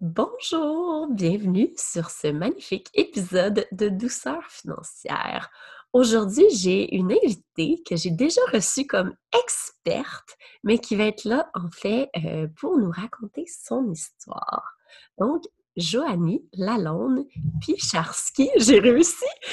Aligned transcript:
Bonjour, 0.00 1.08
bienvenue 1.10 1.72
sur 1.76 2.10
ce 2.10 2.28
magnifique 2.28 2.88
épisode 2.94 3.66
de 3.72 3.88
Douceur 3.88 4.44
financière. 4.44 5.50
Aujourd'hui, 5.92 6.44
j'ai 6.52 6.94
une 6.94 7.10
invitée 7.10 7.82
que 7.84 7.96
j'ai 7.96 8.12
déjà 8.12 8.40
reçue 8.52 8.86
comme 8.86 9.12
experte, 9.36 10.36
mais 10.62 10.78
qui 10.78 10.94
va 10.94 11.06
être 11.06 11.24
là 11.24 11.50
en 11.52 11.68
fait 11.72 12.10
euh, 12.24 12.46
pour 12.60 12.78
nous 12.78 12.92
raconter 12.92 13.44
son 13.48 13.90
histoire. 13.90 14.76
Donc, 15.18 15.42
Joanie 15.76 16.44
Lalonde 16.52 17.26
Picharski, 17.60 18.50
j'ai 18.56 18.78
réussi. 18.78 19.26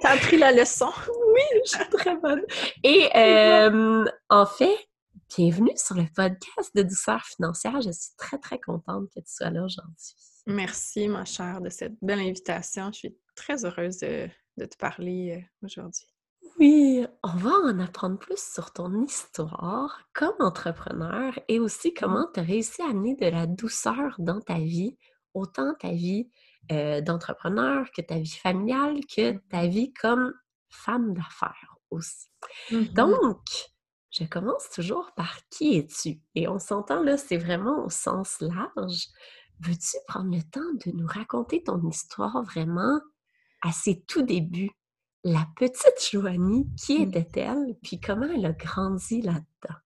T'as 0.00 0.12
appris 0.12 0.38
la 0.38 0.50
leçon. 0.50 0.90
Oui, 1.34 1.60
je 1.66 1.72
suis 1.72 1.88
très 1.90 2.16
bonne. 2.16 2.42
Et 2.82 3.10
euh, 3.16 4.06
en 4.30 4.46
fait, 4.46 4.78
Bienvenue 5.30 5.72
sur 5.76 5.96
le 5.96 6.04
podcast 6.14 6.70
de 6.76 6.82
Douceur 6.82 7.22
financière. 7.24 7.80
Je 7.80 7.90
suis 7.90 8.14
très, 8.16 8.38
très 8.38 8.60
contente 8.60 9.08
que 9.14 9.20
tu 9.20 9.32
sois 9.32 9.50
là 9.50 9.64
aujourd'hui. 9.64 10.14
Merci, 10.46 11.08
ma 11.08 11.24
chère, 11.24 11.60
de 11.60 11.70
cette 11.70 11.94
belle 12.02 12.20
invitation. 12.20 12.92
Je 12.92 12.98
suis 12.98 13.18
très 13.34 13.64
heureuse 13.64 13.98
de, 13.98 14.28
te 14.58 14.76
parler 14.76 15.38
euh, 15.38 15.66
aujourd'hui. 15.66 16.06
Oui, 16.60 17.06
on 17.22 17.36
va 17.36 17.50
en 17.50 17.80
apprendre 17.80 18.18
plus 18.18 18.38
sur 18.38 18.72
ton 18.72 19.02
histoire 19.02 19.98
comme 20.12 20.36
entrepreneur 20.40 21.32
et 21.48 21.58
aussi 21.58 21.94
comment 21.94 22.28
tu 22.32 22.40
as 22.40 22.44
réussi 22.44 22.82
à 22.82 22.90
amener 22.90 23.16
de 23.16 23.26
la 23.26 23.46
douceur 23.46 24.14
dans 24.18 24.40
ta 24.40 24.58
vie, 24.58 24.98
autant 25.32 25.74
ta 25.80 25.90
vie 25.90 26.28
euh, 26.70 27.00
d'entrepreneur 27.00 27.86
que 27.96 28.02
ta 28.02 28.18
vie 28.18 28.36
familiale, 28.36 29.00
que 29.06 29.32
mmh. 29.32 29.40
ta 29.50 29.66
vie 29.66 29.92
comme 29.94 30.32
femme 30.68 31.14
d'affaires 31.14 31.76
aussi. 31.90 32.28
Mmh 32.70 32.84
Donc, 32.94 33.73
je 34.16 34.24
commence 34.24 34.70
toujours 34.70 35.12
par 35.16 35.38
qui 35.50 35.76
es-tu? 35.76 36.20
Et 36.34 36.46
on 36.46 36.58
s'entend 36.58 37.02
là, 37.02 37.16
c'est 37.16 37.36
vraiment 37.36 37.84
au 37.84 37.90
sens 37.90 38.40
large. 38.40 39.08
Veux-tu 39.60 39.96
prendre 40.06 40.34
le 40.34 40.42
temps 40.42 40.60
de 40.84 40.92
nous 40.92 41.06
raconter 41.06 41.62
ton 41.62 41.82
histoire 41.88 42.42
vraiment 42.44 43.00
à 43.62 43.72
ses 43.72 44.02
tout 44.02 44.22
débuts? 44.22 44.70
La 45.24 45.46
petite 45.56 46.08
Joanie, 46.12 46.68
qui 46.76 47.02
était-elle? 47.02 47.76
Puis 47.82 47.98
comment 47.98 48.26
elle 48.26 48.46
a 48.46 48.52
grandi 48.52 49.22
là-dedans? 49.22 49.78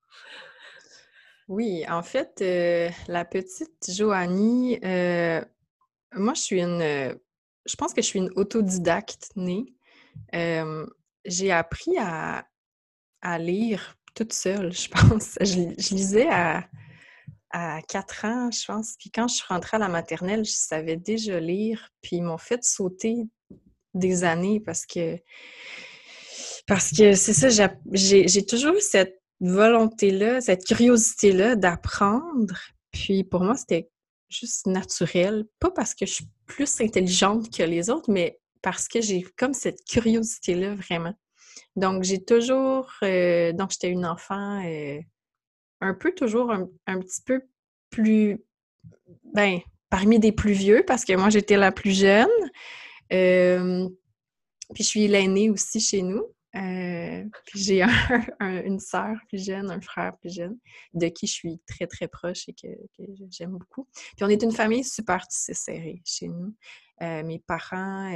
Oui, 1.47 1.85
en 1.89 2.03
fait, 2.03 2.43
euh, 2.43 2.91
la 3.07 3.25
petite 3.25 3.91
Joanie, 3.91 4.79
euh, 4.85 5.43
moi, 6.13 6.35
je 6.35 6.41
suis 6.41 6.61
une. 6.61 6.81
je 6.81 7.77
pense 7.77 7.95
que 7.95 8.03
je 8.03 8.07
suis 8.07 8.19
une 8.19 8.33
autodidacte 8.37 9.31
née. 9.37 9.75
Euh, 10.35 10.87
j'ai 11.25 11.53
appris 11.53 11.97
à, 11.99 12.47
à 13.23 13.39
lire 13.39 13.98
toute 14.19 14.33
seule, 14.33 14.73
je 14.73 14.89
pense. 15.09 15.39
Je, 15.41 15.95
lisais 15.95 16.29
à, 16.29 16.69
à 17.51 17.81
4 17.83 18.25
ans, 18.25 18.51
je 18.51 18.65
pense. 18.67 18.97
Puis 18.99 19.11
quand 19.11 19.29
je 19.29 19.37
suis 19.37 19.47
rentrée 19.49 19.77
à 19.77 19.81
la 19.81 19.89
maternelle, 19.89 20.45
je 20.45 20.53
savais 20.53 20.97
déjà 20.97 21.39
lire. 21.39 21.91
Puis 22.03 22.17
ils 22.17 22.23
m'ont 22.23 22.39
fait 22.39 22.65
sauter 22.65 23.17
des 23.95 24.25
années 24.25 24.61
parce 24.61 24.85
que 24.87 25.17
parce 26.67 26.91
que 26.91 27.15
c'est 27.15 27.33
ça, 27.33 27.71
j'ai 27.93 28.45
toujours 28.45 28.75
eu 28.75 28.81
cette 28.81 29.23
volonté-là, 29.41 30.43
cette 30.43 30.67
curiosité-là 30.67 31.57
d'apprendre. 31.57 32.59
Puis 32.91 33.25
pour 33.25 33.43
moi, 33.43 33.57
c'était 33.57 33.89
juste 34.29 34.67
naturel. 34.67 35.47
Pas 35.61 35.71
parce 35.71 35.95
que 35.95 36.05
je 36.05 36.13
suis 36.13 36.29
plus 36.45 36.81
intelligente 36.81 37.55
que 37.57 37.63
les 37.63 37.89
autres, 37.89 38.11
mais 38.11 38.39
parce 38.61 38.87
que 38.89 39.01
j'ai 39.01 39.23
comme 39.39 39.55
cette 39.55 39.83
curiosité-là 39.85 40.75
vraiment. 40.75 41.15
Donc, 41.77 42.03
j'ai 42.03 42.25
toujours. 42.25 42.91
Euh, 43.03 43.53
donc, 43.53 43.71
j'étais 43.71 43.91
une 43.91 44.07
enfant 44.07 44.65
euh, 44.65 45.01
un 45.81 45.95
peu 45.95 46.13
toujours 46.13 46.51
un, 46.53 47.01
petit 47.01 47.23
peu 47.25 47.43
plus. 47.91 48.43
Ben, 49.33 49.61
parmi 49.91 50.19
des 50.19 50.33
plus 50.33 50.53
vieux, 50.53 50.85
parce 50.87 51.05
que 51.05 51.15
moi, 51.15 51.31
j'étais 51.31 51.57
la 51.57 51.73
plus 51.73 51.99
jeune. 51.99 52.29
Euh, 53.13 53.89
puis, 54.75 54.85
je 54.85 54.89
suis 54.89 55.09
l'aînée 55.09 55.51
aussi 55.51 55.81
chez 55.81 56.03
nous. 56.03 56.25
puis, 56.53 57.61
j'ai 57.61 57.83
une 58.41 58.81
sœur 58.81 59.17
plus 59.29 59.45
jeune, 59.45 59.71
un 59.71 59.81
frère 59.81 60.17
plus 60.19 60.35
jeune, 60.35 60.59
de 60.95 61.09
qui 61.09 61.27
je 61.27 61.33
suis 61.33 61.61
très, 61.67 61.87
très 61.87 62.09
proche 62.09 62.49
et 62.49 62.55
que, 62.55 62.69
j'aime 63.31 63.53
beaucoup. 63.53 63.87
Puis, 64.17 64.25
on 64.25 64.29
est 64.29 64.43
une 64.43 64.53
famille 64.53 64.85
super 64.85 65.25
serrée 65.31 66.03
chez 66.05 66.29
nous. 66.29 66.55
mes 67.01 67.39
parents 67.47 68.13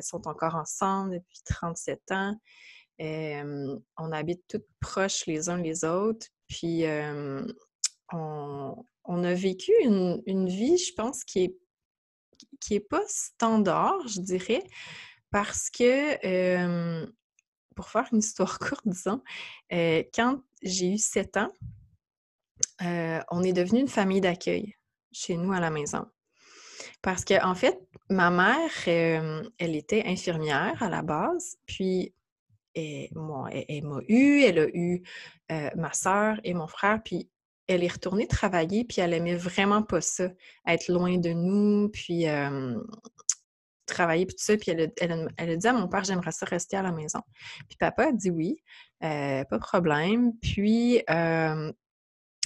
sont 0.00 0.28
encore 0.28 0.56
ensemble 0.56 1.14
depuis 1.14 1.40
37 1.44 2.00
ans 2.10 2.36
on 2.98 4.12
habite 4.12 4.42
toutes 4.48 4.66
proches 4.80 5.26
les 5.26 5.48
uns 5.48 5.58
les 5.58 5.84
autres. 5.84 6.26
Puis 6.48 6.84
on, 8.12 9.24
a 9.24 9.34
vécu 9.34 9.72
une, 9.82 10.48
vie, 10.48 10.78
je 10.78 10.92
pense, 10.94 11.24
qui 11.24 11.44
est, 11.44 11.56
qui 12.60 12.74
est 12.74 12.80
pas 12.88 13.02
standard, 13.06 14.06
je 14.08 14.20
dirais, 14.20 14.62
parce 15.30 15.70
que, 15.70 17.06
pour 17.74 17.88
faire 17.88 18.08
une 18.12 18.18
histoire 18.18 18.58
courte, 18.58 18.86
disons, 18.86 19.22
quand 19.70 20.40
j'ai 20.62 20.92
eu 20.92 20.98
7 20.98 21.36
ans, 21.38 21.52
on 22.80 23.42
est 23.42 23.52
devenu 23.52 23.80
une 23.80 23.88
famille 23.88 24.20
d'accueil 24.20 24.74
chez 25.12 25.36
nous 25.36 25.52
à 25.52 25.60
la 25.60 25.70
maison. 25.70 26.06
Parce 27.02 27.24
que, 27.24 27.42
en 27.44 27.54
fait, 27.54 27.78
ma 28.08 28.30
mère, 28.30 28.88
elle 29.58 29.76
était 29.76 30.04
infirmière 30.06 30.82
à 30.82 30.88
la 30.88 31.02
base, 31.02 31.56
puis 31.66 32.14
et 32.76 33.10
moi, 33.14 33.48
elle, 33.50 33.84
m'a 33.84 34.00
eu, 34.06 34.42
elle 34.42 34.58
a 34.58 34.68
eu 34.68 35.02
ma 35.74 35.92
soeur 35.92 36.38
et 36.44 36.54
mon 36.54 36.66
frère, 36.66 37.00
puis 37.02 37.28
elle 37.66 37.82
est 37.82 37.92
retournée 37.92 38.28
travailler, 38.28 38.84
puis 38.84 39.00
elle 39.00 39.12
aimait 39.12 39.34
vraiment 39.34 39.82
pas 39.82 40.00
ça, 40.00 40.28
être 40.68 40.88
loin 40.88 41.18
de 41.18 41.30
nous, 41.30 41.88
puis 41.88 42.26
travailler, 43.86 44.26
puis 44.26 44.36
tout 44.36 44.44
ça. 44.44 44.56
Puis 44.56 44.70
elle 44.70 44.92
a, 45.36 45.56
dit 45.56 45.66
à 45.66 45.72
mon 45.72 45.88
père, 45.88 46.04
j'aimerais 46.04 46.32
ça 46.32 46.44
rester 46.46 46.76
à 46.76 46.82
la 46.82 46.92
maison. 46.92 47.20
Puis 47.68 47.76
papa 47.78 48.08
a 48.08 48.12
dit 48.12 48.30
oui, 48.30 48.62
pas 49.00 49.44
de 49.50 49.58
problème. 49.58 50.32
Puis 50.38 51.02
à 51.08 51.54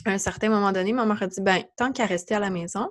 un 0.07 0.19
certain 0.19 0.49
moment 0.49 0.73
donné, 0.73 0.93
maman 0.93 1.15
a 1.21 1.27
dit, 1.27 1.41
ben 1.43 1.65
tant 1.77 1.93
qu'à 1.93 2.07
rester 2.07 2.35
à 2.35 2.41
la 2.41 2.51
maison, 2.51 2.91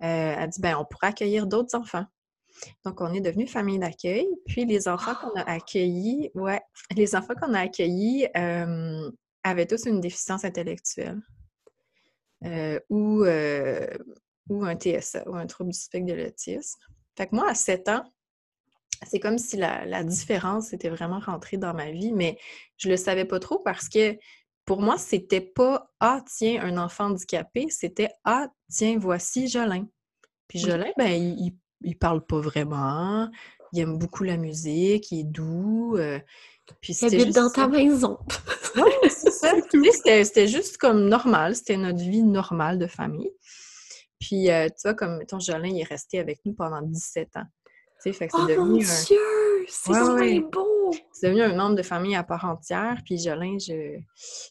elle 0.00 0.38
a 0.38 0.46
dit, 0.46 0.60
ben 0.60 0.76
on 0.76 0.84
pourra 0.84 1.08
accueillir 1.08 1.46
d'autres 1.46 1.74
enfants. 1.76 2.06
Donc, 2.84 3.00
on 3.00 3.12
est 3.12 3.20
devenu 3.20 3.46
famille 3.46 3.78
d'accueil. 3.78 4.26
Puis, 4.46 4.64
les 4.64 4.88
enfants 4.88 5.14
qu'on 5.14 5.38
a 5.38 5.44
ah! 5.46 5.52
accueillis, 5.52 6.30
ouais, 6.34 6.60
les 6.96 7.14
enfants 7.14 7.34
qu'on 7.40 7.54
a 7.54 7.60
accueillis 7.60 8.26
avaient 9.42 9.66
tous 9.66 9.86
une 9.86 10.00
déficience 10.00 10.44
intellectuelle 10.44 11.20
euh, 12.44 12.80
ou, 12.90 13.24
euh, 13.24 13.86
ou 14.48 14.64
un 14.64 14.76
TSA, 14.76 15.28
ou 15.28 15.36
un 15.36 15.46
trouble 15.46 15.70
du 15.70 15.78
spectre 15.78 16.06
de 16.06 16.14
l'autisme. 16.14 16.78
Fait 17.16 17.26
que 17.26 17.34
moi, 17.34 17.48
à 17.48 17.54
7 17.54 17.88
ans, 17.88 18.04
c'est 19.06 19.20
comme 19.20 19.38
si 19.38 19.56
la, 19.56 20.04
différence 20.04 20.72
était 20.72 20.88
vraiment 20.88 21.18
rentrée 21.18 21.56
dans 21.56 21.74
ma 21.74 21.90
vie, 21.90 22.12
mais 22.12 22.38
je 22.76 22.88
le 22.88 22.96
savais 22.96 23.24
pas 23.24 23.38
trop 23.38 23.58
parce 23.58 23.88
que 23.88 24.16
pour 24.64 24.80
moi, 24.80 24.98
c'était 24.98 25.40
pas 25.40 25.90
Ah, 26.00 26.22
tiens, 26.26 26.62
un 26.62 26.76
enfant 26.76 27.06
handicapé, 27.06 27.66
c'était 27.70 28.10
Ah, 28.24 28.48
tiens, 28.70 28.98
voici 28.98 29.48
Jolin. 29.48 29.86
Puis 30.48 30.58
Jolin, 30.58 30.90
ben, 30.96 31.10
il, 31.10 31.38
il 31.38 31.58
parle 31.94 32.24
pas 32.24 32.40
vraiment. 32.40 33.30
Il 33.72 33.80
aime 33.80 33.98
beaucoup 33.98 34.24
la 34.24 34.36
musique, 34.36 35.10
il 35.12 35.20
est 35.20 35.24
doux. 35.24 35.96
Euh, 35.96 36.18
puis 36.80 36.94
il 36.94 37.06
habite 37.06 37.34
dans 37.34 37.50
ta 37.50 37.68
maison. 37.68 38.18
oui, 38.76 38.90
c'est 39.08 39.30
ça. 39.30 39.52
c'était 40.24 40.48
juste 40.48 40.78
comme 40.78 41.08
normal. 41.08 41.54
C'était 41.54 41.76
notre 41.76 41.98
vie 41.98 42.22
normale 42.22 42.78
de 42.78 42.86
famille. 42.86 43.30
Puis, 44.20 44.50
euh, 44.50 44.66
tu 44.68 44.82
vois, 44.84 44.94
comme, 44.94 45.24
ton 45.26 45.38
Jolin, 45.38 45.68
il 45.68 45.80
est 45.80 45.88
resté 45.88 46.18
avec 46.18 46.40
nous 46.44 46.54
pendant 46.54 46.82
17 46.82 47.36
ans. 47.36 47.44
Tu 48.02 48.10
sais, 48.10 48.12
fait 48.12 48.28
que 48.28 48.36
c'est 48.36 48.42
oh 48.42 48.46
devenu 48.46 48.70
mon 48.70 48.76
Dieu! 48.78 49.66
C'est 49.68 49.90
ouais, 49.90 50.40
beau! 50.40 50.92
C'est 51.12 51.28
devenu 51.28 51.42
un 51.42 51.54
membre 51.54 51.76
de 51.76 51.82
famille 51.82 52.14
à 52.14 52.22
part 52.22 52.44
entière. 52.44 53.00
Puis 53.04 53.18
Jolin, 53.18 53.58
je, 53.58 53.98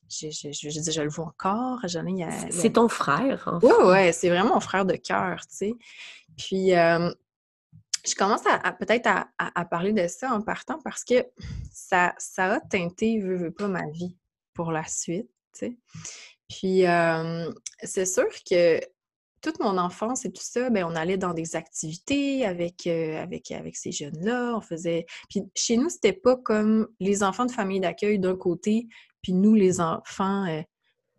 je, 0.10 0.30
je, 0.30 0.50
je, 0.52 0.92
je 0.92 1.02
le 1.02 1.10
vois 1.10 1.26
encore. 1.26 1.80
Jolin, 1.88 2.30
C'est 2.50 2.74
ton 2.74 2.90
frère, 2.90 3.44
en 3.52 3.60
fait. 3.60 3.68
Oui, 3.68 3.88
ouais, 3.88 4.12
c'est 4.12 4.30
vraiment 4.30 4.56
mon 4.56 4.60
frère 4.60 4.86
de 4.86 4.96
cœur, 4.96 5.42
tu 5.42 5.56
sais. 5.56 5.74
Puis, 6.38 6.74
je 8.06 8.16
commence 8.16 8.44
à, 8.46 8.72
peut-être 8.74 9.08
à, 9.08 9.66
parler 9.66 9.94
de 9.94 10.08
ça 10.08 10.32
en 10.32 10.42
partant 10.42 10.80
parce 10.84 11.04
que 11.04 11.26
ça, 11.72 12.14
ça 12.18 12.54
a 12.54 12.60
teinté, 12.60 13.20
veux, 13.20 13.36
veux 13.36 13.52
pas, 13.52 13.68
ma 13.68 13.90
vie 13.90 14.18
pour 14.54 14.72
la 14.72 14.86
suite. 14.86 15.30
Puis, 16.50 16.84
c'est 17.84 18.06
sûr 18.06 18.28
que 18.50 18.80
toute 19.42 19.60
mon 19.60 19.78
enfance 19.78 20.26
et 20.26 20.32
tout 20.32 20.44
ça, 20.44 20.70
bien, 20.70 20.88
on 20.88 20.96
allait 20.96 21.18
dans 21.18 21.34
des 21.34 21.56
activités 21.56 22.46
avec, 22.46 22.88
avec, 22.88 23.52
avec 23.52 23.76
ces 23.76 23.92
jeunes-là. 23.92 24.56
On 24.56 24.62
faisait. 24.62 25.06
Puis 25.30 25.44
chez 25.56 25.78
nous, 25.78 25.90
c'était 25.90 26.14
pas 26.14 26.36
comme 26.36 26.88
les 27.00 27.22
enfants 27.24 27.46
de 27.46 27.52
famille 27.52 27.80
d'accueil 27.80 28.18
d'un 28.18 28.36
côté, 28.36 28.88
puis 29.22 29.34
nous, 29.34 29.54
les 29.54 29.82
enfants 29.82 30.46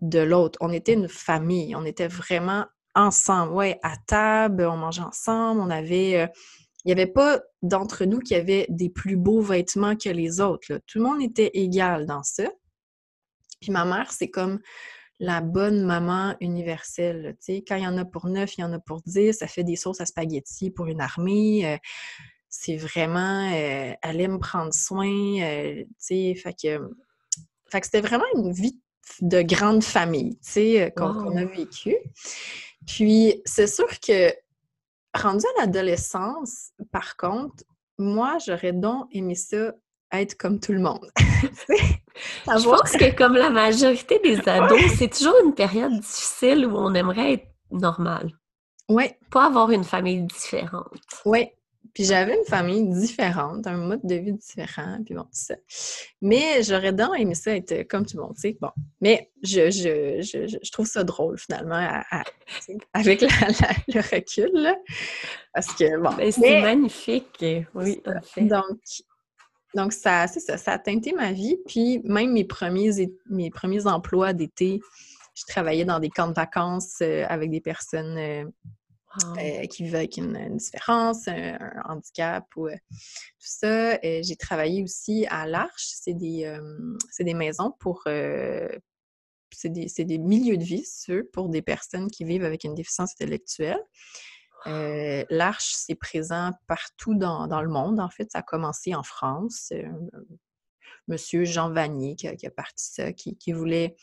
de 0.01 0.19
l'autre. 0.19 0.59
On 0.61 0.73
était 0.73 0.95
une 0.95 1.09
famille. 1.09 1.75
On 1.75 1.85
était 1.85 2.09
vraiment 2.09 2.67
ensemble, 2.95 3.53
ouais, 3.53 3.79
à 3.83 3.97
table, 4.07 4.65
on 4.65 4.77
mangeait 4.77 5.03
ensemble, 5.03 5.61
on 5.61 5.71
avait... 5.71 6.23
Euh, 6.23 6.27
il 6.87 6.95
n'y 6.95 7.03
avait 7.03 7.11
pas 7.11 7.43
d'entre 7.63 8.05
nous 8.05 8.21
qui 8.21 8.37
avait 8.37 8.65
des 8.69 8.89
plus 8.89 9.17
beaux 9.17 9.41
vêtements 9.41 9.97
que 9.97 10.09
les 10.09 10.41
autres. 10.41 10.81
Tout 10.87 10.99
le 10.99 11.05
monde 11.05 11.21
était 11.21 11.51
égal 11.55 12.07
dans 12.07 12.23
ça. 12.23 12.45
Puis 13.61 13.73
ma 13.73 13.85
mère, 13.85 14.13
c'est 14.13 14.31
comme 14.31 14.61
la 15.19 15.41
bonne 15.41 15.85
maman 15.85 16.37
universelle. 16.41 17.37
Quand 17.49 17.75
il 17.75 17.83
y 17.83 17.89
en 17.89 17.99
a 17.99 18.05
pour 18.05 18.27
neuf, 18.29 18.57
il 18.57 18.61
y 18.61 18.65
en 18.65 18.73
a 18.73 18.79
pour 18.79 19.03
dix. 19.05 19.33
Ça 19.33 19.49
fait 19.49 19.65
des 19.65 19.75
sauces 19.75 20.01
à 20.01 20.07
spaghetti 20.07 20.71
pour 20.71 20.87
une 20.87 21.01
armée. 21.01 21.67
Euh, 21.67 21.77
c'est 22.49 22.77
vraiment, 22.77 23.53
euh, 23.53 23.93
elle 24.01 24.21
aime 24.21 24.39
prendre 24.39 24.73
soin. 24.73 25.11
Euh, 25.43 25.85
fait 26.09 26.55
que, 26.63 26.79
fait 27.73 27.81
que 27.81 27.87
c'était 27.87 28.01
vraiment 28.01 28.25
une 28.37 28.53
vie 28.53 28.81
de 29.23 29.43
grande 29.43 29.83
famille, 29.83 30.37
tu 30.37 30.53
sais, 30.53 30.93
qu'on 30.97 31.37
a 31.37 31.45
vécu. 31.45 31.97
Puis, 32.87 33.43
c'est 33.45 33.67
sûr 33.67 33.89
que 33.99 34.33
rendu 35.17 35.45
à 35.57 35.63
l'adolescence, 35.63 36.71
par 36.93 37.17
contre, 37.17 37.65
moi, 37.99 38.39
j'aurais 38.45 38.73
donc 38.73 39.07
aimé 39.13 39.35
ça 39.35 39.73
être 40.13 40.37
comme 40.37 40.61
tout 40.61 40.73
le 40.73 40.81
monde. 40.81 41.11
Je 41.17 42.65
pense 42.65 42.93
que 42.93 43.15
comme 43.15 43.35
la 43.35 43.51
majorité 43.51 44.21
des 44.21 44.39
ados, 44.49 44.81
c'est 44.97 45.13
toujours 45.13 45.35
une 45.45 45.55
période 45.55 45.93
difficile 45.93 46.67
où 46.67 46.77
on 46.77 46.95
aimerait 46.95 47.35
être 47.35 47.47
normal. 47.71 48.31
Oui. 48.89 49.11
Pas 49.31 49.47
avoir 49.47 49.71
une 49.71 49.85
famille 49.85 50.23
différente. 50.23 51.01
Oui. 51.25 51.49
Puis 51.97 52.05
j'avais 52.05 52.37
une 52.37 52.45
famille 52.45 52.87
différente, 52.91 53.67
un 53.67 53.79
mode 53.79 54.03
de 54.05 54.17
vie 54.17 54.35
différent, 54.35 54.99
puis 55.03 55.15
bon, 55.15 55.23
tout 55.23 55.31
ça. 55.33 55.55
Mais 56.21 56.63
j'aurais 56.63 56.93
donc 56.93 57.19
aimé 57.19 57.35
ça 57.35 57.57
être 57.57 57.85
comme 57.85 58.05
tout 58.05 58.19
le 58.19 58.23
monde, 58.25 58.35
tu 58.35 58.43
sais. 58.43 58.59
Bon. 58.61 58.69
Mais 59.01 59.31
je, 59.43 59.71
je, 59.71 60.21
je, 60.21 60.59
je, 60.63 60.71
trouve 60.73 60.87
ça 60.87 61.05
drôle, 61.05 61.39
finalement, 61.39 62.03
avec 62.93 63.23
le 63.23 64.15
recul, 64.15 64.51
là. 64.53 64.77
Parce 65.55 65.69
que, 65.69 65.97
bon. 65.99 66.15
Ben, 66.19 66.31
c'est 66.31 66.61
magnifique, 66.61 67.43
oui. 67.75 68.03
Donc, 68.37 68.77
donc, 69.75 69.95
ça, 69.95 70.27
c'est 70.27 70.41
ça, 70.41 70.59
ça 70.59 70.73
a 70.73 70.79
teinté 70.79 71.15
ma 71.15 71.33
vie. 71.33 71.57
Puis, 71.67 72.03
même 72.05 72.31
mes 72.31 72.45
premiers, 72.45 72.91
mes 73.31 73.49
premiers 73.49 73.87
emplois 73.87 74.35
d'été, 74.35 74.81
je 75.35 75.45
travaillais 75.49 75.87
dans 75.87 75.99
des 75.99 76.11
camps 76.11 76.29
de 76.29 76.35
vacances 76.35 76.99
euh, 77.01 77.25
avec 77.27 77.51
des 77.51 77.63
personnes 77.63 78.53
euh, 79.25 79.39
euh, 79.39 79.67
qui 79.67 79.85
vivent 79.85 79.95
avec 79.95 80.17
une, 80.17 80.57
différence, 80.57 81.29
un, 81.29 81.59
handicap 81.85 82.45
ou 82.57 82.69
tout 82.69 82.77
ça. 83.39 83.99
j'ai 84.03 84.37
travaillé 84.37 84.83
aussi 84.83 85.27
à 85.29 85.47
l'Arche. 85.47 85.87
C'est 85.87 86.15
des, 86.15 86.59
des 87.19 87.35
maisons 87.35 87.73
pour. 87.79 88.03
c'est 88.05 89.69
des, 89.69 89.89
des, 90.05 90.19
milieux 90.19 90.57
de 90.57 90.65
vie, 90.65 90.85
ceux, 90.85 91.25
pour 91.33 91.49
des 91.49 91.63
personnes 91.63 92.11
qui 92.11 92.25
vivent 92.25 92.45
avec 92.45 92.65
une 92.65 92.75
déficience 92.75 93.13
intellectuelle. 93.13 93.83
Euh, 94.67 95.25
L'Arche, 95.31 95.73
c'est 95.77 95.95
présent 95.95 96.53
partout 96.67 97.15
dans, 97.15 97.47
le 97.63 97.69
monde. 97.69 98.01
En 98.01 98.11
fait, 98.11 98.31
ça 98.33 98.39
a 98.39 98.43
commencé 98.43 98.95
en 98.95 99.03
France. 99.03 99.73
Euh, 99.73 99.89
monsieur 101.09 101.45
Jean 101.45 101.71
Vanier 101.71 102.17
qui 102.17 102.27
a, 102.27 102.51
parti 102.51 102.85
ça, 102.85 103.13
qui, 103.13 103.53
voulait 103.53 103.97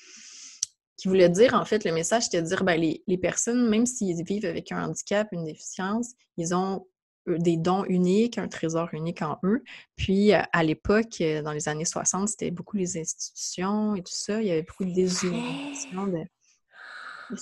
qui 0.98 1.08
voulait 1.08 1.30
dire, 1.30 1.54
en 1.54 1.66
fait, 1.66 1.84
le 1.86 1.92
message, 1.92 2.24
c'était 2.24 2.42
de 2.42 2.48
dire, 2.48 2.64
ben, 2.64 2.80
les, 2.80 3.18
personnes, 3.18 3.68
même 3.70 3.86
s'ils 3.86 4.24
vivent 4.24 4.46
avec 4.46 4.72
un 4.72 4.86
handicap, 4.86 5.28
une 5.32 5.44
déficience, 5.44 6.14
ils 6.38 6.54
ont 6.54 6.88
euh, 7.28 7.38
des 7.38 7.58
dons 7.58 7.84
uniques, 7.86 8.38
un 8.38 8.48
trésor 8.48 8.90
unique 8.94 9.22
en 9.22 9.40
eux. 9.44 9.64
Puis, 9.96 10.34
à 10.34 10.64
l'époque, 10.64 11.22
dans 11.44 11.52
les 11.52 11.68
années 11.68 11.86
60, 11.86 12.30
c'était 12.30 12.52
beaucoup 12.52 12.78
les 12.78 12.98
institutions 12.98 13.96
et 13.96 14.04
tout 14.04 14.14
ça. 14.14 14.42
Il 14.42 14.48
y 14.48 14.52
avait 14.52 14.64
beaucoup 14.64 14.86
de 14.86 14.94
de, 14.94 16.28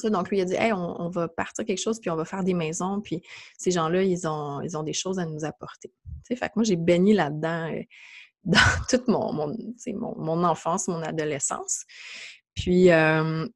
donc, 0.09 0.29
lui, 0.29 0.37
il 0.37 0.41
a 0.41 0.45
dit 0.45 0.55
Hey, 0.55 0.73
on, 0.73 1.09
va 1.09 1.27
partir 1.27 1.65
quelque 1.65 1.81
chose, 1.81 1.99
puis 1.99 2.09
on 2.09 2.15
va 2.15 2.25
faire 2.25 2.43
des 2.43 2.53
maisons, 2.53 3.01
puis 3.01 3.21
ces 3.57 3.71
gens-là, 3.71 4.03
ils 4.03 4.27
ont, 4.27 4.61
ils 4.61 4.77
ont 4.77 4.83
des 4.83 4.93
choses 4.93 5.19
à 5.19 5.25
nous 5.25 5.45
apporter. 5.45 5.91
fait 6.27 6.35
que 6.37 6.53
moi, 6.55 6.63
j'ai 6.63 6.75
baigné 6.75 7.13
là-dedans 7.13 7.71
euh, 7.73 7.81
dans 8.43 8.59
toute 8.89 9.07
mon, 9.07 9.31
mon, 9.33 9.55
mon, 10.17 10.43
enfance, 10.43 10.87
mon 10.87 11.03
adolescence. 11.03 11.83
Puis, 12.55 12.91
euh, 12.91 13.47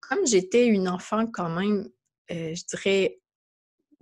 comme 0.00 0.26
j'étais 0.26 0.66
une 0.66 0.88
enfant 0.88 1.26
quand 1.26 1.50
même, 1.50 1.88
euh, 2.30 2.54
je 2.54 2.64
dirais, 2.66 3.18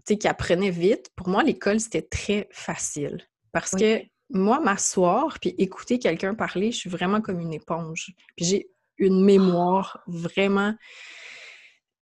qui 0.06 0.28
apprenait 0.28 0.70
vite, 0.70 1.10
pour 1.16 1.28
moi, 1.28 1.42
l'école, 1.42 1.80
c'était 1.80 2.02
très 2.02 2.48
facile. 2.52 3.26
Parce 3.52 3.70
que 3.70 4.02
moi, 4.30 4.60
m'asseoir 4.60 5.38
puis 5.40 5.54
écouter 5.58 5.98
quelqu'un 5.98 6.34
parler, 6.34 6.72
je 6.72 6.78
suis 6.78 6.90
vraiment 6.90 7.20
comme 7.20 7.40
une 7.40 7.52
éponge. 7.52 8.12
Puis 8.36 8.44
j'ai 8.44 8.70
une 8.98 9.24
mémoire 9.24 10.02
vraiment. 10.06 10.74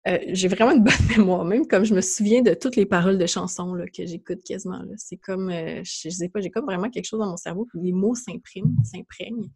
Euh, 0.07 0.17
j'ai 0.29 0.47
vraiment 0.47 0.71
une 0.71 0.83
bonne 0.83 0.93
mémoire, 1.17 1.45
même 1.45 1.67
comme 1.67 1.83
je 1.83 1.93
me 1.93 2.01
souviens 2.01 2.41
de 2.41 2.55
toutes 2.55 2.75
les 2.75 2.87
paroles 2.87 3.19
de 3.19 3.25
chansons 3.27 3.75
là, 3.75 3.85
que 3.85 4.05
j'écoute 4.05 4.39
quasiment. 4.43 4.81
C'est 4.97 5.17
comme, 5.17 5.51
euh, 5.51 5.83
je, 5.83 6.09
sais 6.09 6.29
pas, 6.29 6.41
j'ai 6.41 6.49
comme 6.49 6.65
vraiment 6.65 6.89
quelque 6.89 7.05
chose 7.05 7.19
dans 7.19 7.29
mon 7.29 7.37
cerveau, 7.37 7.67
puis 7.69 7.79
les 7.83 7.91
mots 7.91 8.15
s'impriment, 8.15 8.75
s'imprègnent. 8.83 9.51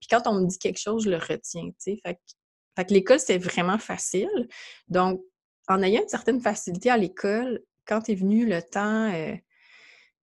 Puis 0.00 0.08
quand 0.10 0.26
on 0.26 0.40
me 0.40 0.46
dit 0.46 0.58
quelque 0.58 0.78
chose, 0.78 1.04
je 1.04 1.10
le 1.10 1.16
retiens, 1.16 1.68
tu 1.68 1.74
sais. 1.78 2.00
Fait, 2.04 2.84
que 2.84 2.92
l'école, 2.92 3.20
c'est 3.20 3.38
vraiment 3.38 3.78
facile. 3.78 4.48
Donc, 4.88 5.22
en 5.68 5.82
ayant 5.82 6.02
une 6.02 6.08
certaine 6.08 6.40
facilité 6.40 6.90
à 6.90 6.96
l'école, 6.96 7.62
quand 7.86 8.08
est 8.08 8.14
venu 8.14 8.46
le 8.46 8.60
temps 8.62 9.12
euh, 9.12 9.34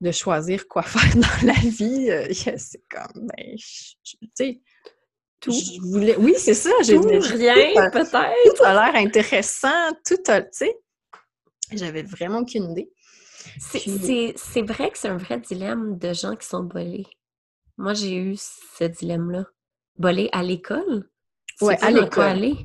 de 0.01 0.11
choisir 0.11 0.67
quoi 0.67 0.83
faire 0.83 1.15
dans 1.15 1.47
la 1.47 1.53
vie, 1.53 2.09
c'est 2.57 2.83
comme, 2.89 3.27
ben, 3.27 3.55
tu 4.03 4.29
sais, 4.35 4.61
tout. 5.41 5.51
Oui, 6.19 6.35
c'est 6.37 6.53
ça. 6.53 6.69
J'ai 6.83 6.97
rien, 6.97 7.89
peut-être. 7.89 8.55
Tout 8.55 8.63
a 8.63 8.73
l'air 8.73 8.95
intéressant. 8.95 9.91
Tout 10.05 10.21
a, 10.27 10.41
tu 10.43 10.49
sais, 10.51 10.77
j'avais 11.73 12.03
vraiment 12.03 12.39
aucune 12.39 12.71
idée. 12.71 12.91
C'est 13.59 14.61
vrai 14.61 14.91
que 14.91 14.97
c'est 14.97 15.09
un 15.09 15.17
vrai 15.17 15.39
dilemme 15.39 15.97
de 15.97 16.13
gens 16.13 16.35
qui 16.35 16.47
sont 16.47 16.63
bolés. 16.63 17.07
Moi, 17.77 17.93
j'ai 17.95 18.15
eu 18.15 18.35
ce 18.37 18.83
dilemme-là. 18.83 19.45
Bolé 20.01 20.29
à 20.31 20.41
l'école? 20.41 21.09
Oui, 21.61 21.75
à 21.79 21.91
l'école. 21.91 22.55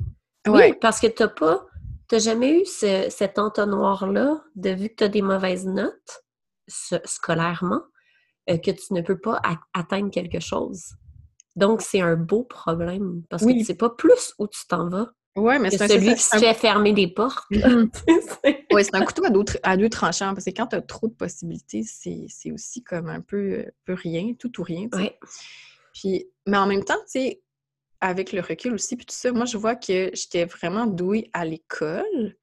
Oui, 0.48 0.72
parce 0.80 1.00
que 1.00 1.06
t'as 1.06 1.28
pas... 1.28 1.66
T'as 2.08 2.18
jamais 2.18 2.60
eu 2.60 2.64
cet 2.64 3.38
entonnoir-là 3.38 4.42
de 4.54 4.70
vu 4.70 4.88
que 4.88 4.94
tu 4.94 5.04
as 5.04 5.08
des 5.08 5.22
mauvaises 5.22 5.66
notes 5.66 6.24
scolairement, 6.68 7.82
euh, 8.48 8.58
que 8.58 8.70
tu 8.70 8.94
ne 8.94 9.02
peux 9.02 9.18
pas 9.18 9.42
atteindre 9.74 10.10
quelque 10.10 10.40
chose. 10.40 10.94
Donc, 11.56 11.82
c'est 11.82 12.00
un 12.00 12.16
beau 12.16 12.44
problème 12.44 13.22
parce 13.28 13.44
que 13.44 13.52
tu 13.52 13.64
sais 13.64 13.74
pas 13.74 13.90
plus 13.90 14.34
où 14.38 14.46
tu 14.46 14.66
t'en 14.68 14.88
vas. 14.88 15.10
Oui, 15.36 15.58
mais 15.58 15.70
c'est 15.70 15.88
celui 15.88 16.14
qui 16.14 16.22
se 16.22 16.38
fait 16.38 16.54
fermer 16.54 16.92
des 16.92 17.08
portes. 17.08 17.44
Oui, 18.72 18.84
c'est 18.84 18.94
un 18.94 19.04
couteau 19.04 19.22
à 19.62 19.76
deux, 19.76 19.88
tranchants 19.88 20.34
parce 20.34 20.44
que 20.44 20.50
quand 20.50 20.66
tu 20.68 20.76
as 20.76 20.82
trop 20.82 21.08
de 21.08 21.14
possibilités, 21.14 21.82
c'est 21.82 22.52
aussi 22.52 22.82
comme 22.82 23.08
un 23.08 23.20
peu, 23.20 23.66
peu 23.84 23.94
rien, 23.94 24.34
tout 24.38 24.60
ou 24.60 24.62
rien. 24.62 24.88
Oui. 24.92 25.10
Mais 26.04 26.56
en 26.56 26.66
même 26.66 26.84
temps, 26.84 26.98
tu 27.10 27.20
sais, 27.20 27.42
avec 28.00 28.32
le 28.32 28.40
recul 28.40 28.74
aussi, 28.74 28.96
puis 28.96 29.06
tout 29.06 29.14
ça, 29.14 29.32
moi, 29.32 29.46
je 29.46 29.56
vois 29.56 29.74
que 29.74 30.10
j'étais 30.12 30.44
vraiment 30.44 30.86
douée 30.86 31.30
à 31.32 31.44
l'école, 31.44 32.36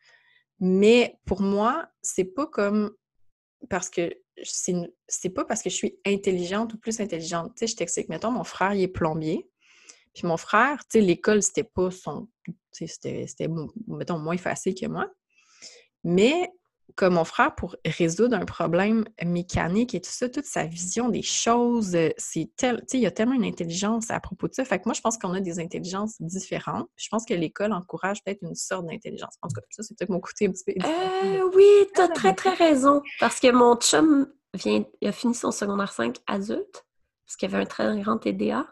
mais 0.59 1.19
pour 1.25 1.41
moi, 1.41 1.87
c'est 2.01 2.25
pas 2.25 2.47
comme 2.47 2.95
parce 3.69 3.89
que 3.89 4.13
c'est 4.43 5.29
pas 5.29 5.45
parce 5.45 5.61
que 5.61 5.69
je 5.69 5.75
suis 5.75 5.99
intelligente 6.05 6.73
ou 6.73 6.77
plus 6.79 6.99
intelligente. 6.99 7.53
Tu 7.55 7.59
sais, 7.59 7.67
je 7.67 7.75
t'explique, 7.75 8.09
mettons, 8.09 8.31
mon 8.31 8.43
frère, 8.43 8.73
il 8.73 8.81
est 8.81 8.87
plombier. 8.87 9.47
Puis 10.13 10.27
mon 10.27 10.37
frère, 10.37 10.79
tu 10.87 10.99
sais, 10.99 11.01
l'école, 11.01 11.43
c'était 11.43 11.63
pas 11.63 11.91
son. 11.91 12.27
Tu 12.45 12.87
sais, 12.87 13.27
c'était, 13.27 13.47
mettons, 13.87 14.19
moins 14.19 14.37
facile 14.37 14.75
que 14.75 14.87
moi. 14.87 15.07
Mais 16.03 16.51
comme 16.95 17.15
mon 17.15 17.23
frère, 17.23 17.55
pour 17.55 17.75
résoudre 17.85 18.35
un 18.35 18.45
problème 18.45 19.05
mécanique 19.23 19.95
et 19.95 20.01
tout 20.01 20.11
ça, 20.11 20.29
toute 20.29 20.45
sa 20.45 20.65
vision 20.65 21.09
des 21.09 21.21
choses, 21.21 21.95
euh, 21.95 22.09
c'est 22.17 22.51
tel, 22.55 22.77
tu 22.81 22.83
sais, 22.87 22.97
il 22.97 23.01
y 23.01 23.05
a 23.05 23.11
tellement 23.11 23.33
une 23.33 23.45
intelligence 23.45 24.11
à 24.11 24.19
propos 24.19 24.47
de 24.47 24.53
ça. 24.53 24.65
Fait 24.65 24.79
que 24.79 24.83
moi, 24.85 24.93
je 24.93 25.01
pense 25.01 25.17
qu'on 25.17 25.33
a 25.33 25.39
des 25.39 25.59
intelligences 25.59 26.21
différentes. 26.21 26.89
Je 26.95 27.07
pense 27.09 27.25
que 27.25 27.33
l'école 27.33 27.73
encourage 27.73 28.23
peut-être 28.23 28.41
une 28.43 28.55
sorte 28.55 28.85
d'intelligence. 28.85 29.35
En 29.41 29.47
tout 29.47 29.55
cas, 29.55 29.61
ça, 29.69 29.83
c'est 29.83 29.97
peut-être 29.97 30.09
mon 30.09 30.19
côté 30.19 30.47
un 30.47 30.51
petit 30.51 30.63
peu. 30.65 30.73
Euh, 30.85 31.49
oui, 31.55 31.87
tu 31.93 32.01
as 32.01 32.09
très, 32.09 32.33
très 32.33 32.53
raison. 32.53 33.01
Parce 33.19 33.39
que 33.39 33.51
mon 33.51 33.75
chum 33.75 34.27
vient, 34.53 34.83
il 35.01 35.07
a 35.07 35.11
fini 35.11 35.33
son 35.33 35.51
secondaire 35.51 35.91
5 35.91 36.17
adulte, 36.27 36.85
parce 37.25 37.35
qu'il 37.37 37.53
avait 37.53 37.63
un 37.63 37.65
très 37.65 37.99
grand 38.01 38.17
TDA. 38.17 38.67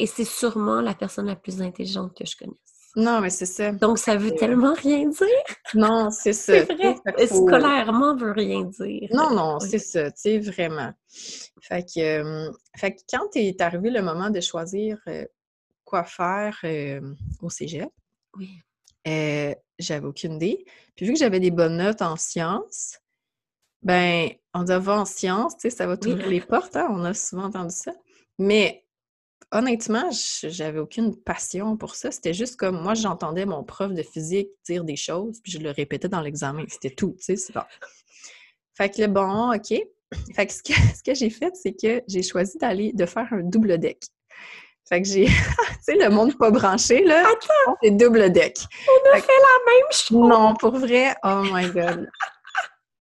Et 0.00 0.06
c'est 0.06 0.24
sûrement 0.24 0.80
la 0.80 0.94
personne 0.94 1.26
la 1.26 1.36
plus 1.36 1.60
intelligente 1.60 2.16
que 2.16 2.24
je 2.24 2.36
connaisse. 2.36 2.77
Non, 2.98 3.20
mais 3.20 3.30
c'est 3.30 3.46
ça. 3.46 3.70
Donc, 3.70 3.96
ça 3.96 4.16
veut 4.16 4.34
tellement 4.34 4.74
rien 4.74 5.08
dire. 5.08 5.44
Non, 5.74 6.10
c'est 6.10 6.32
ça. 6.34 6.66
C'est 6.66 6.74
vrai. 6.74 6.96
Scolairement, 7.28 8.16
veut 8.16 8.32
rien 8.32 8.64
dire. 8.64 9.08
Non, 9.12 9.30
non, 9.30 9.60
c'est 9.60 9.78
ça, 9.78 10.10
tu 10.10 10.20
sais, 10.20 10.38
vraiment. 10.40 10.92
Fait 11.60 11.84
que, 11.84 12.00
euh, 12.00 12.52
fait 12.76 12.96
que 12.96 13.00
quand 13.08 13.36
est 13.36 13.60
arrivé 13.60 13.90
le 13.90 14.02
moment 14.02 14.30
de 14.30 14.40
choisir 14.40 14.98
euh, 15.06 15.24
quoi 15.84 16.02
faire 16.02 16.58
euh, 16.64 17.00
au 17.40 17.50
cégep, 17.50 17.88
oui. 18.36 18.58
j'avais 19.78 20.06
aucune 20.06 20.34
idée. 20.34 20.64
Puis 20.96 21.06
vu 21.06 21.12
que 21.12 21.18
j'avais 21.20 21.40
des 21.40 21.52
bonnes 21.52 21.76
notes 21.76 22.02
en 22.02 22.16
sciences, 22.16 22.98
ben, 23.80 24.28
on 24.54 24.64
dit 24.64 24.72
en 24.72 25.04
sciences, 25.04 25.56
tu 25.56 25.62
sais, 25.62 25.70
ça 25.70 25.86
va 25.86 25.96
t'ouvrir 25.96 26.26
les 26.28 26.40
portes, 26.40 26.74
hein? 26.74 26.88
on 26.90 27.04
a 27.04 27.14
souvent 27.14 27.44
entendu 27.44 27.74
ça. 27.74 27.92
Mais 28.40 28.87
honnêtement, 29.52 30.10
j'avais 30.42 30.78
aucune 30.78 31.16
passion 31.16 31.76
pour 31.76 31.94
ça. 31.94 32.10
C'était 32.10 32.34
juste 32.34 32.56
comme 32.56 32.80
moi, 32.80 32.94
j'entendais 32.94 33.46
mon 33.46 33.64
prof 33.64 33.92
de 33.92 34.02
physique 34.02 34.50
dire 34.64 34.84
des 34.84 34.96
choses, 34.96 35.40
puis 35.42 35.52
je 35.52 35.58
le 35.58 35.70
répétais 35.70 36.08
dans 36.08 36.20
l'examen. 36.20 36.64
C'était 36.68 36.90
tout, 36.90 37.14
tu 37.18 37.24
sais, 37.24 37.36
c'est 37.36 37.52
bon. 37.52 37.62
Fait 38.74 38.90
que 38.90 39.06
bon, 39.06 39.54
OK. 39.54 39.74
Fait 40.34 40.46
que 40.46 40.52
ce 40.52 41.02
que, 41.02 41.14
j'ai 41.14 41.30
fait, 41.30 41.54
c'est 41.54 41.72
que 41.72 42.02
j'ai 42.08 42.22
choisi 42.22 42.58
d'aller, 42.58 42.92
de 42.92 43.06
faire 43.06 43.26
un 43.32 43.42
double 43.42 43.78
deck. 43.78 44.02
Fait 44.88 45.02
que 45.02 45.08
j'ai, 45.08 45.26
tu 45.26 45.32
sais, 45.82 45.96
le 45.96 46.08
monde 46.08 46.36
pas 46.38 46.50
branché, 46.50 47.04
là, 47.04 47.24
c'est 47.82 47.90
double 47.90 48.30
deck. 48.32 48.56
On 48.88 49.16
a 49.16 49.20
fait, 49.20 49.26
la 49.26 49.72
même 49.72 49.92
chose! 49.92 50.28
Non, 50.28 50.54
pour 50.54 50.76
vrai, 50.76 51.14
oh 51.24 51.42
my 51.52 51.68
God. 51.70 52.06
tu 52.06 52.08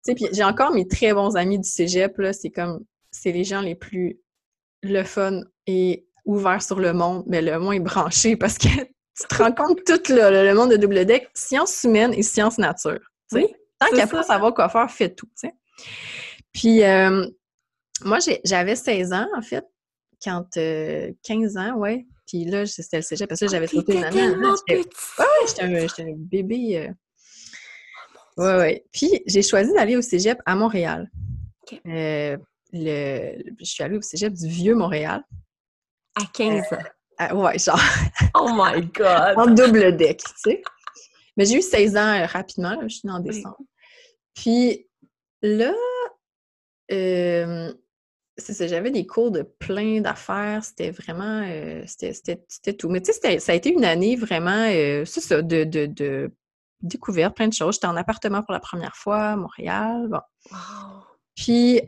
sais, 0.03 0.15
puis 0.15 0.27
j'ai 0.31 0.43
encore 0.43 0.71
mes 0.71 0.87
très 0.87 1.13
bons 1.13 1.35
amis 1.35 1.59
du 1.59 1.67
cégep, 1.67 2.17
là, 2.19 2.31
c'est 2.31 2.51
comme, 2.51 2.85
c'est 3.11 3.31
les 3.31 3.43
gens 3.43 3.61
les 3.61 3.75
plus 3.75 4.19
le 4.81 5.03
fun 5.03 5.41
et 5.65 6.05
ouverts 6.25 6.61
sur 6.61 6.79
le 6.79 6.93
monde, 6.93 7.23
mais 7.27 7.41
le 7.41 7.59
moins 7.59 7.79
branché 7.79 8.35
parce 8.35 8.57
que 8.57 8.67
tu 9.19 9.27
te 9.27 9.35
rends 9.35 9.51
compte 9.51 9.83
tout 9.85 9.99
le, 10.09 10.45
le 10.45 10.53
monde 10.53 10.71
de 10.71 10.77
double 10.77 11.05
deck, 11.05 11.29
sciences 11.33 11.83
humaines 11.83 12.13
et 12.13 12.23
sciences 12.23 12.57
nature. 12.57 12.99
Oui, 13.31 13.47
Tant 13.79 13.87
qu'il 13.87 13.95
n'y 13.97 14.01
a 14.01 14.07
pas 14.07 14.23
savoir 14.23 14.53
quoi 14.53 14.69
faire, 14.69 14.89
fais 14.89 15.13
tout. 15.13 15.27
Puis 16.53 16.83
euh, 16.83 17.25
moi, 18.03 18.19
j'avais 18.43 18.75
16 18.75 19.13
ans, 19.13 19.27
en 19.35 19.41
fait, 19.41 19.65
quand 20.23 20.45
15 20.53 20.57
euh, 20.57 21.59
ans, 21.59 21.75
ouais. 21.75 22.05
Puis 22.27 22.45
là, 22.45 22.65
c'était 22.65 22.97
le 22.97 23.03
cégep 23.03 23.27
parce 23.27 23.41
que 23.41 23.47
j'avais 23.47 23.67
sauté 23.67 23.95
une 23.95 24.03
année. 24.03 24.33
J'étais 24.67 25.63
un, 25.63 26.15
bébé. 26.15 26.77
Euh... 26.77 26.93
Ouais, 28.37 28.57
ouais. 28.57 28.85
Puis 28.91 29.21
j'ai 29.27 29.41
choisi 29.41 29.73
d'aller 29.73 29.97
au 29.97 30.01
cégep 30.01 30.39
à 30.45 30.55
Montréal. 30.55 31.11
Euh, 31.87 32.37
le, 32.71 33.43
je 33.59 33.65
suis 33.65 33.83
allée 33.83 33.97
au 33.97 34.01
cégep 34.01 34.33
du 34.33 34.47
Vieux-Montréal. 34.47 35.23
À 36.15 36.25
15 36.31 36.73
ans. 36.73 36.77
Ah, 37.17 37.35
ouais, 37.35 37.59
genre. 37.59 37.79
Oh 38.35 38.49
my 38.51 38.81
God! 38.81 39.37
en 39.37 39.45
double 39.47 39.95
deck, 39.95 40.23
tu 40.23 40.31
sais. 40.35 40.63
Mais 41.37 41.45
j'ai 41.45 41.57
eu 41.57 41.61
16 41.61 41.97
ans 41.97 42.21
euh, 42.21 42.25
rapidement, 42.25 42.77
je 42.83 42.95
suis 42.95 43.09
en 43.09 43.19
décembre. 43.19 43.57
Puis 44.35 44.87
là, 45.41 45.73
euh, 46.91 47.73
j'avais 48.37 48.91
des 48.91 49.05
cours 49.05 49.31
de 49.31 49.43
plein 49.43 50.01
d'affaires. 50.01 50.63
C'était 50.63 50.91
vraiment, 50.91 51.43
euh, 51.45 51.83
c'était 51.85 52.73
tout. 52.73 52.89
Mais 52.89 53.01
tu 53.01 53.13
sais, 53.13 53.39
ça 53.39 53.51
a 53.51 53.55
été 53.55 53.71
une 53.71 53.85
année 53.85 54.15
vraiment, 54.15 54.67
c'est 55.05 55.21
ça, 55.21 55.41
de, 55.41 55.63
de, 55.63 55.85
de, 55.85 56.31
découverte, 56.81 57.35
plein 57.35 57.47
de 57.47 57.53
choses. 57.53 57.75
J'étais 57.75 57.87
en 57.87 57.95
appartement 57.95 58.41
pour 58.41 58.53
la 58.53 58.59
première 58.59 58.95
fois 58.95 59.19
à 59.19 59.35
Montréal. 59.35 60.07
Bon. 60.09 60.21
Puis, 61.35 61.81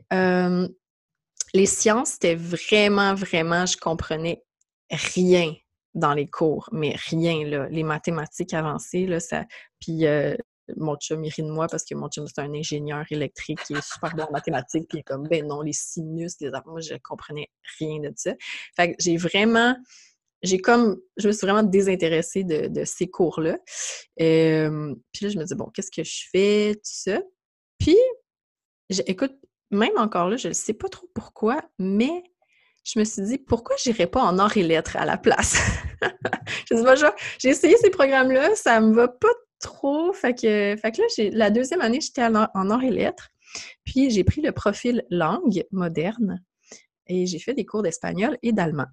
les 1.56 1.66
sciences, 1.66 2.12
c'était 2.12 2.36
vraiment, 2.36 3.16
vraiment, 3.16 3.66
je 3.66 3.78
comprenais 3.78 4.44
rien 4.92 5.54
dans 5.94 6.14
les 6.14 6.28
cours, 6.28 6.68
mais 6.74 6.96
rien, 7.10 7.48
là. 7.48 7.70
Les 7.70 7.84
mathématiques 7.84 8.54
avancées, 8.54 9.08
là, 9.08 9.20
ça... 9.22 9.46
Puis 9.80 10.06
euh, 10.06 10.36
mon 10.76 10.98
chum, 10.98 11.24
il 11.24 11.46
moi 11.46 11.68
parce 11.68 11.86
que 11.86 11.96
mon 11.96 12.10
chum, 12.10 12.28
c'est 12.28 12.42
un 12.42 12.54
ingénieur 12.54 13.06
électrique 13.10 13.60
qui 13.66 13.74
est 13.74 13.84
super 13.84 14.14
bon 14.16 14.24
en 14.24 14.32
mathématiques, 14.32 14.90
puis 14.90 14.98
il 14.98 15.00
est 15.00 15.04
comme, 15.04 15.28
ben 15.28 15.48
non, 15.48 15.62
les 15.62 15.74
sinus, 15.74 16.34
les... 16.42 16.52
Moi, 16.66 16.82
je 16.82 16.96
comprenais 17.02 17.48
rien 17.80 18.00
de 18.00 18.12
ça. 18.16 18.34
Fait 18.76 18.92
que 18.92 18.96
j'ai 19.00 19.16
vraiment... 19.16 19.76
J'ai 20.44 20.60
comme... 20.60 21.00
Je 21.16 21.28
me 21.28 21.32
suis 21.32 21.48
vraiment 21.48 21.64
désintéressée 21.64 22.44
de, 22.44 22.84
ces 22.84 23.08
cours-là. 23.08 23.58
puis 24.18 24.26
là, 24.26 25.30
je 25.30 25.38
me 25.38 25.46
dis, 25.46 25.56
bon, 25.56 25.70
qu'est-ce 25.74 25.92
que 25.92 26.04
je 26.04 26.26
fais, 26.32 26.74
tout 26.76 26.82
ça? 26.84 27.22
Puis, 27.80 27.98
écoute, 29.08 29.34
même 29.76 29.98
encore 29.98 30.30
là, 30.30 30.38
je 30.38 30.50
ne 30.50 30.54
sais 30.54 30.74
pas 30.74 30.90
trop 30.90 31.08
pourquoi, 31.14 31.62
mais 31.80 32.24
je 32.84 33.00
me 33.00 33.04
suis 33.04 33.24
dit, 33.24 33.38
pourquoi 33.38 33.76
je 33.84 33.90
n'irais 33.90 34.08
pas 34.08 34.22
en 34.22 34.38
or 34.40 34.56
et 34.58 34.64
lettres 34.64 34.96
à 34.98 35.06
la 35.06 35.18
place? 35.18 35.58
je 36.70 36.76
dis, 36.76 37.06
j'ai 37.40 37.50
essayé 37.50 37.76
ces 37.78 37.90
programmes-là, 37.90 38.56
ça 38.56 38.80
me 38.80 38.94
va 38.94 39.08
pas 39.08 39.34
trop. 39.60 40.14
Fait 40.14 40.36
que, 40.36 40.76
là, 40.76 41.30
la 41.34 41.50
deuxième 41.50 41.82
année, 41.82 42.00
j'étais 42.02 42.24
en, 42.24 42.48
en 42.54 42.70
or 42.70 42.84
et 42.84 42.92
lettres. 42.92 43.30
Puis 43.84 44.10
j'ai 44.10 44.24
pris 44.24 44.42
le 44.42 44.52
profil 44.52 45.04
langue 45.10 45.64
moderne 45.72 46.44
et 47.08 47.26
j'ai 47.26 47.40
fait 47.40 47.54
des 47.54 47.66
cours 47.66 47.84
d'espagnol 47.84 48.38
et 48.44 48.52
d'allemand. 48.52 48.88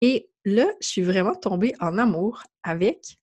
Et 0.00 0.30
là, 0.44 0.66
je 0.80 0.88
suis 0.88 1.02
vraiment 1.02 1.34
tombée 1.34 1.74
en 1.80 1.98
amour 1.98 2.42
avec 2.62 3.18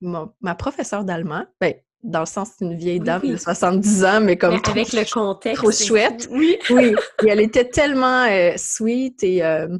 ma 0.00 0.54
professeure 0.54 1.04
d'allemand. 1.04 1.44
Ben, 1.60 1.74
dans 2.02 2.20
le 2.20 2.26
sens 2.26 2.56
d'une 2.58 2.76
vieille 2.76 3.00
dame 3.00 3.22
de 3.22 3.36
70 3.36 4.04
ans, 4.04 4.20
mais 4.20 4.36
comme 4.36 4.54
avec 4.54 4.92
le 4.92 5.10
contexte. 5.12 5.62
Trop 5.62 5.72
chouette. 5.72 6.28
Oui. 6.30 6.58
oui. 6.70 6.94
Et 7.24 7.28
elle 7.28 7.40
était 7.40 7.68
tellement 7.68 8.24
euh, 8.24 8.52
sweet 8.56 9.22
et 9.22 9.44
euh, 9.44 9.78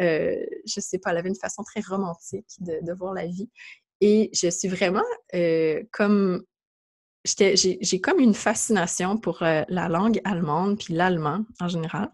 euh, 0.00 0.34
je 0.66 0.80
sais 0.80 0.98
pas, 0.98 1.10
elle 1.10 1.18
avait 1.18 1.28
une 1.28 1.36
façon 1.36 1.62
très 1.62 1.80
romantique 1.80 2.46
de, 2.60 2.92
voir 2.92 3.14
la 3.14 3.26
vie. 3.26 3.50
Et 4.00 4.30
je 4.34 4.48
suis 4.50 4.68
vraiment 4.68 5.04
comme 5.92 6.44
j'ai 7.24 8.00
comme 8.02 8.18
une 8.18 8.34
fascination 8.34 9.16
pour 9.16 9.38
la 9.40 9.88
langue 9.88 10.20
allemande 10.24 10.78
puis 10.78 10.92
l'allemand 10.92 11.44
en 11.60 11.68
général. 11.68 12.10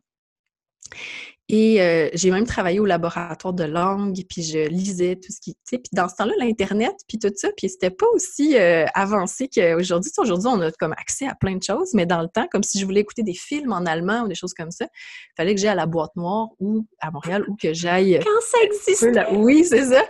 Et 1.52 1.82
euh, 1.82 2.08
j'ai 2.14 2.30
même 2.30 2.46
travaillé 2.46 2.78
au 2.78 2.86
laboratoire 2.86 3.52
de 3.52 3.64
langue, 3.64 4.16
puis 4.28 4.44
je 4.44 4.68
lisais 4.68 5.16
tout 5.16 5.32
ce 5.32 5.40
qui... 5.40 5.54
Tu 5.54 5.60
sais, 5.64 5.78
puis 5.78 5.90
dans 5.92 6.08
ce 6.08 6.14
temps-là, 6.14 6.32
l'Internet, 6.38 6.94
puis 7.08 7.18
tout 7.18 7.32
ça, 7.34 7.48
puis 7.56 7.68
c'était 7.68 7.90
pas 7.90 8.06
aussi 8.14 8.56
euh, 8.56 8.84
avancé 8.94 9.48
qu'aujourd'hui. 9.48 10.12
Aujourd'hui, 10.18 10.46
on 10.48 10.60
a 10.60 10.70
comme 10.70 10.92
accès 10.92 11.26
à 11.26 11.34
plein 11.34 11.56
de 11.56 11.62
choses, 11.62 11.92
mais 11.92 12.06
dans 12.06 12.22
le 12.22 12.28
temps, 12.28 12.46
comme 12.52 12.62
si 12.62 12.78
je 12.78 12.84
voulais 12.84 13.00
écouter 13.00 13.24
des 13.24 13.34
films 13.34 13.72
en 13.72 13.84
allemand 13.84 14.22
ou 14.22 14.28
des 14.28 14.36
choses 14.36 14.54
comme 14.54 14.70
ça, 14.70 14.84
il 14.84 15.34
fallait 15.36 15.56
que 15.56 15.60
j'aille 15.60 15.70
à 15.70 15.74
la 15.74 15.86
Boîte 15.86 16.14
Noire 16.14 16.50
ou 16.60 16.86
à 17.00 17.10
Montréal 17.10 17.44
ou 17.48 17.56
que 17.60 17.72
j'aille... 17.74 18.18
Euh, 18.18 18.20
Quand 18.22 18.40
ça 18.42 18.58
existe! 18.62 19.08
Oui, 19.32 19.64
c'est 19.64 19.86
ça! 19.86 20.04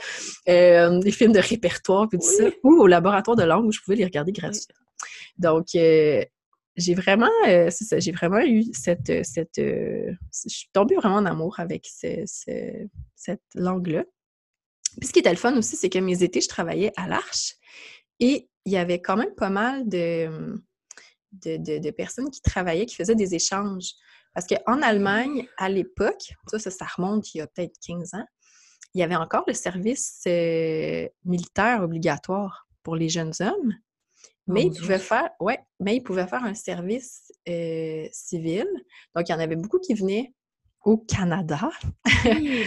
des 0.46 1.10
films 1.10 1.32
de 1.32 1.40
répertoire, 1.40 2.06
puis 2.06 2.18
tout 2.18 2.26
ça. 2.26 2.44
Ou 2.64 2.82
au 2.82 2.86
laboratoire 2.86 3.38
de 3.38 3.44
langue 3.44 3.64
où 3.64 3.72
je 3.72 3.80
pouvais 3.80 3.96
les 3.96 4.04
regarder 4.04 4.32
gratuitement. 4.32 4.76
Donc, 5.38 5.68
j'ai 6.80 6.94
vraiment, 6.94 7.30
euh, 7.46 7.70
vraiment 8.12 8.40
eu 8.40 8.64
cette, 8.72 9.10
euh, 9.10 9.22
cette 9.22 9.58
euh, 9.58 10.12
je 10.32 10.48
suis 10.48 10.70
tombée 10.72 10.96
vraiment 10.96 11.16
en 11.16 11.26
amour 11.26 11.60
avec 11.60 11.86
cette 11.86 13.42
langue-là. 13.54 14.04
Puis 14.98 15.08
ce 15.08 15.12
qui 15.12 15.20
était 15.20 15.30
le 15.30 15.36
fun 15.36 15.56
aussi, 15.56 15.76
c'est 15.76 15.90
que 15.90 15.98
mes 15.98 16.22
étés, 16.22 16.40
je 16.40 16.48
travaillais 16.48 16.92
à 16.96 17.06
l'Arche 17.06 17.54
et 18.18 18.48
il 18.64 18.72
y 18.72 18.76
avait 18.76 19.00
quand 19.00 19.16
même 19.16 19.34
pas 19.34 19.50
mal 19.50 19.88
de, 19.88 20.60
de, 21.32 21.90
personnes 21.90 22.30
qui 22.30 22.42
travaillaient, 22.42 22.86
qui 22.86 22.96
faisaient 22.96 23.14
des 23.14 23.34
échanges. 23.34 23.92
Parce 24.34 24.46
qu'en 24.46 24.82
Allemagne, 24.82 25.46
à 25.56 25.68
l'époque, 25.68 26.34
ça, 26.48 26.58
ça, 26.58 26.70
ça, 26.70 26.86
remonte 26.96 27.34
il 27.34 27.38
y 27.38 27.40
a 27.40 27.46
peut-être 27.46 27.74
15 27.86 28.14
ans, 28.14 28.24
il 28.94 29.00
y 29.00 29.02
avait 29.04 29.16
encore 29.16 29.44
le 29.46 29.54
service 29.54 30.22
militaire 31.24 31.82
obligatoire 31.82 32.66
pour 32.82 32.96
les 32.96 33.08
jeunes 33.08 33.32
hommes. 33.40 33.74
Mais 34.52 34.64
il 34.64 34.72
pouvait 34.72 34.98
faire, 34.98 35.30
ouais, 35.40 35.58
mais 35.78 35.96
il 35.96 36.02
pouvait 36.02 36.26
faire 36.26 36.44
un 36.44 36.54
service 36.54 37.32
euh, 37.48 38.06
civil. 38.12 38.66
Donc, 39.14 39.28
il 39.28 39.32
y 39.32 39.34
en 39.34 39.40
avait 39.40 39.56
beaucoup 39.56 39.78
qui 39.78 39.94
venaient 39.94 40.32
au 40.84 40.96
Canada. 40.96 41.70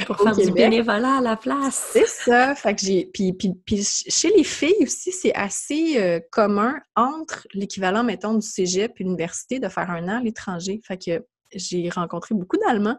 pour 0.05 0.17
faire 0.21 0.35
du 0.35 0.51
bénévolat 0.51 1.17
à 1.17 1.21
la 1.21 1.35
place. 1.35 1.89
C'est 1.93 2.07
ça. 2.07 2.55
Fait 2.55 2.75
que 2.75 2.81
j'ai. 2.81 3.05
Puis, 3.05 3.35
chez 3.83 4.29
les 4.29 4.43
filles 4.43 4.83
aussi, 4.83 5.11
c'est 5.11 5.33
assez 5.33 5.99
euh, 5.99 6.19
commun 6.31 6.75
entre 6.95 7.47
l'équivalent, 7.53 8.03
mettons, 8.03 8.35
du 8.35 8.45
cégep 8.45 8.93
et 8.99 9.03
l'université 9.03 9.59
de 9.59 9.67
faire 9.67 9.89
un 9.89 10.03
an 10.09 10.19
à 10.19 10.21
l'étranger. 10.21 10.81
Fait 10.85 10.97
que 10.97 11.25
j'ai 11.55 11.89
rencontré 11.89 12.35
beaucoup 12.35 12.57
d'Allemands 12.57 12.97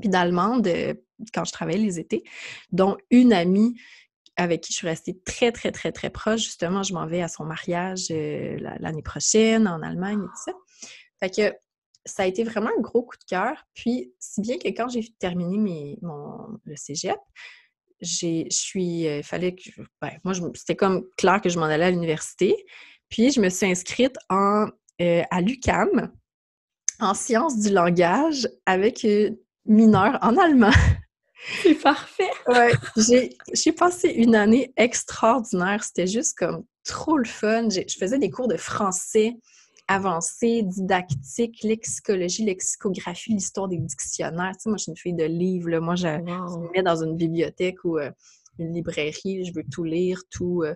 puis 0.00 0.08
d'Allemandes 0.08 0.66
euh, 0.66 0.94
quand 1.32 1.44
je 1.44 1.52
travaillais 1.52 1.78
les 1.78 1.98
étés, 1.98 2.24
dont 2.70 2.96
une 3.10 3.32
amie 3.32 3.74
avec 4.36 4.62
qui 4.62 4.72
je 4.72 4.78
suis 4.78 4.86
restée 4.86 5.18
très, 5.24 5.52
très, 5.52 5.72
très, 5.72 5.92
très 5.92 6.10
proche. 6.10 6.40
Justement, 6.40 6.82
je 6.82 6.94
m'en 6.94 7.06
vais 7.06 7.22
à 7.22 7.28
son 7.28 7.44
mariage 7.44 8.06
euh, 8.10 8.56
l'année 8.80 9.02
prochaine 9.02 9.68
en 9.68 9.82
Allemagne 9.82 10.22
et 10.22 10.36
ça. 10.44 10.52
Fait 11.20 11.30
que 11.30 11.56
ça 12.04 12.24
a 12.24 12.26
été 12.26 12.42
vraiment 12.44 12.70
un 12.76 12.80
gros 12.80 13.02
coup 13.02 13.16
de 13.16 13.24
cœur. 13.24 13.64
Puis, 13.74 14.12
si 14.18 14.40
bien 14.40 14.58
que 14.58 14.68
quand 14.68 14.88
j'ai 14.88 15.06
terminé 15.18 15.98
mon, 16.02 16.58
le 16.64 16.76
cégep, 16.76 17.18
j'ai, 18.00 18.46
je 18.50 18.56
suis, 18.56 19.06
euh, 19.06 19.22
fallait 19.22 19.54
que, 19.54 19.70
ben, 20.00 20.10
moi, 20.24 20.34
c'était 20.54 20.76
comme 20.76 21.04
clair 21.16 21.40
que 21.40 21.48
je 21.48 21.58
m'en 21.58 21.66
allais 21.66 21.84
à 21.84 21.90
l'université. 21.90 22.56
Puis, 23.08 23.30
je 23.30 23.40
me 23.40 23.48
suis 23.48 23.66
inscrite 23.66 24.16
en, 24.28 24.66
euh, 25.00 25.22
à 25.30 25.40
l'UCAM 25.40 26.12
en 26.98 27.14
sciences 27.14 27.58
du 27.58 27.70
langage 27.70 28.48
avec 28.66 29.04
une 29.04 29.36
mineure 29.66 30.18
en 30.22 30.36
allemand. 30.36 30.70
C'est 31.62 31.74
parfait. 31.74 32.30
ouais, 32.48 32.72
j'ai 32.96 33.72
passé 33.72 34.08
une 34.08 34.34
année 34.34 34.72
extraordinaire. 34.76 35.82
C'était 35.82 36.06
juste 36.06 36.36
comme 36.38 36.64
trop 36.84 37.18
le 37.18 37.24
fun. 37.24 37.68
Je 37.70 37.96
faisais 37.98 38.18
des 38.18 38.30
cours 38.30 38.48
de 38.48 38.56
français 38.56 39.36
avancé, 39.88 40.62
didactique, 40.62 41.62
lexicologie, 41.62 42.44
lexicographie, 42.44 43.32
l'histoire 43.32 43.68
des 43.68 43.78
dictionnaires. 43.78 44.52
Tu 44.52 44.62
sais, 44.62 44.68
moi, 44.70 44.78
je 44.78 44.82
suis 44.84 44.90
une 44.90 44.96
fille 44.96 45.14
de 45.14 45.24
livres. 45.24 45.78
Moi, 45.78 45.96
je, 45.96 46.06
me 46.06 46.72
mets 46.72 46.82
dans 46.82 47.02
une 47.02 47.16
bibliothèque 47.16 47.84
ou 47.84 47.98
euh, 47.98 48.10
une 48.58 48.72
librairie. 48.72 49.44
Je 49.44 49.52
veux 49.52 49.64
tout 49.70 49.84
lire, 49.84 50.22
tout... 50.30 50.62
Euh, 50.62 50.74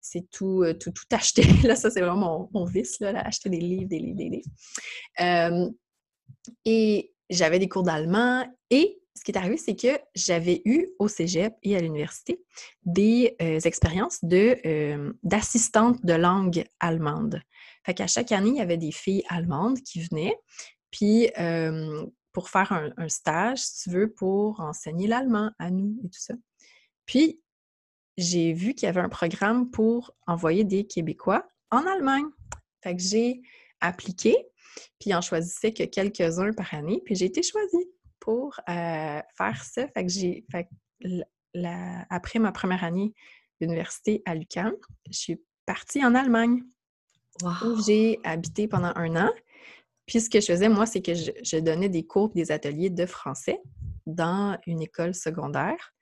c'est 0.00 0.30
tout, 0.30 0.62
euh, 0.62 0.72
tout, 0.72 0.92
tout 0.92 1.04
acheter. 1.10 1.42
Là, 1.64 1.74
ça, 1.74 1.90
c'est 1.90 2.00
vraiment 2.00 2.48
mon, 2.52 2.64
vice, 2.64 3.00
là, 3.00 3.20
acheter 3.26 3.50
des 3.50 3.58
livres, 3.58 3.88
des 3.88 3.98
livres, 3.98 4.16
des 4.16 4.28
livres. 4.28 5.72
et 6.64 7.12
j'avais 7.28 7.58
des 7.58 7.68
cours 7.68 7.82
d'allemand 7.82 8.46
et 8.70 9.00
ce 9.16 9.24
qui 9.24 9.32
est 9.32 9.36
arrivé, 9.36 9.56
c'est 9.56 9.74
que 9.74 9.98
j'avais 10.14 10.62
eu 10.64 10.88
au 10.98 11.08
cégep 11.08 11.54
et 11.62 11.76
à 11.76 11.80
l'université 11.80 12.40
des 12.84 13.34
euh, 13.40 13.60
expériences 13.60 14.22
de, 14.22 14.56
euh, 14.66 15.12
d'assistante 15.22 16.04
de 16.04 16.12
langue 16.12 16.64
allemande. 16.80 17.40
Fait 17.84 17.94
qu'à 17.94 18.06
chaque 18.06 18.32
année, 18.32 18.50
il 18.50 18.56
y 18.56 18.60
avait 18.60 18.76
des 18.76 18.92
filles 18.92 19.24
allemandes 19.28 19.80
qui 19.80 20.02
venaient, 20.02 20.36
puis 20.90 21.28
pour 22.36 22.50
faire 22.50 22.70
un, 22.72 23.08
stage, 23.08 23.60
si 23.60 23.84
tu 23.84 23.90
veux, 23.96 24.12
pour 24.12 24.60
enseigner 24.60 25.06
l'allemand 25.06 25.52
à 25.58 25.70
nous 25.70 25.98
et 26.04 26.10
tout 26.10 26.20
ça. 26.20 26.34
Puis, 27.06 27.40
j'ai 28.18 28.52
vu 28.52 28.74
qu'il 28.74 28.84
y 28.84 28.90
avait 28.90 29.00
un 29.00 29.08
programme 29.08 29.70
pour 29.70 30.14
envoyer 30.26 30.62
des 30.62 30.86
Québécois 30.86 31.48
en 31.70 31.86
Allemagne. 31.86 32.26
Fait 32.82 32.94
que 32.94 33.00
j'ai 33.00 33.40
appliqué, 33.80 34.36
puis 34.98 35.14
en 35.14 35.22
choisissait 35.22 35.72
que 35.72 35.84
quelques-uns 35.84 36.52
par 36.52 36.74
année, 36.74 37.00
puis 37.06 37.14
j'ai 37.14 37.24
été 37.24 37.42
choisie 37.42 37.90
pour 38.26 38.58
euh, 38.68 39.20
faire 39.38 39.64
ça. 39.64 39.86
Fait 39.86 40.04
que 40.04 40.10
j'ai... 40.10 40.44
après 42.10 42.40
ma 42.40 42.50
première 42.50 42.82
année 42.82 43.14
d'université 43.60 44.20
à 44.26 44.34
l'UQAM, 44.34 44.74
je 45.08 45.16
suis 45.16 45.40
partie 45.64 46.04
en 46.04 46.12
Allemagne 46.16 46.64
où 47.44 47.80
j'ai 47.86 48.18
habité 48.24 48.66
pendant 48.66 48.92
un 48.96 49.14
an. 49.14 49.30
Puis 50.06 50.20
ce 50.20 50.28
que 50.28 50.40
je 50.40 50.46
faisais, 50.46 50.68
moi, 50.68 50.86
c'est 50.86 51.02
que 51.02 51.14
je, 51.14 51.58
donnais 51.60 51.88
des 51.88 52.04
cours 52.04 52.30
des 52.30 52.50
ateliers 52.50 52.90
de 52.90 53.06
français 53.06 53.60
dans 54.06 54.58
une 54.66 54.82
école 54.82 55.14
secondaire 55.14 55.94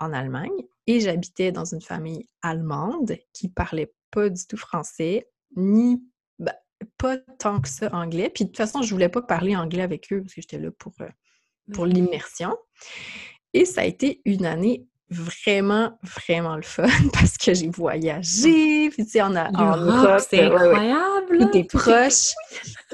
en 0.00 0.12
Allemagne 0.12 0.66
et 0.88 0.98
j'habitais 0.98 1.52
dans 1.52 1.72
une 1.72 1.82
famille 1.82 2.26
allemande 2.42 3.16
qui 3.32 3.48
parlait 3.48 3.94
pas 4.10 4.28
du 4.28 4.44
tout 4.44 4.56
français, 4.56 5.28
ni 5.56 6.02
ben, 6.40 6.54
pas 6.98 7.16
tant 7.38 7.60
que 7.60 7.68
ça 7.68 7.94
anglais. 7.94 8.28
Puis 8.28 8.44
de 8.44 8.48
toute 8.48 8.56
façon, 8.56 8.82
je 8.82 8.92
voulais 8.92 9.08
pas 9.08 9.22
parler 9.22 9.54
anglais 9.54 9.82
avec 9.82 10.12
eux 10.12 10.20
parce 10.20 10.34
que 10.34 10.40
j'étais 10.40 10.58
là 10.58 10.72
pour, 10.72 10.94
euh, 11.00 11.08
pour 11.72 11.86
l'immersion. 11.86 12.56
Et 13.52 13.64
ça 13.64 13.82
a 13.82 13.84
été 13.84 14.20
une 14.24 14.46
année 14.46 14.86
vraiment, 15.10 15.98
vraiment 16.02 16.56
le 16.56 16.62
fun 16.62 16.86
parce 17.12 17.36
que 17.36 17.52
j'ai 17.52 17.68
voyagé, 17.68 18.90
puis 18.90 19.04
tu 19.04 19.10
sais, 19.10 19.22
en, 19.22 19.30
Europe, 19.30 20.20
c'est 20.28 20.44
incroyable! 20.44 21.50
Tout 21.50 21.78
proche. 21.78 22.32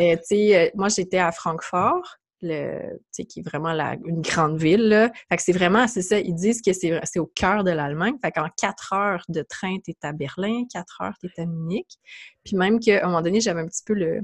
Euh, 0.01 0.17
tu 0.17 0.23
sais, 0.25 0.57
euh, 0.57 0.71
moi, 0.75 0.89
j'étais 0.89 1.19
à 1.19 1.31
Francfort, 1.31 2.17
le, 2.43 2.99
qui 3.13 3.41
est 3.41 3.43
vraiment 3.43 3.73
la, 3.73 3.97
une 4.05 4.21
grande 4.21 4.59
ville. 4.59 4.89
Là. 4.89 5.11
Fait 5.29 5.37
que 5.37 5.43
c'est 5.43 5.53
vraiment, 5.53 5.87
c'est 5.87 6.03
ça, 6.03 6.19
ils 6.19 6.35
disent 6.35 6.63
que 6.63 6.73
c'est 6.73 7.19
au 7.19 7.27
cœur 7.27 7.65
de 7.65 7.71
l'Allemagne. 7.71 8.15
Fait 8.23 8.31
qu'en 8.31 8.49
quatre 8.57 8.93
heures 8.93 9.25
de 9.29 9.43
train, 9.43 9.77
tu 9.85 9.91
es 9.91 9.97
à 10.03 10.13
Berlin, 10.13 10.65
quatre 10.73 11.01
heures, 11.03 11.15
tu 11.21 11.27
es 11.27 11.43
à 11.43 11.47
Munich. 11.47 11.89
Puis 12.45 12.57
même 12.57 12.79
qu'à 12.81 13.03
un 13.05 13.07
moment 13.07 13.23
donné, 13.23 13.41
j'avais 13.41 13.61
un 13.61 13.67
petit 13.67 13.85
peu 13.85 13.95
le, 13.95 14.21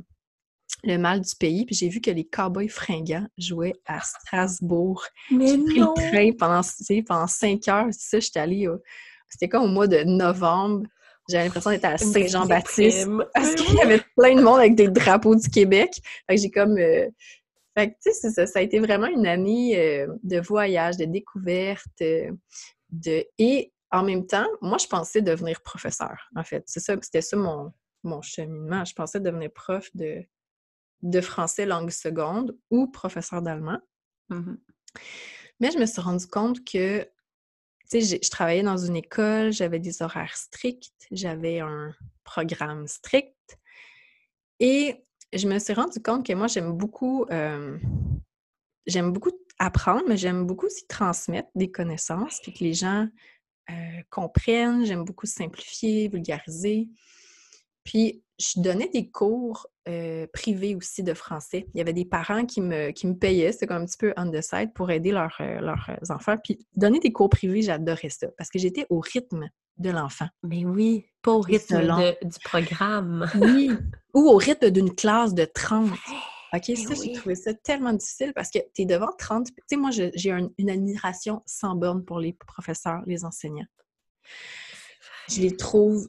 le 0.84 0.96
mal 0.98 1.20
du 1.20 1.34
pays. 1.36 1.64
Puis 1.64 1.74
j'ai 1.74 1.88
vu 1.88 2.00
que 2.00 2.10
les 2.10 2.24
Cowboys 2.24 2.68
fringants 2.68 3.26
jouaient 3.38 3.74
à 3.86 4.00
Strasbourg. 4.00 5.04
J'ai 5.30 5.58
pris 5.58 5.78
le 5.78 5.94
train 5.94 6.30
pendant, 6.38 6.62
pendant 7.06 7.26
cinq 7.26 7.68
heures. 7.68 7.88
C'est 7.90 8.16
ça, 8.16 8.20
j'étais 8.20 8.40
allée... 8.40 8.68
C'était 9.28 9.48
comme 9.48 9.64
au 9.64 9.68
mois 9.68 9.86
de 9.86 10.02
novembre? 10.04 10.86
J'avais 11.28 11.44
l'impression 11.44 11.70
d'être 11.70 11.84
à 11.84 11.98
Saint-Jean-Baptiste. 11.98 13.08
Parce 13.34 13.54
qu'il 13.54 13.74
y 13.76 13.80
avait 13.80 14.02
plein 14.16 14.34
de 14.34 14.42
monde 14.42 14.58
avec 14.58 14.74
des 14.74 14.88
drapeaux 14.88 15.34
du 15.34 15.48
Québec. 15.48 15.90
Fait 16.28 16.36
que 16.36 16.42
j'ai 16.42 16.50
comme... 16.50 16.76
Euh, 16.78 17.08
fait 17.76 17.90
que, 17.90 17.94
tu 18.02 18.12
sais, 18.12 18.30
ça, 18.30 18.46
ça 18.46 18.58
a 18.58 18.62
été 18.62 18.80
vraiment 18.80 19.06
une 19.06 19.26
année 19.26 19.78
euh, 19.78 20.06
de 20.22 20.40
voyage, 20.40 20.98
de 20.98 21.06
découverte, 21.06 21.86
euh, 22.02 22.30
de... 22.90 23.24
Et 23.38 23.72
en 23.90 24.02
même 24.02 24.26
temps, 24.26 24.46
moi, 24.60 24.78
je 24.78 24.86
pensais 24.86 25.22
devenir 25.22 25.60
professeur, 25.62 26.28
en 26.36 26.44
fait. 26.44 26.62
C'est 26.66 26.80
ça, 26.80 26.96
c'était 27.00 27.22
ça 27.22 27.36
mon, 27.36 27.72
mon 28.02 28.20
cheminement. 28.20 28.84
Je 28.84 28.92
pensais 28.94 29.20
devenir 29.20 29.50
prof 29.52 29.88
de, 29.94 30.22
de 31.02 31.20
français 31.20 31.66
langue 31.66 31.90
seconde 31.90 32.56
ou 32.70 32.86
professeur 32.86 33.42
d'allemand. 33.42 33.78
Mmh 34.28 34.54
Mais 35.60 35.70
je 35.70 35.78
me 35.78 35.86
suis 35.86 36.00
rendu 36.00 36.26
compte 36.26 36.64
que, 36.64 37.02
tu 37.90 38.02
sais, 38.02 38.20
je 38.22 38.30
travaillais 38.30 38.62
dans 38.62 38.76
une 38.76 38.96
école, 38.96 39.52
j'avais 39.52 39.78
des 39.78 40.02
horaires 40.02 40.36
stricts, 40.36 41.06
j'avais 41.10 41.60
un 41.60 41.94
programme 42.24 42.86
strict. 42.86 43.36
Et 44.60 45.04
je 45.32 45.48
me 45.48 45.58
suis 45.58 45.72
rendu 45.72 46.00
compte 46.00 46.24
que 46.26 46.32
moi, 46.34 46.46
j'aime 46.46 46.72
beaucoup, 46.72 47.24
euh, 47.30 47.78
j'aime 48.86 49.12
beaucoup 49.12 49.32
apprendre, 49.58 50.04
mais 50.08 50.16
j'aime 50.16 50.46
beaucoup 50.46 50.66
aussi 50.66 50.86
transmettre 50.86 51.48
des 51.54 51.70
connaissances, 51.70 52.40
puis 52.42 52.52
que 52.52 52.64
les 52.64 52.74
gens 52.74 53.08
euh, 53.70 54.02
comprennent. 54.10 54.84
J'aime 54.84 55.04
beaucoup 55.04 55.26
simplifier, 55.26 56.08
vulgariser. 56.08 56.88
Puis, 57.84 58.22
je 58.42 58.60
donnais 58.60 58.88
des 58.88 59.10
cours 59.10 59.66
euh, 59.88 60.26
privés 60.32 60.74
aussi 60.74 61.02
de 61.02 61.14
français. 61.14 61.66
Il 61.74 61.78
y 61.78 61.80
avait 61.80 61.92
des 61.92 62.04
parents 62.04 62.44
qui 62.44 62.60
me, 62.60 62.90
qui 62.90 63.06
me 63.06 63.14
payaient, 63.14 63.52
c'était 63.52 63.66
comme 63.66 63.82
un 63.82 63.86
petit 63.86 63.96
peu 63.96 64.12
on 64.16 64.30
the 64.30 64.40
side, 64.40 64.72
pour 64.74 64.90
aider 64.90 65.12
leurs 65.12 65.40
enfants. 66.10 66.36
Puis, 66.42 66.66
donner 66.74 66.98
des 66.98 67.12
cours 67.12 67.30
privés, 67.30 67.62
j'adorais 67.62 68.10
ça 68.10 68.28
parce 68.36 68.50
que 68.50 68.58
j'étais 68.58 68.86
au 68.90 69.00
rythme 69.00 69.48
de 69.78 69.90
l'enfant. 69.90 70.28
Mais 70.42 70.64
oui, 70.64 71.06
pas 71.22 71.32
au 71.32 71.40
rythme 71.40 71.80
du 72.22 72.38
programme. 72.44 73.28
oui, 73.40 73.70
ou 74.14 74.28
au 74.28 74.36
rythme 74.36 74.70
d'une 74.70 74.94
classe 74.94 75.34
de 75.34 75.44
30. 75.44 75.90
OK, 76.54 76.76
ça, 76.76 76.94
j'ai 77.02 77.12
trouvé 77.12 77.34
ça 77.34 77.54
tellement 77.54 77.94
difficile 77.94 78.32
parce 78.34 78.50
que 78.50 78.58
tu 78.74 78.82
es 78.82 78.84
devant 78.84 79.10
30. 79.18 79.46
Tu 79.46 79.54
sais, 79.66 79.76
moi, 79.76 79.90
j'ai 79.90 80.30
une 80.58 80.70
admiration 80.70 81.42
sans 81.46 81.74
borne 81.74 82.04
pour 82.04 82.18
les 82.18 82.34
professeurs, 82.34 83.00
les 83.06 83.24
enseignants. 83.24 83.66
Je 85.28 85.40
les 85.40 85.56
trouve, 85.56 86.08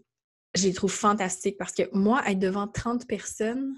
je 0.56 0.68
les 0.68 0.74
trouve 0.74 0.92
fantastiques 0.92 1.58
parce 1.58 1.74
que 1.74 1.84
moi, 1.94 2.22
être 2.28 2.40
devant 2.40 2.68
30 2.68 3.08
personnes, 3.08 3.76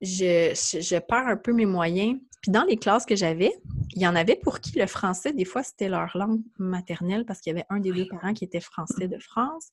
je, 0.00 0.52
je 0.54 0.98
perds 0.98 1.26
un 1.26 1.36
peu 1.36 1.52
mes 1.52 1.66
moyens 1.66 2.18
puis 2.42 2.52
dans 2.52 2.62
les 2.62 2.76
classes 2.76 3.04
que 3.04 3.16
j'avais, 3.16 3.52
il 3.94 4.02
y 4.02 4.06
en 4.06 4.14
avait 4.14 4.36
pour 4.36 4.60
qui 4.60 4.78
le 4.78 4.86
français, 4.86 5.32
des 5.32 5.44
fois, 5.44 5.64
c'était 5.64 5.88
leur 5.88 6.16
langue 6.16 6.40
maternelle 6.58 7.24
parce 7.24 7.40
qu'il 7.40 7.52
y 7.52 7.56
avait 7.56 7.66
un 7.68 7.80
des 7.80 7.90
deux 7.90 8.06
parents 8.06 8.32
qui 8.32 8.44
était 8.44 8.60
français 8.60 9.08
de 9.08 9.18
France. 9.18 9.68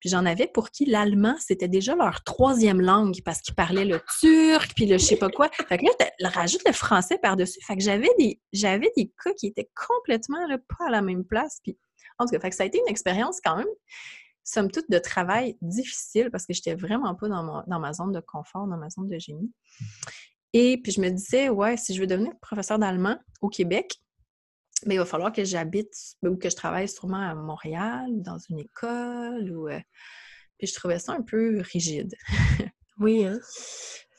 Puis 0.00 0.10
j'en 0.10 0.26
avais 0.26 0.46
pour 0.46 0.70
qui 0.70 0.84
l'allemand, 0.84 1.34
c'était 1.38 1.68
déjà 1.68 1.94
leur 1.94 2.22
troisième 2.22 2.80
langue 2.80 3.20
parce 3.24 3.40
qu'ils 3.40 3.54
parlaient 3.54 3.86
le 3.86 4.00
turc, 4.20 4.72
puis 4.74 4.86
le 4.86 4.98
je 4.98 5.04
sais 5.04 5.16
pas 5.16 5.30
quoi. 5.30 5.48
Fait 5.68 5.78
que 5.78 5.84
là, 6.18 6.28
rajoute 6.28 6.62
le 6.66 6.72
français 6.72 7.18
par-dessus. 7.18 7.60
Fait 7.66 7.76
que 7.76 7.82
j'avais 7.82 8.10
des, 8.18 8.38
j'avais 8.52 8.90
des 8.96 9.10
cas 9.24 9.32
qui 9.32 9.46
étaient 9.46 9.70
complètement 9.74 10.46
pas 10.48 10.86
à 10.88 10.90
la 10.90 11.00
même 11.00 11.24
place. 11.24 11.60
Puis 11.62 11.78
en 12.18 12.26
tout 12.26 12.32
cas, 12.32 12.40
fait 12.40 12.50
que 12.50 12.56
ça 12.56 12.64
a 12.64 12.66
été 12.66 12.78
une 12.78 12.90
expérience 12.90 13.40
quand 13.42 13.56
même 13.56 13.66
somme 14.50 14.70
toute, 14.70 14.90
de 14.90 14.98
travail 14.98 15.56
difficile 15.62 16.30
parce 16.30 16.46
que 16.46 16.52
j'étais 16.52 16.74
vraiment 16.74 17.14
pas 17.14 17.28
dans, 17.28 17.64
dans, 17.66 17.80
ma 17.80 17.92
zone 17.92 18.12
de 18.12 18.20
confort, 18.20 18.66
dans 18.66 18.76
ma 18.76 18.90
zone 18.90 19.08
de 19.08 19.18
génie. 19.18 19.52
Et 20.52 20.80
puis 20.82 20.92
je 20.92 21.00
me 21.00 21.10
disais, 21.10 21.48
ouais, 21.48 21.76
si 21.76 21.94
je 21.94 22.00
veux 22.00 22.06
devenir 22.06 22.32
professeur 22.40 22.78
d'allemand 22.78 23.16
au 23.40 23.48
Québec, 23.48 24.00
mais 24.86 24.90
ben, 24.90 24.94
il 24.94 24.98
va 24.98 25.04
falloir 25.04 25.32
que 25.32 25.44
j'habite 25.44 25.92
ou 26.22 26.36
que 26.36 26.48
je 26.48 26.56
travaille 26.56 26.88
sûrement 26.88 27.20
à 27.20 27.34
Montréal 27.34 28.06
ou 28.10 28.22
dans 28.22 28.38
une 28.38 28.60
école. 28.60 29.50
Ou, 29.50 29.68
euh, 29.68 29.80
Puis 30.58 30.68
je 30.68 30.74
trouvais 30.74 30.98
ça 30.98 31.12
un 31.12 31.22
peu 31.22 31.60
rigide. 31.60 32.14
oui, 32.98 33.26
hein? 33.26 33.38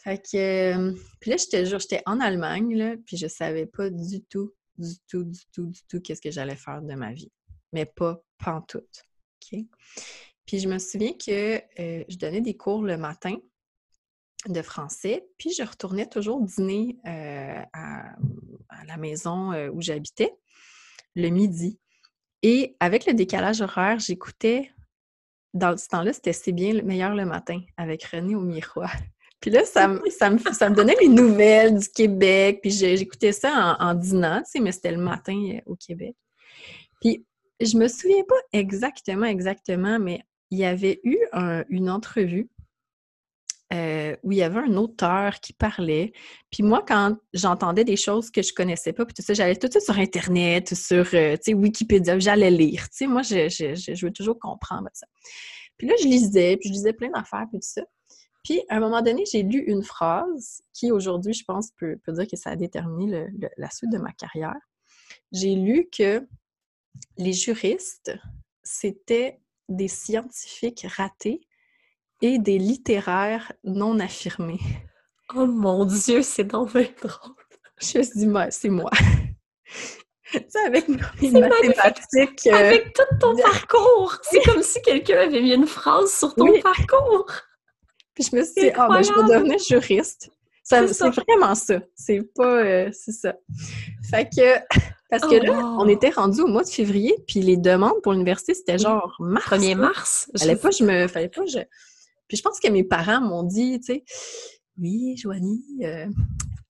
Fait 0.03 0.19
que. 0.19 0.37
Euh, 0.77 0.95
puis 1.19 1.31
là, 1.31 1.37
j'étais 1.37 1.65
j'étais 1.65 2.01
en 2.05 2.19
Allemagne, 2.19 2.75
là, 2.75 2.95
puis 3.05 3.17
je 3.17 3.27
savais 3.27 3.65
pas 3.65 3.89
du 3.89 4.23
tout, 4.23 4.53
du 4.77 4.95
tout, 5.07 5.23
du 5.23 5.39
tout, 5.51 5.65
du 5.67 5.79
tout 5.87 5.99
qu'est-ce 5.99 6.21
que 6.21 6.31
j'allais 6.31 6.55
faire 6.55 6.81
de 6.81 6.93
ma 6.93 7.11
vie. 7.11 7.31
Mais 7.73 7.85
pas 7.85 8.21
pantoute. 8.37 9.03
Puis 10.45 10.59
je 10.59 10.67
me 10.67 10.79
souviens 10.79 11.13
que 11.13 11.57
euh, 11.79 12.03
je 12.07 12.17
donnais 12.17 12.41
des 12.41 12.55
cours 12.55 12.83
le 12.83 12.97
matin 12.97 13.35
de 14.47 14.61
français, 14.61 15.27
puis 15.37 15.51
je 15.53 15.63
retournais 15.63 16.07
toujours 16.07 16.41
dîner 16.41 16.97
euh, 17.05 17.61
à, 17.73 18.15
la 18.87 18.97
maison 18.97 19.53
euh, 19.53 19.69
où 19.69 19.81
j'habitais 19.81 20.33
le 21.15 21.29
midi. 21.29 21.79
Et 22.41 22.75
avec 22.79 23.05
le 23.05 23.13
décalage 23.13 23.61
horaire, 23.61 23.99
j'écoutais, 23.99 24.71
dans 25.53 25.77
ce 25.77 25.87
temps-là, 25.89 26.11
c'était 26.13 26.33
C'est 26.33 26.51
bien 26.51 26.73
le 26.73 26.81
meilleur 26.81 27.13
le 27.13 27.25
matin 27.25 27.61
avec 27.77 28.03
René 28.05 28.35
au 28.35 28.41
miroir. 28.41 28.91
Puis 29.41 29.51
là, 29.51 29.65
ça, 29.65 29.87
me, 29.87 30.01
ça, 30.09 30.29
me, 30.29 30.75
donnait 30.75 30.95
les 30.99 31.07
nouvelles 31.07 31.79
du 31.79 31.89
Québec, 31.89 32.59
puis 32.61 32.69
j'écoutais 32.69 33.31
ça 33.31 33.75
en, 33.79 33.95
dînant, 33.95 34.39
tu 34.43 34.51
sais, 34.51 34.59
mais 34.59 34.71
c'était 34.71 34.91
le 34.91 35.01
matin 35.01 35.57
au 35.65 35.75
Québec. 35.75 36.15
Puis 36.99 37.25
je 37.65 37.77
me 37.77 37.87
souviens 37.87 38.23
pas 38.27 38.35
exactement, 38.53 39.25
exactement, 39.25 39.99
mais 39.99 40.21
il 40.49 40.59
y 40.59 40.65
avait 40.65 40.99
eu 41.03 41.17
une 41.69 41.89
entrevue 41.89 42.49
euh, 43.73 44.17
où 44.23 44.33
il 44.33 44.39
y 44.39 44.43
avait 44.43 44.59
un 44.59 44.75
auteur 44.75 45.39
qui 45.39 45.53
parlait. 45.53 46.11
Puis 46.51 46.61
moi, 46.61 46.83
quand 46.85 47.15
j'entendais 47.33 47.85
des 47.85 47.95
choses 47.95 48.29
que 48.29 48.41
je 48.41 48.53
connaissais 48.53 48.91
pas, 48.91 49.05
puis 49.05 49.13
tout 49.13 49.21
ça, 49.21 49.33
j'allais 49.33 49.55
tout 49.55 49.67
de 49.67 49.71
suite 49.71 49.85
sur 49.85 49.97
Internet, 49.97 50.75
sur 50.75 51.07
euh, 51.13 51.37
Wikipédia, 51.47 52.19
j'allais 52.19 52.51
lire. 52.51 52.85
Moi, 53.03 53.21
je, 53.21 53.47
je, 53.47 53.75
je, 53.75 54.05
veux 54.05 54.11
toujours 54.11 54.37
comprendre 54.37 54.89
ça. 54.91 55.07
Puis 55.77 55.87
là, 55.87 55.93
je 56.01 56.05
lisais, 56.05 56.57
puis 56.57 56.67
je 56.67 56.73
lisais 56.73 56.91
plein 56.91 57.09
d'affaires, 57.11 57.45
puis 57.49 57.59
tout 57.59 57.67
ça. 57.67 57.83
Puis, 58.43 58.61
à 58.67 58.75
un 58.75 58.79
moment 58.81 59.01
donné, 59.01 59.23
j'ai 59.31 59.43
lu 59.43 59.59
une 59.59 59.83
phrase 59.83 60.61
qui, 60.73 60.91
aujourd'hui, 60.91 61.31
je 61.31 61.45
pense, 61.45 61.69
peut, 61.77 61.97
peut, 62.03 62.11
dire 62.11 62.27
que 62.27 62.35
ça 62.35 62.49
a 62.49 62.55
déterminé 62.57 63.27
la 63.55 63.69
suite 63.69 63.91
de 63.91 63.99
ma 63.99 64.11
carrière. 64.11 64.59
J'ai 65.31 65.55
lu 65.55 65.87
que 65.95 66.27
les 67.17 67.33
juristes, 67.33 68.11
c'était 68.63 69.39
des 69.69 69.87
scientifiques 69.87 70.85
ratés 70.97 71.41
et 72.21 72.37
des 72.39 72.57
littéraires 72.57 73.51
non 73.63 73.99
affirmés. 73.99 74.59
Oh 75.35 75.45
mon 75.45 75.85
Dieu, 75.85 76.21
c'est 76.21 76.43
donc 76.43 76.71
drôle. 76.73 76.87
Je 77.79 77.97
me 77.97 78.03
suis 78.03 78.19
dit, 78.19 78.33
c'est 78.49 78.69
moi. 78.69 78.91
Tu 80.31 80.57
avec 80.65 80.87
mes 80.87 81.31
mathématiques. 81.31 82.47
Euh, 82.47 82.53
avec 82.53 82.93
tout 82.93 83.17
ton 83.19 83.35
parcours. 83.35 84.17
C'est 84.23 84.41
comme 84.43 84.63
si 84.63 84.81
quelqu'un 84.81 85.19
avait 85.19 85.41
mis 85.41 85.53
une 85.53 85.67
phrase 85.67 86.13
sur 86.13 86.33
ton 86.35 86.57
parcours. 86.61 87.25
Puis 88.13 88.25
je 88.31 88.35
me 88.37 88.43
suis 88.43 88.61
dit, 88.61 88.71
ah, 88.75 88.87
ben, 88.87 89.01
je 89.01 89.11
vais 89.11 89.33
devenir 89.33 89.59
juriste. 89.59 90.31
c'est 90.63 90.85
vraiment 90.85 91.53
ça. 91.53 91.81
C'est 91.95 92.21
pas... 92.33 92.63
Euh, 92.63 92.89
c'est 92.93 93.11
ça. 93.11 93.35
Fait 94.09 94.29
que... 94.29 94.59
Parce 95.11 95.23
que 95.23 95.35
oh, 95.41 95.43
là, 95.43 95.75
on 95.77 95.87
était 95.89 96.09
rendu 96.09 96.39
au 96.39 96.47
mois 96.47 96.63
de 96.63 96.69
février, 96.69 97.13
puis 97.27 97.41
les 97.41 97.57
demandes 97.57 98.01
pour 98.01 98.13
l'université, 98.13 98.53
c'était 98.53 98.77
genre 98.77 99.13
mars. 99.19 99.45
1er 99.45 99.75
mars. 99.75 100.31
Fallait 100.39 100.55
pas, 100.55 100.71
je 100.71 100.85
me... 100.85 101.07
Fallait 101.09 101.27
pas, 101.27 101.45
je... 101.45 101.59
Puis 102.29 102.37
je 102.37 102.41
pense 102.41 102.61
que 102.61 102.69
mes 102.69 102.85
parents 102.85 103.19
m'ont 103.19 103.43
dit, 103.43 103.77
tu 103.81 103.93
sais, 103.93 104.03
oui, 104.79 105.17
Joanie, 105.17 105.65
euh, 105.83 106.07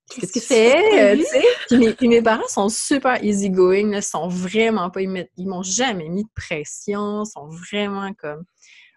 qu'est-ce 0.09 0.33
que 0.33 0.39
tu 0.39 0.45
fais? 0.45 1.13
Euh, 1.13 1.93
puis 1.95 2.07
mes, 2.07 2.23
parents 2.23 2.47
sont 2.47 2.67
super 2.67 3.23
easygoing, 3.23 3.93
ils 3.93 4.01
sont 4.01 4.27
vraiment 4.27 4.89
pas, 4.89 5.01
ils 5.03 5.27
m'ont 5.37 5.61
jamais 5.61 6.09
mis 6.09 6.23
de 6.23 6.29
pression, 6.35 7.23
sont 7.25 7.47
vraiment 7.47 8.11
comme, 8.15 8.43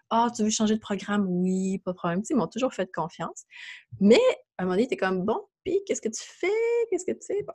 ah, 0.09 0.29
tu 0.35 0.41
veux 0.41 0.49
changer 0.49 0.73
de 0.73 0.79
programme? 0.79 1.27
Oui, 1.29 1.77
pas 1.85 1.91
de 1.91 1.97
problème. 1.97 2.23
ils 2.27 2.35
m'ont 2.35 2.47
toujours 2.47 2.73
fait 2.73 2.91
confiance. 2.91 3.43
Mais 3.99 4.19
à 4.57 4.63
un 4.63 4.65
moment 4.65 4.75
donné, 4.75 4.87
t'es 4.87 4.97
comme, 4.97 5.23
bon, 5.23 5.39
puis 5.63 5.81
qu'est-ce 5.85 6.01
que 6.01 6.09
tu 6.09 6.23
fais? 6.23 6.47
Qu'est-ce 6.89 7.05
que 7.05 7.11
tu 7.11 7.21
sais? 7.21 7.43
Bon. 7.45 7.53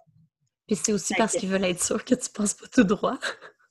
Puis 0.70 0.78
c'est 0.80 0.92
aussi 0.92 1.14
parce 1.14 1.32
qu'ils 1.32 1.48
veulent 1.48 1.64
être 1.64 1.82
sûrs 1.82 2.04
que 2.04 2.14
tu 2.14 2.30
passes 2.30 2.54
pas 2.54 2.68
tout 2.68 2.84
droit. 2.84 3.18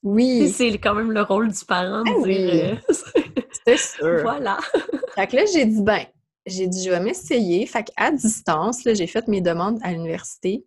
Oui. 0.03 0.49
C'est 0.49 0.77
quand 0.79 0.93
même 0.93 1.13
le 1.13 1.21
rôle 1.21 1.49
du 1.49 1.63
parent 1.63 2.03
de 2.03 2.09
ah 2.09 2.27
dire. 2.27 2.81
Euh, 2.89 3.41
c'est 3.65 3.77
sûr. 3.77 4.21
Voilà. 4.21 4.57
fait 5.15 5.27
que 5.27 5.37
là, 5.37 5.45
j'ai 5.45 5.65
dit, 5.65 5.81
ben, 5.81 6.03
j'ai 6.45 6.67
dit, 6.67 6.83
je 6.83 6.89
vais 6.89 6.99
m'essayer. 6.99 7.65
Fait 7.67 7.85
qu'à 7.85 8.11
distance, 8.11 8.81
j'ai 8.83 9.07
fait 9.07 9.29
mes 9.29 9.39
demandes 9.39 9.79
à 9.81 9.93
l'université. 9.93 10.65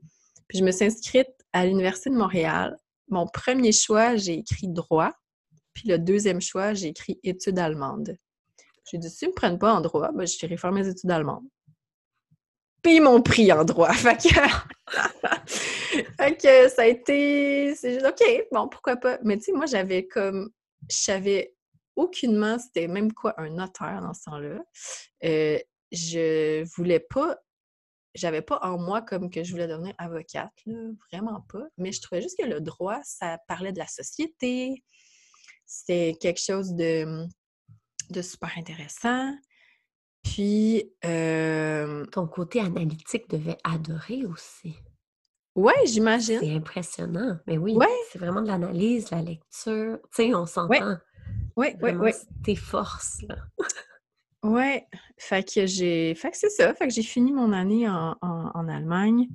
Puis 0.48 0.56
je 0.56 0.64
me 0.64 0.70
suis 0.70 0.86
inscrite 0.86 1.28
à 1.52 1.66
l'Université 1.66 2.08
de 2.08 2.14
Montréal. 2.14 2.78
Mon 3.08 3.26
premier 3.26 3.72
choix, 3.72 4.16
j'ai 4.16 4.38
écrit 4.38 4.68
droit. 4.68 5.12
Puis 5.74 5.90
le 5.90 5.98
deuxième 5.98 6.40
choix, 6.40 6.72
j'ai 6.72 6.88
écrit 6.88 7.20
études 7.22 7.58
allemandes. 7.58 8.16
J'ai 8.90 8.96
dit, 8.96 9.10
si 9.10 9.26
ils 9.26 9.28
ne 9.28 9.32
me 9.32 9.34
prennent 9.34 9.58
pas 9.58 9.74
en 9.74 9.82
droit, 9.82 10.12
ben, 10.12 10.26
je 10.26 10.46
vais 10.46 10.56
faire 10.56 10.72
mes 10.72 10.88
études 10.88 11.10
allemandes. 11.10 11.44
Ils 12.84 13.00
m'ont 13.00 13.22
pris 13.22 13.52
en 13.52 13.64
droit. 13.64 13.92
Fait 13.94 14.16
que... 16.36 16.68
ça 16.68 16.82
a 16.82 16.86
été. 16.86 17.74
OK, 18.04 18.22
bon, 18.50 18.68
pourquoi 18.68 18.96
pas. 18.96 19.18
Mais 19.22 19.36
tu 19.38 19.44
sais, 19.44 19.52
moi, 19.52 19.66
j'avais 19.66 20.06
comme. 20.06 20.50
Je 20.90 20.96
savais 20.96 21.54
aucunement 21.96 22.58
c'était 22.58 22.88
même 22.88 23.12
quoi 23.12 23.38
un 23.40 23.50
notaire 23.50 24.00
dans 24.00 24.14
ce 24.14 24.24
temps-là. 24.24 24.64
Euh, 25.24 25.58
je 25.90 26.64
voulais 26.74 27.00
pas, 27.00 27.36
j'avais 28.14 28.42
pas 28.42 28.58
en 28.62 28.78
moi 28.78 29.02
comme 29.02 29.30
que 29.30 29.44
je 29.44 29.52
voulais 29.52 29.68
devenir 29.68 29.94
avocate, 29.98 30.52
vraiment 31.10 31.42
pas. 31.42 31.64
Mais 31.76 31.92
je 31.92 32.00
trouvais 32.00 32.22
juste 32.22 32.38
que 32.38 32.46
le 32.46 32.60
droit, 32.60 33.00
ça 33.04 33.38
parlait 33.46 33.72
de 33.72 33.78
la 33.78 33.86
société. 33.86 34.82
C'était 35.66 36.16
quelque 36.20 36.40
chose 36.40 36.74
de, 36.74 37.26
de 38.10 38.22
super 38.22 38.52
intéressant. 38.56 39.34
Puis. 40.22 40.92
Euh, 41.04 42.04
Ton 42.06 42.26
côté 42.26 42.60
analytique 42.60 43.28
devait 43.30 43.58
adorer 43.64 44.24
aussi. 44.26 44.74
Oui, 45.54 45.72
j'imagine. 45.86 46.38
C'est 46.40 46.54
impressionnant. 46.54 47.38
Mais 47.46 47.58
oui, 47.58 47.76
c'est 48.10 48.18
vraiment 48.18 48.40
de 48.40 48.48
l'analyse, 48.48 49.10
la 49.10 49.20
lecture. 49.20 49.98
Tu 50.14 50.24
sais, 50.24 50.34
on 50.34 50.46
s'entend. 50.46 50.96
Oui, 51.56 51.68
oui, 51.82 51.92
oui. 51.92 52.12
Tes 52.42 52.56
forces, 52.56 53.22
là. 53.28 53.36
Ouais, 54.42 54.88
fait 55.18 55.48
que 55.48 55.66
j'ai. 55.66 56.14
Fait 56.16 56.30
que 56.30 56.36
c'est 56.36 56.50
ça. 56.50 56.74
Fait 56.74 56.88
que 56.88 56.92
j'ai 56.92 57.02
fini 57.02 57.32
mon 57.32 57.52
année 57.52 57.88
en, 57.88 58.68
Allemagne. 58.68 59.28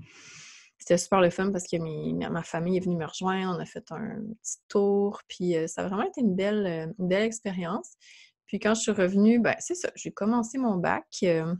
C'était 0.79 0.97
super 0.97 1.21
le 1.21 1.29
fun 1.29 1.51
parce 1.51 1.65
que 1.65 1.77
ma 2.29 2.43
famille 2.43 2.77
est 2.77 2.81
venue 2.81 2.97
me 2.97 3.05
rejoindre. 3.05 3.55
On 3.57 3.61
a 3.61 3.65
fait 3.65 3.89
un 3.91 4.19
petit 4.41 4.57
tour. 4.67 5.21
Puis 5.27 5.55
euh, 5.55 5.67
ça 5.67 5.83
a 5.83 5.87
vraiment 5.87 6.03
été 6.03 6.21
une 6.21 6.35
belle, 6.35 6.65
euh, 6.65 6.93
belle 6.97 7.23
expérience. 7.23 7.93
Puis 8.47 8.59
quand 8.59 8.73
je 8.73 8.81
suis 8.81 8.91
revenue, 8.91 9.39
ben 9.39 9.55
c'est 9.59 9.75
ça. 9.75 9.89
J'ai 9.95 10.11
commencé 10.11 10.57
mon 10.57 10.75
bac 10.75 11.05
euh, 11.23 11.53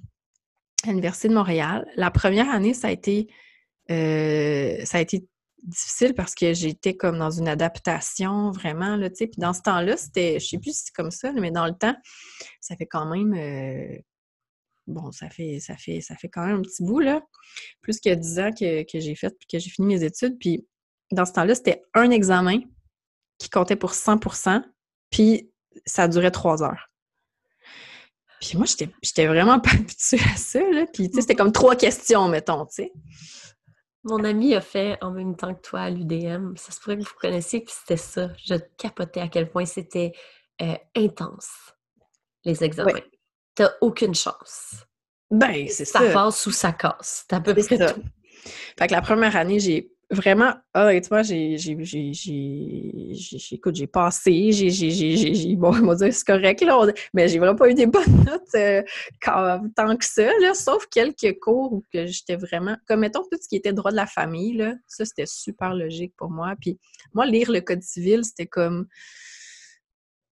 à 0.84 0.88
l'Université 0.88 1.28
de 1.28 1.34
Montréal. 1.34 1.86
La 1.96 2.12
première 2.12 2.50
année, 2.50 2.74
ça 2.74 2.88
a 2.88 2.92
été. 2.92 3.28
ça 3.90 4.98
a 4.98 5.02
été 5.02 5.28
difficile 5.64 6.14
parce 6.14 6.36
que 6.36 6.54
j'étais 6.54 6.96
comme 6.96 7.18
dans 7.18 7.32
une 7.32 7.48
adaptation 7.48 8.52
vraiment, 8.52 8.96
là. 8.96 9.10
Puis 9.10 9.30
dans 9.38 9.54
ce 9.54 9.62
temps-là, 9.62 9.98
c'était, 9.98 10.40
je 10.40 10.48
sais 10.48 10.60
plus 10.60 10.74
si 10.76 10.84
c'est 10.86 10.96
comme 10.96 11.12
ça, 11.12 11.32
mais 11.34 11.52
dans 11.52 11.66
le 11.66 11.74
temps, 11.74 11.96
ça 12.62 12.76
fait 12.76 12.86
quand 12.86 13.06
même, 13.06 13.34
euh, 13.34 13.98
bon, 14.88 15.12
ça 15.12 15.30
fait, 15.30 15.60
ça 15.60 15.76
fait, 15.76 16.02
ça 16.02 16.16
fait 16.16 16.30
quand 16.30 16.46
même 16.46 16.58
un 16.58 16.62
petit 16.62 16.84
bout, 16.84 17.00
là. 17.00 17.22
Plus 17.82 18.00
que 18.00 18.14
dix 18.14 18.40
ans 18.40 18.52
que, 18.52 18.86
j'ai 18.94 19.16
fait, 19.16 19.36
puis 19.38 19.48
que 19.52 19.60
j'ai 19.60 19.70
fini 19.70 19.88
mes 19.88 20.04
études. 20.04 20.38
Puis 20.40 20.66
dans 21.12 21.26
ce 21.26 21.34
temps-là, 21.34 21.56
c'était 21.56 21.84
un 21.94 22.12
examen 22.12 22.60
qui 23.38 23.50
comptait 23.50 23.76
pour 23.76 23.94
100 23.94 24.20
puis 25.10 25.52
ça 25.86 26.08
durait 26.08 26.32
trois 26.32 26.64
heures. 26.64 26.90
Puis 28.40 28.58
moi, 28.58 28.66
j'étais 28.68 29.28
vraiment 29.28 29.60
pas 29.62 29.72
habituée 29.72 30.20
à 30.34 30.38
ça, 30.38 30.60
là. 30.60 30.86
Puis, 30.92 31.10
tu 31.10 31.16
sais, 31.16 31.22
c'était 31.22 31.36
comme 31.36 31.52
trois 31.52 31.76
questions, 31.76 32.28
mettons, 32.28 32.66
tu 32.66 32.76
sais. 32.76 32.92
Mon 34.04 34.24
ami 34.24 34.56
a 34.56 34.62
fait 34.62 34.98
en 35.02 35.12
même 35.12 35.36
temps 35.36 35.54
que 35.54 35.62
toi 35.62 35.82
à 35.82 35.90
l'UDM. 35.90 36.56
Ça 36.56 36.72
se 36.72 36.80
pourrait 36.80 36.98
que 36.98 37.04
vous 37.04 37.16
connaissiez, 37.20 37.62
puis 37.62 37.74
c'était 37.78 37.98
ça. 37.98 38.30
Je 38.46 38.56
capotais 38.78 39.20
à 39.20 39.28
quel 39.28 39.50
point 39.50 39.66
c'était 39.66 40.14
euh, 40.62 40.76
intense, 40.96 41.50
les 42.46 42.64
examens. 42.64 43.02
T'as 43.56 43.72
aucune 43.82 44.16
chance. 44.16 44.86
Ben, 45.30 45.68
c'est 45.68 45.84
ça. 45.84 46.00
Ça 46.00 46.14
passe 46.14 46.46
ou 46.46 46.52
ça 46.52 46.72
casse. 46.72 47.26
T'as 47.28 47.38
à 47.38 47.42
peu 47.42 47.54
près 47.54 47.78
tout. 47.78 48.02
Fait 48.80 48.88
que 48.88 48.94
la 48.94 49.02
première 49.02 49.36
année, 49.36 49.60
j'ai 49.60 49.92
vraiment, 50.10 50.54
honnêtement, 50.74 51.22
j'ai, 51.22 51.58
j'ai, 51.58 51.78
j'ai, 51.84 52.14
j'ai, 52.14 53.60
j'ai 53.74 53.88
passé, 53.88 54.52
j'ai, 54.52 54.70
j'ai, 54.70 54.92
j'ai, 54.92 55.56
bon, 55.56 55.76
on 55.76 55.88
va 55.88 55.96
dire 55.96 56.14
c'est 56.14 56.26
correct, 56.26 56.62
là, 56.62 56.80
mais 57.14 57.28
j'ai 57.28 57.40
vraiment 57.40 57.56
pas 57.56 57.70
eu 57.70 57.74
des 57.74 57.86
bonnes 57.88 58.24
notes 58.26 58.56
euh, 58.56 58.82
tant 59.76 59.98
que 59.98 60.06
ça, 60.06 60.30
là, 60.40 60.54
sauf 60.54 60.86
quelques 60.88 61.38
cours 61.40 61.74
où 61.74 61.84
que 61.92 62.06
j'étais 62.06 62.38
vraiment, 62.38 62.78
comme 62.88 63.02
mettons 63.02 63.24
tout 63.24 63.38
ce 63.42 63.48
qui 63.50 63.58
était 63.58 63.74
droit 63.74 63.92
de 63.92 63.98
la 63.98 64.06
famille, 64.06 64.54
là, 64.54 64.76
ça, 64.88 65.04
c'était 65.04 65.26
super 65.26 65.74
logique 65.74 66.14
pour 66.18 66.30
moi. 66.30 66.54
Puis 66.60 66.80
moi, 67.14 67.26
lire 67.26 67.52
le 67.52 67.60
Code 67.60 67.84
civil, 67.84 68.24
c'était 68.24 68.48
comme, 68.48 68.88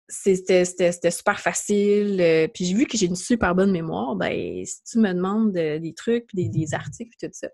c'était, 0.07 0.63
c'était, 0.63 1.11
super 1.11 1.39
facile. 1.39 2.21
Euh, 2.21 2.47
puis 2.47 2.65
j'ai 2.65 2.75
vu 2.75 2.85
que 2.85 2.97
j'ai 2.97 3.07
une 3.07 3.15
super 3.15 3.55
bonne 3.55 3.71
mémoire, 3.71 4.15
ben, 4.15 4.63
si 4.65 4.83
tu 4.83 4.99
me 4.99 5.11
demandes 5.13 5.51
des 5.51 5.93
trucs, 5.95 6.27
puis 6.27 6.47
des, 6.47 6.49
des 6.49 6.73
articles, 6.73 7.09
puis 7.17 7.27
tout 7.27 7.33
ça, 7.33 7.49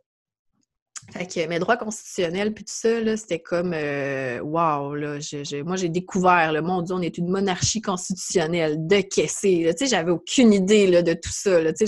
fait 1.10 1.26
que 1.26 1.48
mes 1.48 1.60
droits 1.60 1.78
constitutionnels, 1.78 2.54
puis 2.54 2.64
tout 2.64 2.74
ça, 2.74 3.02
là, 3.02 3.18
c'était 3.18 3.40
comme 3.40 3.74
euh, 3.74 4.40
wow, 4.40 4.96
là, 4.96 5.18
moi 5.66 5.76
j'ai 5.76 5.90
découvert, 5.90 6.54
le 6.54 6.62
mon 6.62 6.82
Dieu, 6.82 6.96
on 6.96 7.02
est 7.02 7.18
une 7.18 7.30
monarchie 7.30 7.82
constitutionnelle 7.82 8.88
de 8.88 9.02
caissé. 9.02 9.66
Tu 9.72 9.78
sais, 9.78 9.88
j'avais 9.88 10.12
aucune 10.12 10.54
idée 10.54 10.88
là, 10.88 11.02
de 11.02 11.14
tout 11.14 11.32
ça. 11.32 11.62
Là, 11.62 11.74
tu 11.74 11.86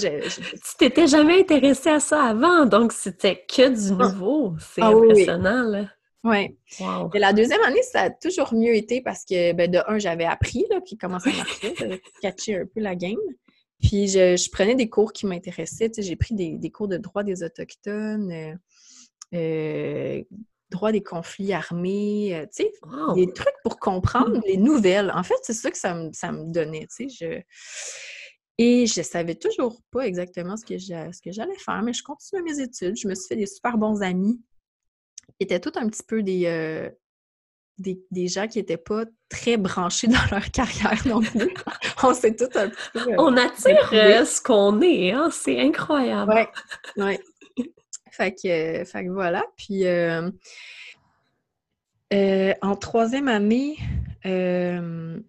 t'étais 0.78 1.08
jamais 1.08 1.40
intéressé 1.40 1.90
à 1.90 2.00
ça 2.00 2.24
avant, 2.24 2.66
donc 2.66 2.92
c'était 2.92 3.46
que 3.48 3.70
du 3.70 3.94
ah. 4.00 4.10
nouveau. 4.10 4.56
C'est 4.74 4.82
ah 4.82 4.88
impressionnant, 4.88 5.64
là. 5.64 5.86
Oui. 6.24 6.58
Wow. 6.80 7.10
Et 7.14 7.20
la 7.20 7.34
deuxième 7.34 7.62
année, 7.64 7.82
ça 7.84 8.04
a 8.04 8.10
toujours 8.10 8.54
mieux 8.54 8.76
été 8.76 9.02
parce 9.02 9.26
que, 9.26 9.52
ben, 9.54 9.70
de 9.70 9.80
un, 9.88 10.00
j'avais 10.00 10.26
appris, 10.26 10.66
là, 10.70 10.80
puis 10.80 10.98
comment 10.98 11.20
ça 11.20 11.32
marchait, 11.32 11.74
j'avais 11.78 12.02
catché 12.22 12.56
un 12.56 12.66
peu 12.66 12.80
la 12.80 12.96
game. 12.96 13.18
Puis 13.82 14.08
je, 14.08 14.50
prenais 14.52 14.76
des 14.76 14.90
cours 14.90 15.12
qui 15.12 15.26
m'intéressaient. 15.26 15.90
Tu 15.90 16.02
sais, 16.02 16.08
j'ai 16.08 16.16
pris 16.16 16.34
des, 16.34 16.58
des, 16.58 16.70
cours 16.70 16.88
de 16.88 16.96
droit 16.96 17.24
des 17.24 17.44
Autochtones. 17.44 18.58
Euh, 19.34 20.22
droit 20.74 20.92
des 20.92 21.04
conflits 21.04 21.54
armés, 21.54 22.36
euh, 22.36 22.46
tu 22.46 22.64
sais, 22.64 22.72
des 23.16 23.32
trucs 23.32 23.56
pour 23.64 23.80
comprendre 23.80 24.42
les 24.46 24.58
nouvelles. 24.58 25.12
En 25.14 25.24
fait, 25.24 25.36
c'est 25.44 25.54
ça 25.54 25.72
que 25.72 25.78
ça 25.78 25.94
me, 25.94 26.52
donnait, 26.52 26.88
tu 26.88 27.10
sais. 27.10 27.10
Je... 27.10 27.42
Et 28.60 28.86
je 28.86 29.02
savais 29.02 29.36
toujours 29.36 29.82
pas 29.92 30.06
exactement 30.06 30.56
ce 30.58 30.66
que, 30.66 30.78
j'allais 30.78 31.58
faire, 31.58 31.82
mais 31.82 31.94
je 31.94 32.04
continuais 32.04 32.44
mes 32.44 32.60
études. 32.60 32.96
Je 32.96 33.08
me 33.08 33.16
suis 33.16 33.28
fait 33.28 33.36
des 33.36 33.48
super 33.48 33.78
bons 33.78 34.02
amis 34.02 34.40
qui 35.40 35.46
étaient 35.46 35.60
tous 35.60 35.78
un 35.78 35.88
petit 35.90 36.04
peu 36.04 36.22
des, 36.22 36.46
euh, 36.46 36.90
des, 37.80 38.28
gens 38.28 38.48
qui 38.48 38.60
n'étaient 38.60 38.78
pas 38.78 39.06
très 39.28 39.58
branchés 39.58 40.08
dans 40.08 40.26
leur 40.30 40.52
carrière 40.52 41.02
non 41.08 41.22
plus. 41.22 41.52
On 42.04 42.14
s'est 42.14 42.36
tous 42.36 42.56
un 42.56 42.70
peu... 42.70 43.16
On 43.18 43.36
attire 43.38 44.28
ce 44.28 44.42
qu'on 44.42 44.82
est, 44.82 45.12
hein? 45.12 45.30
C'est 45.32 45.60
incroyable. 45.60 46.48
Oui, 46.96 47.04
oui. 47.04 47.20
Fait 48.14 48.32
que, 48.32 49.10
voilà. 49.10 49.44
Puis 49.58 49.88
euh, 49.88 50.30
euh, 52.14 52.54
en 52.62 52.76
troisième 52.76 53.28
année, 53.28 53.76
euh, 54.28 55.20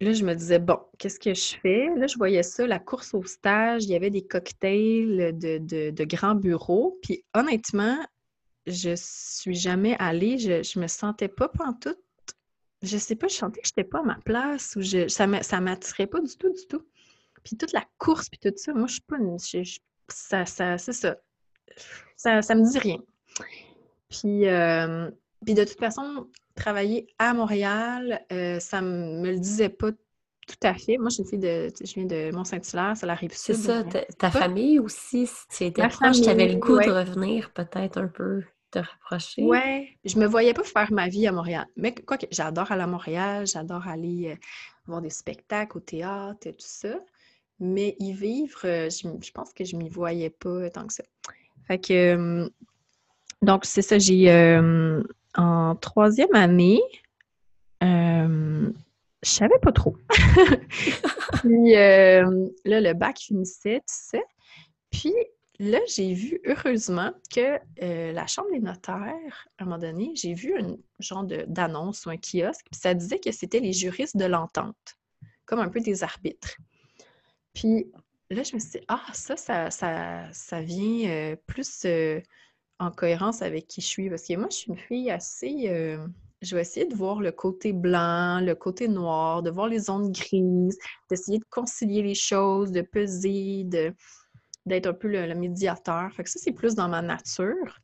là, 0.00 0.12
je 0.12 0.24
me 0.24 0.34
disais, 0.34 0.58
bon, 0.58 0.80
qu'est-ce 0.98 1.20
que 1.20 1.32
je 1.32 1.56
fais? 1.62 1.86
Là, 1.96 2.08
je 2.08 2.16
voyais 2.16 2.42
ça, 2.42 2.66
la 2.66 2.80
course 2.80 3.14
au 3.14 3.22
stage, 3.22 3.84
il 3.84 3.90
y 3.90 3.94
avait 3.94 4.10
des 4.10 4.26
cocktails 4.26 5.38
de, 5.38 6.04
grands 6.04 6.34
bureaux. 6.34 6.98
Puis 7.04 7.24
honnêtement, 7.34 8.04
je 8.66 8.96
suis 8.96 9.54
jamais 9.54 9.94
allée, 10.00 10.38
je, 10.38 10.64
je 10.64 10.80
me 10.80 10.88
sentais 10.88 11.28
pas 11.28 11.48
pantoute. 11.48 12.00
Je 12.82 12.98
sais 12.98 13.14
pas, 13.14 13.28
je 13.28 13.34
sentais 13.34 13.60
que 13.60 13.68
je 13.68 13.72
n'étais 13.76 13.88
pas 13.88 14.00
à 14.00 14.02
ma 14.02 14.18
place 14.24 14.76
je, 14.80 15.06
ça 15.06 15.28
ne 15.28 15.60
m'attirait 15.60 16.08
pas 16.08 16.20
du 16.20 16.36
tout, 16.36 16.52
du 16.52 16.66
tout. 16.68 16.84
Puis 17.44 17.56
toute 17.56 17.72
la 17.72 17.84
course, 17.98 18.28
puis 18.28 18.40
tout 18.40 18.52
ça, 18.56 18.74
moi, 18.74 18.88
je 18.88 18.94
suis 18.94 19.02
pas 19.02 19.18
une. 19.18 19.38
ça, 20.08 20.46
ça, 20.46 20.78
c'est 20.78 20.92
ça 20.92 21.16
ça, 22.16 22.42
ça 22.42 22.54
me 22.54 22.70
dit 22.70 22.78
rien. 22.78 22.98
Puis, 24.10 24.46
euh, 24.46 25.10
puis 25.44 25.54
de 25.54 25.64
toute 25.64 25.78
façon, 25.78 26.26
travailler 26.54 27.06
à 27.18 27.34
Montréal, 27.34 28.20
euh, 28.32 28.58
ça 28.60 28.80
me 28.80 29.30
le 29.30 29.38
disait 29.38 29.68
pas 29.68 29.90
tout 29.92 30.56
à 30.66 30.74
fait. 30.74 30.96
Moi, 30.96 31.10
je 31.10 31.14
suis 31.14 31.22
une 31.24 31.28
fille 31.28 31.38
de. 31.38 31.68
Je 31.84 31.94
viens 31.94 32.06
de 32.06 32.34
Mont-Saint-Hilaire, 32.34 32.94
c'est 32.96 33.06
la 33.06 33.14
rive 33.14 33.32
C'est 33.34 33.54
ça, 33.54 33.84
ta, 34.18 34.30
famille 34.30 34.78
aussi, 34.78 35.26
si 35.26 35.48
tu 35.48 35.64
étais 35.64 35.82
Ma 35.82 35.88
proche, 35.88 36.22
tu 36.22 36.28
avais 36.28 36.48
le 36.48 36.58
goût 36.58 36.78
de 36.78 36.90
revenir 36.90 37.52
peut-être 37.52 37.98
un 37.98 38.08
peu 38.08 38.42
te 38.70 38.78
rapprocher? 38.78 39.42
Ouais, 39.42 39.88
je 40.04 40.18
me 40.18 40.26
voyais 40.26 40.54
pas 40.54 40.64
faire 40.64 40.92
ma 40.92 41.08
vie 41.08 41.26
à 41.26 41.32
Montréal. 41.32 41.66
Mais 41.76 41.94
quoi 41.94 42.18
que 42.18 42.26
j'adore 42.30 42.70
aller 42.72 42.82
à 42.82 42.86
Montréal, 42.86 43.46
j'adore 43.46 43.86
aller 43.88 44.32
euh, 44.32 44.36
voir 44.86 45.00
des 45.00 45.10
spectacles 45.10 45.78
au 45.78 45.80
théâtre 45.80 46.46
et 46.46 46.52
tout 46.52 46.66
ça. 46.66 47.00
Mais 47.60 47.96
y 47.98 48.12
vivre, 48.12 48.60
euh, 48.64 48.90
je, 48.90 49.08
je 49.20 49.30
pense 49.32 49.52
que 49.52 49.64
je 49.64 49.76
m'y 49.76 49.88
voyais 49.88 50.30
pas 50.30 50.70
tant 50.70 50.86
que 50.86 50.92
ça. 50.92 51.04
Fait 51.68 51.78
que, 51.78 51.92
euh, 51.92 52.48
donc 53.42 53.64
c'est 53.64 53.82
ça, 53.82 53.98
j'ai 53.98 54.30
euh, 54.32 55.02
en 55.36 55.76
troisième 55.76 56.34
année, 56.34 56.80
euh, 57.82 58.70
je 59.22 59.30
savais 59.30 59.58
pas 59.60 59.72
trop. 59.72 59.96
Puis 61.42 61.76
euh, 61.76 62.48
là, 62.64 62.80
le 62.80 62.94
bac 62.94 63.18
finissait, 63.18 63.80
tu 63.80 63.94
sais. 63.94 64.24
Puis 64.90 65.12
là, 65.58 65.78
j'ai 65.94 66.14
vu, 66.14 66.40
heureusement, 66.46 67.12
que 67.32 67.58
la 67.80 68.26
Chambre 68.26 68.50
des 68.50 68.60
notaires, 68.60 69.46
à 69.58 69.62
un 69.62 69.66
moment 69.66 69.78
donné, 69.78 70.12
j'ai 70.14 70.32
vu 70.34 70.58
un 70.58 70.76
genre 70.98 71.24
d'annonce 71.24 72.06
ou 72.06 72.10
un 72.10 72.16
kiosque, 72.16 72.66
puis 72.70 72.80
ça 72.80 72.94
disait 72.94 73.20
que 73.20 73.30
c'était 73.30 73.60
les 73.60 73.74
juristes 73.74 74.16
de 74.16 74.24
l'entente, 74.24 74.96
comme 75.44 75.60
un 75.60 75.68
peu 75.68 75.80
des 75.80 76.02
arbitres. 76.02 76.56
Puis 77.52 77.92
là, 78.30 78.42
je 78.42 78.54
me 78.54 78.60
suis 78.60 78.70
dit, 78.72 78.80
ah, 78.88 79.02
ça, 79.12 79.36
ça, 79.36 79.70
ça, 79.70 80.28
ça 80.32 80.60
vient 80.60 81.08
euh, 81.10 81.36
plus 81.46 81.84
euh, 81.84 82.20
en 82.78 82.90
cohérence 82.90 83.42
avec 83.42 83.66
qui 83.66 83.80
je 83.80 83.86
suis. 83.86 84.10
Parce 84.10 84.26
que 84.26 84.34
moi, 84.36 84.48
je 84.50 84.56
suis 84.56 84.70
une 84.70 84.78
fille 84.78 85.10
assez. 85.10 85.68
euh, 85.68 86.06
je 86.42 86.54
vais 86.54 86.60
essayer 86.60 86.86
de 86.86 86.94
voir 86.94 87.20
le 87.20 87.32
côté 87.32 87.72
blanc, 87.72 88.40
le 88.40 88.54
côté 88.54 88.86
noir, 88.86 89.42
de 89.42 89.50
voir 89.50 89.66
les 89.66 89.80
zones 89.80 90.12
grises, 90.12 90.78
d'essayer 91.10 91.38
de 91.38 91.46
concilier 91.50 92.02
les 92.02 92.14
choses, 92.14 92.70
de 92.70 92.82
peser, 92.82 93.64
de, 93.64 93.92
d'être 94.66 94.86
un 94.86 94.92
peu 94.94 95.08
le, 95.08 95.34
médiateur. 95.34 96.12
Fait 96.12 96.22
que 96.22 96.30
ça, 96.30 96.38
c'est 96.40 96.52
plus 96.52 96.74
dans 96.74 96.88
ma 96.88 97.02
nature. 97.02 97.80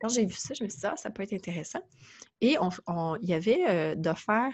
Quand 0.00 0.08
j'ai 0.08 0.24
vu 0.24 0.34
ça, 0.34 0.54
je 0.54 0.64
me 0.64 0.68
suis 0.68 0.78
dit, 0.80 0.86
ah, 0.86 0.96
ça 0.96 1.10
peut 1.10 1.22
être 1.22 1.34
intéressant. 1.34 1.82
Et 2.40 2.56
on, 2.58 2.70
on- 2.86 3.16
il 3.20 3.28
y 3.28 3.34
avait 3.34 3.96
d'offert 3.96 4.52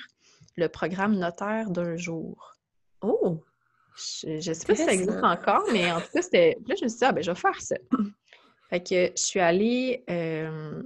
le 0.57 0.69
programme 0.69 1.17
notaire 1.17 1.71
d'un 1.71 1.97
jour. 1.97 2.57
Oh! 3.03 3.45
Je, 3.97 4.41
je 4.41 4.53
sais 4.53 4.67
pas 4.67 4.75
si 4.75 4.85
ça 4.85 4.93
existe 4.93 5.23
encore, 5.23 5.65
mais 5.73 5.91
en 5.91 6.01
tout 6.01 6.09
cas, 6.13 6.23
c'était. 6.23 6.57
Là, 6.67 6.75
je 6.79 6.85
me 6.85 6.89
suis 6.89 6.99
dit, 6.99 7.05
ah, 7.05 7.13
ben, 7.13 7.23
je 7.25 7.31
vais 7.31 7.39
faire 7.39 7.61
ça. 7.61 7.77
Fait 8.71 8.83
que 8.83 9.13
je 9.17 9.23
suis 9.23 9.41
allée 9.41 10.05
euh, 10.11 10.83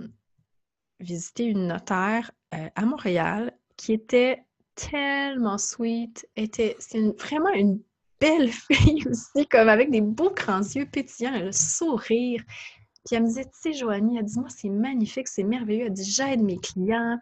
visiter 1.01 1.45
une 1.45 1.67
notaire 1.67 2.31
euh, 2.55 2.69
à 2.75 2.85
Montréal 2.85 3.53
qui 3.77 3.93
était 3.95 4.43
tellement 4.75 5.59
sweet. 5.59 6.29
Était, 6.37 6.77
c'est 6.79 6.99
une- 6.99 7.13
vraiment 7.13 7.51
une 7.51 7.81
belle 8.21 8.51
fille 8.71 9.07
aussi, 9.09 9.47
comme 9.49 9.69
avec 9.69 9.91
des 9.91 10.03
beaux 10.03 10.31
grands 10.33 10.61
yeux 10.61 10.87
pétillants, 10.87 11.39
le 11.41 11.53
sourire. 11.53 12.43
Puis 13.07 13.17
elle 13.17 13.23
me 13.23 13.29
disait, 13.29 13.45
tu 13.45 13.51
sais, 13.55 13.73
Joanie, 13.73 14.19
elle 14.19 14.27
dit, 14.27 14.39
moi, 14.39 14.51
c'est 14.51 14.69
magnifique, 14.69 15.27
c'est 15.27 15.43
merveilleux. 15.43 15.87
Elle 15.87 15.93
dit, 15.95 16.05
j'aide 16.05 16.43
mes 16.43 16.59
clients, 16.59 17.19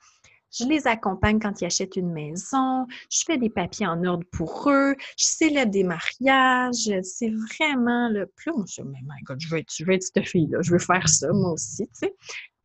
je 0.52 0.64
les 0.64 0.86
accompagne 0.86 1.38
quand 1.38 1.60
ils 1.60 1.66
achètent 1.66 1.96
une 1.96 2.12
maison, 2.12 2.86
je 3.10 3.22
fais 3.26 3.38
des 3.38 3.50
papiers 3.50 3.86
en 3.86 4.02
ordre 4.04 4.24
pour 4.32 4.68
eux, 4.70 4.94
je 5.18 5.24
célèbre 5.24 5.70
des 5.72 5.84
mariages. 5.84 6.90
C'est 7.02 7.30
vraiment 7.30 8.08
le 8.08 8.26
plus. 8.26 8.52
Je 8.76 8.82
me 8.82 8.92
dis, 8.94 9.02
my 9.02 9.22
God, 9.24 9.38
je 9.40 9.48
veux 9.48 9.58
être, 9.58 9.72
je 9.74 9.84
veux 9.84 9.92
être 9.92 10.02
cette 10.02 10.26
fille-là, 10.26 10.58
je 10.62 10.72
veux 10.72 10.78
faire 10.78 11.08
ça, 11.08 11.28
moi 11.32 11.52
aussi, 11.52 11.86
tu 11.86 11.92
sais. 11.94 12.14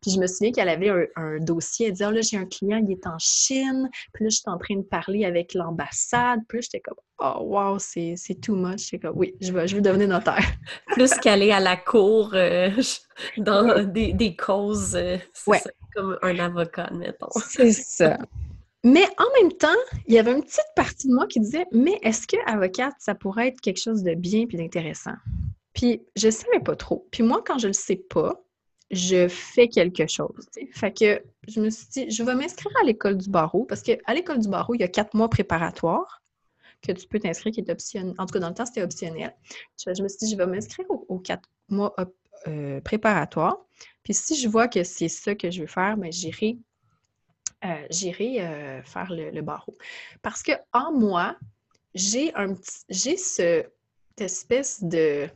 Puis 0.02 0.12
je 0.12 0.19
me 0.19 0.28
souviens 0.28 0.52
qu'elle 0.52 0.67
avait 0.67 0.89
un, 0.89 1.06
un 1.15 1.39
dossier, 1.39 1.86
elle 1.88 1.93
disait, 1.93 2.06
oh, 2.08 2.12
là, 2.12 2.19
j'ai 2.19 2.36
un 2.36 2.46
client, 2.46 2.84
il 2.86 2.91
est 2.91 3.08
en 3.08 3.17
Chine, 3.19 3.89
puis 4.13 4.26
là, 4.26 4.30
je 4.30 4.36
suis 4.36 4.43
en 4.50 4.58
train 4.58 4.76
de 4.76 4.82
parler 4.82 5.24
avec 5.24 5.54
l'ambassade, 5.54 6.41
puis 6.50 6.58
là, 6.58 6.62
j'étais 6.62 6.82
comme, 6.82 6.98
oh, 7.19 7.38
wow, 7.46 7.80
c'est 7.80 8.17
too 8.41 8.54
much. 8.56 8.82
J'étais 8.89 9.08
comme, 9.08 9.17
oui, 9.17 9.34
je 9.39 9.54
veux, 9.54 9.65
je 9.65 9.78
veux 9.78 9.82
devenir 9.82 10.10
notaire. 10.10 10.43
Plus 10.88 11.13
qu'aller 11.13 11.52
à 11.52 11.62
la 11.62 11.78
cour 11.78 12.32
euh, 12.34 12.69
dans 13.38 13.86
des, 13.86 14.12
des 14.12 14.36
causes, 14.36 14.93
euh, 14.96 15.17
c'est 15.32 15.50
Ouais. 15.50 15.60
ça, 15.60 15.69
comme 15.95 16.17
un 16.21 16.39
avocat, 16.39 16.86
admettons. 16.86 17.29
C'est 17.49 17.71
ça. 17.71 18.17
Mais 18.84 19.06
en 19.17 19.41
même 19.41 19.53
temps, 19.53 19.67
il 20.08 20.13
y 20.13 20.19
avait 20.19 20.34
une 20.34 20.43
petite 20.43 20.62
partie 20.75 21.08
de 21.08 21.13
moi 21.13 21.25
qui 21.27 21.39
disait 21.39 21.65
Mais 21.71 21.99
est-ce 22.01 22.27
que 22.27 22.38
avocate, 22.45 22.95
ça 22.99 23.15
pourrait 23.15 23.47
être 23.49 23.62
quelque 23.62 23.82
chose 23.82 24.03
de 24.03 24.13
bien 24.13 24.45
puis 24.45 24.58
d'intéressant? 24.58 25.15
Puis 25.73 26.01
je 26.15 26.29
savais 26.29 26.60
pas 26.60 26.75
trop. 26.75 27.08
Puis 27.12 27.23
moi, 27.23 27.41
quand 27.45 27.58
je 27.58 27.67
le 27.67 27.73
sais 27.73 27.95
pas, 27.95 28.43
je 28.91 29.27
fais 29.27 29.69
quelque 29.69 30.06
chose. 30.08 30.47
tu 30.53 30.62
sais. 30.62 30.69
Fait 30.73 30.93
que 30.93 31.23
je 31.47 31.62
me 31.62 31.69
suis 31.69 31.88
dit, 31.88 32.12
je 32.12 32.23
vais 32.23 32.36
m'inscrire 32.36 32.73
à 32.82 32.86
l'école 32.86 33.17
du 33.17 33.29
barreau 33.29 33.63
parce 33.63 33.82
qu'à 33.82 34.13
l'école 34.13 34.39
du 34.39 34.49
barreau, 34.49 34.75
il 34.75 34.82
y 34.82 34.84
a 34.84 34.88
quatre 34.88 35.15
mois 35.15 35.29
préparatoires 35.29 36.21
que 36.82 36.91
tu 36.91 37.08
peux 37.08 37.19
t'inscrire 37.19 37.53
qui 37.53 37.62
est 37.62 37.71
optionnel. 37.71 38.13
En 38.17 38.25
tout 38.25 38.34
cas, 38.34 38.39
dans 38.39 38.49
le 38.49 38.53
temps, 38.53 38.65
c'était 38.65 38.84
optionnel. 38.84 39.34
Je, 39.77 40.03
me 40.03 40.08
suis 40.10 40.17
dit, 40.19 40.32
je 40.32 40.36
vais 40.36 40.45
m'inscrire 40.45 40.86
aux, 40.89 41.06
aux 41.08 41.19
quatre 41.19 41.49
mois 41.69 41.93
euh, 42.47 42.82
préparatoires. 42.82 43.58
Puis 44.03 44.13
si 44.13 44.36
je 44.36 44.47
vois 44.47 44.67
que 44.67 44.84
c'est 44.84 45.08
ça 45.10 45.36
que 45.36 45.49
je 45.51 45.62
veux 45.62 45.67
faire, 45.67 45.97
ben, 45.97 46.12
j'irai 46.12 46.58
euh, 47.65 47.88
j'irai 47.89 48.41
euh, 48.41 48.84
faire 48.84 49.10
le, 49.12 49.32
le 49.32 49.41
barreau. 49.41 49.77
Parce 50.21 50.43
que 50.43 50.51
en 50.73 50.91
moi, 50.91 51.38
j'ai 51.95 52.34
un 52.36 52.53
petit, 52.53 52.82
j'ai 52.89 53.17
ce- 53.17 53.63
cette 54.17 54.21
espèce 54.21 54.84
de 54.84 55.29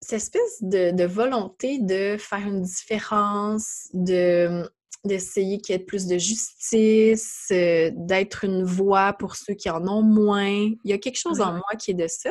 cette 0.00 0.14
espèce 0.22 0.62
de, 0.62 0.90
de 0.90 1.04
volonté 1.04 1.78
de 1.80 2.16
faire 2.18 2.46
une 2.46 2.62
différence, 2.62 3.88
de 3.92 4.68
d'essayer 5.04 5.58
qu'il 5.60 5.74
y 5.74 5.76
ait 5.76 5.84
plus 5.84 6.06
de 6.06 6.18
justice, 6.18 7.46
euh, 7.52 7.90
d'être 7.94 8.44
une 8.44 8.64
voix 8.64 9.12
pour 9.12 9.36
ceux 9.36 9.54
qui 9.54 9.70
en 9.70 9.86
ont 9.86 10.02
moins. 10.02 10.48
Il 10.48 10.78
y 10.84 10.92
a 10.92 10.98
quelque 10.98 11.18
chose 11.18 11.40
en 11.40 11.52
moi 11.52 11.76
qui 11.78 11.92
est 11.92 11.94
de 11.94 12.08
ça. 12.08 12.30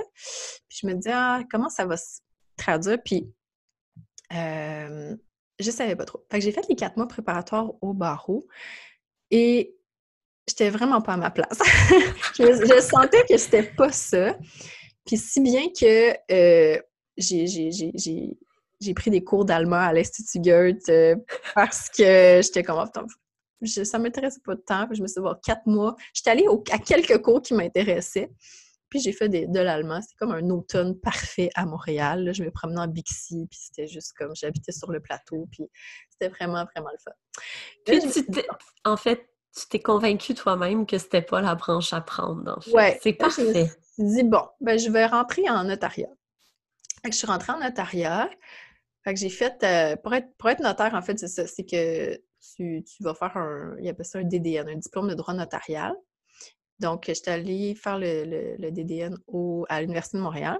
Puis 0.67 0.79
je 0.81 0.87
me 0.87 0.93
dis, 0.93 1.07
ah, 1.09 1.41
comment 1.49 1.69
ça 1.69 1.85
va 1.85 1.95
se 1.95 2.19
traduire? 2.57 3.01
Puis 3.03 3.31
je 5.59 5.71
savais 5.71 5.95
pas 5.95 6.05
trop. 6.05 6.23
Fait 6.31 6.39
que 6.39 6.43
j'ai 6.43 6.51
fait 6.51 6.67
les 6.69 6.75
quatre 6.75 6.97
mois 6.97 7.07
préparatoires 7.07 7.71
au 7.81 7.93
barreau 7.93 8.47
et 9.31 9.75
j'étais 10.47 10.69
vraiment 10.69 11.01
pas 11.01 11.13
à 11.13 11.17
ma 11.17 11.31
place. 11.31 11.59
je, 12.37 12.81
sentais 12.81 13.23
que 13.27 13.37
c'était 13.37 13.63
pas 13.63 13.91
ça. 13.91 14.37
Puis 15.05 15.17
si 15.17 15.41
bien 15.41 15.67
que 15.69 16.13
j'ai- 17.17 18.93
pris 18.95 19.09
des 19.09 19.23
cours 19.23 19.45
d'allemand 19.45 19.77
à 19.77 19.93
l'Institut 19.93 20.39
Goethe 20.39 20.89
euh, 20.89 21.15
parce 21.55 21.89
que 21.89 22.41
j'étais 22.43 22.63
comme, 22.63 22.77
oh, 22.79 23.01
je- 23.61 23.83
ça 23.83 23.97
m'intéressait 23.97 24.41
pas 24.43 24.55
de 24.55 24.61
temps. 24.61 24.85
Puis 24.87 24.97
je 24.97 25.01
me 25.01 25.07
suis 25.07 25.15
dit, 25.15 25.23
bon, 25.23 25.35
quatre 25.43 25.65
mois. 25.65 25.95
J'étais 26.13 26.29
allée 26.29 26.45
à 26.71 26.77
quelques 26.77 27.21
cours 27.21 27.41
qui 27.41 27.53
m'intéressaient. 27.55 28.29
Puis 28.89 28.99
j'ai 29.01 29.11
fait 29.11 29.27
des- 29.29 29.47
de 29.47 29.59
l'allemand. 29.59 30.01
C'était 30.01 30.15
comme 30.17 30.31
un 30.31 30.49
automne 30.49 30.97
parfait 30.99 31.49
à 31.55 31.65
Montréal. 31.65 32.23
là. 32.23 32.31
Je 32.33 32.43
me 32.43 32.51
promenais 32.51 32.79
en 32.81 32.87
Bixi, 32.87 33.45
puis 33.49 33.59
c'était 33.61 33.87
juste 33.87 34.13
comme 34.17 34.33
j'habitais 34.35 34.71
sur 34.71 34.91
le 34.91 34.99
plateau, 35.01 35.47
puis 35.51 35.63
c'était 36.09 36.29
vraiment, 36.29 36.65
vraiment 36.73 36.89
le 36.91 36.97
fun. 37.03 37.11
Puis 37.85 37.97
me 37.97 38.11
tu 38.41 38.47
en 38.85 38.97
fait, 38.97 39.29
tu 39.57 39.67
t'es 39.67 39.79
convaincu 39.79 40.33
toi-même 40.35 40.85
que 40.85 40.97
c'était 40.97 41.21
pas 41.21 41.41
la 41.41 41.55
branche 41.55 41.91
à 41.93 42.01
prendre, 42.01 42.55
en 42.57 42.61
fait. 42.61 42.71
Ouais. 42.71 42.99
C'est 43.01 43.19
Là, 43.19 43.27
je 43.35 43.41
me 43.41 43.45
parfait. 43.53 43.71
suis 43.93 44.03
dit, 44.05 44.23
bon, 44.23 44.47
ben, 44.61 44.77
je 44.79 44.89
vais 44.89 45.05
rentrer 45.05 45.49
en 45.49 45.63
notariat. 45.63 46.09
Fait 47.01 47.09
que 47.09 47.13
je 47.13 47.17
suis 47.17 47.27
rentrée 47.27 47.53
en 47.53 47.59
notariat. 47.59 48.29
Fait 49.03 49.13
que 49.13 49.19
j'ai 49.19 49.29
fait, 49.29 49.63
euh, 49.63 49.95
pour, 49.97 50.13
être, 50.13 50.27
pour 50.37 50.49
être 50.49 50.59
notaire, 50.61 50.93
en 50.93 51.01
fait, 51.01 51.17
c'est 51.19 51.27
ça, 51.27 51.47
c'est 51.47 51.63
que 51.65 52.15
tu, 52.55 52.83
tu 52.83 53.03
vas 53.03 53.13
faire 53.15 53.35
un, 53.37 53.75
il 53.81 53.89
appelle 53.89 54.05
ça 54.05 54.19
un 54.19 54.23
DDN, 54.23 54.69
un 54.69 54.75
diplôme 54.75 55.07
de 55.09 55.13
droit 55.15 55.33
notarial. 55.33 55.93
Donc, 56.79 57.05
j'étais 57.07 57.31
allée 57.31 57.73
faire 57.75 57.97
le, 57.97 58.23
le- 58.25 58.55
le 58.57 58.71
DDN 58.71 59.17
au, 59.27 59.65
à 59.69 59.81
l'Université 59.81 60.17
de 60.17 60.23
Montréal. 60.23 60.59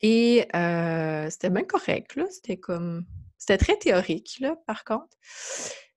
Et 0.00 0.46
euh, 0.54 1.30
c'était 1.30 1.50
bien 1.50 1.64
correct, 1.64 2.16
là. 2.16 2.26
C'était 2.30 2.58
comme, 2.58 3.06
c'était 3.38 3.56
très 3.58 3.76
théorique, 3.78 4.36
là, 4.40 4.56
par 4.66 4.84
contre. 4.84 5.16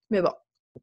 Mais 0.09 0.21
bon. 0.21 0.31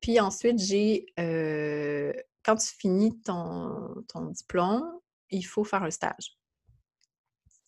Puis 0.00 0.20
ensuite, 0.20 0.58
j'ai, 0.58 1.06
euh, 1.18 2.12
quand 2.44 2.56
tu 2.56 2.68
finis 2.76 3.18
ton, 3.22 3.94
ton 4.08 4.26
diplôme, 4.26 4.84
il 5.30 5.42
faut 5.46 5.64
faire 5.64 5.82
un 5.84 5.90
stage. 5.90 6.36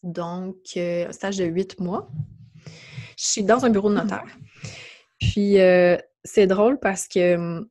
Donc, 0.02 0.56
euh, 0.76 1.08
un 1.08 1.12
stage 1.12 1.38
de 1.38 1.44
huit 1.44 1.80
mois. 1.80 2.10
Je 3.16 3.24
suis 3.24 3.42
dans 3.42 3.64
un 3.64 3.70
bureau 3.70 3.88
de 3.88 3.94
notaire. 3.94 4.26
Puis, 5.18 5.56
c'est 6.24 6.46
drôle 6.46 6.78
parce 6.78 7.08
que, 7.08 7.64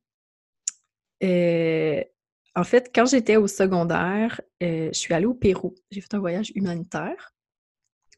en 2.56 2.64
fait, 2.64 2.92
quand 2.94 3.06
j'étais 3.06 3.36
au 3.36 3.48
secondaire, 3.48 4.40
euh, 4.64 4.90
je 4.92 4.98
suis 4.98 5.14
allée 5.14 5.26
au 5.26 5.34
Pérou. 5.34 5.76
J'ai 5.92 6.02
fait 6.02 6.14
un 6.14 6.20
voyage 6.20 6.52
humanitaire 6.56 7.34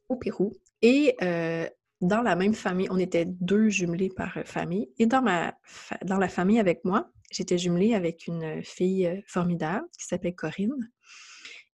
au 0.09 0.15
Pérou. 0.15 0.53
Et 0.83 1.15
euh, 1.23 1.67
dans 2.01 2.21
la 2.21 2.35
même 2.35 2.53
famille, 2.53 2.87
on 2.91 2.99
était 2.99 3.25
deux 3.25 3.69
jumelés 3.69 4.11
par 4.15 4.37
famille. 4.45 4.89
Et 4.99 5.07
dans, 5.07 5.23
dans 6.05 6.17
la 6.17 6.29
famille 6.29 6.59
avec 6.59 6.85
moi, 6.85 7.09
j'étais 7.31 7.57
jumelée 7.57 7.95
avec 7.95 8.27
une 8.27 8.63
fille 8.63 9.07
euh, 9.07 9.21
formidable 9.25 9.87
qui 9.97 10.05
s'appelait 10.05 10.35
Corinne. 10.35 10.91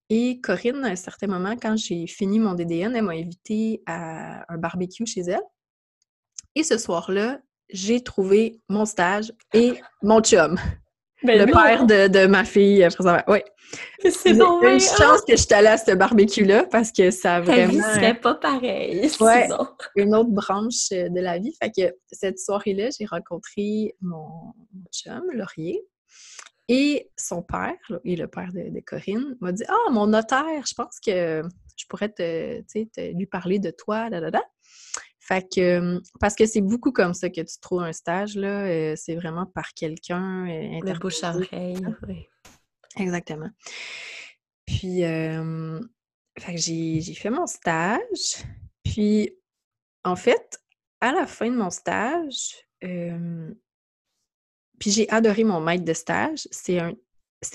Et 0.09 0.39
Corinne, 0.39 0.85
à 0.85 0.89
un 0.89 0.95
certain 0.95 1.27
moment, 1.27 1.55
quand 1.61 1.75
j'ai 1.75 2.07
fini 2.07 2.39
mon 2.39 2.53
DDN, 2.53 2.95
elle 2.95 3.03
m'a 3.03 3.13
invitée 3.13 3.81
à 3.85 4.45
un 4.53 4.57
barbecue 4.57 5.05
chez 5.05 5.21
elle. 5.21 5.41
Et 6.55 6.63
ce 6.63 6.77
soir-là, 6.77 7.41
j'ai 7.69 8.01
trouvé 8.01 8.61
mon 8.69 8.85
stage 8.85 9.33
et 9.53 9.73
mon 10.01 10.21
chum. 10.21 10.57
Le 11.23 11.45
père 11.45 11.85
de, 11.85 12.07
de, 12.07 12.25
ma 12.27 12.43
fille, 12.43 12.87
Oui. 13.27 13.39
C'est 14.03 14.31
une 14.31 14.79
chance 14.79 15.21
que 15.27 15.35
je 15.35 15.41
suis 15.41 15.53
allée 15.53 15.67
à 15.67 15.77
ce 15.77 15.91
barbecue-là 15.91 16.65
parce 16.69 16.91
que 16.91 17.09
ça 17.09 17.37
a 17.37 17.41
vraiment... 17.41 17.71
Vie 17.71 17.81
serait 17.95 18.13
pas 18.13 18.35
pareil, 18.35 19.09
ouais, 19.19 19.49
une 19.95 20.13
autre 20.13 20.29
branche 20.29 20.89
de 20.91 21.19
la 21.19 21.39
vie. 21.39 21.55
Fait 21.61 21.71
que 21.71 21.95
cette 22.11 22.39
soirée-là, 22.39 22.89
j'ai 22.97 23.05
rencontré 23.05 23.95
mon, 24.01 24.53
chum, 24.91 25.23
Laurier, 25.33 25.81
et 26.69 27.09
son 27.17 27.41
père, 27.41 27.73
et 28.05 28.15
le 28.15 28.27
père 28.27 28.51
de, 28.53 28.79
Corinne, 28.85 29.35
m'a 29.41 29.51
dit 29.51 29.63
«Ah, 29.67 29.91
mon 29.91 30.07
notaire, 30.07 30.65
je 30.65 30.73
pense 30.75 30.99
que 30.99 31.41
je 31.75 31.85
pourrais 31.87 32.09
te, 32.09 32.61
te 32.61 33.13
lui 33.15 33.25
parler 33.25 33.59
de 33.59 33.71
toi. 33.71 34.09
Fait 35.25 35.47
que, 35.49 36.01
parce 36.19 36.35
que 36.35 36.45
c'est 36.45 36.59
beaucoup 36.59 36.91
comme 36.91 37.13
ça 37.13 37.29
que 37.29 37.39
tu 37.39 37.57
trouves 37.61 37.81
un 37.81 37.93
stage, 37.93 38.35
là. 38.35 38.65
Euh, 38.65 38.93
c'est 38.97 39.15
vraiment 39.15 39.45
par 39.45 39.73
quelqu'un. 39.73 40.49
Euh, 40.49 40.81
le 40.83 40.99
bouche 40.99 41.23
à 41.23 41.33
oreille, 41.33 41.79
oui. 42.09 42.27
Exactement. 42.97 43.49
Puis, 44.65 45.05
euh, 45.05 45.79
fait 46.37 46.55
que 46.55 46.59
j'ai 46.59 47.13
fait 47.13 47.29
mon 47.29 47.47
stage. 47.47 48.43
Puis, 48.83 49.33
en 50.03 50.17
fait, 50.17 50.59
à 50.99 51.13
la 51.13 51.25
fin 51.25 51.49
de 51.49 51.55
mon 51.55 51.69
stage, 51.69 52.57
puis 52.81 54.91
j'ai 54.91 55.09
adoré 55.09 55.45
mon 55.45 55.61
maître 55.61 55.85
de 55.85 55.93
stage. 55.93 56.49
C'est 56.51 56.81
un, 56.81 56.91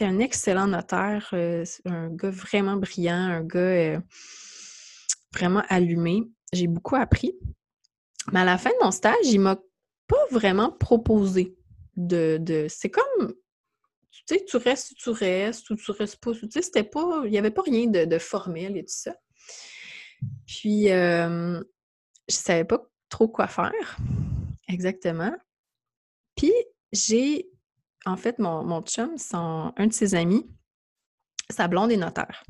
un 0.00 0.18
excellent 0.20 0.68
notaire, 0.68 1.34
un 1.84 2.08
gars 2.08 2.30
vraiment 2.30 2.76
brillant, 2.76 3.14
un 3.14 3.44
gars 3.44 4.00
vraiment 5.34 5.64
allumé. 5.68 6.22
J'ai 6.50 6.66
beaucoup 6.66 6.96
appris. 6.96 7.34
Mais 8.32 8.40
à 8.40 8.44
la 8.44 8.58
fin 8.58 8.70
de 8.70 8.84
mon 8.84 8.90
stage, 8.90 9.16
il 9.24 9.40
m'a 9.40 9.56
pas 10.06 10.26
vraiment 10.30 10.70
proposé 10.70 11.56
de. 11.96 12.66
C'est 12.68 12.90
comme. 12.90 13.34
Tu 14.10 14.22
sais, 14.26 14.44
tu 14.44 14.56
restes 14.56 14.94
tu 14.96 15.10
restes, 15.10 15.70
ou 15.70 15.76
tu 15.76 15.90
restes 15.92 16.20
pas. 16.20 16.32
Tu 16.32 16.50
sais, 16.50 16.62
c'était 16.62 16.84
pas. 16.84 17.22
Il 17.24 17.30
n'y 17.30 17.38
avait 17.38 17.50
pas 17.50 17.62
rien 17.62 17.86
de, 17.86 18.18
formel 18.18 18.76
et 18.76 18.84
tout 18.84 18.92
ça. 18.92 19.14
Puis, 20.46 20.90
euh, 20.90 21.60
je 22.28 22.34
savais 22.34 22.64
pas 22.64 22.82
trop 23.08 23.28
quoi 23.28 23.46
faire. 23.46 23.96
Exactement. 24.68 25.34
Puis, 26.36 26.52
j'ai. 26.92 27.48
En 28.04 28.16
fait, 28.16 28.38
mon, 28.38 28.62
mon 28.64 28.82
chum, 28.82 29.18
son, 29.18 29.72
un 29.76 29.86
de 29.86 29.92
ses 29.92 30.14
amis, 30.14 30.48
sa 31.50 31.68
blonde 31.68 31.90
est 31.90 31.96
notaire. 31.96 32.44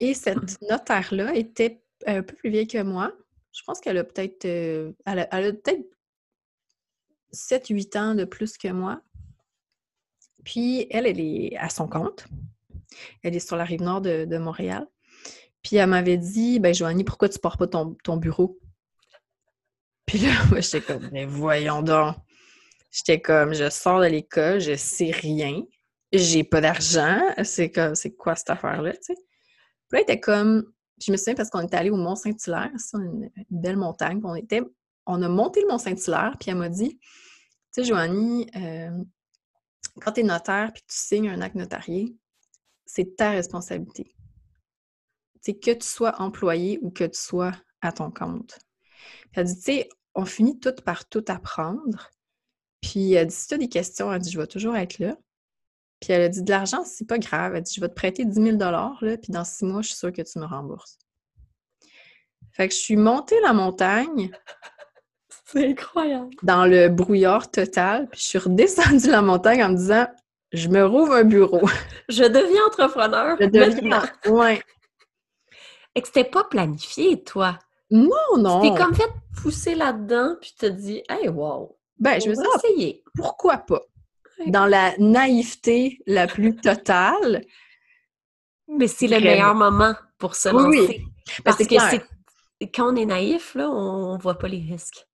Et 0.00 0.14
cette 0.14 0.60
notaire-là 0.62 1.34
était 1.34 1.82
un 2.06 2.22
peu 2.22 2.34
plus 2.34 2.50
vieille 2.50 2.66
que 2.66 2.82
moi. 2.82 3.12
Je 3.58 3.64
pense 3.64 3.80
qu'elle 3.80 3.98
a 3.98 4.04
peut-être 4.04 4.44
euh, 4.44 4.92
elle 5.04 5.18
a, 5.18 5.26
peut-être 5.26 5.84
7-8 7.32 7.98
ans 7.98 8.14
de 8.14 8.24
plus 8.24 8.56
que 8.56 8.68
moi. 8.68 9.02
Puis 10.44 10.86
elle, 10.90 11.06
elle 11.06 11.18
est 11.18 11.56
à 11.56 11.68
son 11.68 11.88
compte. 11.88 12.28
Elle 13.24 13.34
est 13.34 13.40
sur 13.40 13.56
la 13.56 13.64
rive 13.64 13.82
nord 13.82 14.00
de, 14.00 14.38
Montréal. 14.38 14.86
Puis 15.62 15.74
elle 15.74 15.88
m'avait 15.88 16.18
dit 16.18 16.60
Ben 16.60 16.72
Joanie, 16.72 17.02
pourquoi 17.02 17.28
tu 17.28 17.40
pars 17.40 17.58
pas 17.58 17.66
ton, 17.66 17.96
ton 18.04 18.16
bureau? 18.16 18.60
Puis 20.06 20.18
là, 20.18 20.30
moi, 20.50 20.60
j'étais 20.60 20.80
comme 20.80 21.08
Mais 21.10 21.26
voyons 21.26 21.82
donc. 21.82 22.14
J'étais 22.92 23.20
comme 23.20 23.54
je 23.54 23.68
sors 23.70 24.00
de 24.00 24.06
l'école, 24.06 24.60
je 24.60 24.76
sais 24.76 25.10
rien, 25.10 25.62
j'ai 26.12 26.44
pas 26.44 26.60
d'argent. 26.60 27.20
C'est 27.42 27.72
comme 27.72 27.96
c'est 27.96 28.14
quoi 28.14 28.36
cette 28.36 28.50
affaire-là, 28.50 28.92
tu? 28.92 29.14
Puis 29.14 29.16
là, 29.92 29.98
elle 29.98 30.02
était 30.02 30.20
comme 30.20 30.72
je 31.00 31.12
me 31.12 31.16
souviens 31.16 31.34
parce 31.34 31.50
qu'on 31.50 31.60
est 31.60 31.74
allé 31.74 31.90
au 31.90 31.96
Mont-Saint-Hilaire, 31.96 32.72
c'est 32.76 32.96
une, 32.96 33.30
belle 33.50 33.76
montagne. 33.76 34.20
On, 34.24 34.34
était, 34.34 34.62
on 35.06 35.22
a 35.22 35.28
monté 35.28 35.60
le 35.62 35.68
Mont-Saint-Hilaire, 35.68 36.36
puis 36.38 36.50
elle 36.50 36.58
m'a 36.58 36.68
dit 36.68 36.98
Tu 36.98 37.06
sais, 37.70 37.84
Joanie, 37.84 38.48
euh, 38.56 38.90
quand 40.00 40.12
tu 40.12 40.20
es 40.20 40.22
notaire 40.22 40.72
puis 40.72 40.82
que 40.82 40.92
tu 40.92 40.98
signes 40.98 41.28
un 41.28 41.40
acte 41.40 41.56
notarié, 41.56 42.16
c'est 42.86 43.16
ta 43.16 43.30
responsabilité. 43.30 44.14
C'est 45.40 45.58
que 45.58 45.72
tu 45.72 45.86
sois 45.86 46.20
employé 46.20 46.78
ou 46.82 46.90
que 46.90 47.04
tu 47.04 47.18
sois 47.18 47.52
à 47.80 47.92
ton 47.92 48.10
compte. 48.10 48.58
Puis 49.30 49.40
elle 49.40 49.46
dit 49.46 49.56
Tu 49.56 49.62
sais, 49.62 49.88
on 50.14 50.24
finit 50.24 50.58
tout 50.58 50.74
par 50.84 51.08
tout 51.08 51.24
apprendre. 51.28 52.10
Puis 52.80 53.12
elle 53.12 53.28
dit 53.28 53.34
Si 53.34 53.48
tu 53.48 53.54
as 53.54 53.58
des 53.58 53.68
questions, 53.68 54.12
elle 54.12 54.20
dit 54.20 54.30
Je 54.30 54.38
vais 54.38 54.46
toujours 54.46 54.76
être 54.76 54.98
là. 54.98 55.16
Puis 56.00 56.12
elle 56.12 56.22
a 56.22 56.28
dit 56.28 56.42
de 56.42 56.50
l'argent, 56.50 56.84
c'est 56.84 57.06
pas 57.06 57.18
grave. 57.18 57.52
Elle 57.52 57.58
a 57.58 57.60
dit 57.60 57.74
je 57.74 57.80
vais 57.80 57.88
te 57.88 57.94
prêter 57.94 58.24
10 58.24 58.34
000 58.34 58.56
là, 58.58 58.92
puis 59.00 59.32
dans 59.32 59.44
six 59.44 59.64
mois, 59.64 59.82
je 59.82 59.88
suis 59.88 59.96
sûre 59.96 60.12
que 60.12 60.22
tu 60.22 60.38
me 60.38 60.46
rembourses. 60.46 60.98
Fait 62.52 62.68
que 62.68 62.74
je 62.74 62.78
suis 62.78 62.96
montée 62.96 63.40
la 63.40 63.52
montagne. 63.52 64.30
c'est 65.46 65.68
incroyable. 65.68 66.30
Dans 66.42 66.66
le 66.66 66.88
brouillard 66.88 67.50
total, 67.50 68.08
puis 68.10 68.20
je 68.20 68.26
suis 68.26 68.38
redescendue 68.38 69.10
la 69.10 69.22
montagne 69.22 69.62
en 69.62 69.70
me 69.70 69.76
disant 69.76 70.06
je 70.52 70.68
me 70.68 70.84
rouvre 70.84 71.12
un 71.12 71.24
bureau. 71.24 71.68
Je 72.08 72.24
deviens 72.24 72.64
entrepreneur. 72.66 73.36
Je 73.38 73.46
deviens. 73.46 74.02
Ouais. 74.26 74.62
Et 75.94 76.00
que 76.00 76.06
c'était 76.06 76.24
pas 76.24 76.44
planifié, 76.44 77.22
toi? 77.22 77.58
Non, 77.90 78.08
non. 78.38 78.60
Tu 78.60 78.70
t'es 78.70 78.76
comme 78.76 78.94
fait 78.94 79.10
pousser 79.42 79.74
là-dedans, 79.74 80.36
puis 80.40 80.54
te 80.58 80.66
dit, 80.66 81.02
hey, 81.08 81.28
wow. 81.28 81.76
Ben, 81.98 82.20
je 82.20 82.30
me 82.30 82.34
suis 82.34 82.42
dit, 82.42 82.48
essayer. 82.56 83.04
pourquoi 83.14 83.58
pas? 83.58 83.82
Dans 84.46 84.66
la 84.66 84.96
naïveté 84.98 85.98
la 86.06 86.26
plus 86.26 86.56
totale. 86.56 87.44
Mais 88.68 88.86
c'est 88.86 89.06
le 89.06 89.20
meilleur 89.20 89.54
moment 89.54 89.94
pour 90.18 90.34
se 90.34 90.48
lancer. 90.48 90.78
Oui, 90.78 91.04
Parce 91.44 91.58
que 91.58 91.96
quand 92.66 92.92
on 92.92 92.96
est 92.96 93.06
naïf, 93.06 93.54
là, 93.54 93.70
on 93.70 94.16
ne 94.16 94.20
voit 94.20 94.38
pas 94.38 94.48
les 94.48 94.60
risques. 94.60 95.06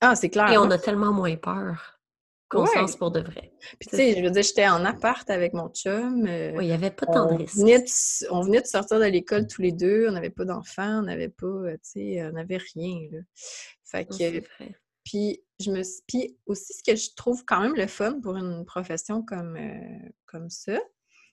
Ah, 0.00 0.16
c'est 0.16 0.30
clair. 0.30 0.50
Et 0.50 0.58
on 0.58 0.70
a 0.70 0.78
tellement 0.78 1.12
moins 1.12 1.36
peur 1.36 2.00
qu'on 2.48 2.66
se 2.66 2.76
lance 2.76 2.96
pour 2.96 3.12
de 3.12 3.20
vrai. 3.20 3.52
Puis 3.78 3.88
tu 3.90 3.96
sais, 3.96 4.16
je 4.16 4.22
veux 4.22 4.30
dire, 4.30 4.42
j'étais 4.42 4.66
en 4.66 4.84
appart 4.84 5.28
avec 5.30 5.52
mon 5.52 5.68
chum. 5.68 6.26
Euh, 6.26 6.52
oui, 6.56 6.64
il 6.64 6.68
n'y 6.68 6.72
avait 6.72 6.90
pas 6.90 7.06
tant 7.06 7.26
de 7.26 7.36
risques. 7.36 8.26
on 8.30 8.40
venait 8.40 8.60
de 8.60 8.66
sortir 8.66 8.98
de 8.98 9.04
l'école 9.04 9.46
tous 9.46 9.62
les 9.62 9.70
deux, 9.70 10.08
on 10.08 10.12
n'avait 10.12 10.30
pas 10.30 10.44
d'enfants, 10.44 10.98
on 10.98 11.02
n'avait 11.02 11.28
pas, 11.28 11.46
euh, 11.46 11.74
tu 11.74 11.90
sais, 11.92 12.24
on 12.24 12.32
n'avait 12.32 12.58
rien. 12.74 13.08
Là. 13.12 13.18
Fait 13.84 14.04
que, 14.04 14.42
puis, 15.10 15.42
je 15.58 15.72
me 15.72 15.82
puis 16.06 16.36
aussi, 16.46 16.72
ce 16.72 16.82
que 16.84 16.96
je 16.96 17.10
trouve 17.16 17.44
quand 17.44 17.60
même 17.60 17.74
le 17.74 17.88
fun 17.88 18.20
pour 18.20 18.36
une 18.36 18.64
profession 18.64 19.22
comme, 19.22 19.56
euh, 19.56 20.08
comme 20.26 20.48
ça, 20.48 20.78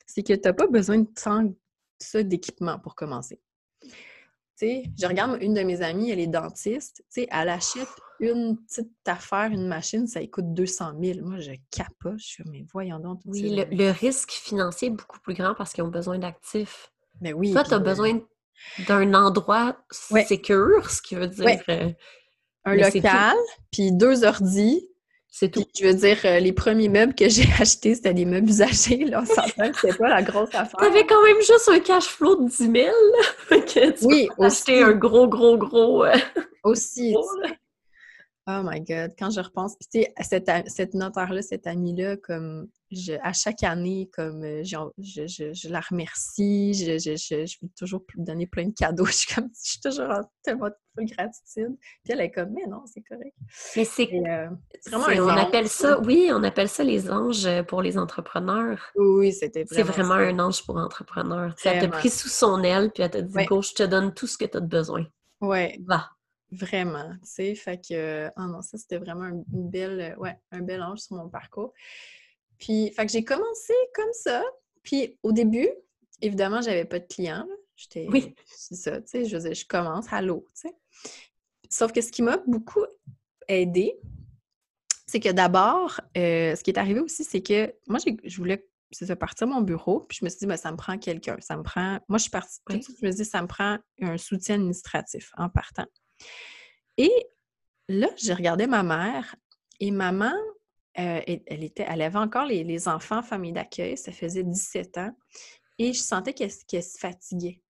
c'est 0.07 0.23
que 0.23 0.33
tu 0.33 0.41
n'as 0.43 0.53
pas 0.53 0.67
besoin 0.67 0.99
de 0.99 1.07
tant 1.13 1.53
ça 1.99 2.23
d'équipement 2.23 2.79
pour 2.79 2.95
commencer. 2.95 3.39
Tu 3.81 3.91
sais, 4.55 4.83
je 4.99 5.05
regarde 5.05 5.37
une 5.41 5.53
de 5.53 5.61
mes 5.61 5.83
amies, 5.83 6.09
elle 6.09 6.19
est 6.19 6.25
dentiste, 6.25 7.03
tu 7.13 7.21
sais, 7.21 7.27
elle 7.31 7.49
achète 7.49 7.87
une 8.19 8.57
petite 8.65 8.89
affaire, 9.05 9.51
une 9.51 9.67
machine, 9.67 10.07
ça 10.07 10.25
coûte 10.25 10.51
200 10.55 10.93
000. 10.99 11.19
Moi, 11.21 11.39
je 11.39 11.51
capoche, 11.69 12.21
je 12.21 12.27
suis 12.27 12.43
mais 12.49 12.65
voyons 12.73 12.99
donc. 12.99 13.21
Oui, 13.25 13.63
le, 13.69 13.91
risque 13.91 14.31
financier 14.31 14.87
est 14.87 14.91
beaucoup 14.91 15.19
plus 15.19 15.35
grand 15.35 15.53
parce 15.53 15.73
qu'ils 15.73 15.83
ont 15.83 15.89
besoin 15.89 16.17
d'actifs. 16.17 16.91
Mais 17.21 17.33
oui. 17.33 17.53
Toi, 17.53 17.63
tu 17.63 17.75
as 17.75 17.79
besoin 17.79 18.19
d'un 18.87 19.13
endroit 19.13 19.77
sécure, 19.91 20.89
ce 20.89 21.03
qui 21.03 21.13
veut 21.13 21.27
dire 21.27 21.61
euh, 21.69 21.91
un 22.65 22.75
local, 22.75 23.35
puis 23.71 23.91
deux 23.91 24.23
ordis. 24.23 24.87
C'est 25.29 25.49
tout. 25.49 25.63
je 25.79 25.85
veux 25.85 25.93
dire, 25.93 26.17
euh, 26.25 26.39
les 26.39 26.51
premiers 26.51 26.89
meubles 26.89 27.13
que 27.13 27.29
j'ai 27.29 27.47
achetés, 27.59 27.93
c'était 27.93 28.13
des 28.13 28.25
meubles 28.25 28.49
usagés. 28.49 29.05
Là, 29.05 29.21
on 29.21 29.25
s'entend 29.25 29.71
que 29.71 29.79
c'était 29.79 29.97
pas 29.97 30.09
la 30.09 30.23
grosse 30.23 30.49
affaire. 30.53 30.79
T'avais 30.79 31.05
quand 31.05 31.21
même 31.23 31.37
juste 31.37 31.69
un 31.71 31.79
cash 31.79 32.05
flow 32.05 32.43
de 32.43 32.49
10 32.49 32.57
000. 32.57 32.73
que 33.49 33.91
tu 33.91 34.05
oui, 34.05 34.29
acheter 34.39 34.81
un 34.81 34.93
gros, 34.93 35.27
gros, 35.27 35.57
gros. 35.57 36.05
Euh, 36.05 36.15
aussi. 36.63 37.15
oh 38.47 38.61
my 38.63 38.81
God. 38.81 39.13
Quand 39.19 39.29
je 39.29 39.41
repense, 39.41 39.75
puis 39.75 39.87
tu 39.93 40.01
sais, 40.01 40.13
cette, 40.23 40.69
cette 40.69 40.93
notaire-là, 40.95 41.43
cette 41.43 41.67
amie-là, 41.67 42.17
comme 42.17 42.67
à 43.21 43.33
chaque 43.33 43.63
année, 43.63 44.09
comme 44.13 44.43
euh, 44.43 44.63
je, 44.63 45.69
la 45.69 45.79
remercie, 45.81 46.73
je, 46.73 47.55
veux 47.61 47.69
toujours 47.77 48.03
donner 48.15 48.47
plein 48.47 48.65
de 48.65 48.73
cadeaux. 48.73 49.05
Je 49.05 49.11
suis 49.11 49.35
comme, 49.35 49.49
je 49.53 49.71
suis 49.71 49.79
toujours 49.81 50.09
en 50.09 50.21
tellement 50.43 50.69
de 50.69 51.03
gratitude. 51.03 51.75
Puis 52.03 52.13
elle 52.13 52.21
est 52.21 52.31
comme, 52.31 52.51
mais 52.51 52.65
non, 52.67 52.83
c'est 52.85 53.01
correct. 53.01 53.35
Mais 53.75 53.85
c'est 53.85 54.09
euh, 54.13 54.47
vraiment 54.89 55.25
On 55.25 55.37
appelle 55.37 55.67
ça, 55.67 55.99
oui, 56.01 56.29
on 56.33 56.43
appelle 56.43 56.69
ça 56.69 56.83
les 56.83 57.09
anges 57.09 57.45
euh, 57.45 57.63
pour 57.63 57.81
les 57.81 57.97
entrepreneurs. 57.97 58.91
Oui, 58.95 59.33
c'était 59.33 59.63
vraiment. 59.63 59.75
C'est 59.75 59.93
vraiment 59.93 60.13
un 60.13 60.39
ange 60.39 60.65
pour 60.65 60.77
entrepreneurs. 60.77 61.55
Elle 61.65 61.81
t'a 61.81 61.87
pris 61.89 62.09
sous 62.09 62.29
son 62.29 62.63
aile, 62.63 62.91
puis 62.91 63.03
elle 63.03 63.11
t'a 63.11 63.21
dit, 63.21 63.45
go, 63.45 63.61
je 63.61 63.73
te 63.73 63.83
donne 63.83 64.13
tout 64.13 64.27
ce 64.27 64.37
que 64.37 64.45
tu 64.45 64.57
as 64.57 64.61
besoin. 64.61 65.05
Ouais. 65.41 65.77
Va. 65.85 66.09
Vraiment, 66.49 67.11
tu 67.11 67.19
sais, 67.23 67.55
fait 67.55 67.81
que, 67.85 68.29
oh 68.37 68.43
non, 68.43 68.61
ça 68.61 68.77
c'était 68.77 68.99
vraiment 68.99 69.25
une 69.25 69.43
belle, 69.69 70.15
ouais, 70.17 70.39
un 70.51 70.61
bel 70.61 70.81
ange 70.81 70.99
sur 70.99 71.17
mon 71.17 71.27
parcours. 71.27 71.73
Puis, 72.59 72.91
fait 72.91 73.05
que 73.05 73.11
j'ai 73.11 73.23
commencé 73.23 73.73
comme 73.93 74.13
ça. 74.13 74.43
Puis, 74.83 75.17
au 75.23 75.31
début, 75.31 75.69
évidemment, 76.21 76.61
j'avais 76.61 76.85
pas 76.85 76.99
de 76.99 77.07
clients. 77.07 77.47
J'étais. 77.75 78.07
Oui. 78.09 78.35
C'est 78.45 78.75
ça, 78.75 79.01
tu 79.01 79.07
sais. 79.07 79.25
Je, 79.25 79.53
je 79.53 79.65
commence, 79.65 80.07
allô, 80.11 80.45
tu 80.55 80.67
sais. 80.67 80.75
Sauf 81.69 81.91
que 81.91 82.01
ce 82.01 82.11
qui 82.11 82.21
m'a 82.21 82.37
beaucoup 82.47 82.85
aidé, 83.47 83.99
c'est 85.05 85.19
que 85.19 85.31
d'abord, 85.31 86.01
euh, 86.17 86.55
ce 86.55 86.63
qui 86.63 86.71
est 86.71 86.77
arrivé 86.77 86.99
aussi, 86.99 87.23
c'est 87.23 87.41
que 87.41 87.73
moi, 87.87 87.99
je 88.23 88.37
voulais 88.37 88.67
c'est 88.91 89.15
partir 89.15 89.47
mon 89.47 89.61
bureau, 89.61 90.01
puis 90.01 90.17
je 90.19 90.25
me 90.25 90.29
suis 90.29 90.39
dit, 90.39 90.45
ben, 90.45 90.57
ça 90.57 90.71
me 90.71 90.77
prend 90.77 90.97
quelqu'un. 90.97 91.35
Ça 91.39 91.57
me 91.57 91.63
prend. 91.63 91.99
Moi, 92.07 92.17
je 92.17 92.23
suis 92.23 92.31
partie. 92.31 92.59
je 92.69 93.05
me 93.05 93.11
suis 93.11 93.23
dit, 93.23 93.25
ça 93.25 93.41
me 93.41 93.47
prend 93.47 93.77
un 94.01 94.17
soutien 94.17 94.55
administratif 94.55 95.31
en 95.37 95.49
partant. 95.49 95.85
Et 96.97 97.11
là, 97.89 98.07
j'ai 98.17 98.33
regardé 98.33 98.67
ma 98.67 98.83
mère 98.83 99.35
et 99.79 99.91
maman, 99.91 100.33
euh, 100.99 101.21
elle, 101.25 101.63
était, 101.63 101.85
elle 101.87 102.01
avait 102.01 102.17
encore 102.17 102.45
les, 102.45 102.87
enfants 102.87 103.19
en 103.19 103.23
famille 103.23 103.53
d'accueil, 103.53 103.97
ça 103.97 104.11
faisait 104.11 104.43
17 104.43 104.97
ans, 104.97 105.11
et 105.77 105.93
je 105.93 105.99
sentais 105.99 106.33
qu'elle 106.33 106.51
se 106.51 106.97
fatiguait. 106.97 107.61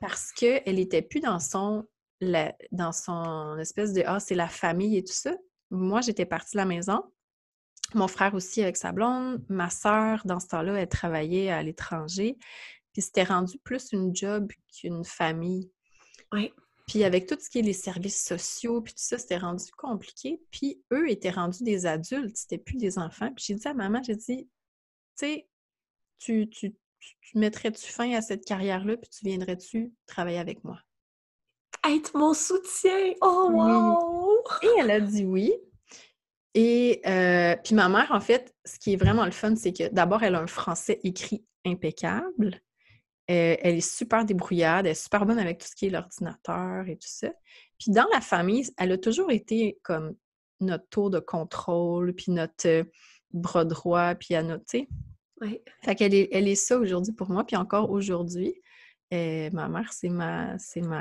Parce 0.00 0.32
qu'elle 0.32 0.74
n'était 0.74 1.02
plus 1.02 1.20
dans 1.20 1.38
son, 1.38 1.86
dans 2.20 2.92
son 2.92 3.56
espèce 3.58 3.92
de 3.92 4.02
Ah, 4.06 4.20
c'est 4.20 4.34
la 4.34 4.48
famille 4.48 4.96
et 4.96 5.04
tout 5.04 5.12
ça. 5.12 5.32
Moi, 5.70 6.00
j'étais 6.00 6.26
partie 6.26 6.52
de 6.52 6.58
la 6.58 6.64
maison. 6.64 7.02
Mon 7.94 8.08
frère 8.08 8.34
aussi 8.34 8.62
avec 8.62 8.76
sa 8.76 8.92
blonde. 8.92 9.44
Ma 9.48 9.70
sœur, 9.70 10.22
dans 10.24 10.40
ce 10.40 10.48
temps-là, 10.48 10.74
elle 10.74 10.88
travaillait 10.88 11.50
à 11.50 11.62
l'étranger. 11.62 12.36
Puis 12.92 13.02
c'était 13.02 13.24
rendu 13.24 13.58
plus 13.58 13.92
une 13.92 14.14
job 14.14 14.50
qu'une 14.74 15.04
famille. 15.04 15.70
Oui. 16.32 16.52
Puis 16.86 17.04
avec 17.04 17.26
tout 17.26 17.36
ce 17.40 17.48
qui 17.48 17.60
est 17.60 17.62
les 17.62 17.72
services 17.72 18.24
sociaux, 18.24 18.80
puis 18.80 18.92
tout 18.92 19.02
ça, 19.02 19.18
c'était 19.18 19.38
rendu 19.38 19.64
compliqué. 19.76 20.42
Puis 20.50 20.82
eux 20.92 21.10
étaient 21.10 21.30
rendus 21.30 21.62
des 21.62 21.86
adultes, 21.86 22.36
c'était 22.36 22.58
plus 22.58 22.76
des 22.76 22.98
enfants. 22.98 23.32
Puis 23.34 23.44
j'ai 23.48 23.54
dit 23.54 23.68
à 23.68 23.74
maman, 23.74 24.02
j'ai 24.02 24.16
dit, 24.16 24.48
tu 25.18 25.26
sais, 25.26 25.48
tu, 26.18 26.48
tu, 26.48 26.74
mettrais-tu 27.34 27.90
fin 27.90 28.12
à 28.12 28.20
cette 28.20 28.44
carrière-là, 28.44 28.96
puis 28.96 29.10
tu 29.10 29.24
viendrais-tu 29.24 29.92
travailler 30.06 30.38
avec 30.38 30.62
moi? 30.64 30.78
Être 31.88 32.16
mon 32.16 32.34
soutien! 32.34 33.14
Oh, 33.20 33.48
wow! 33.52 34.44
Et 34.62 34.80
elle 34.80 34.90
a 34.90 35.00
dit 35.00 35.24
oui. 35.24 35.52
Et 36.54 37.00
euh, 37.06 37.56
puis 37.64 37.74
ma 37.74 37.88
mère, 37.88 38.10
en 38.10 38.20
fait, 38.20 38.54
ce 38.64 38.78
qui 38.78 38.92
est 38.92 38.96
vraiment 38.96 39.24
le 39.24 39.30
fun, 39.30 39.56
c'est 39.56 39.72
que 39.72 39.88
d'abord, 39.88 40.22
elle 40.22 40.34
a 40.34 40.40
un 40.40 40.46
français 40.46 41.00
écrit 41.02 41.44
impeccable. 41.64 42.60
Euh, 43.30 43.56
elle 43.60 43.76
est 43.76 43.80
super 43.80 44.24
débrouillarde, 44.24 44.86
elle 44.86 44.92
est 44.92 45.02
super 45.02 45.24
bonne 45.24 45.38
avec 45.38 45.58
tout 45.58 45.68
ce 45.68 45.76
qui 45.76 45.86
est 45.86 45.90
l'ordinateur 45.90 46.88
et 46.88 46.96
tout 46.96 47.08
ça. 47.08 47.28
Puis 47.78 47.92
dans 47.92 48.06
la 48.12 48.20
famille, 48.20 48.68
elle 48.76 48.92
a 48.92 48.98
toujours 48.98 49.30
été 49.30 49.78
comme 49.82 50.16
notre 50.60 50.88
tour 50.88 51.08
de 51.10 51.20
contrôle, 51.20 52.14
puis 52.14 52.32
notre 52.32 52.68
euh, 52.68 52.84
bras 53.32 53.64
droit, 53.64 54.14
puis 54.16 54.34
à 54.34 54.42
noter. 54.42 54.88
Oui. 55.40 55.60
Fait 55.82 55.94
qu'elle 55.94 56.14
est, 56.14 56.28
elle 56.32 56.48
est 56.48 56.56
ça 56.56 56.78
aujourd'hui 56.78 57.12
pour 57.12 57.30
moi, 57.30 57.44
puis 57.44 57.56
encore 57.56 57.90
aujourd'hui. 57.90 58.54
Euh, 59.14 59.50
ma 59.52 59.68
mère, 59.68 59.92
c'est 59.92 60.08
ma. 60.08 60.58
C'est 60.58 60.80
ma. 60.80 61.00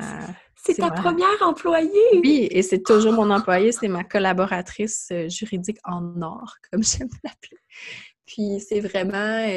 C'est 0.55 0.75
ta 0.75 0.91
première 0.91 1.41
employée! 1.41 2.19
Oui, 2.21 2.47
et 2.51 2.61
c'est 2.61 2.83
toujours 2.83 3.13
mon 3.13 3.29
employée, 3.31 3.71
c'est 3.71 3.87
ma 3.87 4.03
collaboratrice 4.03 5.11
juridique 5.27 5.79
en 5.85 6.21
or, 6.21 6.55
comme 6.69 6.83
j'aime 6.83 7.09
l'appeler. 7.23 7.57
Puis 8.25 8.59
c'est 8.59 8.79
vraiment 8.79 9.47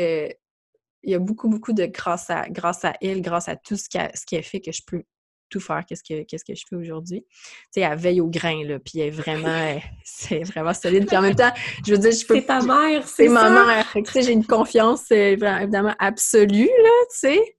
il 1.05 1.12
y 1.12 1.14
a 1.14 1.18
beaucoup, 1.18 1.48
beaucoup 1.48 1.72
de 1.72 1.86
grâce 1.86 2.30
à, 2.30 2.48
grâce 2.48 2.84
à 2.84 2.94
elle, 3.00 3.22
grâce 3.22 3.48
à 3.48 3.57
tout 3.57 3.76
ce 3.76 3.88
qu'elle 3.88 4.11
a, 4.11 4.42
fait 4.42 4.61
que 4.61 4.72
je 4.72 4.82
peux 4.86 5.02
tout 5.50 5.61
faire, 5.61 5.84
qu'est-ce 5.86 6.02
que, 6.02 6.24
qu'est-ce 6.24 6.44
que 6.44 6.55
je 6.55 6.64
fais 6.68 6.76
aujourd'hui. 6.76 7.24
Tu 7.28 7.46
sais, 7.72 7.80
elle 7.82 7.98
veille 7.98 8.20
au 8.20 8.28
grain, 8.28 8.64
là, 8.64 8.78
puis 8.78 8.98
elle 8.98 9.09
est 9.09 9.11
vraiment, 9.11 9.80
c'est 10.05 10.42
vraiment 10.42 10.74
solide. 10.74 11.07
Puis 11.07 11.16
en 11.16 11.22
même 11.22 11.36
temps, 11.36 11.52
je 11.86 11.92
veux 11.92 11.98
dire, 11.98 12.12
je 12.12 12.26
peux... 12.26 12.36
C'est 12.36 12.46
ta 12.46 12.61
mère, 12.61 13.07
c'est 13.07 13.28
ma 13.28 13.50
mère. 13.50 13.86
Tu 13.94 14.05
sais, 14.05 14.22
j'ai 14.22 14.32
une 14.32 14.46
confiance, 14.46 15.05
euh, 15.12 15.36
évidemment, 15.61 15.94
absolue, 15.98 16.70
là, 16.82 16.90
tu 17.11 17.18
sais. 17.18 17.57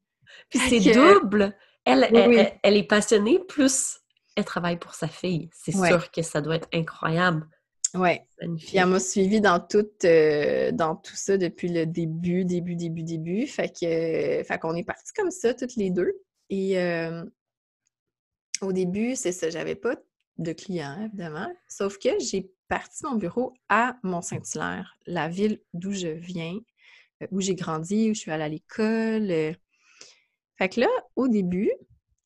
Puis 0.50 0.60
c'est 0.60 0.92
double. 0.92 1.56
Elle, 1.86 2.10
elle, 2.64 2.78
est 2.78 2.84
passionnée, 2.84 3.40
plus 3.48 4.00
elle 4.36 4.46
travaille 4.46 4.78
pour 4.78 4.94
sa 4.94 5.08
fille. 5.08 5.50
C'est 5.54 5.72
sûr 5.72 6.12
que 6.12 6.22
ça 6.22 6.42
doit 6.42 6.56
être 6.56 6.68
incroyable. 6.74 7.48
Oui. 7.96 8.20
Puis 8.58 8.78
elle 8.78 8.88
m'a 8.88 9.00
suivi 9.00 9.42
dans 9.42 9.60
tout, 9.60 9.88
euh, 10.04 10.72
dans 10.72 10.96
tout 10.96 11.16
ça 11.16 11.38
depuis 11.38 11.70
le 11.70 11.86
début, 11.86 12.46
début, 12.46 12.76
début, 12.76 13.04
début. 13.04 13.48
Fait 13.48 13.70
que, 13.70 14.44
fait 14.44 14.60
qu'on 14.60 14.76
est 14.76 14.84
partis 14.84 15.14
comme 15.14 15.32
ça, 15.32 15.54
toutes 15.54 15.76
les 15.76 15.90
deux. 15.90 16.12
Et 16.50 16.80
euh, 16.80 17.24
au 18.62 18.74
début, 18.74 19.16
c'est 19.16 19.32
ça, 19.32 19.50
j'avais 19.50 19.76
pas 19.76 19.96
de 20.38 20.52
clients, 20.52 21.06
évidemment. 21.06 21.52
Sauf 21.68 21.98
que 21.98 22.10
j'ai 22.20 22.52
parti 22.68 23.06
mon 23.06 23.16
bureau 23.16 23.54
à 23.70 23.98
Mont-Saint-Hilaire, 24.04 24.98
la 25.06 25.30
ville 25.30 25.62
d'où 25.74 25.92
je 25.92 26.08
viens, 26.08 26.60
euh, 27.22 27.28
où 27.32 27.42
j'ai 27.42 27.56
grandi, 27.56 28.12
où 28.12 28.14
je 28.14 28.20
suis 28.20 28.32
allée 28.32 28.44
à 28.44 28.50
l'école. 28.50 29.56
Fait 30.58 30.70
que 30.70 30.82
là, 30.82 30.90
au 31.16 31.28
début, 31.28 31.72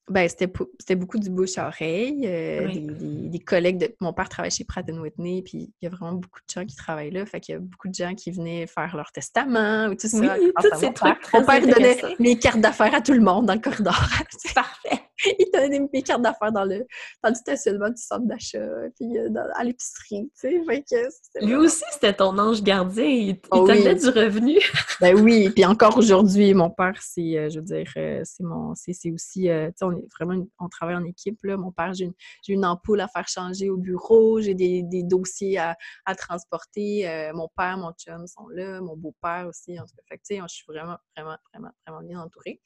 ben, 0.10 0.28
c'était 0.28 0.96
beaucoup 0.96 1.20
du 1.20 1.30
bouche 1.30 1.58
à 1.58 1.68
oreille. 1.68 2.24
Euh, 2.26 2.68
des, 2.72 3.40
collègues 3.40 3.78
de. 3.78 3.96
Mon 4.00 4.12
père 4.12 4.28
travaille 4.28 4.52
chez 4.52 4.64
Pratt 4.64 4.86
Whitney, 4.90 5.42
puis 5.44 5.72
il 5.82 5.86
y 5.86 5.88
a 5.88 5.90
vraiment 5.90 6.14
beaucoup 6.14 6.40
de 6.40 6.52
gens 6.52 6.66
qui 6.66 6.76
travaillent 6.76 7.12
là. 7.12 7.26
Fait 7.26 7.40
qu'il 7.40 7.54
y 7.54 7.56
a 7.58 7.60
beaucoup 7.60 7.88
de 7.88 7.94
gens 7.94 8.16
qui 8.16 8.32
venaient 8.32 8.66
faire 8.68 8.96
leur 8.96 9.12
testament 9.12 9.88
ou 9.88 9.96
tout 9.96 10.08
ça. 10.08 10.18
Oui, 10.18 10.52
tous 10.60 10.80
ces 10.80 10.94
trucs. 10.94 11.34
Mon 11.34 11.46
père 11.46 11.62
donnait 11.62 11.98
mes 12.20 12.38
cartes 12.38 12.62
d'affaires 12.62 12.94
à 12.94 13.02
tout 13.02 13.14
le 13.14 13.22
monde 13.22 13.46
dans 13.46 13.54
le 13.54 13.60
corridor. 13.60 14.00
C'est 14.30 14.54
parfait. 14.56 15.09
il 15.40 15.50
donnait 15.54 15.88
mes 15.92 16.02
cartes 16.02 16.22
d'affaires 16.22 16.52
dans 16.52 16.64
le, 16.64 16.86
dans 17.24 17.30
le 17.30 17.36
stationnement 17.36 17.90
du 17.90 18.02
centre 18.02 18.26
d'achat, 18.26 18.66
puis 18.96 19.18
euh, 19.18 19.30
à 19.56 19.64
l'épicerie, 19.64 20.32
tu 20.40 20.64
sais. 20.66 21.42
Lui 21.42 21.56
aussi, 21.56 21.84
c'était 21.92 22.14
ton 22.14 22.38
ange 22.38 22.64
gardien. 22.64 23.04
Il, 23.04 23.40
oh 23.52 23.68
donnait 23.68 23.96
du 23.96 24.08
revenu. 24.10 24.60
ben 25.02 25.20
oui, 25.20 25.50
puis 25.50 25.66
encore 25.66 25.98
aujourd'hui, 25.98 26.54
mon 26.54 26.70
père, 26.70 27.00
c'est, 27.02 27.38
euh, 27.38 27.50
je 27.50 27.60
veux 27.60 27.66
dire, 27.66 27.92
euh, 27.98 28.22
c'est 28.24 28.44
mon, 28.44 28.74
c'est, 28.76 28.92
aussi, 29.12 29.42
tu 29.42 29.48
sais, 29.48 29.74
on 29.82 29.92
est 29.92 30.08
vraiment, 30.18 30.46
on 30.60 30.70
travaille 30.70 30.96
en 30.96 31.06
équipe, 31.06 31.40
là. 31.44 31.58
Mon 31.58 31.72
père, 31.72 31.94
j'ai 31.94 32.06
une, 32.06 32.14
j'ai 32.44 32.54
une 32.54 32.66
ampoule 32.66 33.02
à 33.02 33.08
faire 33.08 33.28
changer 33.28 33.70
au 33.70 33.78
bureau, 33.78 34.40
j'ai 34.40 34.56
des, 34.56 34.84
des 34.84 35.04
dossiers 35.04 35.58
à, 35.58 35.76
à 36.06 36.16
transporter. 36.16 37.30
mon 37.34 37.50
père, 37.58 37.78
mon 37.78 37.92
chum 37.94 38.26
sont 38.28 38.48
là, 38.50 38.80
mon 38.82 38.96
beau-père 38.96 39.48
aussi, 39.48 39.80
en 39.80 39.84
tout 39.84 39.96
cas. 39.96 40.04
Fait 40.08 40.18
que, 40.18 40.24
tu 40.28 40.36
sais, 40.36 40.42
je 40.42 40.54
suis 40.54 40.66
vraiment, 40.68 40.98
vraiment, 41.16 41.38
vraiment, 41.54 41.72
vraiment 41.86 42.04
bien 42.04 42.22
entourée. 42.22 42.62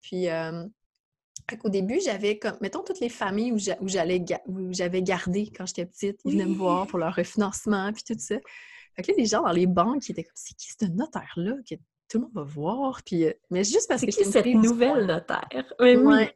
Puis, 0.00 0.28
au 1.64 1.68
début, 1.68 2.00
j'avais 2.04 2.38
comme, 2.38 2.56
mettons, 2.60 2.82
toutes 2.82 3.00
les 3.00 3.08
familles 3.08 3.52
où 3.52 3.58
j'allais, 3.58 4.24
où 4.46 4.72
j'avais 4.72 5.02
gardé 5.02 5.50
quand 5.54 5.66
j'étais 5.66 5.86
petite, 5.86 6.20
ils 6.24 6.32
venaient 6.32 6.46
me 6.46 6.54
voir 6.54 6.86
pour 6.86 6.98
leur 6.98 7.14
refinancement, 7.14 7.92
puis 7.92 8.02
tout 8.02 8.18
ça. 8.18 8.36
Fait 8.94 9.02
que 9.02 9.12
là, 9.12 9.14
les 9.18 9.26
gens 9.26 9.42
dans 9.42 9.52
les 9.52 9.66
banques 9.66 10.02
qui 10.02 10.12
étaient 10.12 10.24
comme, 10.24 10.32
c'est 10.34 10.56
qui 10.56 10.68
ce 10.68 10.86
notaire-là 10.86 11.54
que 11.68 11.76
tout 12.08 12.18
le 12.18 12.24
monde 12.24 12.34
va 12.34 12.42
voir? 12.42 13.02
Puis, 13.04 13.24
euh, 13.24 13.32
mais 13.50 13.64
juste 13.64 13.88
parce 13.88 14.04
que 14.04 14.10
c'est 14.10 14.24
cette 14.24 14.46
nouvelle 14.46 15.06
notaire? 15.06 15.48
Oui, 15.78 15.96
oui. 15.96 16.26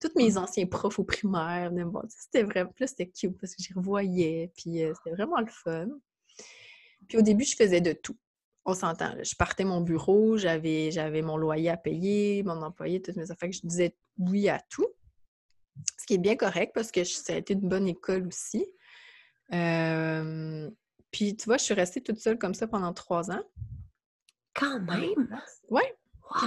Tous 0.00 0.10
mes 0.16 0.36
anciens 0.36 0.66
profs 0.66 0.98
au 0.98 1.04
primaire 1.04 1.70
venaient 1.70 1.84
me 1.84 1.90
voir. 1.90 2.04
C'était 2.08 2.44
vraiment, 2.44 2.70
plus 2.70 2.88
c'était 2.88 3.08
cute 3.08 3.36
parce 3.38 3.54
que 3.54 3.62
j'y 3.62 3.72
revoyais, 3.72 4.52
puis 4.56 4.82
euh, 4.82 4.92
c'était 4.94 5.14
vraiment 5.14 5.40
le 5.40 5.50
fun. 5.50 5.88
Puis 7.08 7.18
au 7.18 7.22
début, 7.22 7.44
je 7.44 7.56
faisais 7.56 7.80
de 7.80 7.92
tout 7.92 8.16
on 8.68 8.74
s'entend. 8.74 9.14
Je 9.22 9.34
partais 9.34 9.64
mon 9.64 9.80
bureau, 9.80 10.36
j'avais, 10.36 10.90
j'avais 10.90 11.22
mon 11.22 11.36
loyer 11.36 11.70
à 11.70 11.76
payer, 11.76 12.42
mon 12.42 12.62
employé, 12.62 13.00
toutes 13.00 13.16
mes 13.16 13.30
affaires, 13.30 13.48
que 13.48 13.56
je 13.56 13.66
disais 13.66 13.96
oui 14.18 14.48
à 14.48 14.60
tout. 14.68 14.86
Ce 15.98 16.06
qui 16.06 16.14
est 16.14 16.18
bien 16.18 16.36
correct 16.36 16.72
parce 16.74 16.90
que 16.90 17.02
ça 17.04 17.32
a 17.32 17.36
été 17.36 17.54
une 17.54 17.68
bonne 17.68 17.88
école 17.88 18.26
aussi. 18.26 18.66
puis, 21.10 21.36
tu 21.36 21.44
vois, 21.46 21.56
je 21.56 21.64
suis 21.64 21.74
restée 21.74 22.02
toute 22.02 22.18
seule 22.18 22.38
comme 22.38 22.54
ça 22.54 22.66
pendant 22.66 22.92
trois 22.92 23.30
ans. 23.30 23.42
Quand 24.54 24.80
même! 24.80 25.40
Oui. 25.70 25.82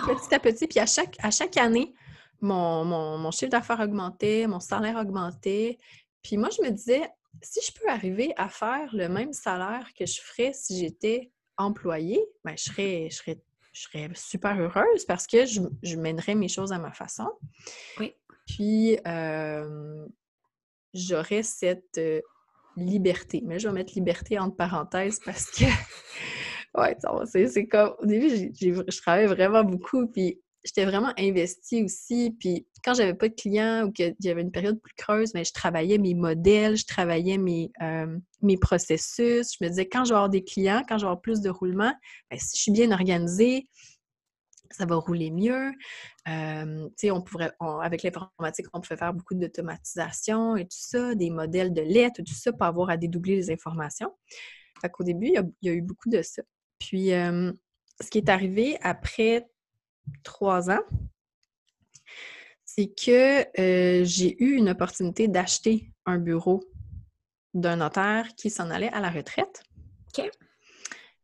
petit 0.05 0.35
à 0.35 0.39
petit, 0.39 0.67
puis 0.67 0.79
à 0.79 0.85
chaque, 0.85 1.17
à 1.19 1.31
chaque 1.31 1.57
année, 1.57 1.93
mon, 2.39 2.85
mon 2.85 3.31
chiffre 3.31 3.51
d'affaires 3.51 3.79
augmentait, 3.79 4.45
mon 4.47 4.59
salaire 4.59 4.97
augmentait. 4.97 5.77
Puis 6.21 6.37
moi, 6.37 6.49
je 6.55 6.61
me 6.61 6.69
disais, 6.69 7.09
si 7.41 7.61
je 7.65 7.71
peux 7.79 7.89
arriver 7.89 8.33
à 8.37 8.49
faire 8.49 8.93
le 8.93 9.07
même 9.07 9.33
salaire 9.33 9.87
que 9.97 10.05
je 10.05 10.21
ferais 10.21 10.51
si 10.53 10.77
j'étais 10.77 11.31
employée, 11.61 12.23
ben, 12.43 12.55
je, 12.57 12.63
serais, 12.63 13.09
je, 13.09 13.15
serais, 13.17 13.41
je 13.73 13.81
serais 13.81 14.09
super 14.15 14.59
heureuse 14.59 15.05
parce 15.07 15.27
que 15.27 15.45
je, 15.45 15.61
je 15.83 15.95
mènerais 15.95 16.35
mes 16.35 16.47
choses 16.47 16.71
à 16.71 16.79
ma 16.79 16.91
façon. 16.91 17.29
Oui. 17.99 18.13
Puis, 18.47 18.97
euh, 19.07 20.05
j'aurais 20.93 21.43
cette 21.43 21.97
euh, 21.97 22.21
liberté. 22.75 23.41
Mais 23.45 23.59
je 23.59 23.67
vais 23.67 23.73
mettre 23.73 23.93
liberté 23.95 24.39
entre 24.39 24.55
parenthèses 24.55 25.19
parce 25.23 25.49
que, 25.51 25.65
ouais, 26.77 26.97
c'est 27.25 27.67
comme, 27.67 27.95
au 27.99 28.05
début, 28.05 28.51
je 28.59 29.01
travaillais 29.01 29.27
vraiment 29.27 29.63
beaucoup, 29.63 30.07
puis 30.07 30.41
j'étais 30.63 30.85
vraiment 30.85 31.13
investie 31.17 31.83
aussi. 31.83 32.35
Puis 32.39 32.67
quand 32.83 32.93
j'avais 32.93 33.13
pas 33.13 33.29
de 33.29 33.33
clients 33.33 33.85
ou 33.85 33.91
qu'il 33.91 34.15
y 34.19 34.29
avait 34.29 34.41
une 34.41 34.51
période 34.51 34.79
plus 34.79 34.93
creuse, 34.95 35.33
ben, 35.33 35.43
je 35.43 35.51
travaillais 35.51 35.97
mes 35.97 36.13
modèles, 36.13 36.77
je 36.77 36.85
travaillais 36.85 37.37
mes, 37.37 37.71
euh, 37.81 38.17
mes 38.41 38.57
processus. 38.57 39.55
Je 39.57 39.63
me 39.63 39.69
disais, 39.69 39.87
quand 39.87 40.05
je 40.05 40.09
vais 40.09 40.15
avoir 40.15 40.29
des 40.29 40.43
clients, 40.43 40.83
quand 40.87 40.97
je 40.97 41.03
vais 41.03 41.09
avoir 41.09 41.21
plus 41.21 41.41
de 41.41 41.49
roulement, 41.49 41.93
ben, 42.29 42.39
si 42.39 42.57
je 42.57 42.61
suis 42.61 42.71
bien 42.71 42.91
organisée, 42.91 43.67
ça 44.69 44.85
va 44.85 44.95
rouler 44.95 45.31
mieux. 45.31 45.71
Euh, 46.27 46.89
on 47.03 47.21
pourrait, 47.21 47.51
avec 47.81 48.03
l'informatique, 48.03 48.67
on 48.73 48.81
pouvait 48.81 48.97
faire 48.97 49.13
beaucoup 49.13 49.35
d'automatisation 49.35 50.55
et 50.55 50.63
tout 50.63 50.77
ça, 50.79 51.15
des 51.15 51.29
modèles 51.29 51.73
de 51.73 51.81
lettres, 51.81 52.21
tout 52.25 52.33
ça, 52.33 52.53
pour 52.53 52.63
avoir 52.63 52.89
à 52.89 52.97
dédoubler 52.97 53.35
les 53.35 53.51
informations. 53.51 54.13
Fait 54.79 54.89
qu'au 54.89 55.03
début, 55.03 55.27
il 55.27 55.51
y, 55.61 55.69
a, 55.69 55.73
eu 55.73 55.81
beaucoup 55.81 56.09
de 56.09 56.21
ça. 56.21 56.41
Puis, 56.79 57.13
euh, 57.13 57.51
ce 58.01 58.09
qui 58.09 58.17
est 58.17 58.29
arrivé 58.29 58.77
après 58.81 59.45
trois 60.23 60.69
ans, 60.69 60.83
c'est 62.65 62.87
que 62.87 63.41
euh, 63.59 64.03
j'ai 64.05 64.41
eu 64.43 64.55
une 64.55 64.69
opportunité 64.69 65.27
d'acheter 65.27 65.91
un 66.05 66.17
bureau 66.17 66.63
d'un 67.53 67.77
notaire 67.77 68.29
qui 68.35 68.49
s'en 68.49 68.69
allait 68.69 68.91
à 68.93 69.01
la 69.01 69.09
retraite. 69.09 69.63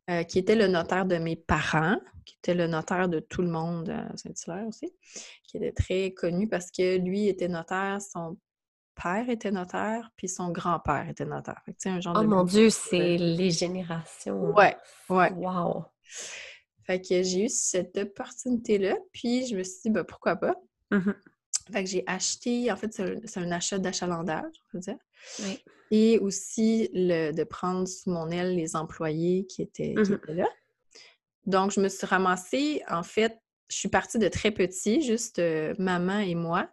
Euh, 0.09 0.23
qui 0.23 0.39
était 0.39 0.55
le 0.55 0.67
notaire 0.67 1.05
de 1.05 1.17
mes 1.17 1.35
parents, 1.35 1.99
qui 2.23 2.35
était 2.35 2.53
le 2.53 2.67
notaire 2.67 3.09
de 3.09 3.19
tout 3.19 3.41
le 3.41 3.49
monde 3.49 3.89
à 3.89 4.15
Saint-Hilaire 4.15 4.65
aussi, 4.65 4.93
qui 5.43 5.57
était 5.57 5.73
très 5.73 6.11
connu 6.11 6.47
parce 6.47 6.71
que 6.71 6.97
lui 6.97 7.27
était 7.27 7.49
notaire, 7.49 7.99
son 8.01 8.37
père 8.95 9.29
était 9.29 9.51
notaire, 9.51 10.09
puis 10.15 10.29
son 10.29 10.49
grand-père 10.49 11.09
était 11.09 11.25
notaire. 11.25 11.61
un 11.85 11.99
genre 11.99 12.15
oh 12.17 12.21
de 12.21 12.27
mon 12.27 12.45
Dieu, 12.45 12.69
c'est 12.69 13.17
les 13.17 13.51
générations. 13.51 14.55
Ouais, 14.55 14.77
ouais. 15.09 15.29
Wow! 15.33 15.83
Fait 16.87 17.01
que 17.01 17.21
j'ai 17.21 17.45
eu 17.45 17.49
cette 17.49 17.97
opportunité-là, 17.97 18.95
puis 19.11 19.45
je 19.45 19.57
me 19.57 19.63
suis 19.63 19.81
dit, 19.83 19.89
ben, 19.89 20.03
pourquoi 20.03 20.37
pas? 20.37 20.55
Mmh 20.91 21.11
fait 21.69 21.83
que 21.83 21.89
j'ai 21.89 22.03
acheté, 22.07 22.71
en 22.71 22.77
fait, 22.77 22.93
c'est 22.93 23.39
un, 23.41 23.51
achat 23.51 23.77
d'achalandage, 23.77 24.55
on 24.73 24.77
va 24.77 24.79
dire. 24.79 24.97
Oui. 25.39 25.61
Et 25.91 26.17
aussi 26.19 26.89
le, 26.93 27.33
de 27.33 27.43
prendre 27.43 27.85
sous 27.85 28.09
mon 28.09 28.31
aile 28.31 28.55
les 28.55 28.77
employés 28.77 29.45
qui 29.47 29.63
étaient, 29.63 29.93
qui 29.95 30.11
Mmh 30.11 30.13
étaient 30.13 30.33
là. 30.33 30.47
Donc, 31.45 31.71
je 31.71 31.81
me 31.81 31.89
suis 31.89 32.07
ramassée, 32.07 32.83
en 32.87 33.03
fait, 33.03 33.37
je 33.69 33.75
suis 33.75 33.89
partie 33.89 34.17
de 34.17 34.29
très 34.29 34.51
petit, 34.51 35.01
juste 35.01 35.39
euh, 35.39 35.73
maman 35.77 36.19
et 36.19 36.35
moi. 36.35 36.69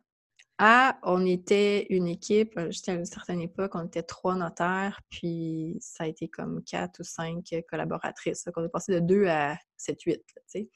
À, 0.59 0.98
on 1.02 1.26
était 1.26 1.86
une 1.90 2.07
équipe, 2.07 2.57
euh, 2.59 2.66
juste 2.66 2.88
à 2.88 2.92
une 2.92 3.07
certaine 3.07 3.40
époque, 3.40 3.72
on 3.74 3.86
était 3.86 4.05
trois 4.05 4.36
notaires, 4.36 5.00
puis 5.11 5.76
ça 5.80 6.05
a 6.05 6.07
été 6.07 6.28
comme 6.28 6.62
quatre 6.62 7.00
ou 7.00 7.02
cinq 7.02 7.52
collaboratrices. 7.68 8.44
Donc, 8.44 8.55
on 8.57 8.64
est 8.64 8.68
passé 8.68 8.94
de 8.94 9.00
deux 9.00 9.26
à 9.26 9.57
sept, 9.76 10.00
huit, 10.02 10.22
tu 10.26 10.34
sais. 10.46 10.68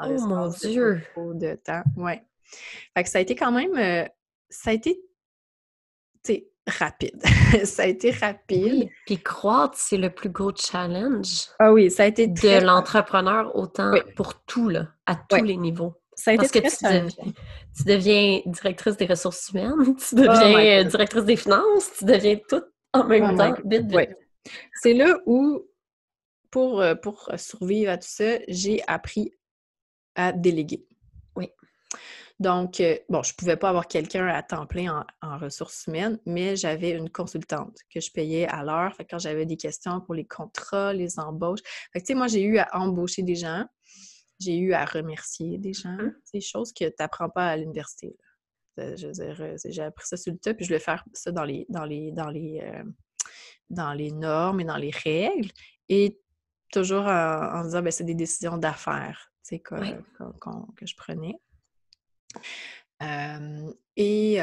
Oh 0.00 0.26
mon 0.26 0.48
Dieu! 0.48 1.02
De, 1.16 1.56
temps, 1.56 1.82
ouais. 1.96 2.22
Fait 2.96 3.02
que 3.02 3.08
ça 3.10 3.18
a 3.18 3.20
été 3.20 3.34
quand 3.34 3.52
même, 3.52 3.76
euh, 3.76 4.08
ça 4.48 4.70
a 4.70 4.72
été, 4.72 4.94
tu 6.24 6.32
sais, 6.32 6.48
rapide. 6.66 7.20
ça 7.64 7.82
a 7.82 7.86
été 7.86 8.10
rapide. 8.12 8.72
Oui, 8.72 8.90
puis 9.06 9.22
croître, 9.22 9.76
c'est 9.76 9.98
le 9.98 10.10
plus 10.10 10.30
gros 10.30 10.52
challenge. 10.54 11.48
Ah 11.58 11.72
oui, 11.72 11.90
ça 11.90 12.04
a 12.04 12.06
été 12.06 12.28
de 12.28 12.64
l'entrepreneur 12.64 13.54
autant 13.56 13.92
pour 14.16 14.42
tout, 14.44 14.68
là, 14.68 14.88
à 15.04 15.16
tous 15.16 15.42
les 15.42 15.56
niveaux. 15.56 15.94
Ça 16.18 16.32
a 16.32 16.34
été 16.34 16.48
Parce 16.48 16.50
que 16.50 16.58
tu 16.58 16.84
deviens, 16.84 17.32
tu 17.76 17.84
deviens, 17.84 18.40
directrice 18.46 18.96
des 18.96 19.06
ressources 19.06 19.50
humaines, 19.50 19.94
tu 20.08 20.16
deviens 20.16 20.80
euh, 20.80 20.84
directrice 20.84 21.24
des 21.24 21.36
finances, 21.36 21.92
tu 21.96 22.04
deviens 22.06 22.36
tout 22.48 22.62
en 22.92 23.04
même 23.04 23.36
temps, 23.36 23.54
vite, 23.64 23.86
vite. 23.86 24.16
C'est 24.82 24.94
là 24.94 25.16
où, 25.26 25.64
pour, 26.50 26.80
euh, 26.80 26.96
pour 26.96 27.30
survivre 27.36 27.92
à 27.92 27.98
tout 27.98 28.08
ça, 28.10 28.38
j'ai 28.48 28.82
appris 28.88 29.30
à 30.16 30.32
déléguer. 30.32 30.84
Oui. 31.36 31.50
Donc, 32.40 32.80
euh, 32.80 32.98
bon, 33.08 33.22
je 33.22 33.32
ne 33.32 33.36
pouvais 33.36 33.56
pas 33.56 33.68
avoir 33.68 33.86
quelqu'un 33.86 34.26
à 34.26 34.42
temps 34.42 34.66
plein 34.66 35.06
en, 35.22 35.38
ressources 35.38 35.86
humaines, 35.86 36.18
mais 36.26 36.56
j'avais 36.56 36.90
une 36.90 37.10
consultante 37.10 37.76
que 37.94 38.00
je 38.00 38.10
payais 38.10 38.48
à 38.48 38.64
l'heure. 38.64 38.96
quand 39.08 39.20
j'avais 39.20 39.46
des 39.46 39.56
questions 39.56 40.00
pour 40.00 40.14
les 40.14 40.26
contrats, 40.26 40.92
les 40.92 41.20
embauches. 41.20 41.60
Fait 41.92 42.00
tu 42.00 42.06
sais, 42.06 42.14
moi, 42.14 42.26
j'ai 42.26 42.42
eu 42.42 42.58
à 42.58 42.68
embaucher 42.72 43.22
des 43.22 43.36
gens, 43.36 43.64
j'ai 44.38 44.58
eu 44.58 44.72
à 44.72 44.84
remercier 44.84 45.58
des 45.58 45.72
gens. 45.72 45.96
Mmh. 45.96 46.14
C'est 46.24 46.38
des 46.38 46.44
choses 46.44 46.72
que 46.72 46.84
tu 46.84 46.94
n'apprends 46.98 47.28
pas 47.28 47.48
à 47.48 47.56
l'université. 47.56 48.16
Euh, 48.78 48.96
je 48.96 49.08
veux 49.08 49.12
dire, 49.12 49.36
euh, 49.40 49.56
j'ai 49.64 49.82
appris 49.82 50.06
ça 50.06 50.16
sur 50.16 50.32
le 50.32 50.38
tas, 50.38 50.54
puis 50.54 50.64
je 50.64 50.70
vais 50.70 50.78
faire 50.78 51.04
ça 51.12 51.32
dans 51.32 51.44
les, 51.44 51.66
dans 51.68 51.84
les, 51.84 52.12
dans 52.12 52.28
les, 52.28 52.62
dans 53.70 53.92
les 53.92 54.12
normes 54.12 54.60
et 54.60 54.64
dans 54.64 54.76
les 54.76 54.90
règles. 54.90 55.50
Et 55.88 56.20
toujours 56.72 57.06
en, 57.06 57.64
disant, 57.64 57.82
ben, 57.82 57.90
c'est 57.90 58.04
des 58.04 58.14
décisions 58.14 58.58
d'affaires, 58.58 59.32
que 60.76 60.86
je 60.86 60.96
prenais 60.96 61.34
et 63.96 64.40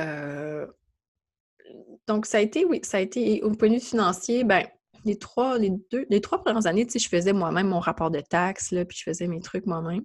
donc, 2.08 2.26
ça 2.26 2.38
a 2.38 2.41
été, 2.41 2.66
oui, 2.66 2.80
ça 2.84 2.98
a 2.98 3.00
été, 3.00 3.41
au 3.43 3.52
point 3.52 3.70
de 3.70 3.76
vue 3.76 3.80
financier, 3.80 4.43
ben, 4.43 4.68
les 5.06 5.18
trois, 5.18 5.58
les 5.58 5.72
deux, 5.91 6.06
les 6.10 6.22
trois 6.22 6.43
premières 6.43 6.68
années, 6.68 6.86
tu 6.86 6.93
sais, 6.93 6.99
je 6.99 7.10
faisais 7.10 7.34
moi-même 7.34 7.68
mon 7.68 7.80
rapport 7.80 8.12
de 8.12 8.20
taxes, 8.20 8.72
là, 8.72 8.86
puis 8.86 8.97
je 8.97 9.03
faisais 9.03 9.28
mes 9.28 9.39
trucs 9.39 9.66
moi-même. 9.66 10.03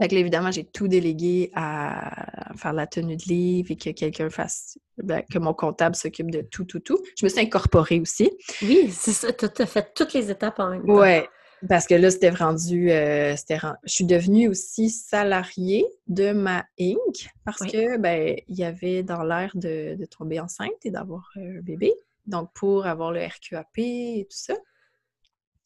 Fait 0.00 0.12
évidemment, 0.12 0.52
j'ai 0.52 0.64
tout 0.64 0.86
délégué 0.86 1.50
à 1.54 2.54
faire 2.56 2.72
la 2.72 2.86
tenue 2.86 3.16
de 3.16 3.24
livre 3.24 3.72
et 3.72 3.76
que 3.76 3.90
quelqu'un 3.90 4.30
fasse, 4.30 4.78
ben, 5.02 5.22
que 5.28 5.38
mon 5.38 5.54
comptable 5.54 5.96
s'occupe 5.96 6.30
de 6.30 6.42
tout, 6.42 6.64
tout, 6.64 6.78
tout. 6.78 6.98
Je 7.18 7.26
me 7.26 7.28
suis 7.28 7.40
incorporée 7.40 8.00
aussi. 8.00 8.30
Oui, 8.62 8.90
c'est 8.92 9.12
ça, 9.12 9.32
tu 9.32 9.44
as 9.44 9.66
fait 9.66 9.92
toutes 9.94 10.12
les 10.12 10.30
étapes 10.30 10.60
en 10.60 10.70
même 10.70 10.86
temps. 10.86 10.94
Ouais, 10.94 11.28
parce 11.68 11.86
que 11.86 11.94
là, 11.94 12.10
c'était 12.10 12.30
rendu, 12.30 12.92
euh, 12.92 13.34
je 13.34 13.92
suis 13.92 14.04
devenue 14.04 14.48
aussi 14.48 14.90
salariée 14.90 15.84
de 16.06 16.32
ma 16.32 16.64
Inc. 16.78 17.30
parce 17.44 17.60
que, 17.60 17.98
ben, 17.98 18.36
il 18.46 18.56
y 18.56 18.64
avait 18.64 19.02
dans 19.02 19.24
l'air 19.24 19.50
de, 19.54 19.98
tomber 20.06 20.38
enceinte 20.38 20.84
et 20.84 20.90
d'avoir 20.90 21.28
un 21.36 21.60
bébé. 21.60 21.92
Donc, 22.28 22.50
pour 22.54 22.86
avoir 22.86 23.10
le 23.10 23.20
RQAP 23.24 23.78
et 23.78 24.26
tout 24.30 24.36
ça. 24.36 24.54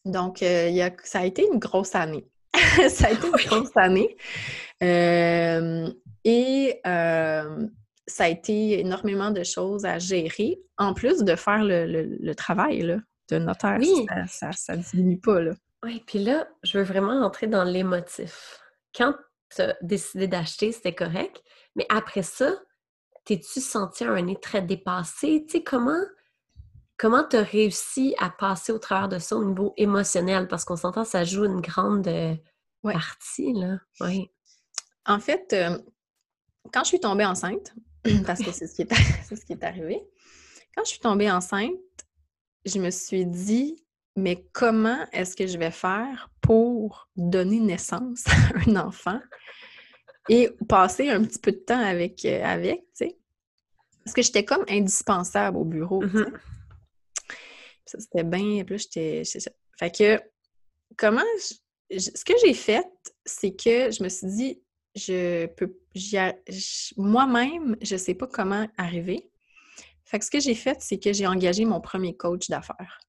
Donc, 0.05 0.43
euh, 0.43 0.69
y 0.69 0.81
a, 0.81 0.91
ça 1.05 1.21
a 1.21 1.25
été 1.25 1.47
une 1.47 1.59
grosse 1.59 1.95
année. 1.95 2.27
ça 2.89 3.09
a 3.09 3.11
été 3.11 3.27
une 3.27 3.33
grosse 3.33 3.77
année. 3.77 4.17
Euh, 4.83 5.91
et 6.25 6.81
ça 6.85 8.25
a 8.25 8.29
été 8.29 8.81
énormément 8.81 9.31
de 9.31 9.43
choses 9.43 9.85
à 9.85 9.99
gérer, 9.99 10.61
en 10.79 10.95
plus 10.95 11.19
de 11.19 11.37
faire 11.37 11.63
le, 11.63 12.33
travail 12.35 12.83
là, 12.83 12.99
de 13.31 13.39
notaire. 13.39 13.79
Oui. 13.81 14.07
Ça 14.29 14.77
ne 14.77 14.83
diminue 14.83 15.21
pas. 15.21 15.41
Là. 15.41 15.53
Oui, 15.85 16.03
puis 16.07 16.21
là, 16.21 16.49
je 16.63 16.79
veux 16.79 16.85
vraiment 16.85 17.25
entrer 17.25 17.49
dans 17.49 17.65
l'émotif. 17.65 18.61
Quand 18.95 19.15
tu 19.55 19.63
as 19.63 19.77
décidé 19.83 20.29
d'acheter, 20.29 20.73
c'était 20.73 20.95
correct, 20.95 21.43
mais 21.75 21.87
après 21.89 22.23
ça, 22.23 22.55
t'es-tu 23.25 23.61
senti 23.61 24.05
un 24.05 24.21
nez 24.23 24.39
très 24.41 24.63
dépassé? 24.63 25.45
Tu 25.47 25.59
sais, 25.59 25.63
comment 25.63 26.03
comment 26.97 27.25
tu 27.25 27.37
as 27.37 27.43
réussi 27.43 28.15
à 28.19 28.31
passer 28.31 28.73
au 28.73 28.79
travers 28.79 29.09
de 29.09 29.19
ça 29.19 29.37
au 29.37 29.45
niveau 29.45 29.75
émotionnel? 29.77 30.49
Parce 30.49 30.65
qu'on 30.65 30.77
s'entend, 30.77 31.05
ça 31.05 31.25
joue 31.25 31.45
une 31.45 31.61
grande 31.61 32.09
euh, 32.09 32.35
partie, 32.83 33.53
là. 33.53 33.79
Oui. 34.01 34.31
En 35.07 35.19
fait, 35.19 35.53
euh, 35.53 35.79
quand 36.73 36.85
je 36.85 36.89
suis 36.89 37.01
tombée 37.01 37.25
enceinte, 37.25 37.75
parce 38.27 38.43
que 38.43 38.53
c'est 38.53 38.67
ce, 38.67 38.75
qui 38.75 38.83
est, 38.83 38.95
ce 39.37 39.45
qui 39.45 39.53
est 39.53 39.65
arrivé, 39.65 40.03
quand 40.77 40.85
je 40.85 40.91
suis 40.91 41.01
tombée 41.01 41.31
enceinte, 41.31 41.73
je 42.65 42.79
me 42.79 42.91
suis 42.91 43.27
dit, 43.27 43.85
mais 44.17 44.47
comment 44.53 45.05
est-ce 45.13 45.37
que 45.37 45.47
je 45.47 45.59
vais 45.59 45.71
faire 45.71 46.31
pour 46.41 47.09
donner 47.17 47.61
naissance 47.61 48.25
à 48.27 48.59
un 48.71 48.77
enfant 48.77 49.21
et 50.29 50.51
passer 50.69 51.09
un 51.11 51.25
petit 51.25 51.39
peu 51.39 51.53
de 51.53 51.57
temps 51.57 51.81
avec, 51.81 52.25
euh, 52.25 52.45
avec 52.45 52.81
tu 52.97 53.07
sais? 53.07 53.19
Parce 54.05 54.15
que 54.15 54.23
j'étais 54.23 54.45
comme 54.45 54.65
indispensable 54.69 55.57
au 55.57 55.65
bureau, 55.65 56.03
c'était 57.99 58.25
bien... 58.25 58.65
Puis 58.65 58.79
j'étais... 58.79 59.23
Fait 59.79 59.91
que, 59.91 60.21
comment... 60.97 61.23
ce 61.91 62.25
que 62.25 62.35
j'ai 62.45 62.55
fait, 62.55 62.87
c'est 63.25 63.53
que 63.53 63.91
je 63.91 64.03
me 64.03 64.09
suis 64.09 64.27
dit, 64.27 64.63
je 64.95 65.47
peux... 65.47 65.77
Moi-même, 66.97 67.77
je 67.83 67.97
sais 67.97 68.15
pas 68.15 68.27
comment 68.27 68.67
arriver. 68.77 69.31
Fait 70.05 70.19
que 70.19 70.25
ce 70.25 70.31
que 70.31 70.41
j'ai 70.41 70.55
fait, 70.55 70.79
c'est 70.81 70.99
que 70.99 71.13
j'ai 71.13 71.27
engagé 71.27 71.65
mon 71.65 71.81
premier 71.81 72.17
coach 72.17 72.49
d'affaires. 72.49 73.01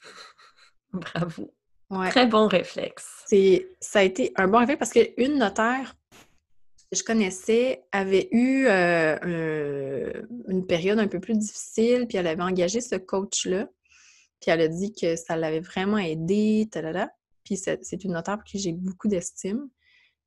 Bravo. 0.92 1.52
Très 2.10 2.26
bon 2.26 2.48
réflexe. 2.48 3.24
Ça 3.80 3.98
a 3.98 4.02
été 4.02 4.32
un 4.36 4.48
bon 4.48 4.58
réflexe 4.58 4.78
parce 4.78 4.92
qu'une 4.92 5.38
notaire 5.38 5.96
que 6.90 6.96
je 6.96 7.04
connaissais 7.04 7.84
avait 7.92 8.28
eu 8.32 8.66
euh, 8.68 10.22
une 10.48 10.66
période 10.66 10.98
un 10.98 11.08
peu 11.08 11.20
plus 11.20 11.36
difficile, 11.36 12.06
puis 12.08 12.18
elle 12.18 12.26
avait 12.26 12.42
engagé 12.42 12.80
ce 12.80 12.96
coach-là, 12.96 13.68
puis 14.44 14.50
elle 14.50 14.60
a 14.60 14.68
dit 14.68 14.92
que 14.92 15.16
ça 15.16 15.36
l'avait 15.36 15.60
vraiment 15.60 15.96
aidé, 15.96 16.68
Puis 17.44 17.56
c'est 17.56 18.04
une 18.04 18.12
notaire 18.12 18.36
pour 18.36 18.44
qui 18.44 18.58
j'ai 18.58 18.72
beaucoup 18.72 19.08
d'estime. 19.08 19.68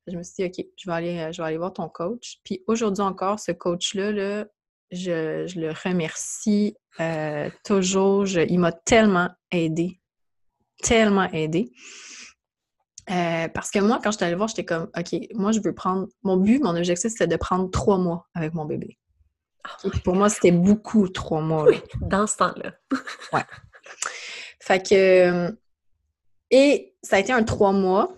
Je 0.07 0.15
me 0.15 0.23
suis 0.23 0.33
dit, 0.39 0.45
OK, 0.45 0.65
je 0.77 0.89
vais 0.89 0.95
aller, 0.95 1.33
je 1.33 1.41
vais 1.41 1.47
aller 1.47 1.57
voir 1.57 1.73
ton 1.73 1.89
coach. 1.89 2.39
Puis 2.43 2.63
aujourd'hui 2.65 3.03
encore, 3.03 3.39
ce 3.39 3.51
coach-là, 3.51 4.11
là, 4.11 4.45
je, 4.89 5.59
le 5.59 5.71
remercie 5.71 6.75
euh, 7.01 7.49
toujours. 7.65 8.25
il 8.27 8.57
m'a 8.57 8.71
tellement 8.71 9.29
aidé 9.51 9.99
tellement 10.81 11.29
aidé. 11.31 11.71
Euh, 13.09 13.47
parce 13.49 13.71
que 13.71 13.79
moi, 13.79 13.99
quand 14.03 14.11
je 14.11 14.17
suis 14.17 14.25
allée 14.25 14.35
voir, 14.35 14.49
j'étais 14.49 14.65
comme, 14.65 14.89
OK, 14.97 15.15
moi, 15.33 15.51
je 15.51 15.61
veux 15.61 15.73
prendre. 15.73 16.07
Mon 16.23 16.37
but, 16.37 16.61
mon 16.61 16.75
objectif, 16.75 17.11
c'était 17.11 17.27
de 17.27 17.37
prendre 17.37 17.69
trois 17.71 17.97
mois 17.97 18.27
avec 18.33 18.53
mon 18.53 18.65
bébé. 18.65 18.97
Oh 19.83 19.89
pour 20.03 20.15
moi, 20.15 20.29
c'était 20.29 20.51
beaucoup 20.51 21.07
trois 21.09 21.41
mois. 21.41 21.67
dans 22.01 22.27
ce 22.27 22.37
temps-là. 22.37 22.73
ouais. 23.33 23.43
Fait 24.67 24.85
que. 24.85 25.57
Et 26.51 26.93
ça 27.01 27.15
a 27.15 27.19
été 27.19 27.31
un 27.31 27.43
trois 27.43 27.71
mois 27.71 28.13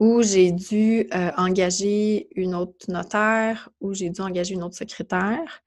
où 0.00 0.22
j'ai 0.22 0.50
dû 0.50 1.08
euh, 1.14 1.30
engager 1.36 2.28
une 2.34 2.54
autre 2.54 2.90
notaire, 2.90 3.68
où 3.80 3.92
j'ai 3.92 4.08
dû 4.08 4.22
engager 4.22 4.54
une 4.54 4.62
autre 4.62 4.76
secrétaire 4.76 5.62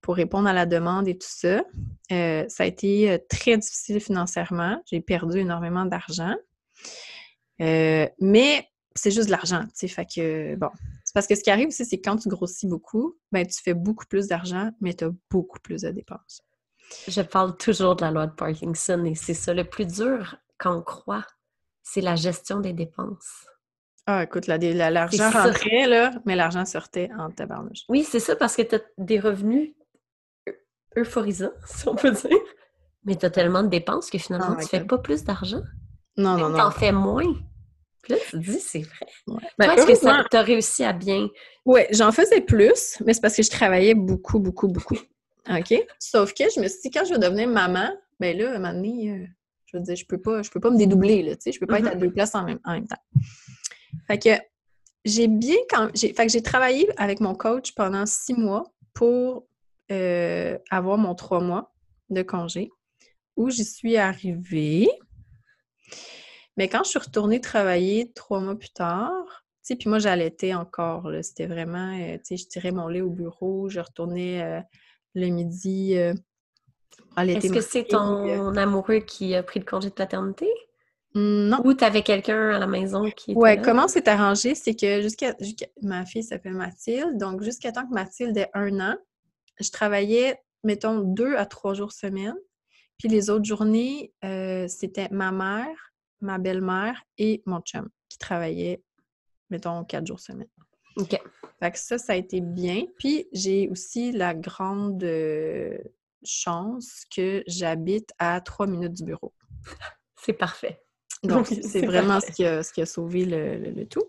pour 0.00 0.16
répondre 0.16 0.48
à 0.48 0.54
la 0.54 0.64
demande 0.64 1.06
et 1.06 1.18
tout 1.18 1.28
ça. 1.28 1.62
Euh, 2.12 2.46
ça 2.48 2.62
a 2.62 2.66
été 2.66 3.10
euh, 3.10 3.18
très 3.28 3.58
difficile 3.58 4.00
financièrement. 4.00 4.82
J'ai 4.90 5.02
perdu 5.02 5.38
énormément 5.40 5.84
d'argent. 5.84 6.34
Euh, 7.60 8.08
mais 8.20 8.66
c'est 8.94 9.10
juste 9.10 9.26
de 9.26 9.32
l'argent, 9.32 9.64
tu 9.64 9.70
sais. 9.74 9.88
Fait 9.88 10.06
que, 10.06 10.56
bon. 10.56 10.70
C'est 11.04 11.12
parce 11.12 11.26
que 11.26 11.34
ce 11.34 11.42
qui 11.42 11.50
arrive 11.50 11.68
aussi, 11.68 11.84
c'est 11.84 12.00
quand 12.00 12.16
tu 12.16 12.30
grossis 12.30 12.66
beaucoup, 12.66 13.18
ben, 13.32 13.46
tu 13.46 13.60
fais 13.62 13.74
beaucoup 13.74 14.06
plus 14.06 14.28
d'argent, 14.28 14.70
mais 14.80 14.94
tu 14.94 15.04
as 15.04 15.10
beaucoup 15.30 15.60
plus 15.60 15.82
de 15.82 15.90
dépenses. 15.90 16.42
Je 17.08 17.22
parle 17.22 17.56
toujours 17.56 17.96
de 17.96 18.02
la 18.02 18.10
loi 18.10 18.26
de 18.26 18.34
Parkinson 18.34 19.04
et 19.04 19.14
c'est 19.14 19.34
ça 19.34 19.54
le 19.54 19.64
plus 19.64 19.86
dur 19.86 20.36
quand 20.58 20.76
on 20.76 20.82
croit, 20.82 21.26
c'est 21.82 22.00
la 22.00 22.16
gestion 22.16 22.60
des 22.60 22.72
dépenses. 22.72 23.46
Ah, 24.06 24.24
écoute, 24.24 24.46
l'argent 24.46 25.30
rentrait, 25.30 25.86
là, 25.86 26.12
mais 26.26 26.36
l'argent 26.36 26.64
sortait 26.64 27.10
en 27.18 27.30
tabarnouche. 27.30 27.84
Oui, 27.88 28.04
c'est 28.04 28.20
ça, 28.20 28.36
parce 28.36 28.56
que 28.56 28.62
tu 28.62 28.74
as 28.74 28.80
des 28.98 29.20
revenus 29.20 29.74
euphorisant, 30.96 31.52
si 31.66 31.88
on 31.88 31.94
peut 31.94 32.10
dire. 32.10 32.38
Mais 33.04 33.16
tu 33.16 33.24
as 33.24 33.30
tellement 33.30 33.62
de 33.62 33.68
dépenses 33.68 34.10
que 34.10 34.18
finalement, 34.18 34.56
Oh 34.58 34.60
tu 34.60 34.68
fais 34.68 34.84
pas 34.84 34.98
plus 34.98 35.24
d'argent. 35.24 35.62
Non, 36.16 36.36
non, 36.36 36.50
non. 36.50 36.58
t'en 36.58 36.70
fais 36.70 36.92
moins. 36.92 37.34
Puis 38.02 38.14
là, 38.14 38.18
tu 38.18 38.30
te 38.32 38.36
dis, 38.36 38.60
c'est 38.60 38.82
vrai. 38.82 39.06
Ouais. 39.26 39.42
Ben, 39.58 39.70
est-ce 39.72 39.86
que 39.86 40.28
tu 40.28 40.36
as 40.36 40.42
réussi 40.42 40.84
à 40.84 40.92
bien... 40.92 41.28
Ouais, 41.64 41.88
j'en 41.92 42.12
faisais 42.12 42.40
plus, 42.40 43.00
mais 43.04 43.14
c'est 43.14 43.20
parce 43.20 43.36
que 43.36 43.42
je 43.42 43.50
travaillais 43.50 43.94
beaucoup, 43.94 44.38
beaucoup, 44.38 44.68
beaucoup. 44.68 44.98
OK? 45.48 45.86
Sauf 45.98 46.34
que 46.34 46.44
je 46.54 46.60
me 46.60 46.68
suis 46.68 46.80
dit, 46.82 46.90
quand 46.90 47.04
je 47.04 47.14
vais 47.14 47.18
devenir 47.18 47.48
maman, 47.48 47.90
ben 48.18 48.36
là, 48.36 48.52
à 48.52 48.56
un 48.56 48.58
moment 48.58 48.74
donné, 48.74 49.10
euh, 49.10 49.26
je 49.66 49.76
veux 49.76 49.82
dire, 49.82 49.96
je 49.96 50.04
peux 50.04 50.20
pas, 50.20 50.42
je 50.42 50.50
peux 50.50 50.60
pas 50.60 50.70
me 50.70 50.76
dédoubler, 50.76 51.22
là, 51.22 51.36
tu 51.36 51.42
sais, 51.42 51.52
je 51.52 51.60
peux 51.60 51.66
pas 51.66 51.78
être 51.78 51.88
à 51.88 51.94
deux 51.94 52.10
places 52.10 52.34
en 52.34 52.44
même, 52.44 52.58
en 52.64 52.72
même 52.72 52.86
temps. 52.86 53.00
Fait 54.06 54.18
que 54.18 54.30
j'ai 55.04 55.28
bien 55.28 55.56
quand 55.70 55.90
j'ai 55.94 56.12
fait 56.12 56.26
que 56.26 56.32
j'ai 56.32 56.42
travaillé 56.42 56.88
avec 56.98 57.20
mon 57.20 57.34
coach 57.34 57.72
pendant 57.72 58.04
six 58.06 58.34
mois 58.34 58.64
pour 58.92 59.46
euh, 59.90 60.58
avoir 60.70 60.98
mon 60.98 61.14
trois 61.14 61.40
mois 61.40 61.74
de 62.10 62.22
congé 62.22 62.70
où 63.36 63.50
j'y 63.50 63.64
suis 63.64 63.96
arrivée. 63.96 64.88
Mais 66.56 66.68
quand 66.68 66.84
je 66.84 66.90
suis 66.90 66.98
retournée 66.98 67.40
travailler 67.40 68.12
trois 68.12 68.40
mois 68.40 68.58
plus 68.58 68.70
tard, 68.70 69.44
tu 69.62 69.74
sais, 69.74 69.76
puis 69.76 69.88
moi, 69.88 69.98
j'allaitais 69.98 70.52
encore, 70.52 71.08
là. 71.10 71.22
C'était 71.22 71.46
vraiment, 71.46 71.96
euh, 71.98 72.16
tu 72.16 72.20
sais, 72.24 72.36
je 72.36 72.48
tirais 72.48 72.72
mon 72.72 72.88
lait 72.88 73.00
au 73.00 73.10
bureau, 73.10 73.68
je 73.68 73.80
retournais 73.80 74.62
le 75.14 75.26
midi 75.28 75.96
euh, 75.98 76.14
Est-ce 77.16 77.52
que 77.52 77.60
c'est 77.60 77.84
ton 77.84 78.56
amoureux 78.56 79.00
qui 79.00 79.34
a 79.34 79.42
pris 79.42 79.60
le 79.60 79.66
congé 79.66 79.88
de 79.90 79.94
paternité? 79.94 80.48
Non. 81.14 81.60
Ou 81.64 81.74
tu 81.74 81.82
avais 81.82 82.02
quelqu'un 82.02 82.50
à 82.50 82.58
la 82.60 82.68
maison 82.68 83.10
qui 83.10 83.32
était 83.32 83.40
Ouais, 83.40 83.56
là? 83.56 83.62
comment 83.62 83.88
c'est 83.88 84.06
arrangé, 84.06 84.54
c'est 84.54 84.76
que 84.76 85.00
jusqu'à 85.02 85.34
jusqu'à- 85.40 85.66
ma 85.82 86.06
fille 86.06 86.22
s'appelle 86.22 86.54
Mathilde, 86.54 87.18
donc 87.18 87.42
jusqu'à 87.42 87.72
temps 87.72 87.84
que 87.86 87.92
Mathilde 87.92 88.36
ait 88.38 88.50
un 88.54 88.78
an, 88.78 88.96
je 89.58 89.70
travaillais, 89.70 90.38
mettons, 90.62 91.00
deux 91.00 91.34
à 91.36 91.46
trois 91.46 91.74
jours 91.74 91.90
semaine. 91.92 92.36
Puis 92.96 93.08
les 93.08 93.28
autres 93.28 93.44
journées, 93.44 94.12
euh, 94.24 94.68
c'était 94.68 95.08
ma 95.10 95.32
mère, 95.32 95.92
ma 96.20 96.38
belle-mère 96.38 97.02
et 97.18 97.42
mon 97.44 97.60
chum 97.60 97.88
qui 98.08 98.18
travaillaient, 98.18 98.80
mettons, 99.48 99.82
quatre 99.84 100.06
jours 100.06 100.20
semaine. 100.20 100.48
OK. 100.96 101.20
Fait 101.60 101.70
que 101.70 101.78
ça, 101.78 101.98
ça 101.98 102.14
a 102.14 102.16
été 102.16 102.40
bien. 102.40 102.84
Puis 102.98 103.28
j'ai 103.32 103.68
aussi 103.68 104.12
la 104.12 104.34
grande 104.34 105.02
euh, 105.04 105.76
chance 106.24 107.04
que 107.14 107.42
j'habite 107.46 108.10
à 108.18 108.40
trois 108.40 108.66
minutes 108.66 108.94
du 108.94 109.04
bureau. 109.04 109.32
C'est 110.16 110.32
parfait. 110.32 110.82
Donc, 111.22 111.46
c'est 111.46 111.84
vraiment 111.84 112.14
parfait. 112.14 112.28
ce 112.28 112.32
qui, 112.36 112.44
a, 112.46 112.62
ce 112.62 112.72
qui 112.72 112.80
a 112.80 112.86
sauvé 112.86 113.24
le, 113.26 113.58
le- 113.58 113.70
le 113.72 113.86
tout. 113.86 114.04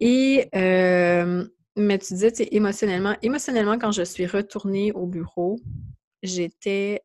Et, 0.00 0.48
euh, 0.54 1.44
mais 1.76 1.98
tu 1.98 2.14
disais, 2.14 2.32
tu 2.32 2.42
émotionnellement, 2.54 3.16
émotionnellement, 3.22 3.78
quand 3.78 3.92
je 3.92 4.02
suis 4.02 4.26
retournée 4.26 4.92
au 4.92 5.06
bureau, 5.06 5.58
j'étais. 6.22 7.02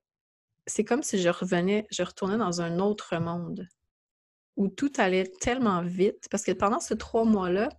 C'est 0.68 0.84
comme 0.84 1.02
si 1.02 1.18
je 1.20 1.30
revenais, 1.30 1.88
je 1.90 2.04
retournais 2.04 2.38
dans 2.38 2.62
un 2.62 2.78
autre 2.80 3.18
monde 3.18 3.68
où 4.56 4.68
tout 4.68 4.92
allait 4.98 5.32
tellement 5.40 5.82
vite. 5.82 6.28
Parce 6.30 6.44
que 6.44 6.52
pendant 6.52 6.80
ces 6.80 6.98
trois 6.98 7.24
mois-là, 7.26 7.70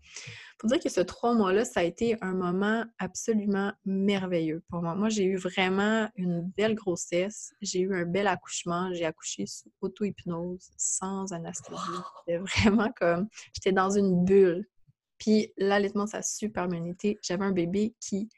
faut 0.61 0.67
dire 0.67 0.79
que 0.79 0.91
ce 0.91 1.01
trois 1.01 1.35
mois-là, 1.35 1.65
ça 1.65 1.81
a 1.81 1.83
été 1.85 2.17
un 2.21 2.35
moment 2.35 2.85
absolument 2.99 3.73
merveilleux 3.87 4.63
pour 4.69 4.83
moi. 4.83 4.95
Moi, 4.95 5.09
j'ai 5.09 5.25
eu 5.25 5.37
vraiment 5.37 6.09
une 6.17 6.43
belle 6.43 6.75
grossesse. 6.75 7.55
J'ai 7.63 7.81
eu 7.81 7.95
un 7.95 8.05
bel 8.05 8.27
accouchement. 8.27 8.93
J'ai 8.93 9.07
accouché 9.07 9.47
sous 9.47 9.73
auto-hypnose, 9.81 10.71
sans 10.77 11.33
anesthésie. 11.33 11.79
C'était 12.19 12.39
vraiment 12.39 12.93
comme... 12.95 13.29
J'étais 13.55 13.73
dans 13.73 13.91
une 13.91 14.25
bulle. 14.25 14.69
Puis 15.17 15.53
l'allaitement, 15.57 16.07
ça 16.07 16.19
a 16.19 16.23
super 16.23 16.69
bien 16.69 16.85
été. 16.85 17.19
J'avais 17.23 17.45
un 17.45 17.53
bébé 17.53 17.95
qui 17.99 18.29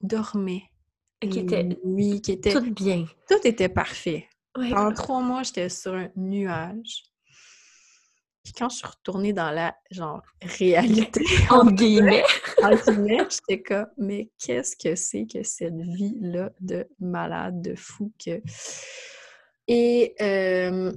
dormait. 0.00 0.62
Qui 1.20 1.40
était 1.40 1.68
Oui, 1.82 2.22
qui 2.22 2.32
était... 2.32 2.52
tout 2.52 2.72
bien. 2.72 3.04
Tout 3.28 3.46
était 3.46 3.68
parfait. 3.68 4.26
Ouais. 4.56 4.70
Pendant 4.70 4.92
trois 4.92 5.20
mois, 5.20 5.42
j'étais 5.42 5.68
sur 5.68 5.94
un 5.94 6.08
nuage. 6.16 7.02
Puis 8.48 8.54
quand 8.54 8.70
je 8.70 8.76
suis 8.76 8.86
retournée 8.86 9.34
dans 9.34 9.50
la, 9.50 9.76
genre, 9.90 10.22
réalité, 10.40 11.22
Entre 11.50 11.72
guillemets. 11.72 12.24
entre 12.62 12.92
guillemets, 12.92 13.26
j'étais 13.28 13.62
comme, 13.62 13.88
mais 13.98 14.30
qu'est-ce 14.38 14.74
que 14.74 14.94
c'est 14.94 15.26
que 15.26 15.42
cette 15.42 15.76
vie-là 15.76 16.50
de 16.58 16.88
malade, 16.98 17.60
de 17.60 17.74
fou 17.74 18.10
que... 18.18 18.40
Et 19.66 20.14
euh, 20.22 20.90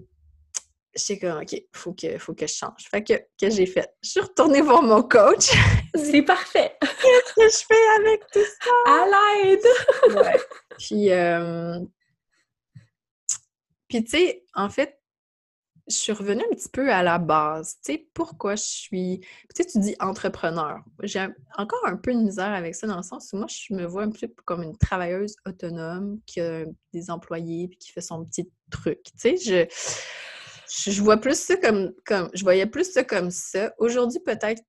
j'étais 0.96 1.28
comme, 1.28 1.42
OK, 1.42 1.62
faut 1.74 1.92
que, 1.92 2.18
faut 2.20 2.34
que 2.34 2.48
je 2.48 2.54
change. 2.54 2.88
Fait 2.90 3.04
que, 3.04 3.16
que 3.38 3.50
j'ai 3.50 3.66
fait? 3.66 3.94
Je 4.02 4.12
suis 4.12 4.22
retournée 4.22 4.62
voir 4.62 4.82
mon 4.82 5.04
coach. 5.04 5.52
C'est 5.96 6.22
parfait. 6.22 6.78
Qu'est-ce 6.80 7.34
que 7.34 7.50
je 7.50 7.66
fais 7.68 8.00
avec 8.00 8.22
tout 8.32 8.40
ça? 8.62 8.72
À 8.86 9.44
l'aide! 9.44 10.16
Ouais. 10.16 10.40
Puis, 10.78 11.12
euh, 11.12 11.80
puis 13.90 14.06
tu 14.06 14.12
sais, 14.12 14.46
en 14.54 14.70
fait, 14.70 15.01
je 15.92 15.98
suis 15.98 16.12
revenue 16.12 16.42
un 16.42 16.56
petit 16.56 16.70
peu 16.70 16.92
à 16.92 17.04
la 17.04 17.20
base. 17.20 17.76
Tu 17.84 17.94
sais, 17.94 18.08
pourquoi 18.14 18.56
je 18.56 18.64
suis. 18.64 19.20
Tu 19.20 19.64
sais, 19.64 19.66
tu 19.66 19.80
dis 19.80 19.96
entrepreneur. 20.00 20.80
J'ai 21.04 21.28
encore 21.58 21.86
un 21.86 21.98
peu 21.98 22.14
de 22.14 22.20
misère 22.20 22.54
avec 22.54 22.76
ça 22.76 22.88
dans 22.88 22.98
le 22.98 23.04
sens 23.04 23.32
où 23.34 23.38
moi, 23.38 23.48
je 23.48 23.74
me 23.74 23.86
vois 23.86 24.04
un 24.04 24.12
peu 24.12 24.28
comme 24.46 24.64
une 24.64 24.78
travailleuse 24.78 25.36
autonome 25.46 26.20
qui 26.26 26.42
a 26.42 26.66
des 26.94 27.12
employés 27.12 27.68
puis 27.68 27.78
qui 27.78 27.92
fait 27.92 28.02
son 28.02 28.26
petit 28.26 28.50
truc. 28.72 29.04
Tu 29.04 29.38
sais. 29.38 29.38
Je 29.38 29.68
je 30.74 31.02
vois 31.02 31.18
plus 31.18 31.38
ça 31.38 31.58
comme, 31.58 31.94
comme. 32.06 32.30
Je 32.34 32.44
voyais 32.44 32.66
plus 32.66 32.92
ça 32.92 33.04
comme 33.04 33.30
ça. 33.30 33.74
Aujourd'hui, 33.78 34.20
peut-être 34.20 34.64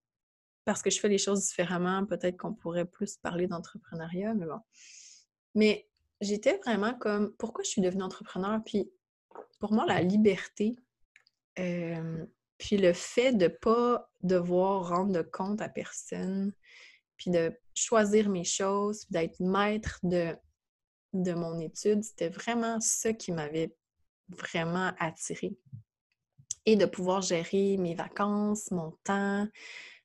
parce 0.64 0.82
que 0.82 0.90
je 0.90 1.00
fais 1.00 1.08
les 1.08 1.18
choses 1.18 1.46
différemment, 1.48 2.06
peut-être 2.06 2.36
qu'on 2.36 2.54
pourrait 2.54 2.84
plus 2.84 3.16
parler 3.16 3.46
d'entrepreneuriat, 3.46 4.34
mais 4.34 4.46
bon. 4.46 4.60
Mais 5.54 5.88
j'étais 6.20 6.56
vraiment 6.58 6.94
comme, 6.94 7.32
pourquoi 7.36 7.64
je 7.64 7.70
suis 7.70 7.82
devenue 7.82 8.02
entrepreneur? 8.02 8.60
Puis 8.64 8.90
pour 9.58 9.72
moi, 9.72 9.86
la 9.86 10.02
liberté, 10.02 10.76
puis 11.54 12.76
le 12.76 12.92
fait 12.92 13.32
de 13.32 13.44
ne 13.44 13.48
pas 13.48 14.10
devoir 14.22 14.88
rendre 14.88 15.22
compte 15.22 15.60
à 15.60 15.68
personne, 15.68 16.52
puis 17.16 17.30
de 17.30 17.52
choisir 17.74 18.28
mes 18.28 18.44
choses, 18.44 19.04
puis 19.04 19.12
d'être 19.12 19.40
maître 19.40 19.98
de, 20.02 20.36
de 21.12 21.32
mon 21.34 21.58
étude, 21.60 22.02
c'était 22.02 22.28
vraiment 22.28 22.80
ça 22.80 23.12
qui 23.12 23.32
m'avait 23.32 23.74
vraiment 24.28 24.92
attirée. 24.98 25.56
Et 26.64 26.76
de 26.76 26.86
pouvoir 26.86 27.22
gérer 27.22 27.76
mes 27.76 27.94
vacances, 27.94 28.70
mon 28.70 28.92
temps, 29.04 29.48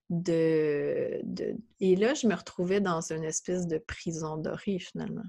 de, 0.09 1.19
de- 1.23 1.57
Et 1.79 1.95
là, 1.95 2.13
je 2.13 2.27
me 2.27 2.35
retrouvais 2.35 2.81
dans 2.81 3.01
une 3.11 3.23
espèce 3.23 3.67
de 3.67 3.77
prison 3.77 4.37
dorée, 4.37 4.79
finalement, 4.79 5.25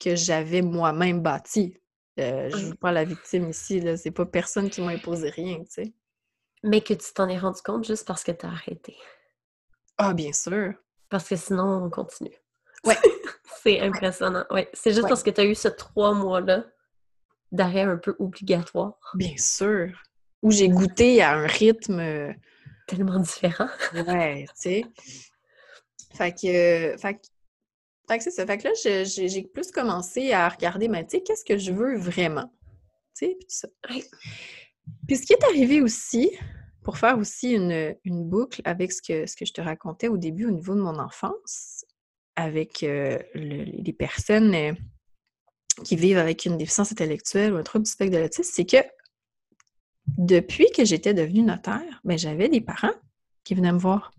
que 0.00 0.14
j'avais 0.16 0.62
moi-même 0.62 1.20
bâtie. 1.22 1.78
Euh, 2.18 2.48
je 2.50 2.56
ne 2.56 2.70
veux 2.70 2.74
pas 2.74 2.92
la 2.92 3.04
victime 3.04 3.50
ici, 3.50 3.80
là. 3.80 3.96
C'est 3.96 4.10
pas 4.10 4.24
personne 4.26 4.70
qui 4.70 4.80
m'a 4.80 4.92
imposé 4.92 5.28
rien, 5.30 5.58
tu 5.60 5.66
sais. 5.70 5.92
Mais 6.62 6.80
que 6.80 6.94
tu 6.94 7.12
t'en 7.12 7.28
es 7.28 7.38
rendu 7.38 7.60
compte 7.62 7.84
juste 7.84 8.06
parce 8.06 8.24
que 8.24 8.32
tu 8.32 8.46
as 8.46 8.50
arrêté. 8.50 8.96
Ah, 9.98 10.14
bien 10.14 10.32
sûr! 10.32 10.72
Parce 11.08 11.28
que 11.28 11.36
sinon, 11.36 11.84
on 11.84 11.90
continue. 11.90 12.34
Ouais. 12.84 12.96
C'est 13.62 13.80
impressionnant. 13.80 14.44
Ouais. 14.50 14.68
C'est 14.72 14.90
juste 14.90 15.04
Ouais. 15.04 15.08
parce 15.08 15.22
que 15.22 15.30
tu 15.30 15.40
as 15.40 15.44
eu 15.44 15.54
ce 15.54 15.68
trois 15.68 16.12
mois-là 16.14 16.64
d'arrêt 17.52 17.82
un 17.82 17.96
peu 17.96 18.16
obligatoire. 18.18 18.98
Bien 19.14 19.36
sûr! 19.36 19.92
Où 20.42 20.50
j'ai 20.50 20.68
goûté 20.68 21.22
à 21.22 21.32
un 21.34 21.46
rythme... 21.46 22.00
euh, 22.00 22.32
Tellement 22.86 23.18
différent. 23.18 23.68
Ouais, 23.94 24.44
tu 24.48 24.52
sais. 24.54 24.84
Fait 26.14 26.32
que, 26.32 26.46
euh, 26.94 26.98
fait 26.98 27.14
que, 27.14 27.20
fait 28.08 28.18
que 28.18 28.24
c'est 28.24 28.30
ça. 28.30 28.46
Fait 28.46 28.58
que 28.58 28.68
là, 28.68 28.72
j'ai 29.04 29.42
plus 29.42 29.70
commencé 29.70 30.32
à 30.32 30.48
regarder, 30.48 30.88
mais 30.88 31.04
tu 31.04 31.16
sais, 31.16 31.22
qu'est-ce 31.22 31.44
que 31.44 31.58
je 31.58 31.72
veux 31.72 31.96
vraiment? 31.96 32.50
Tu 33.16 33.26
sais, 33.26 33.36
puis 33.38 33.46
tout 33.46 33.56
ça. 33.56 33.68
Puis 35.08 35.16
ce 35.16 35.26
qui 35.26 35.32
est 35.32 35.44
arrivé 35.44 35.80
aussi, 35.80 36.30
pour 36.84 36.98
faire 36.98 37.18
aussi 37.18 37.52
une, 37.52 37.96
une 38.04 38.24
boucle 38.28 38.60
avec 38.64 38.92
ce 38.92 39.02
que, 39.02 39.26
ce 39.26 39.34
que 39.36 39.44
je 39.44 39.52
te 39.52 39.60
racontais 39.60 40.08
au 40.08 40.16
début 40.18 40.46
au 40.46 40.50
niveau 40.52 40.74
de 40.74 40.80
mon 40.80 40.98
enfance, 40.98 41.84
avec 42.36 42.82
euh, 42.82 43.18
le- 43.34 43.64
les 43.64 43.92
personnes 43.92 44.54
euh, 44.54 44.72
qui 45.84 45.96
vivent 45.96 46.18
avec 46.18 46.44
une 46.44 46.56
déficience 46.56 46.92
intellectuelle 46.92 47.54
ou 47.54 47.56
un 47.56 47.62
trouble 47.62 47.84
du 47.86 47.90
spectre 47.90 48.14
de 48.16 48.22
l'autisme, 48.22 48.50
c'est 48.54 48.66
que 48.66 48.76
depuis 50.18 50.66
que 50.74 50.84
j'étais 50.84 51.14
devenue 51.14 51.42
notaire, 51.42 52.00
ben, 52.04 52.16
j'avais 52.16 52.48
des 52.48 52.60
parents 52.60 52.94
qui 53.42 53.54
venaient 53.54 53.72
me 53.72 53.78
voir. 53.78 54.12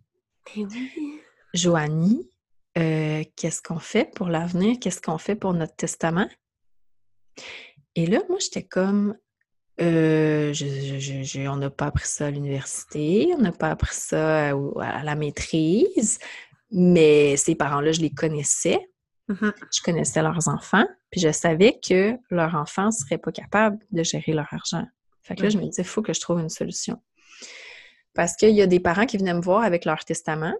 Mais 0.56 0.66
oui. 0.66 1.20
Joanie, 1.54 2.30
euh, 2.78 3.24
qu'est-ce 3.36 3.62
qu'on 3.62 3.80
fait 3.80 4.12
pour 4.16 4.28
l'avenir? 4.28 4.78
Qu'est-ce 4.80 5.02
qu'on 5.02 5.18
fait 5.18 5.36
pour 5.36 5.54
notre 5.54 5.76
testament? 5.76 6.28
Et 7.96 8.06
là, 8.06 8.20
moi, 8.30 8.38
j'étais 8.40 8.64
comme, 8.64 9.18
euh, 9.82 10.54
je- 10.54 10.66
je- 10.66 11.00
je- 11.00 11.24
je- 11.24 11.48
on 11.48 11.56
n'a 11.56 11.70
pas 11.70 11.88
appris 11.88 12.08
ça 12.08 12.28
à 12.28 12.32
l'université, 12.32 13.34
on 13.36 13.42
n'a 13.42 13.52
pas 13.52 13.70
appris 13.72 13.96
ça 13.96 14.50
à, 14.50 15.04
la 15.04 15.16
maîtrise, 15.16 16.20
mais 16.72 17.38
ces 17.38 17.56
parents-là, 17.56 17.92
je 17.92 18.02
les 18.02 18.12
connaissais, 18.12 18.80
Mhm. 19.28 19.54
je 19.76 19.82
connaissais 19.82 20.22
leurs 20.22 20.48
enfants, 20.48 20.86
puis 21.12 21.20
je 21.20 21.32
savais 21.32 21.80
que 21.86 22.16
leurs 22.30 22.56
enfants 22.56 22.88
ne 22.88 22.92
seraient 22.92 23.18
pas 23.18 23.32
capables 23.32 23.80
de 23.92 24.04
gérer 24.04 24.34
leur 24.34 24.48
argent. 24.54 24.86
Fait 25.24 25.36
que 25.36 25.44
là, 25.44 25.50
je 25.50 25.58
me 25.58 25.64
Mhm. 25.64 25.70
disais, 25.70 25.82
il 25.82 25.88
faut 25.88 26.02
que 26.02 26.14
je 26.14 26.22
trouve 26.22 26.40
une 26.40 26.50
solution. 26.50 27.02
Parce 28.14 28.36
qu'il 28.36 28.56
y 28.56 28.62
a 28.62 28.68
des 28.68 28.80
parents 28.80 29.06
qui 29.06 29.18
venaient 29.18 29.34
me 29.34 29.42
voir 29.42 29.64
avec 29.64 29.86
leur 29.86 30.04
testament, 30.06 30.54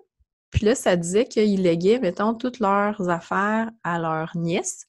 puis 0.52 0.66
là, 0.66 0.76
ça 0.76 0.96
disait 0.96 1.26
qu'ils 1.26 1.62
léguaient, 1.62 2.00
mettons, 2.00 2.34
toutes 2.34 2.60
leurs 2.60 3.10
affaires 3.10 3.70
à 3.84 4.00
leur 4.00 4.36
nièce, 4.36 4.86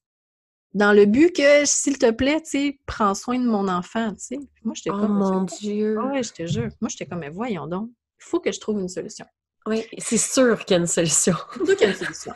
dans 0.74 0.92
le 0.92 1.06
but 1.06 1.34
que, 1.34 1.64
s'il 1.64 1.98
te 1.98 2.10
plaît, 2.10 2.40
tu 2.42 2.50
sais, 2.50 2.80
prends 2.86 3.14
soin 3.14 3.38
de 3.38 3.46
mon 3.46 3.68
enfant, 3.68 4.10
tu 4.14 4.20
sais. 4.20 4.38
Moi, 4.62 4.74
j'étais 4.74 4.90
Oh 4.90 4.98
comme... 4.98 5.18
mon 5.18 5.42
Dieu! 5.42 5.98
Ouais, 5.98 6.22
je 6.22 6.32
te 6.32 6.46
jure. 6.46 6.68
Moi, 6.80 6.88
j'étais 6.88 7.06
comme, 7.06 7.20
mais 7.20 7.30
voyons 7.30 7.66
donc, 7.66 7.90
il 8.20 8.24
faut 8.24 8.38
que 8.38 8.52
je 8.52 8.60
trouve 8.60 8.78
une 8.78 8.88
solution. 8.88 9.26
Oui, 9.66 9.84
c'est 9.98 10.18
sûr 10.18 10.64
qu'il 10.64 10.74
y 10.74 10.78
a 10.78 10.80
une 10.80 10.86
solution. 10.86 11.34
Surtout 11.52 11.74
qu'il 11.74 11.80
y 11.80 11.84
a 11.84 11.88
une 11.88 11.94
solution. 11.94 12.32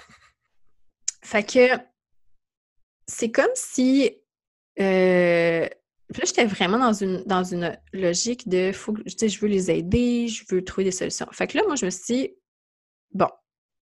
Fait 1.22 1.44
que 1.44 1.82
c'est 3.06 3.30
comme 3.30 3.50
si 3.54 4.10
euh, 4.80 5.68
puis 6.12 6.20
là, 6.20 6.26
j'étais 6.26 6.44
vraiment 6.44 6.78
dans 6.78 6.92
une, 6.92 7.22
dans 7.24 7.42
une 7.42 7.76
logique 7.92 8.48
de 8.48 8.70
faut 8.72 8.92
que, 8.92 9.02
tu 9.02 9.14
sais, 9.16 9.28
je 9.28 9.40
veux 9.40 9.48
les 9.48 9.70
aider, 9.70 10.28
je 10.28 10.44
veux 10.50 10.62
trouver 10.62 10.84
des 10.84 10.90
solutions. 10.90 11.26
Fait 11.32 11.46
que 11.46 11.56
là, 11.56 11.64
moi, 11.66 11.74
je 11.74 11.86
me 11.86 11.90
suis 11.90 12.14
dit, 12.14 12.34
bon, 13.14 13.28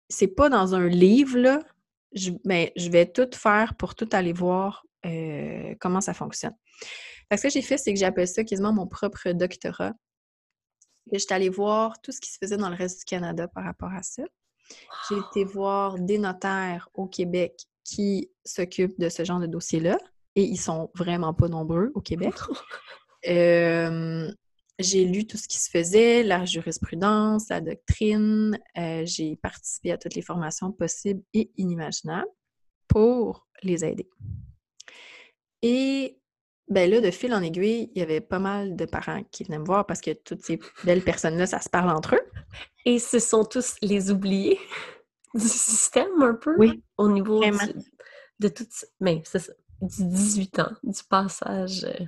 c'est 0.10 0.28
pas 0.28 0.50
dans 0.50 0.76
un 0.76 0.88
livre, 0.88 1.38
là, 1.38 1.60
je, 2.14 2.32
ben, 2.46 2.70
je 2.76 2.90
vais 2.90 3.06
tout 3.06 3.30
faire 3.34 3.76
pour 3.76 3.96
tout 3.96 4.10
aller 4.12 4.34
voir 4.34 4.86
euh, 5.06 5.76
comment 5.80 6.02
ça 6.02 6.14
fonctionne. 6.14 6.56
Que 7.30 7.38
ce 7.38 7.44
que 7.44 7.50
j'ai 7.50 7.62
fait, 7.62 7.78
c'est 7.78 7.94
que 7.94 8.00
j'appelle 8.00 8.28
ça 8.28 8.44
quasiment 8.44 8.74
mon 8.74 8.88
propre 8.88 9.32
doctorat. 9.32 9.94
Et 11.12 11.20
j'étais 11.20 11.34
allée 11.34 11.50
voir 11.50 12.00
tout 12.02 12.12
ce 12.12 12.22
qui 12.22 12.32
se 12.32 12.38
faisait 12.38 12.58
dans 12.58 12.70
le 12.70 12.76
reste 12.76 13.00
du 13.00 13.06
Canada 13.06 13.48
par 13.48 13.64
rapport 13.64 13.92
à 13.92 14.04
ça. 14.04 14.24
J'ai 15.10 15.18
été 15.18 15.44
voir 15.44 16.00
des 16.00 16.18
notaires 16.18 16.90
au 16.94 17.08
Québec 17.08 17.56
qui 17.84 18.30
s'occupent 18.46 19.00
de 19.00 19.10
ce 19.10 19.26
genre 19.26 19.40
de 19.40 19.48
dossier-là. 19.48 19.98
Et 20.36 20.44
ils 20.44 20.58
sont 20.58 20.90
vraiment 20.96 21.34
pas 21.34 21.48
nombreux 21.48 21.92
au 21.96 22.02
Québec. 22.02 22.34
Euh, 23.26 24.30
j'ai 24.80 25.06
lu 25.06 25.26
tout 25.28 25.38
ce 25.38 25.48
qui 25.48 25.60
se 25.60 25.70
faisait, 25.70 26.24
la 26.24 26.46
jurisprudence, 26.46 27.50
la 27.50 27.62
doctrine. 27.62 28.60
Euh, 28.78 29.04
j'ai 29.06 29.36
participé 29.36 29.92
à 29.92 29.98
toutes 29.98 30.16
les 30.16 30.22
formations 30.22 30.72
possibles 30.72 31.22
et 31.34 31.52
inimaginables 31.58 32.28
pour 32.88 33.48
les 33.62 33.86
aider. 33.86 34.10
Et 35.62 36.18
ben 36.68 36.90
là, 36.90 37.02
de 37.02 37.12
fil 37.12 37.34
en 37.34 37.42
aiguille, 37.42 37.92
il 37.94 38.00
y 38.00 38.02
avait 38.02 38.22
pas 38.22 38.40
mal 38.40 38.76
de 38.76 38.86
parents 38.86 39.24
qui 39.32 39.44
venaient 39.44 39.60
me 39.60 39.66
voir 39.66 39.86
parce 39.86 40.02
que 40.02 40.12
toutes 40.12 40.44
ces 40.44 40.60
belles 40.86 41.04
personnes-là, 41.04 41.46
ça 41.46 41.60
se 41.60 41.70
parle 41.70 41.90
entre 41.90 42.16
eux. 42.16 42.32
Et 42.86 43.00
ce 43.00 43.20
sont 43.20 43.44
tous 43.46 43.76
les 43.82 44.12
oubliés 44.12 44.60
du 45.34 45.48
système, 45.48 46.22
un 46.22 46.36
peu, 46.36 46.56
Oui, 46.58 46.84
au 46.98 47.10
niveau 47.10 47.40
du- 47.42 47.50
de 48.40 48.48
tout 48.48 48.66
Mais 49.00 49.22
c'est 49.26 49.40
ça, 49.40 49.54
du 49.82 50.06
18 50.06 50.60
ans, 50.60 50.72
du 50.84 51.04
passage 51.10 51.84
euh, 51.86 52.06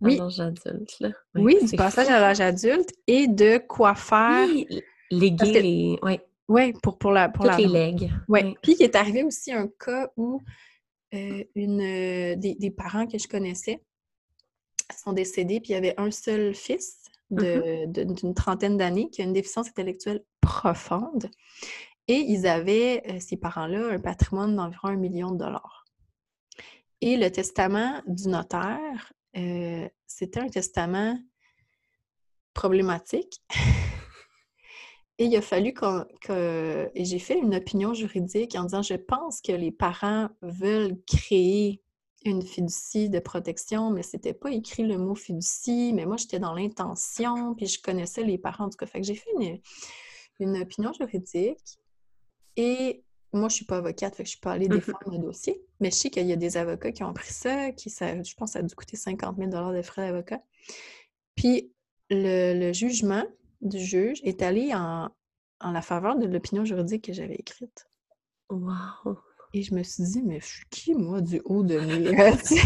Oui. 0.00 0.18
à 0.18 0.24
l'âge 0.24 0.40
adulte. 0.40 1.00
Là. 1.00 1.08
Ouais, 1.34 1.42
Oui, 1.42 1.56
du 1.64 1.76
passage 1.76 2.06
fou. 2.06 2.12
à 2.12 2.20
l'âge 2.20 2.40
adulte? 2.40 2.90
et 3.06 3.26
de 3.28 3.58
quoi 3.58 3.94
faire. 3.94 4.46
Oui, 4.48 4.66
les 5.10 5.32
gays. 5.32 5.98
Ouais, 6.02 6.20
Oui, 6.48 6.72
pour, 6.82 6.98
pour 6.98 7.12
la. 7.12 7.28
Pour 7.28 7.44
toutes 7.44 7.52
la... 7.52 7.58
les 7.58 7.66
legs. 7.68 8.10
Ouais. 8.28 8.44
Ouais. 8.44 8.54
Puis 8.62 8.76
il 8.78 8.82
est 8.82 8.94
arrivé 8.96 9.22
aussi 9.24 9.52
un 9.52 9.68
cas 9.68 10.10
où 10.16 10.40
euh, 11.14 11.44
une, 11.54 11.80
euh, 11.80 12.36
des, 12.36 12.54
des 12.54 12.70
parents 12.70 13.06
que 13.06 13.18
je 13.18 13.26
connaissais 13.28 13.82
sont 15.02 15.12
décédés, 15.12 15.60
puis 15.60 15.70
il 15.70 15.74
y 15.74 15.76
avait 15.76 15.94
un 15.98 16.10
seul 16.10 16.54
fils 16.54 17.02
de- 17.30 17.84
de- 17.86 18.04
d'une 18.04 18.32
trentaine 18.34 18.76
d'années 18.78 19.10
qui 19.10 19.20
a 19.20 19.24
une 19.24 19.32
déficience 19.34 19.68
intellectuelle 19.68 20.22
profonde. 20.40 21.30
Et 22.10 22.14
ils 22.16 22.46
avaient, 22.46 23.02
euh, 23.10 23.20
ces 23.20 23.36
parents-là, 23.36 23.88
un 23.92 23.98
patrimoine 23.98 24.56
d'environ 24.56 24.88
un 24.88 24.96
million 24.96 25.30
de 25.30 25.36
dollars. 25.38 25.84
Et 27.02 27.18
le 27.18 27.30
testament 27.30 28.00
du 28.06 28.28
notaire, 28.28 29.12
euh, 29.36 29.88
c'était 30.06 30.40
un 30.40 30.48
testament 30.48 31.18
problématique. 32.54 33.42
Et 35.18 35.24
il 35.24 35.36
a 35.36 35.42
fallu 35.42 35.72
que... 35.72 36.90
J'ai 36.94 37.18
fait 37.18 37.38
une 37.38 37.54
opinion 37.54 37.94
juridique 37.94 38.54
en 38.54 38.64
disant, 38.64 38.82
je 38.82 38.94
pense 38.94 39.40
que 39.40 39.52
les 39.52 39.72
parents 39.72 40.28
veulent 40.42 40.96
créer 41.06 41.82
une 42.24 42.42
fiducie 42.42 43.08
de 43.08 43.18
protection, 43.20 43.90
mais 43.90 44.02
c'était 44.02 44.34
pas 44.34 44.50
écrit 44.50 44.84
le 44.84 44.98
mot 44.98 45.14
fiducie, 45.14 45.92
mais 45.94 46.04
moi, 46.04 46.16
j'étais 46.16 46.38
dans 46.38 46.54
l'intention, 46.54 47.54
puis 47.54 47.66
je 47.66 47.80
connaissais 47.80 48.24
les 48.24 48.38
parents, 48.38 48.64
en 48.64 48.70
tout 48.70 48.76
cas. 48.76 48.86
Fait 48.86 49.00
que 49.00 49.06
j'ai 49.06 49.14
fait 49.14 49.30
une, 49.38 49.60
une 50.40 50.62
opinion 50.62 50.92
juridique. 50.92 51.78
Et 52.56 53.04
moi, 53.32 53.48
je 53.48 53.56
suis 53.56 53.64
pas 53.64 53.78
avocate, 53.78 54.14
fait 54.16 54.22
que 54.22 54.26
je 54.28 54.32
suis 54.32 54.40
pas 54.40 54.52
allée 54.52 54.68
Mhm. 54.68 54.74
défendre 54.78 55.10
le 55.12 55.18
dossier, 55.18 55.60
mais 55.80 55.90
je 55.90 55.96
sais 55.96 56.10
qu'il 56.10 56.26
y 56.26 56.32
a 56.32 56.36
des 56.36 56.56
avocats 56.56 56.92
qui 56.92 57.02
ont 57.04 57.12
pris 57.12 57.32
ça, 57.32 57.72
qui, 57.72 57.90
ça, 57.90 58.22
je 58.22 58.34
pense 58.34 58.50
que 58.50 58.52
ça 58.54 58.58
a 58.60 58.62
dû 58.62 58.74
coûter 58.74 58.96
50 58.96 59.36
000 59.38 59.50
de 59.72 59.82
frais 59.82 60.06
d'avocat. 60.08 60.40
Puis 61.34 61.70
le, 62.10 62.58
le 62.58 62.72
jugement 62.72 63.24
du 63.60 63.78
juge 63.78 64.20
est 64.24 64.42
allé 64.42 64.74
en, 64.74 65.08
en 65.60 65.70
la 65.72 65.82
faveur 65.82 66.16
de 66.16 66.26
l'opinion 66.26 66.64
juridique 66.64 67.04
que 67.04 67.12
j'avais 67.12 67.34
écrite. 67.36 67.86
Wow! 68.50 69.18
Et 69.54 69.62
je 69.62 69.74
me 69.74 69.82
suis 69.82 70.04
dit, 70.04 70.22
mais 70.22 70.40
je 70.40 70.46
suis 70.46 70.64
qui, 70.70 70.94
moi, 70.94 71.20
du 71.20 71.40
haut 71.44 71.62
de 71.62 71.80
mes, 71.80 72.08
euh, 72.20 72.32
tu 72.46 72.56
sais, 72.56 72.62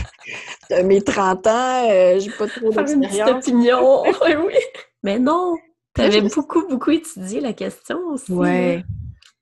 de 0.71 0.83
mes 0.83 1.03
30 1.03 1.47
ans, 1.47 1.91
euh, 1.91 2.19
j'ai 2.19 2.31
pas 2.31 2.49
trop 2.49 2.73
d'expérience. 2.73 3.47
opinion! 3.47 4.03
oui! 4.47 4.55
Mais 5.03 5.19
non! 5.19 5.57
T'avais 5.95 6.23
beaucoup, 6.23 6.67
beaucoup 6.69 6.91
étudié 6.91 7.41
la 7.41 7.53
question 7.53 7.99
aussi. 8.09 8.33
Ouais. 8.33 8.85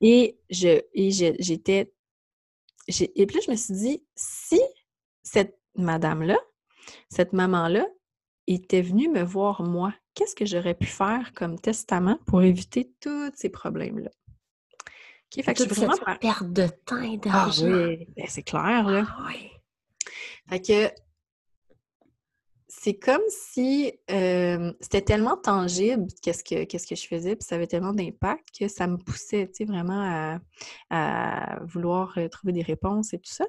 Et 0.00 0.38
je 0.50 0.80
et 0.94 1.10
j'étais. 1.10 1.92
Et 2.88 3.26
puis 3.26 3.36
là, 3.36 3.42
je 3.46 3.50
me 3.50 3.56
suis 3.56 3.74
dit, 3.74 4.04
si 4.16 4.60
cette 5.22 5.58
madame-là, 5.76 6.38
cette 7.10 7.32
maman-là, 7.32 7.86
était 8.46 8.82
venue 8.82 9.08
me 9.08 9.22
voir 9.22 9.62
moi, 9.62 9.94
qu'est-ce 10.14 10.34
que 10.34 10.44
j'aurais 10.46 10.74
pu 10.74 10.86
faire 10.86 11.32
comme 11.34 11.58
testament 11.60 12.18
pour 12.26 12.42
éviter 12.42 12.92
tous 13.00 13.30
ces 13.36 13.48
problèmes-là? 13.50 14.10
Fait 15.32 15.54
que 15.54 15.62
je 15.62 15.68
suis 15.68 15.74
vraiment 15.74 15.94
cette 15.94 16.20
perte 16.20 16.50
de 16.52 16.66
temps 16.84 17.00
et 17.02 17.20
Ah 17.26 17.28
d'argent? 17.28 17.66
oui, 17.66 18.08
ben, 18.16 18.26
c'est 18.28 18.42
clair, 18.42 18.88
là. 18.88 19.06
Ah 19.08 19.26
oui. 19.28 19.50
Fait 20.48 20.60
que 20.60 21.09
c'est 22.82 22.94
comme 22.94 23.20
si 23.28 23.92
euh, 24.10 24.72
c'était 24.80 25.02
tellement 25.02 25.36
tangible 25.36 26.06
qu'est-ce 26.22 26.42
que, 26.42 26.64
qu'est-ce 26.64 26.86
que 26.86 26.94
je 26.94 27.06
faisais, 27.06 27.36
puis 27.36 27.44
ça 27.46 27.56
avait 27.56 27.66
tellement 27.66 27.92
d'impact 27.92 28.58
que 28.58 28.68
ça 28.68 28.86
me 28.86 28.96
poussait, 28.96 29.48
tu 29.48 29.56
sais, 29.56 29.64
vraiment 29.66 30.00
à, 30.00 30.38
à 30.88 31.62
vouloir 31.66 32.16
euh, 32.16 32.28
trouver 32.28 32.54
des 32.54 32.62
réponses 32.62 33.12
et 33.12 33.18
tout 33.18 33.30
ça. 33.30 33.44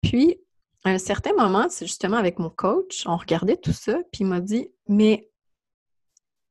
Puis, 0.00 0.40
à 0.84 0.90
un 0.90 0.98
certain 0.98 1.32
moment, 1.32 1.66
c'est 1.68 1.88
justement 1.88 2.18
avec 2.18 2.38
mon 2.38 2.48
coach, 2.48 3.02
on 3.06 3.16
regardait 3.16 3.56
tout 3.56 3.72
ça, 3.72 3.98
puis 4.12 4.20
il 4.20 4.26
m'a 4.26 4.38
dit, 4.38 4.70
mais 4.86 5.28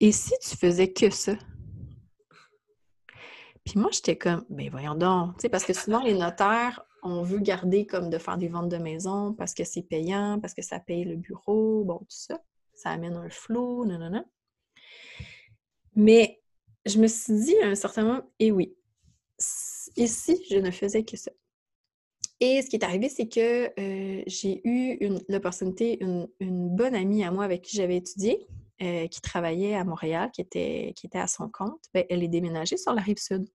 et 0.01 0.11
si 0.11 0.33
tu 0.41 0.57
faisais 0.57 0.91
que 0.91 1.09
ça? 1.09 1.35
Puis 3.63 3.79
moi, 3.79 3.89
j'étais 3.93 4.17
comme, 4.17 4.43
ben 4.49 4.69
voyons 4.69 4.95
donc, 4.95 5.37
tu 5.37 5.43
sais, 5.43 5.49
parce 5.49 5.63
que 5.63 5.71
souvent, 5.71 6.03
les 6.03 6.13
notaires, 6.17 6.83
on 7.05 7.23
veut 7.23 7.39
garder 7.39 7.85
comme 7.85 8.09
de 8.09 8.17
faire 8.17 8.37
des 8.37 8.47
ventes 8.49 8.69
de 8.69 8.77
maison 8.77 9.33
parce 9.33 9.53
que 9.53 9.63
c'est 9.63 9.83
payant, 9.83 10.39
parce 10.41 10.53
que 10.53 10.61
ça 10.63 10.79
paye 10.79 11.05
le 11.05 11.15
bureau, 11.15 11.83
bon, 11.85 11.99
tout 11.99 12.05
ça. 12.09 12.41
Ça 12.75 12.89
amène 12.91 13.15
un 13.15 13.29
flou, 13.29 13.85
non, 13.85 13.97
non, 13.99 14.09
non. 14.11 14.25
Mais 15.95 16.41
je 16.85 16.99
me 16.99 17.07
suis 17.07 17.33
dit 17.33 17.55
à 17.63 17.67
un 17.67 17.75
certain 17.75 18.03
moment, 18.03 18.21
et 18.39 18.51
oui, 18.51 18.75
s- 19.39 19.91
et 19.97 20.07
si 20.07 20.43
je 20.49 20.57
ne 20.57 20.71
faisais 20.71 21.03
que 21.05 21.17
ça? 21.17 21.31
Et 22.41 22.61
ce 22.61 22.69
qui 22.69 22.75
est 22.75 22.83
arrivé, 22.83 23.07
c'est 23.09 23.27
que 23.27 23.71
euh, 23.79 24.23
j'ai 24.27 24.61
eu 24.67 24.99
l'opportunité, 25.29 26.03
une, 26.03 26.27
une 26.39 26.69
bonne 26.75 26.95
amie 26.95 27.23
à 27.23 27.31
moi 27.31 27.45
avec 27.45 27.61
qui 27.61 27.77
j'avais 27.77 27.95
étudié, 27.97 28.45
euh, 28.81 29.07
qui 29.07 29.21
travaillait 29.21 29.75
à 29.75 29.83
Montréal, 29.85 30.29
qui 30.33 30.41
était, 30.41 30.93
qui 30.97 31.07
était 31.07 31.17
à 31.19 31.27
son 31.27 31.49
compte, 31.49 31.81
ben, 31.93 32.03
elle 32.09 32.23
est 32.23 32.27
déménagée 32.27 32.77
sur 32.77 32.93
la 32.93 33.01
rive 33.01 33.19
sud. 33.19 33.45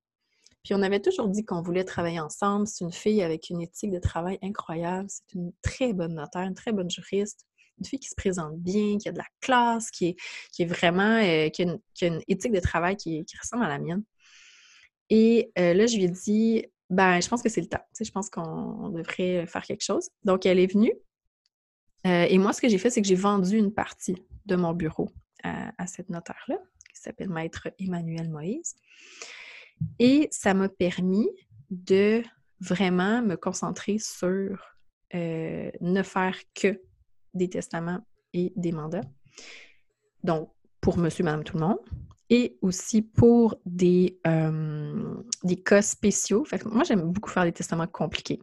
Puis 0.65 0.75
on 0.75 0.83
avait 0.83 1.01
toujours 1.01 1.29
dit 1.29 1.45
qu'on 1.45 1.63
voulait 1.63 1.85
travailler 1.85 2.21
ensemble. 2.21 2.67
C'est 2.67 2.85
une 2.85 2.93
fille 2.93 3.23
avec 3.23 3.49
une 3.51 3.63
éthique 3.63 3.91
de 3.91 3.99
travail 3.99 4.39
incroyable. 4.43 5.09
C'est 5.09 5.35
une 5.35 5.53
très 5.63 5.93
bonne 5.93 6.15
notaire, 6.15 6.43
une 6.43 6.55
très 6.55 6.73
bonne 6.73 6.91
juriste. 6.91 7.47
Une 7.79 7.87
fille 7.87 7.99
qui 7.99 8.09
se 8.09 8.15
présente 8.15 8.59
bien, 8.59 8.99
qui 8.99 9.09
a 9.09 9.13
de 9.13 9.19
la 9.19 9.27
classe, 9.41 9.91
qui 9.91 10.17
est, 10.59 10.65
vraiment, 10.67 11.17
euh, 11.17 11.49
qui, 11.49 11.63
a 11.63 12.07
une, 12.07 12.21
éthique 12.29 12.53
de 12.53 12.61
travail 12.61 12.97
qui, 12.97 13.25
ressemble 13.41 13.65
à 13.65 13.69
la 13.69 13.79
mienne. 13.79 14.03
Et 15.09 15.51
euh, 15.59 15.73
là, 15.73 15.87
je 15.87 15.97
lui 15.97 16.05
ai 16.05 16.11
dit, 16.11 16.67
ben, 16.91 17.23
je 17.23 17.29
pense 17.29 17.43
que 17.43 17.49
c'est 17.49 17.63
le 17.63 17.69
temps. 17.69 17.85
Je 17.99 18.11
pense 18.11 18.29
qu'on 18.29 18.91
devrait 18.91 19.47
faire 19.47 19.63
quelque 19.63 19.83
chose. 19.83 20.11
Donc, 20.25 20.45
elle 20.45 20.59
est 20.59 20.71
venue. 20.71 20.93
Euh, 22.07 22.27
et 22.29 22.37
moi, 22.37 22.53
ce 22.53 22.61
que 22.61 22.69
j'ai 22.69 22.77
fait, 22.79 22.91
c'est 22.91 23.01
que 23.01 23.09
j'ai 23.09 23.15
vendu 23.15 23.57
une 23.57 23.73
partie 23.73 24.17
de 24.45 24.57
mon 24.57 24.75
bureau 24.75 25.09
à 25.43 25.87
cette 25.87 26.11
notaire-là, 26.11 26.59
qui 26.95 27.01
s'appelle 27.01 27.31
Maître 27.31 27.69
Emmanuel 27.79 28.29
Moïse. 28.29 28.75
Et 29.99 30.28
ça 30.31 30.55
m'a 30.55 30.68
permis 30.68 31.28
de 31.70 32.22
vraiment 32.61 33.22
me 33.22 33.37
concentrer 33.37 33.99
sur 33.99 34.59
euh, 35.14 35.70
ne 35.81 36.03
faire 36.03 36.37
que 36.55 36.81
des 37.35 37.49
testaments 37.49 38.01
et 38.33 38.53
des 38.57 38.72
mandats. 38.72 39.05
Donc, 40.22 40.51
pour 40.81 40.99
monsieur, 40.99 41.24
madame, 41.24 41.45
tout 41.45 41.57
le 41.57 41.64
monde. 41.66 41.78
Et 42.28 42.57
aussi 42.62 43.03
pour 43.03 43.57
des, 43.66 44.20
euh, 44.26 45.14
des 45.43 45.57
cas 45.57 45.83
spéciaux. 45.83 46.45
Fait 46.45 46.59
que 46.59 46.68
moi, 46.68 46.85
j'aime 46.85 47.03
beaucoup 47.03 47.31
faire 47.31 47.45
des 47.45 47.53
testaments 47.53 47.87
compliqués. 47.89 48.41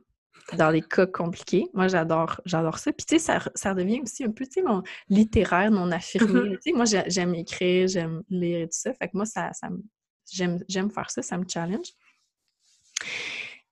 Dans 0.58 0.70
les 0.70 0.82
cas 0.82 1.06
compliqués. 1.08 1.66
Moi, 1.74 1.88
j'adore, 1.88 2.42
j'adore 2.46 2.80
ça. 2.80 2.92
Puis, 2.92 3.06
tu 3.06 3.16
sais, 3.16 3.20
ça, 3.20 3.40
ça 3.56 3.74
devient 3.74 4.02
aussi 4.02 4.24
un 4.24 4.32
peu, 4.32 4.46
tu 4.46 4.54
sais, 4.56 4.62
mon 4.62 4.82
littéraire, 5.10 5.72
non 5.72 5.92
affirmé. 5.92 6.50
Tu 6.58 6.58
sais, 6.64 6.74
moi, 6.74 6.86
j'ai- 6.86 7.10
j'aime 7.10 7.34
écrire, 7.36 7.88
j'aime 7.88 8.24
lire 8.30 8.60
et 8.62 8.66
tout 8.68 8.78
ça. 8.78 8.94
Fait 8.94 9.08
que 9.08 9.16
moi, 9.16 9.26
ça, 9.26 9.52
ça 9.54 9.70
me- 9.70 9.84
j'aime, 10.32 10.64
j'aime 10.68 10.92
faire 10.92 11.10
ça, 11.10 11.22
ça 11.22 11.38
me 11.38 11.46
challenge. 11.48 11.88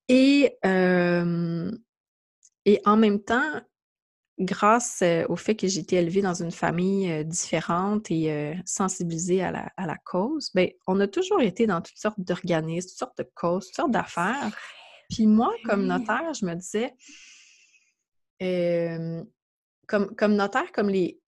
Et, 0.08 0.56
euh, 0.66 1.72
Et 2.66 2.82
en 2.86 2.98
même 2.98 3.22
temps, 3.24 3.62
grâce 4.40 5.04
au 5.30 5.36
fait 5.36 5.56
que 5.56 5.68
j'ai 5.68 5.80
été 5.80 5.96
élevée 5.96 6.22
dans 6.22 6.42
une 6.42 6.52
famille 6.52 7.24
différente 7.26 8.12
et 8.12 8.54
sensibilisée 8.66 9.42
à 9.44 9.52
la, 9.52 9.98
cause, 10.04 10.52
ben, 10.54 10.70
on 10.88 11.00
a 11.00 11.08
toujours 11.08 11.42
été 11.42 11.68
dans 11.68 11.82
toutes 11.82 11.98
sortes 11.98 12.20
d'organismes, 12.20 12.90
toutes 12.90 12.98
sortes 12.98 13.18
de 13.18 13.30
causes, 13.36 13.68
toutes 13.68 13.76
sortes 13.76 13.92
d'affaires. 13.92 14.52
Puis 15.10 15.28
moi, 15.28 15.54
comme 15.66 15.86
notaire, 15.86 16.34
je 16.34 16.46
me 16.46 16.56
disais, 16.56 16.94
comme, 19.88 20.16
comme 20.16 20.36
notaire, 20.36 20.72
comme 20.72 20.90
les. 20.90 21.20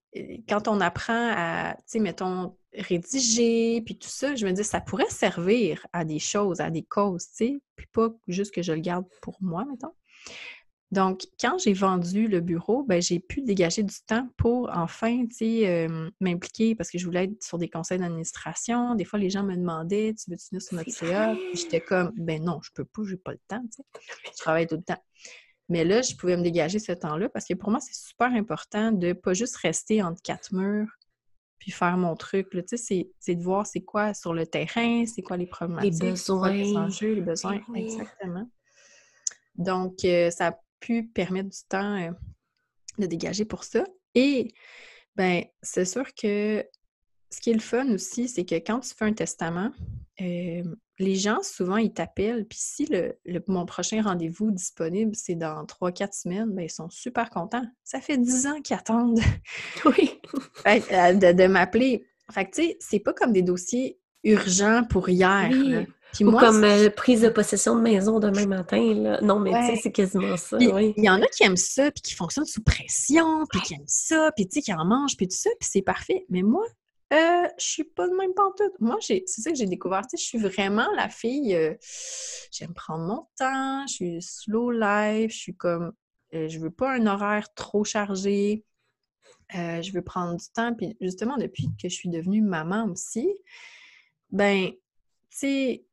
Quand 0.50 0.68
on 0.68 0.82
apprend 0.82 1.32
à, 1.36 1.76
tu 1.76 1.84
sais, 1.86 2.00
mettons, 2.00 2.58
rédiger, 2.78 3.82
puis 3.82 3.98
tout 3.98 4.10
ça, 4.10 4.36
je 4.36 4.46
me 4.46 4.52
dis, 4.52 4.64
ça 4.64 4.82
pourrait 4.82 5.10
servir 5.10 5.86
à 5.94 6.06
des 6.06 6.20
choses, 6.20 6.60
à 6.62 6.70
des 6.70 6.84
causes, 6.84 7.28
tu 7.30 7.36
sais, 7.36 7.62
puis 7.76 7.88
pas 7.92 8.10
juste 8.28 8.54
que 8.54 8.62
je 8.62 8.74
le 8.74 8.80
garde 8.80 9.06
pour 9.22 9.38
moi, 9.42 9.66
mettons. 9.66 9.94
Donc, 10.92 11.24
quand 11.40 11.58
j'ai 11.58 11.74
vendu 11.74 12.28
le 12.28 12.40
bureau, 12.40 12.84
ben, 12.84 13.02
j'ai 13.02 13.20
pu 13.20 13.42
dégager 13.42 13.84
du 13.84 13.96
temps 14.06 14.30
pour 14.38 14.70
enfin, 14.74 15.26
tu 15.28 15.36
sais, 15.36 15.88
m'impliquer 16.22 16.76
parce 16.76 16.90
que 16.90 16.98
je 16.98 17.06
voulais 17.06 17.26
être 17.26 17.44
sur 17.44 17.58
des 17.58 17.70
conseils 17.70 18.00
d'administration. 18.00 18.96
Des 18.96 19.04
fois, 19.04 19.20
les 19.20 19.30
gens 19.30 19.44
me 19.44 19.56
demandaient, 19.56 20.14
tu 20.14 20.32
veux-tu 20.32 20.46
venir 20.50 20.62
sur 20.62 20.78
notre 20.78 20.92
CA? 20.92 21.36
J'étais 21.54 21.82
comme, 21.82 22.14
ben 22.16 22.42
non, 22.42 22.62
je 22.64 22.72
peux 22.74 22.86
pas, 22.86 23.02
j'ai 23.06 23.18
pas 23.18 23.34
le 23.34 23.40
temps, 23.50 23.62
tu 23.64 23.78
sais. 23.78 23.84
Je 24.34 24.38
travaille 24.38 24.68
tout 24.68 24.78
le 24.78 24.84
temps. 24.84 25.04
Mais 25.70 25.84
là, 25.84 26.02
je 26.02 26.16
pouvais 26.16 26.38
me 26.38 26.44
dégager 26.44 26.80
ce 26.80 26.94
temps-là 26.94 27.28
parce 27.28 27.46
que 27.46 27.54
pour 27.54 27.70
moi, 27.70 27.82
c'est 27.82 27.94
super 27.94 28.28
important 28.28 28.94
de 28.94 29.12
pas 29.12 29.34
juste 29.34 29.58
rester 29.58 30.02
entre 30.02 30.22
quatre 30.22 30.54
murs 30.54 30.97
puis 31.60 31.72
faire 31.72 31.98
mon 31.98 32.16
truc. 32.16 32.50
Tu 32.50 32.78
sais, 32.78 33.10
c'est 33.20 33.36
de 33.36 33.44
voir 33.44 33.66
c'est 33.66 33.82
quoi 33.82 34.14
sur 34.14 34.34
le 34.34 34.46
terrain, 34.46 35.06
c'est 35.06 35.22
quoi 35.22 35.38
les 35.38 35.48
problématiques, 35.48 36.02
les 36.02 36.12
besoins, 36.12 36.52
les 36.52 36.76
enjeux, 36.76 37.14
les 37.14 37.22
besoins. 37.22 37.62
Exactement. 37.76 38.50
Donc, 39.56 40.06
euh, 40.06 40.30
ça 40.30 40.48
a 40.48 40.60
pu 40.80 41.08
permettre 41.08 41.50
du 41.50 41.64
temps 41.68 41.96
euh, 41.96 42.12
de 43.00 43.06
dégager 43.08 43.46
pour 43.46 43.64
ça. 43.64 43.84
Et, 44.14 44.54
ben, 45.16 45.44
c'est 45.62 45.86
sûr 45.86 46.14
que 46.14 46.64
ce 47.32 47.42
qui 47.42 47.50
est 47.50 47.54
le 47.54 47.60
fun 47.60 47.90
aussi, 47.92 48.30
c'est 48.30 48.46
que 48.46 48.56
quand 48.56 48.80
tu 48.80 48.94
fais 48.94 49.06
un 49.06 49.14
testament, 49.14 49.72
euh, 50.22 50.64
les 51.00 51.16
gens, 51.16 51.42
souvent, 51.44 51.78
ils 51.78 51.94
t'appellent, 51.94 52.46
puis 52.46 52.58
si 52.60 52.86
le, 52.88 53.18
mon 53.48 53.66
prochain 53.66 54.02
rendez-vous 54.02 54.52
disponible, 54.52 55.16
c'est 55.16 55.36
dans 55.36 55.64
3-4 55.64 56.22
semaines, 56.22 56.52
ben, 56.52 56.64
ils 56.64 56.72
sont 56.72 56.90
super 56.90 57.30
contents. 57.30 57.66
Ça 57.84 58.02
fait 58.02 58.18
10 58.18 58.48
ans 58.48 58.62
qu'ils 58.62 58.76
attendent 58.76 59.20
oui. 59.86 60.20
Euh, 60.68 61.14
de, 61.14 61.48
m'appeler. 61.48 62.06
Fait 62.32 62.46
que, 62.46 62.56
tu 62.56 62.62
sais, 62.64 62.78
c'est 62.82 63.00
pas 63.00 63.14
comme 63.14 63.32
des 63.32 63.42
dossiers 63.42 63.98
urgents 64.24 64.84
pour 64.84 65.08
hier. 65.08 65.50
Puis 66.14 66.26
Ou 66.26 66.32
comme 66.32 66.64
euh, 66.64 66.90
prise 66.90 67.22
de 67.22 67.30
possession 67.30 67.76
de 67.76 67.82
maison 67.82 68.20
demain 68.20 68.46
matin. 68.46 68.94
Là. 68.94 69.22
Non, 69.22 69.40
mais 69.40 69.52
tu 69.52 69.76
sais, 69.76 69.82
c'est 69.84 69.92
quasiment 69.92 70.36
ça. 70.36 70.58
Il 70.60 70.94
y 70.98 71.10
en 71.10 71.22
a 71.22 71.28
qui 71.28 71.44
aiment 71.44 71.56
ça, 71.56 71.92
puis 71.92 72.02
qui 72.02 72.16
fonctionnent 72.16 72.46
sous 72.46 72.64
pression, 72.64 73.46
puis 73.50 73.62
qui 73.62 73.76
aiment 73.76 73.84
ça, 73.88 74.32
puis 74.36 74.48
tu 74.48 74.56
sais, 74.56 74.62
qui 74.62 74.74
en 74.74 74.86
mangent, 74.86 75.16
puis 75.16 75.28
tout 75.28 75.38
ça, 75.38 75.50
puis 75.60 75.70
c'est 75.72 75.82
parfait. 75.82 76.26
Mais 76.30 76.42
moi, 76.42 76.66
euh, 77.14 77.48
je 77.58 77.66
suis 77.66 77.84
pas 77.86 78.08
de 78.08 78.14
même 78.14 78.34
pantoute. 78.34 78.74
Moi, 78.80 78.98
c'est 79.00 79.24
ça 79.28 79.52
que 79.52 79.58
j'ai 79.58 79.66
découvert. 79.66 80.02
je 80.12 80.18
suis 80.18 80.38
vraiment 80.38 80.88
la 80.96 81.10
fille. 81.10 81.56
Euh, 81.56 81.74
j'aime 82.52 82.74
prendre 82.74 83.06
mon 83.06 83.28
temps. 83.38 83.88
Je 83.88 83.94
suis 83.94 84.22
slow 84.22 84.72
life. 84.72 85.32
Je 85.32 85.38
suis 85.38 85.56
comme. 85.56 85.94
Euh, 86.34 86.50
je 86.50 86.60
veux 86.60 86.72
pas 86.72 86.92
un 86.94 87.08
horaire 87.08 87.54
trop 87.54 87.86
chargé. 87.86 88.66
Euh, 89.56 89.82
je 89.82 89.94
veux 89.94 90.02
prendre 90.02 90.36
du 90.38 90.46
temps. 90.54 90.74
Puis 90.74 90.98
justement, 91.00 91.38
depuis 91.38 91.68
que 91.82 91.88
je 91.88 91.96
suis 91.96 92.10
devenue 92.10 92.42
maman 92.42 92.86
aussi, 92.92 93.30
ben, 94.32 94.72
tu 94.72 94.78
sais. 95.30 95.86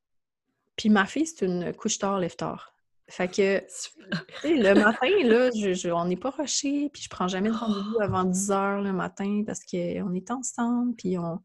Puis 0.77 0.89
ma 0.89 1.07
fille, 1.07 1.27
c'est 1.27 1.47
une 1.47 1.73
couche 1.75 1.99
tard, 1.99 2.19
lève 2.19 2.35
tard. 2.35 2.74
Fait 3.09 3.29
que, 3.29 3.63
le 4.45 4.75
matin, 4.75 5.09
là, 5.25 5.51
je, 5.51 5.91
on 5.91 6.07
n'est 6.07 6.17
pas 6.17 6.31
rushé, 6.31 6.89
puis 6.93 7.03
je 7.03 7.09
prends 7.09 7.29
jamais 7.29 7.51
de 7.51 7.55
rendez-vous 7.55 8.01
avant 8.01 8.25
10 8.25 8.51
heures 8.51 8.81
le 8.81 8.93
matin 8.93 9.43
parce 9.47 9.61
qu'on 9.61 10.15
est 10.15 10.31
ensemble, 10.31 10.95
puis 10.97 11.19
on, 11.19 11.41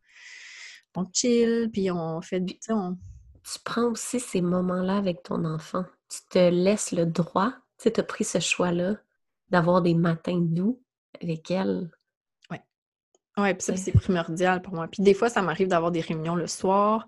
on 0.95 1.05
chill, 1.14 1.70
puis 1.72 1.91
on 1.91 2.22
fait 2.22 2.41
du... 2.41 2.57
On... 2.70 2.97
Tu 3.43 3.60
prends 3.64 3.91
aussi 3.91 4.20
ces 4.20 4.41
moments-là 4.41 4.97
avec 4.97 5.24
ton 5.24 5.43
enfant. 5.45 5.86
Tu 6.10 6.20
te 6.30 6.49
laisses 6.49 6.91
le 6.91 7.05
droit, 7.05 7.51
tu 7.78 7.84
sais, 7.84 7.91
tu 7.91 7.99
as 7.99 8.03
pris 8.03 8.24
ce 8.24 8.39
choix-là 8.39 8.95
d'avoir 9.49 9.82
des 9.82 9.95
matins 9.95 10.39
doux 10.39 10.82
avec 11.22 11.51
elle. 11.51 11.89
Oui. 12.51 12.57
Oui, 13.38 13.53
puis 13.53 13.64
ça, 13.64 13.76
c'est 13.76 13.91
primordial 13.91 14.62
pour 14.62 14.74
moi. 14.74 14.88
Puis 14.88 15.03
des 15.03 15.14
fois, 15.14 15.30
ça 15.30 15.41
m'arrive 15.41 15.68
d'avoir 15.68 15.91
des 15.91 16.01
réunions 16.01 16.36
le 16.36 16.47
soir, 16.47 17.07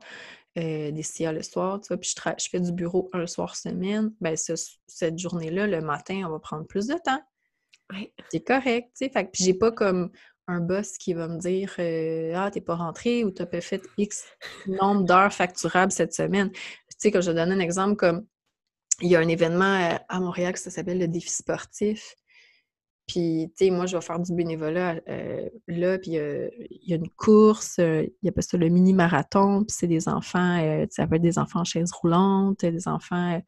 euh, 0.58 0.92
des 0.92 1.04
CIA 1.04 1.32
le 1.32 1.44
soir, 1.44 1.80
tu 1.80 1.88
vois, 1.88 1.98
puis 1.98 2.14
je, 2.14 2.50
fais 2.50 2.60
du 2.60 2.72
bureau 2.72 3.10
un 3.14 3.26
soir 3.26 3.56
semaine, 3.56 4.14
ben 4.20 4.36
cette 4.36 5.18
journée-là, 5.18 5.68
le 5.68 5.82
matin, 5.82 6.24
on 6.26 6.32
va 6.32 6.40
prendre 6.40 6.66
plus 6.66 6.88
de 6.88 6.96
temps. 6.96 7.22
C'est 8.30 8.46
correct, 8.46 8.90
tu 8.96 9.06
sais. 9.06 9.12
Fait 9.12 9.26
puis 9.32 9.44
j'ai 9.44 9.54
pas 9.54 9.72
comme 9.72 10.12
un 10.48 10.60
boss 10.60 10.98
qui 10.98 11.14
va 11.14 11.28
me 11.28 11.38
dire 11.38 11.74
euh, 11.80 12.34
Ah, 12.36 12.50
t'es 12.52 12.62
pas 12.62 12.76
rentré 12.76 13.24
ou 13.24 13.32
t'as 13.32 13.46
pas 13.46 13.62
fait 13.62 13.82
X 13.98 14.26
nombre 14.68 15.04
d'heures 15.04 15.34
facturables 15.34 15.92
cette 15.92 16.14
semaine. 16.14 16.52
Tu 16.52 16.60
sais, 16.98 17.12
quand 17.12 17.22
je 17.22 17.32
donne 17.32 17.52
un 17.52 17.60
exemple 17.60 17.96
comme 17.96 18.26
il 19.02 19.10
y 19.10 19.16
a 19.16 19.20
un 19.20 19.28
événement 19.28 19.94
euh, 19.94 19.98
à 20.10 20.20
Montréal 20.20 20.54
qui 20.54 20.70
s'appelle 20.70 21.00
le 21.00 21.08
défi 21.08 21.30
sportif. 21.30 22.16
Puis, 23.12 23.52
tu 23.58 23.66
sais, 23.66 23.72
moi, 23.72 23.88
je 23.88 23.98
vais 23.98 24.02
faire 24.02 24.22
du 24.22 24.34
bénévolat 24.34 25.02
euh, 25.10 25.50
là, 25.68 26.00
puis 26.00 26.18
euh, 26.18 26.48
il 26.70 26.90
y 26.90 26.94
a 26.94 26.96
une 26.96 27.10
course, 27.10 27.78
euh, 27.80 28.04
il 28.04 28.26
y 28.26 28.30
a 28.30 28.32
pas 28.32 28.42
ça 28.42 28.56
le 28.56 28.70
mini-marathon, 28.70 29.66
puis 29.66 29.76
c'est 29.78 29.88
des 29.88 30.08
enfants, 30.08 30.86
ça 30.90 31.06
peut 31.08 31.16
être 31.16 31.22
des 31.22 31.38
enfants 31.38 31.60
en 31.60 31.64
chaise 31.66 31.92
roulante, 31.92 32.64
des 32.64 32.88
enfants 32.88 33.42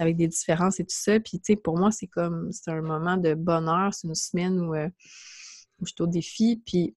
avec 0.00 0.16
des 0.16 0.26
différences 0.26 0.80
et 0.80 0.82
tout 0.82 0.96
ça. 0.96 1.20
Puis, 1.20 1.38
tu 1.38 1.52
sais, 1.52 1.56
pour 1.56 1.78
moi, 1.78 1.92
c'est 1.92 2.08
comme, 2.08 2.50
c'est 2.50 2.72
un 2.72 2.82
moment 2.82 3.16
de 3.16 3.34
bonheur, 3.34 3.94
c'est 3.94 4.08
une 4.08 4.16
semaine 4.16 4.58
où, 4.58 4.74
je 4.74 5.92
suis 5.92 6.02
au 6.02 6.08
défi, 6.08 6.60
puis, 6.66 6.96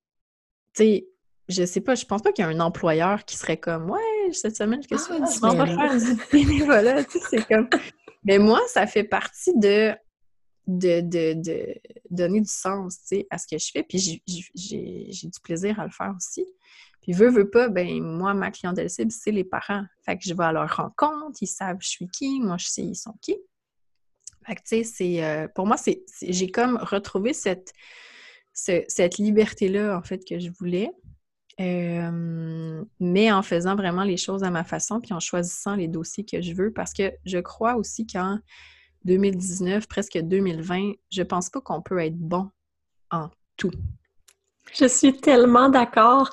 tu 0.74 0.84
sais, 0.84 1.07
je 1.49 1.65
sais 1.65 1.82
pas, 1.82 1.93
je 1.93 2.05
pense 2.05 2.24
pas 2.24 2.32
qu'il 2.32 2.43
y 2.43 2.47
a 2.47 2.49
un 2.49 2.59
employeur 2.59 3.26
qui 3.26 3.38
serait 3.38 3.57
comme, 3.57 3.91
ouais, 3.91 4.32
cette 4.32 4.55
semaine, 4.55 4.80
qu'est-ce 4.80 5.07
que 5.07 5.18
tu 5.18 5.39
vas 5.39 5.68
faire 5.68 6.15
du 6.15 6.20
bénévolat, 6.32 7.03
tu 7.03 7.20
sais, 7.20 7.26
c'est 7.30 7.47
comme... 7.47 7.70
Mais 8.24 8.39
moi, 8.39 8.59
ça 8.70 8.88
fait 8.88 9.03
partie 9.03 9.55
de 9.55 9.93
de, 10.68 11.80
donner 12.09 12.41
du 12.41 12.49
sens 12.49 12.99
à 13.30 13.38
ce 13.38 13.47
que 13.47 13.57
je 13.57 13.72
fais. 13.72 13.84
Puis 13.84 14.22
j'ai 14.55 15.28
du 15.28 15.39
plaisir 15.41 15.80
à 15.80 15.86
le 15.86 15.91
faire 15.91 16.13
aussi. 16.15 16.45
Puis 17.01 17.13
veux, 17.13 17.30
veux 17.30 17.49
pas, 17.49 17.70
ben 17.70 18.01
moi, 18.01 18.34
ma 18.34 18.51
clientèle 18.51 18.89
cible, 18.89 19.11
c'est 19.11 19.32
les 19.32 19.45
parents. 19.45 19.86
Fait 20.05 20.18
que 20.18 20.24
je 20.26 20.34
vais 20.34 20.43
à 20.43 20.51
leur 20.51 20.76
rencontre, 20.76 21.38
ils 21.41 21.47
savent 21.47 21.78
je 21.80 21.88
suis 21.88 22.07
qui, 22.09 22.41
moi 22.41 22.57
je 22.57 22.68
sais 22.68 22.84
ils 22.84 22.95
sont 22.95 23.15
qui. 23.22 23.38
Fait 24.45 24.55
que 24.55 24.61
tu 24.61 24.68
sais, 24.68 24.84
c'est 24.84 25.24
euh, 25.24 25.47
pour 25.47 25.65
moi, 25.68 25.78
j'ai 26.22 26.51
comme 26.51 26.78
retrouvé 26.78 27.34
cette, 27.34 27.74
cette 28.53 29.18
liberté-là, 29.18 29.97
en 29.97 30.01
fait, 30.01 30.24
que 30.26 30.39
je 30.39 30.49
voulais. 30.49 30.91
Euh, 31.59 32.84
mais 32.99 33.32
en 33.32 33.41
faisant 33.41 33.76
vraiment 33.76 34.03
les 34.03 34.18
choses 34.18 34.43
à 34.43 34.51
ma 34.51 34.63
façon, 34.63 35.01
puis 35.01 35.13
en 35.13 35.20
choisissant 35.20 35.76
les 35.76 35.88
dossiers 35.88 36.24
que 36.24 36.41
je 36.41 36.53
veux, 36.53 36.72
parce 36.72 36.93
que 36.93 37.11
je 37.26 37.39
crois 37.39 37.76
aussi 37.76 38.05
quand 38.05 38.39
2019, 39.08 39.88
presque 39.88 40.18
2020, 40.18 40.91
je 41.10 41.24
pense 41.24 41.49
pas 41.49 41.62
qu'on 41.62 41.82
peut 41.82 41.99
être 41.99 42.18
bon 42.18 42.49
en 43.10 43.30
tout. 43.55 43.72
Je 44.74 44.86
suis 44.86 45.18
tellement 45.18 45.70
d'accord. 45.70 46.30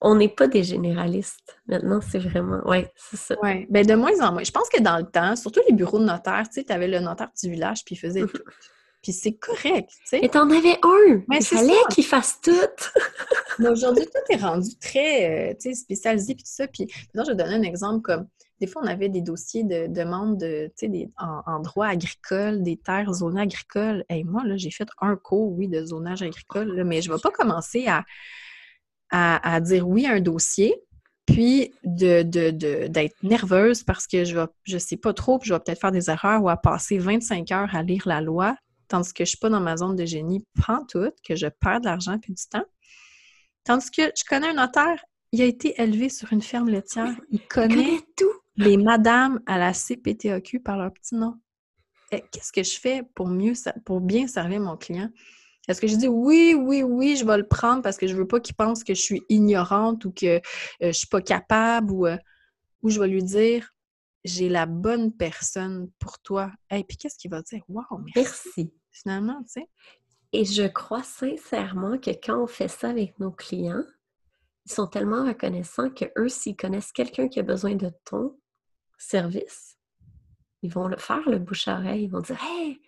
On 0.00 0.16
n'est 0.16 0.28
pas 0.28 0.48
des 0.48 0.62
généralistes. 0.62 1.56
Maintenant, 1.68 2.00
c'est 2.02 2.18
vraiment. 2.18 2.60
Oui, 2.66 2.84
c'est 2.96 3.16
ça. 3.16 3.36
Oui. 3.42 3.66
Bien, 3.70 3.82
de 3.82 3.94
moins 3.94 4.20
en 4.20 4.32
moins. 4.32 4.44
Je 4.44 4.50
pense 4.50 4.68
que 4.68 4.82
dans 4.82 4.98
le 4.98 5.06
temps, 5.06 5.36
surtout 5.36 5.60
les 5.68 5.74
bureaux 5.74 5.98
de 5.98 6.04
notaire, 6.04 6.42
tu 6.48 6.60
sais, 6.60 6.64
tu 6.64 6.72
avais 6.72 6.88
le 6.88 6.98
notaire 6.98 7.30
du 7.40 7.50
village, 7.50 7.84
puis 7.84 7.94
il 7.94 7.98
faisait 7.98 8.22
mhm. 8.22 8.28
tout. 8.28 8.42
Puis 9.02 9.12
c'est 9.12 9.34
correct, 9.34 9.88
tu 9.88 10.06
sais. 10.06 10.18
Mais 10.20 10.28
t'en 10.28 10.50
avais 10.50 10.78
un! 10.82 11.22
Mais 11.28 11.38
il 11.38 11.44
fallait 11.44 11.74
qu'il 11.90 12.04
fasse 12.04 12.40
tout! 12.42 12.50
Mais 13.60 13.68
aujourd'hui, 13.68 14.04
tout 14.04 14.34
est 14.34 14.42
rendu 14.42 14.76
très, 14.78 15.50
euh, 15.50 15.54
tu 15.54 15.70
sais, 15.70 15.74
spécialisé, 15.74 16.34
puis 16.34 16.42
tout 16.42 16.50
ça. 16.52 16.66
Puis 16.66 16.88
maintenant, 17.14 17.24
je 17.24 17.30
vais 17.30 17.44
donner 17.44 17.54
un 17.54 17.62
exemple 17.62 18.02
comme 18.02 18.26
des 18.60 18.66
fois, 18.66 18.82
on 18.82 18.86
avait 18.86 19.08
des 19.08 19.20
dossiers 19.20 19.64
de 19.64 19.86
demande 19.86 20.38
de, 20.38 20.70
en, 21.18 21.60
droit 21.60 21.88
agricole, 21.88 22.62
des 22.62 22.76
terres 22.76 23.12
zonées 23.12 23.42
agricoles. 23.42 24.04
Et 24.08 24.24
moi, 24.24 24.44
là, 24.44 24.56
j'ai 24.56 24.70
fait 24.70 24.88
un 25.00 25.16
cours, 25.16 25.52
oui, 25.52 25.68
de 25.68 25.84
zonage 25.84 26.22
agricole, 26.22 26.82
mais 26.84 27.02
je 27.02 27.10
ne 27.10 27.16
vais 27.16 27.20
pas 27.20 27.30
commencer 27.30 27.86
à, 27.86 28.04
à, 29.10 29.60
dire 29.60 29.86
oui 29.86 30.06
à 30.06 30.12
un 30.12 30.20
dossier, 30.20 30.74
puis 31.26 31.74
d'être 31.84 32.30
de, 32.30 33.26
nerveuse 33.26 33.82
parce 33.82 34.06
que 34.06 34.24
je 34.24 34.38
ne 34.38 34.46
je 34.64 34.78
sais 34.78 34.96
pas 34.96 35.12
trop, 35.12 35.38
puis 35.38 35.48
je 35.48 35.54
vais 35.54 35.60
peut-être 35.60 35.80
faire 35.80 35.92
des 35.92 36.08
erreurs 36.08 36.42
ou 36.42 36.48
à 36.48 36.56
passer 36.56 36.98
25 36.98 37.50
heures 37.52 37.74
à 37.74 37.82
lire 37.82 38.04
la 38.06 38.22
loi, 38.22 38.56
tandis 38.88 39.12
que 39.12 39.18
je 39.18 39.22
ne 39.22 39.26
suis 39.26 39.38
pas 39.38 39.50
dans 39.50 39.60
ma 39.60 39.76
zone 39.76 39.96
de 39.96 40.06
génie, 40.06 40.46
prends 40.58 40.84
tout, 40.86 41.10
que 41.26 41.36
je 41.36 41.46
perds 41.46 41.80
de 41.80 41.86
l'argent 41.86 42.18
puis 42.18 42.32
du 42.32 42.42
temps. 42.48 42.64
Tandis 43.64 43.90
que 43.90 44.02
je 44.16 44.24
connais 44.26 44.48
un 44.48 44.54
notaire, 44.54 45.04
il 45.32 45.42
a 45.42 45.44
été 45.44 45.80
élevé 45.80 46.08
sur 46.08 46.32
une 46.32 46.40
ferme 46.40 46.68
laitière. 46.68 47.14
Il 47.30 47.40
connaît, 47.40 47.98
tout 48.16 48.35
les 48.56 48.76
madames 48.76 49.40
à 49.46 49.58
la 49.58 49.72
CPTAQ 49.72 50.60
par 50.60 50.78
leur 50.78 50.92
petit 50.92 51.14
nom. 51.14 51.34
Eh, 52.12 52.22
qu'est-ce 52.30 52.52
que 52.52 52.62
je 52.62 52.78
fais 52.78 53.02
pour 53.14 53.28
mieux 53.28 53.54
pour 53.84 54.00
bien 54.00 54.26
servir 54.26 54.60
mon 54.60 54.76
client? 54.76 55.10
Est-ce 55.68 55.80
que 55.80 55.88
je 55.88 55.96
dis 55.96 56.08
oui, 56.08 56.54
oui, 56.56 56.82
oui, 56.82 57.16
je 57.16 57.24
vais 57.24 57.36
le 57.36 57.46
prendre 57.46 57.82
parce 57.82 57.96
que 57.96 58.06
je 58.06 58.14
veux 58.14 58.26
pas 58.26 58.38
qu'il 58.38 58.54
pense 58.54 58.84
que 58.84 58.94
je 58.94 59.00
suis 59.00 59.22
ignorante 59.28 60.04
ou 60.04 60.12
que 60.12 60.40
je 60.80 60.86
euh, 60.86 60.92
je 60.92 60.92
suis 60.92 61.08
pas 61.08 61.20
capable 61.20 61.90
ou, 61.92 62.06
euh, 62.06 62.16
ou 62.82 62.90
je 62.90 63.00
vais 63.00 63.08
lui 63.08 63.22
dire 63.22 63.68
j'ai 64.24 64.48
la 64.48 64.66
bonne 64.66 65.12
personne 65.12 65.90
pour 65.98 66.18
toi. 66.18 66.50
Et 66.70 66.84
puis 66.84 66.96
qu'est-ce 66.96 67.16
qu'il 67.16 67.30
va 67.30 67.42
dire? 67.42 67.62
Wow, 67.68 67.84
merci. 68.14 68.72
finalement, 68.90 69.40
tu 69.44 69.60
sais. 69.60 69.68
Et 70.32 70.44
je 70.44 70.66
crois 70.66 71.02
sincèrement 71.02 71.98
que 71.98 72.10
quand 72.10 72.42
on 72.42 72.46
fait 72.46 72.68
ça 72.68 72.88
avec 72.90 73.18
nos 73.20 73.30
clients, 73.30 73.84
ils 74.66 74.72
sont 74.72 74.88
tellement 74.88 75.24
reconnaissants 75.24 75.90
que 75.90 76.06
eux, 76.18 76.28
s'ils 76.28 76.56
connaissent 76.56 76.92
quelqu'un 76.92 77.28
qui 77.28 77.38
a 77.38 77.42
besoin 77.42 77.76
de 77.76 77.90
ton 78.04 78.36
service, 78.98 79.76
ils 80.62 80.72
vont 80.72 80.88
le 80.88 80.96
faire 80.96 81.28
le 81.28 81.38
bouche 81.38 81.68
à 81.68 81.78
oreille. 81.78 82.04
Ils 82.04 82.10
vont 82.10 82.20
dire 82.20 82.38
Hey, 82.42 82.80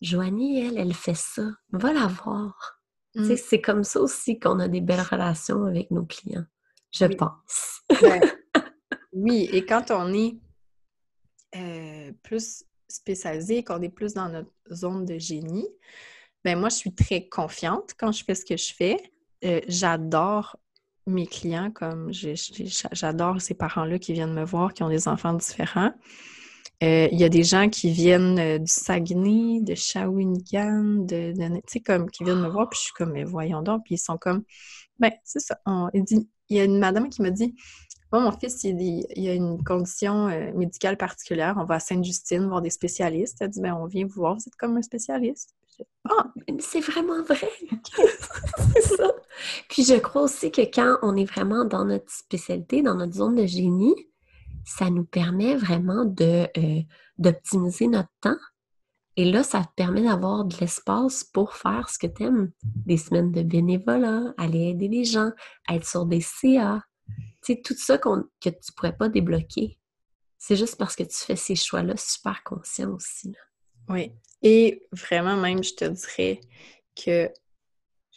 Joanie, 0.00 0.66
elle, 0.66 0.78
elle 0.78 0.94
fait 0.94 1.16
ça. 1.16 1.42
Va 1.72 1.92
la 1.92 2.06
voir. 2.06 2.80
Mm. 3.14 3.36
C'est 3.36 3.60
comme 3.60 3.84
ça 3.84 4.00
aussi 4.00 4.38
qu'on 4.38 4.60
a 4.60 4.68
des 4.68 4.80
belles 4.80 5.00
relations 5.00 5.64
avec 5.64 5.90
nos 5.90 6.04
clients, 6.04 6.44
je 6.92 7.06
pense. 7.06 7.80
Ben, 8.02 8.20
oui, 9.12 9.48
et 9.52 9.64
quand 9.64 9.90
on 9.90 10.12
est 10.12 10.36
euh, 11.56 12.12
plus 12.22 12.64
spécialisé, 12.88 13.64
qu'on 13.64 13.80
est 13.82 13.88
plus 13.88 14.14
dans 14.14 14.28
notre 14.28 14.50
zone 14.70 15.06
de 15.06 15.18
génie, 15.18 15.68
ben 16.44 16.58
moi, 16.58 16.68
je 16.68 16.76
suis 16.76 16.94
très 16.94 17.28
confiante 17.28 17.94
quand 17.98 18.12
je 18.12 18.22
fais 18.22 18.34
ce 18.34 18.44
que 18.44 18.56
je 18.56 18.74
fais. 18.74 18.96
Euh, 19.44 19.60
j'adore 19.66 20.56
mes 21.06 21.26
clients, 21.26 21.70
comme 21.70 22.10
j'adore 22.12 23.40
ces 23.40 23.54
parents-là 23.54 23.98
qui 23.98 24.12
viennent 24.12 24.34
me 24.34 24.44
voir, 24.44 24.74
qui 24.74 24.82
ont 24.82 24.88
des 24.88 25.08
enfants 25.08 25.34
différents. 25.34 25.92
Euh, 26.82 27.08
il 27.10 27.18
y 27.18 27.24
a 27.24 27.28
des 27.28 27.42
gens 27.42 27.70
qui 27.70 27.90
viennent 27.90 28.38
euh, 28.38 28.58
du 28.58 28.70
Saguenay, 28.70 29.60
de 29.62 29.74
Shawinigan, 29.74 31.06
de, 31.06 31.32
comme, 31.80 32.10
qui 32.10 32.22
viennent 32.24 32.42
me 32.42 32.48
voir, 32.48 32.68
puis 32.68 32.76
je 32.78 32.84
suis 32.84 32.92
comme, 32.92 33.12
mais 33.12 33.24
voyons 33.24 33.62
donc, 33.62 33.84
puis 33.84 33.94
ils 33.94 33.98
sont 33.98 34.18
comme, 34.18 34.42
ben, 34.98 35.10
c'est 35.24 35.40
ça. 35.40 35.58
il, 35.94 36.26
y 36.50 36.60
a 36.60 36.64
une 36.64 36.78
madame 36.78 37.08
qui 37.08 37.22
m'a 37.22 37.30
dit, 37.30 37.54
bon, 38.12 38.20
mon 38.20 38.32
fils, 38.32 38.64
il, 38.64 39.06
il 39.14 39.28
a 39.28 39.32
une 39.32 39.62
condition 39.64 40.28
euh, 40.28 40.52
médicale 40.52 40.98
particulière, 40.98 41.54
on 41.58 41.64
va 41.64 41.76
à 41.76 41.80
Sainte-Justine 41.80 42.46
voir 42.46 42.60
des 42.60 42.70
spécialistes. 42.70 43.38
Elle 43.40 43.50
dit, 43.50 43.60
ben, 43.60 43.74
on 43.74 43.86
vient 43.86 44.04
vous 44.04 44.14
voir, 44.14 44.34
vous 44.34 44.46
êtes 44.46 44.56
comme 44.56 44.76
un 44.76 44.82
spécialiste. 44.82 45.54
Ah, 46.10 46.32
c'est 46.58 46.80
vraiment 46.80 47.22
vrai! 47.22 47.50
c'est 48.74 48.96
ça! 48.96 49.12
Puis 49.68 49.84
je 49.84 49.94
crois 49.94 50.22
aussi 50.22 50.50
que 50.50 50.62
quand 50.62 50.98
on 51.02 51.16
est 51.16 51.24
vraiment 51.24 51.64
dans 51.64 51.84
notre 51.84 52.10
spécialité, 52.10 52.82
dans 52.82 52.94
notre 52.94 53.14
zone 53.14 53.36
de 53.36 53.46
génie, 53.46 53.94
ça 54.64 54.90
nous 54.90 55.04
permet 55.04 55.56
vraiment 55.56 56.04
de, 56.04 56.48
euh, 56.56 56.82
d'optimiser 57.18 57.86
notre 57.86 58.10
temps. 58.20 58.38
Et 59.16 59.30
là, 59.30 59.42
ça 59.42 59.64
te 59.64 59.72
permet 59.76 60.02
d'avoir 60.02 60.44
de 60.44 60.56
l'espace 60.60 61.24
pour 61.24 61.54
faire 61.54 61.88
ce 61.88 61.98
que 61.98 62.06
tu 62.06 62.24
aimes. 62.24 62.52
Des 62.62 62.98
semaines 62.98 63.32
de 63.32 63.42
bénévolat, 63.42 64.34
aller 64.36 64.70
aider 64.70 64.88
les 64.88 65.04
gens, 65.04 65.30
être 65.70 65.86
sur 65.86 66.04
des 66.04 66.20
CA. 66.20 66.82
Tu 67.42 67.62
tout 67.62 67.74
ça 67.76 67.96
que 67.96 68.10
tu 68.40 68.48
ne 68.48 68.74
pourrais 68.76 68.96
pas 68.96 69.08
débloquer. 69.08 69.78
C'est 70.36 70.56
juste 70.56 70.76
parce 70.76 70.96
que 70.96 71.04
tu 71.04 71.16
fais 71.16 71.36
ces 71.36 71.56
choix-là 71.56 71.96
super 71.96 72.42
conscients 72.44 72.90
aussi. 72.90 73.34
Oui. 73.88 74.12
Et 74.42 74.86
vraiment, 74.92 75.36
même, 75.36 75.62
je 75.62 75.74
te 75.74 75.84
dirais 75.84 76.40
que 76.94 77.30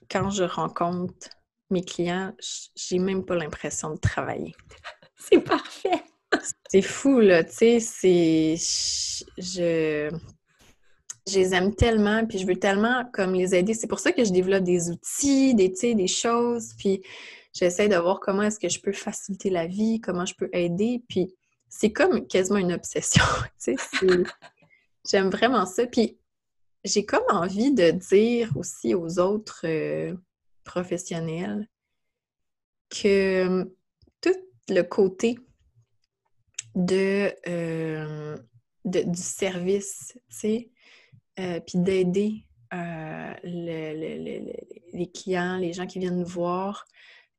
quand 0.10 0.30
je 0.30 0.44
rencontre 0.44 1.30
mes 1.70 1.84
clients, 1.84 2.34
j'ai 2.76 3.00
même 3.00 3.26
pas 3.26 3.36
l'impression 3.36 3.92
de 3.92 4.00
travailler. 4.00 4.56
C'est 5.18 5.42
parfait. 5.42 6.04
c'est 6.70 6.82
fou, 6.82 7.20
là, 7.20 7.44
tu 7.44 7.54
sais, 7.54 7.80
c'est... 7.80 8.56
Je... 9.38 10.10
Je 11.28 11.36
les 11.36 11.54
aime 11.54 11.76
tellement, 11.76 12.26
puis 12.26 12.40
je 12.40 12.48
veux 12.48 12.56
tellement 12.56 13.04
comme 13.14 13.34
les 13.34 13.54
aider. 13.54 13.76
C'est 13.76 13.88
pour 13.88 14.00
ça 14.00 14.12
que 14.12 14.24
je 14.24 14.32
développe 14.32 14.64
des 14.64 14.90
outils, 14.90 15.54
des, 15.54 15.70
des 15.70 16.08
choses, 16.08 16.74
puis 16.78 17.04
j'essaie 17.54 17.88
de 17.88 17.98
voir 17.98 18.20
comment 18.20 18.44
est-ce 18.44 18.60
que 18.60 18.70
je 18.70 18.80
peux 18.80 18.94
faciliter 18.94 19.50
la 19.52 19.68
vie, 19.68 20.00
comment 20.00 20.26
je 20.26 20.34
peux 20.34 20.50
aider, 20.54 21.04
puis 21.08 21.36
c'est 21.68 21.92
comme 21.92 22.26
quasiment 22.26 22.58
une 22.58 22.74
obsession, 22.74 23.24
tu 23.64 23.76
sais. 23.78 24.08
J'aime 25.06 25.30
vraiment 25.30 25.66
ça. 25.66 25.86
Puis 25.88 26.20
j'ai 26.84 27.06
comme 27.06 27.24
envie 27.30 27.74
de 27.74 27.92
dire 27.92 28.56
aussi 28.56 28.94
aux 28.94 29.20
autres 29.20 29.62
euh, 29.66 30.16
professionnels 30.64 31.68
que 32.90 33.46
hum, 33.48 33.72
tout 34.22 34.36
le 34.70 34.82
côté 34.82 35.38
de, 36.76 37.34
euh, 37.48 38.38
du 38.86 39.22
service, 39.22 40.14
tu 40.30 40.36
sais, 40.36 40.70
euh, 41.40 41.60
puis 41.60 41.80
d'aider 41.80 42.46
les 43.44 45.12
clients, 45.12 45.58
les 45.58 45.74
gens 45.74 45.88
qui 45.88 45.98
viennent 45.98 46.20
nous 46.20 46.26
voir, 46.26 46.86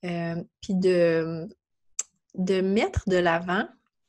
puis 0.03 0.75
de, 0.75 1.49
de 2.35 2.61
mettre 2.61 3.09
de 3.09 3.17
l'avant, 3.17 3.69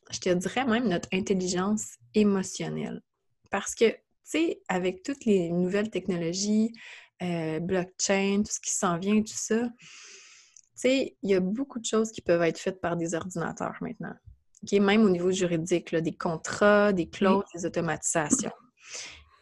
je 0.09 0.19
te 0.19 0.29
dirais 0.29 0.65
même 0.65 0.87
notre 0.89 1.09
intelligence 1.13 1.97
émotionnelle. 2.15 3.03
Parce 3.51 3.75
que 3.75 3.95
sais, 4.31 4.61
avec 4.67 5.03
toutes 5.03 5.25
les 5.25 5.49
nouvelles 5.49 5.89
technologies, 5.89 6.73
euh, 7.21 7.59
blockchain, 7.59 8.43
tout 8.43 8.51
ce 8.51 8.59
qui 8.59 8.71
s'en 8.71 8.97
vient, 8.97 9.21
tout 9.21 9.33
ça, 9.35 9.67
tu 9.67 10.89
sais, 10.89 11.17
il 11.21 11.29
y 11.29 11.35
a 11.35 11.39
beaucoup 11.39 11.79
de 11.79 11.85
choses 11.85 12.11
qui 12.11 12.21
peuvent 12.21 12.41
être 12.41 12.59
faites 12.59 12.81
par 12.81 12.95
des 12.95 13.13
ordinateurs 13.13 13.75
maintenant. 13.81 14.15
qui 14.65 14.79
Même 14.79 15.03
au 15.03 15.09
niveau 15.09 15.31
juridique, 15.31 15.93
des 15.95 16.15
contrats, 16.15 16.93
des 16.93 17.09
clauses, 17.09 17.43
des 17.53 17.65
automatisations. 17.65 18.53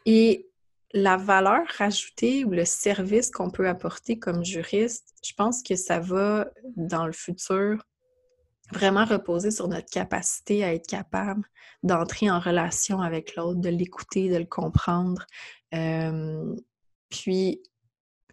Et 0.05 0.49
la 0.91 1.17
valeur 1.17 1.67
ajoutée 1.77 2.45
ou 2.45 2.49
le 2.49 2.65
service 2.65 3.29
qu'on 3.29 3.51
peut 3.51 3.67
apporter 3.67 4.17
comme 4.17 4.43
juriste, 4.43 5.13
je 5.23 5.33
pense 5.33 5.61
que 5.61 5.75
ça 5.75 5.99
va, 5.99 6.49
dans 6.75 7.05
le 7.05 7.13
futur, 7.13 7.85
vraiment 8.71 9.05
reposer 9.05 9.51
sur 9.51 9.67
notre 9.67 9.89
capacité 9.89 10.63
à 10.63 10.73
être 10.73 10.87
capable 10.87 11.43
d'entrer 11.83 12.29
en 12.29 12.39
relation 12.39 13.01
avec 13.01 13.35
l'autre, 13.35 13.59
de 13.59 13.69
l'écouter, 13.69 14.29
de 14.29 14.37
le 14.37 14.45
comprendre. 14.45 15.25
puis, 17.09 17.61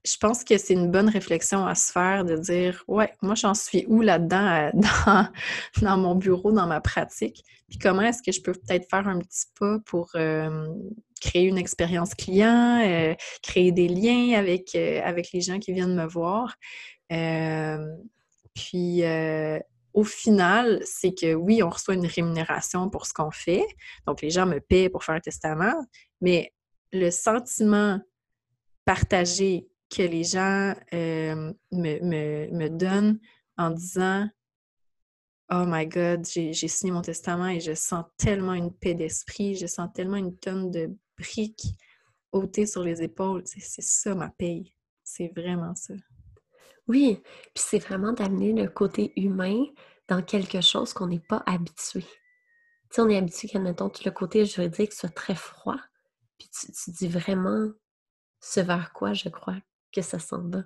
je 0.06 0.16
pense 0.18 0.44
que 0.44 0.56
c'est 0.56 0.74
une 0.74 0.90
bonne 0.90 1.08
réflexion 1.08 1.66
à 1.66 1.74
se 1.74 1.90
faire 1.90 2.24
de 2.24 2.36
dire 2.36 2.84
Ouais, 2.86 3.12
moi, 3.22 3.34
j'en 3.34 3.54
suis 3.54 3.84
où 3.88 4.02
là-dedans, 4.02 4.70
dans, 5.06 5.28
dans, 5.82 5.96
mon 5.98 6.14
bureau, 6.14 6.52
dans 6.52 6.66
ma 6.66 6.80
pratique? 6.80 7.44
Puis 7.68 7.78
comment 7.78 8.02
est-ce 8.02 8.22
que 8.22 8.30
je 8.30 8.40
peux 8.40 8.52
peut-être 8.52 8.88
faire 8.88 9.08
un 9.08 9.18
petit 9.18 9.46
pas 9.58 9.78
pour 9.84 10.14
créer 11.20 11.44
une 11.44 11.58
expérience 11.58 12.14
client, 12.14 12.80
euh, 12.84 13.14
créer 13.42 13.72
des 13.72 13.88
liens 13.88 14.38
avec, 14.38 14.74
euh, 14.74 15.00
avec 15.04 15.32
les 15.32 15.40
gens 15.40 15.58
qui 15.58 15.72
viennent 15.72 15.94
me 15.94 16.06
voir? 16.06 16.56
puis, 18.54 19.02
au 19.96 20.04
final, 20.04 20.82
c'est 20.84 21.14
que 21.14 21.32
oui, 21.32 21.62
on 21.62 21.70
reçoit 21.70 21.94
une 21.94 22.06
rémunération 22.06 22.90
pour 22.90 23.06
ce 23.06 23.14
qu'on 23.14 23.30
fait. 23.30 23.66
Donc, 24.06 24.20
les 24.20 24.28
gens 24.28 24.44
me 24.44 24.60
paient 24.60 24.90
pour 24.90 25.02
faire 25.02 25.14
un 25.14 25.20
testament, 25.20 25.72
mais 26.20 26.52
le 26.92 27.10
sentiment 27.10 27.98
partagé 28.84 29.66
que 29.88 30.02
les 30.02 30.22
gens 30.22 30.74
euh, 30.92 31.50
me, 31.72 32.68
donnent 32.68 33.18
en 33.56 33.70
disant 33.70 34.28
Oh 35.50 35.64
my 35.66 35.86
God, 35.86 36.26
j'ai 36.26 36.52
signé 36.52 36.92
mon 36.92 37.02
testament 37.02 37.48
et 37.48 37.60
je 37.60 37.72
sens 37.72 38.04
tellement 38.18 38.52
une 38.52 38.74
paix 38.74 38.94
d'esprit, 38.94 39.54
je 39.54 39.66
sens 39.66 39.88
tellement 39.94 40.16
une 40.16 40.36
tonne 40.36 40.70
de 40.70 40.94
briques 41.16 41.74
ôtées 42.32 42.66
sur 42.66 42.82
les 42.82 43.02
épaules. 43.02 43.44
C'est 43.46 43.80
ça 43.80 44.14
ma 44.14 44.28
paye. 44.28 44.74
C'est 45.02 45.32
vraiment 45.34 45.74
ça. 45.74 45.94
Oui, 46.88 47.20
puis 47.54 47.64
c'est 47.66 47.78
vraiment 47.78 48.12
d'amener 48.12 48.52
le 48.52 48.68
côté 48.68 49.12
humain 49.16 49.64
dans 50.08 50.22
quelque 50.22 50.60
chose 50.60 50.92
qu'on 50.92 51.08
n'est 51.08 51.20
pas 51.20 51.42
habitué. 51.46 52.04
Tu 52.90 53.00
on 53.00 53.08
est 53.08 53.16
habitué 53.16 53.48
qu'admettons 53.48 53.88
tout 53.88 54.02
le 54.04 54.12
côté 54.12 54.46
juridique 54.46 54.92
soit 54.92 55.14
très 55.14 55.34
froid, 55.34 55.78
puis 56.38 56.48
tu, 56.48 56.90
dis 56.92 57.08
vraiment 57.08 57.70
ce 58.40 58.60
vers 58.60 58.92
quoi 58.92 59.12
je 59.12 59.28
crois 59.28 59.56
que 59.92 60.02
ça 60.02 60.18
s'en 60.18 60.48
va. 60.48 60.62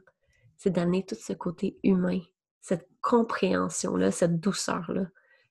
C'est 0.59 0.71
d'amener 0.71 1.07
tout 1.07 1.15
ce 1.15 1.33
côté 1.33 1.79
humain, 1.83 2.21
cette 2.61 2.89
compréhension-là, 3.01 4.11
cette 4.11 4.41
douceur-là. 4.41 5.07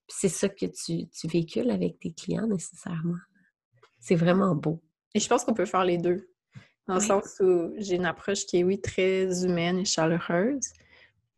Puis 0.08 0.18
c'est 0.20 0.30
ça 0.30 0.50
que 0.50 0.68
tu, 0.68 1.10
tu 1.10 1.28
véhicules 1.28 1.72
avec 1.72 2.00
tes 2.00 2.14
clients 2.14 2.48
nécessairement. 2.48 3.18
C'est 4.00 4.16
vraiment 4.16 4.54
beau. 4.54 4.84
Et 5.16 5.20
je 5.20 5.28
pense 5.28 5.44
qu'on 5.44 5.56
peut 5.56 5.66
faire 5.66 5.84
les 5.84 5.98
deux. 5.98 6.29
Dans 6.90 6.96
le 6.96 7.02
sens 7.02 7.40
où 7.40 7.72
j'ai 7.78 7.98
une 7.98 8.08
approche 8.08 8.48
qui 8.48 8.58
est, 8.58 8.64
oui, 8.64 8.82
très 8.82 9.46
humaine 9.46 9.78
et 9.78 9.86
chaleureuse, 9.86 10.72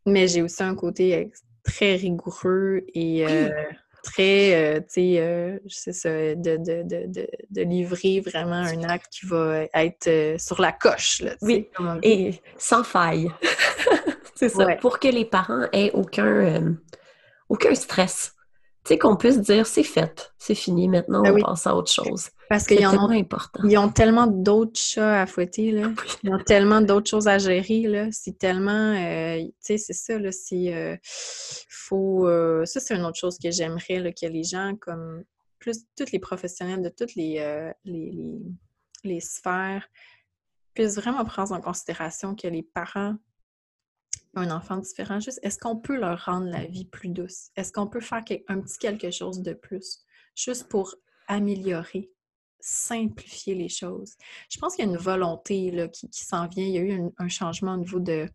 mais 0.05 0.25
j'ai 0.29 0.41
aussi 0.41 0.63
un 0.63 0.75
côté 0.75 1.29
très 1.61 1.95
rigoureux 1.95 2.85
et 2.93 3.27
euh, 3.27 3.49
très, 4.01 4.53
euh, 4.53 4.79
tu 4.79 4.85
sais, 4.87 5.19
euh, 5.19 5.59
sais 5.67 5.91
ça, 5.91 6.09
de, 6.09 6.55
de, 6.55 6.83
de, 6.83 7.27
de, 7.49 7.61
livrer 7.63 8.21
vraiment 8.21 8.63
un 8.63 8.83
acte 8.83 9.11
qui 9.11 9.25
va 9.25 9.65
être 9.73 10.39
sur 10.39 10.61
la 10.61 10.71
coche. 10.71 11.21
Là, 11.21 11.35
oui, 11.41 11.67
et 12.01 12.41
sans 12.57 12.85
faille. 12.85 13.29
C'est 14.35 14.47
ça. 14.47 14.77
Pour 14.77 14.99
que 14.99 15.09
les 15.09 15.25
parents 15.25 15.67
aient 15.73 15.91
aucun, 15.93 16.77
aucun 17.49 17.75
stress. 17.75 18.35
Tu 18.83 18.89
sais, 18.89 18.97
qu'on 18.97 19.15
puisse 19.15 19.39
dire 19.39 19.67
c'est 19.67 19.83
fait, 19.83 20.33
c'est 20.39 20.55
fini, 20.55 20.87
maintenant 20.87 21.21
ben 21.21 21.35
on 21.37 21.41
passe 21.41 21.67
à 21.67 21.75
autre 21.75 21.91
chose. 21.91 22.29
Parce 22.49 22.65
qu'ils 22.65 22.85
ont, 22.85 23.09
important. 23.11 23.61
ils 23.63 23.77
ont 23.77 23.89
tellement 23.89 24.25
d'autres 24.25 24.79
chats 24.79 25.21
à 25.21 25.25
fouetter, 25.27 25.71
là. 25.71 25.91
Ils 26.23 26.33
ont 26.33 26.39
tellement 26.39 26.81
d'autres 26.81 27.09
choses 27.09 27.27
à 27.27 27.37
gérer, 27.37 27.83
là. 27.83 28.07
C'est 28.11 28.37
tellement, 28.39 28.71
euh, 28.71 29.37
tu 29.39 29.53
sais, 29.59 29.77
c'est 29.77 29.93
ça, 29.93 30.17
là, 30.17 30.31
c'est, 30.31 30.73
euh, 30.73 30.97
faut, 31.69 32.27
euh, 32.27 32.65
ça, 32.65 32.79
c'est 32.79 32.95
une 32.95 33.05
autre 33.05 33.19
chose 33.19 33.37
que 33.37 33.51
j'aimerais, 33.51 33.99
là, 33.99 34.11
que 34.11 34.25
les 34.25 34.43
gens, 34.43 34.75
comme, 34.81 35.23
plus, 35.59 35.85
tous 35.95 36.11
les 36.11 36.19
professionnels 36.19 36.81
de 36.81 36.89
toutes 36.89 37.13
les, 37.15 37.71
les, 37.85 38.41
les, 39.03 39.19
sphères, 39.21 39.87
puisse 40.73 40.95
vraiment 40.95 41.23
prendre 41.23 41.53
en 41.53 41.61
considération 41.61 42.35
que 42.35 42.47
les 42.47 42.63
parents 42.63 43.15
un 44.35 44.49
enfant 44.51 44.77
différent, 44.77 45.19
juste 45.19 45.39
est-ce 45.43 45.57
qu'on 45.57 45.77
peut 45.77 45.97
leur 45.97 46.25
rendre 46.25 46.47
la 46.47 46.65
vie 46.65 46.85
plus 46.85 47.09
douce? 47.09 47.49
Est-ce 47.55 47.71
qu'on 47.71 47.87
peut 47.87 47.99
faire 47.99 48.23
un 48.47 48.61
petit 48.61 48.77
quelque 48.77 49.11
chose 49.11 49.41
de 49.41 49.53
plus? 49.53 49.99
Juste 50.35 50.69
pour 50.69 50.95
améliorer, 51.27 52.09
simplifier 52.59 53.55
les 53.55 53.67
choses? 53.67 54.13
Je 54.49 54.57
pense 54.57 54.75
qu'il 54.75 54.85
y 54.85 54.87
a 54.87 54.91
une 54.91 54.97
volonté 54.97 55.71
là, 55.71 55.87
qui, 55.89 56.07
s'en 56.13 56.47
vient. 56.47 56.65
Il 56.65 56.71
y 56.71 56.77
a 56.77 56.81
eu 56.81 57.11
un, 57.17 57.27
changement 57.27 57.73
au 57.73 57.77
niveau 57.77 57.99
de 57.99 58.27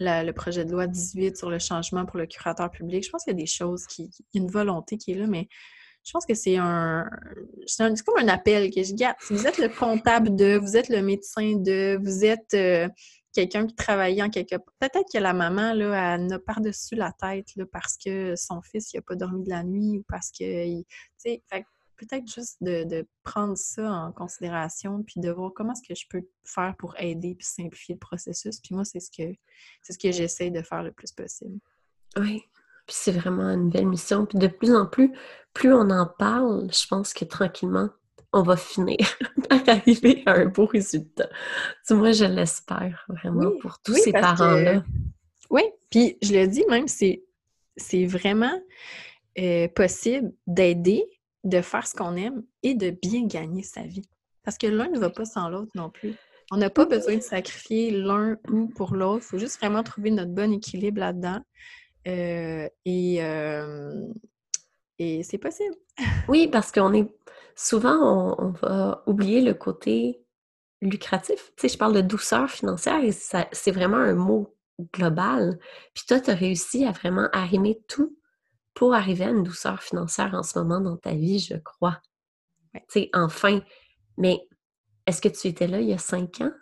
le 0.00 0.32
projet 0.32 0.64
de 0.64 0.72
loi 0.72 0.86
18 0.86 1.36
sur 1.36 1.50
le 1.50 1.60
changement 1.60 2.04
pour 2.04 2.18
le 2.18 2.26
curateur 2.26 2.70
public. 2.70 3.04
Je 3.04 3.10
pense 3.10 3.22
qu'il 3.22 3.32
y 3.32 3.36
a 3.36 3.40
des 3.40 3.46
choses 3.46 3.86
qui. 3.86 4.10
Il 4.32 4.40
y 4.40 4.40
a 4.40 4.42
une 4.42 4.50
volonté 4.50 4.98
qui 4.98 5.12
est 5.12 5.16
là, 5.16 5.28
mais 5.28 5.48
je 6.04 6.12
pense 6.12 6.26
que 6.26 6.34
c'est 6.34 6.56
un. 6.56 7.08
C'est 7.66 8.02
comme 8.04 8.18
un 8.18 8.28
appel 8.28 8.72
que 8.74 8.82
je 8.82 8.94
garde. 8.94 9.16
Si 9.20 9.34
vous 9.34 9.46
êtes 9.46 9.58
le 9.58 9.68
comptable 9.68 10.34
de, 10.34 10.56
vous 10.56 10.76
êtes 10.76 10.88
le 10.88 11.02
médecin 11.02 11.56
de, 11.56 11.96
vous 12.02 12.24
êtes. 12.24 12.54
Euh, 12.54 12.88
quelqu'un 13.38 13.66
qui 13.66 13.74
travaillait 13.74 14.22
en 14.22 14.30
quelque 14.30 14.56
Peut-être 14.80 15.06
que 15.12 15.18
la 15.18 15.32
maman, 15.32 15.72
là, 15.72 16.16
elle 16.16 16.32
a 16.32 16.38
par-dessus 16.38 16.96
la 16.96 17.12
tête 17.12 17.46
là, 17.56 17.64
parce 17.70 17.96
que 17.96 18.34
son 18.36 18.60
fils 18.62 18.92
n'a 18.94 19.02
pas 19.02 19.14
dormi 19.14 19.44
de 19.44 19.50
la 19.50 19.62
nuit 19.62 19.98
ou 19.98 20.04
parce 20.08 20.30
que. 20.30 20.80
Tu 20.80 20.84
sais, 21.18 21.42
peut-être 21.96 22.26
juste 22.32 22.58
de, 22.60 23.06
prendre 23.22 23.56
ça 23.56 23.90
en 23.90 24.12
considération 24.12 25.02
puis 25.02 25.20
de 25.20 25.30
voir 25.30 25.52
comment 25.54 25.72
est-ce 25.72 25.86
que 25.86 25.94
je 25.94 26.06
peux 26.08 26.26
faire 26.44 26.74
pour 26.78 26.94
aider 26.98 27.34
puis 27.34 27.46
simplifier 27.46 27.94
le 27.94 27.98
processus. 27.98 28.60
Puis 28.60 28.74
moi, 28.74 28.84
c'est 28.84 29.00
ce 29.00 29.10
que 29.10 29.34
c'est 29.82 29.92
ce 29.92 29.98
que 29.98 30.12
j'essaie 30.12 30.50
de 30.50 30.62
faire 30.62 30.82
le 30.82 30.92
plus 30.92 31.12
possible. 31.12 31.58
Oui. 32.16 32.42
Puis 32.86 32.96
c'est 32.98 33.12
vraiment 33.12 33.50
une 33.50 33.70
belle 33.70 33.86
mission. 33.86 34.26
Puis 34.26 34.38
de 34.38 34.46
plus 34.46 34.74
en 34.74 34.86
plus, 34.86 35.12
plus 35.52 35.72
on 35.72 35.90
en 35.90 36.06
parle, 36.06 36.68
je 36.72 36.86
pense 36.86 37.12
que 37.12 37.24
tranquillement, 37.24 37.90
on 38.38 38.42
va 38.42 38.56
finir 38.56 38.96
par 39.48 39.60
arriver 39.68 40.22
à 40.26 40.34
un 40.34 40.46
beau 40.46 40.66
résultat. 40.66 41.28
Moi, 41.90 42.12
je 42.12 42.24
l'espère 42.24 43.04
vraiment 43.08 43.50
pour 43.60 43.80
tous 43.80 43.94
ces 43.94 44.12
parents-là. 44.12 44.84
Oui, 45.50 45.62
puis 45.90 46.18
je 46.22 46.34
le 46.34 46.46
dis 46.46 46.64
même, 46.68 46.88
c'est, 46.88 47.24
c'est 47.76 48.04
vraiment 48.04 48.60
euh, 49.38 49.68
possible 49.68 50.32
d'aider, 50.46 51.04
de 51.44 51.60
faire 51.60 51.86
ce 51.86 51.94
qu'on 51.94 52.16
aime 52.16 52.44
et 52.62 52.74
de 52.74 52.90
bien 52.90 53.26
gagner 53.26 53.62
sa 53.62 53.82
vie. 53.82 54.08
Parce 54.44 54.58
que 54.58 54.66
l'un 54.66 54.88
ne 54.88 54.98
va 54.98 55.10
pas 55.10 55.24
sans 55.24 55.48
l'autre 55.48 55.72
non 55.74 55.90
plus. 55.90 56.14
On 56.50 56.56
n'a 56.56 56.70
pas 56.70 56.86
besoin 56.86 57.16
de 57.16 57.22
sacrifier 57.22 57.90
l'un 57.90 58.36
ou 58.50 58.68
pour 58.68 58.94
l'autre. 58.94 59.24
Il 59.26 59.28
faut 59.28 59.38
juste 59.38 59.58
vraiment 59.58 59.82
trouver 59.82 60.10
notre 60.10 60.30
bon 60.30 60.52
équilibre 60.52 61.00
là-dedans. 61.00 61.40
Euh, 62.06 62.68
et, 62.84 63.22
euh, 63.22 64.06
et 64.98 65.22
c'est 65.22 65.38
possible. 65.38 65.74
oui, 66.28 66.48
parce 66.48 66.72
qu'on 66.72 66.94
est 66.94 67.08
souvent, 67.58 68.36
on, 68.38 68.50
va 68.52 69.02
oublier 69.06 69.40
le 69.40 69.52
côté 69.52 70.22
lucratif. 70.80 71.52
Tu 71.56 71.62
sais, 71.62 71.68
je 71.74 71.76
parle 71.76 71.92
de 71.92 72.00
douceur 72.00 72.48
financière 72.48 73.02
et 73.02 73.10
c'est 73.10 73.72
vraiment 73.72 73.96
un 73.96 74.14
mot 74.14 74.56
global. 74.94 75.58
Puis 75.92 76.04
toi, 76.06 76.20
tu 76.20 76.30
as 76.30 76.34
réussi 76.34 76.86
à 76.86 76.92
vraiment 76.92 77.28
arrimer 77.32 77.82
tout 77.88 78.16
pour 78.74 78.94
arriver 78.94 79.24
à 79.24 79.30
une 79.30 79.42
douceur 79.42 79.82
financière 79.82 80.34
en 80.34 80.44
ce 80.44 80.56
moment 80.56 80.80
dans 80.80 80.96
ta 80.96 81.14
vie, 81.14 81.40
je 81.40 81.56
crois. 81.56 82.00
Tu 82.74 82.80
sais, 82.88 83.10
enfin. 83.12 83.60
Mais 84.16 84.40
est-ce 85.06 85.20
que 85.20 85.28
tu 85.28 85.48
étais 85.48 85.66
là 85.66 85.80
il 85.80 85.88
y 85.88 85.92
a 85.92 85.98
cinq 85.98 86.40
ans? 86.40 86.52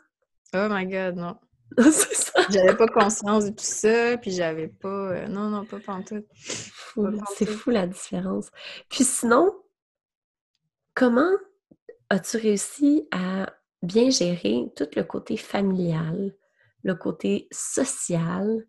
Oh 0.54 0.68
my 0.70 0.86
God, 0.86 1.16
non. 1.16 1.36
c'est 1.78 2.14
ça. 2.14 2.40
J'avais 2.48 2.76
pas 2.76 2.86
conscience 2.86 3.44
de 3.44 3.50
tout 3.50 3.64
ça, 3.64 4.16
puis 4.16 4.30
j'avais 4.30 4.68
pas. 4.68 5.10
Euh, 5.10 5.26
non, 5.26 5.50
non, 5.50 5.66
pas 5.66 5.80
pantoute. 5.80 6.26
C'est 7.34 7.46
fou 7.46 7.70
la 7.70 7.86
différence. 7.86 8.50
Puis 8.88 9.04
sinon, 9.04 9.52
Comment 10.96 11.32
as-tu 12.08 12.38
réussi 12.38 13.06
à 13.10 13.52
bien 13.82 14.08
gérer 14.08 14.64
tout 14.74 14.88
le 14.96 15.02
côté 15.02 15.36
familial, 15.36 16.34
le 16.84 16.94
côté 16.94 17.48
social 17.52 18.66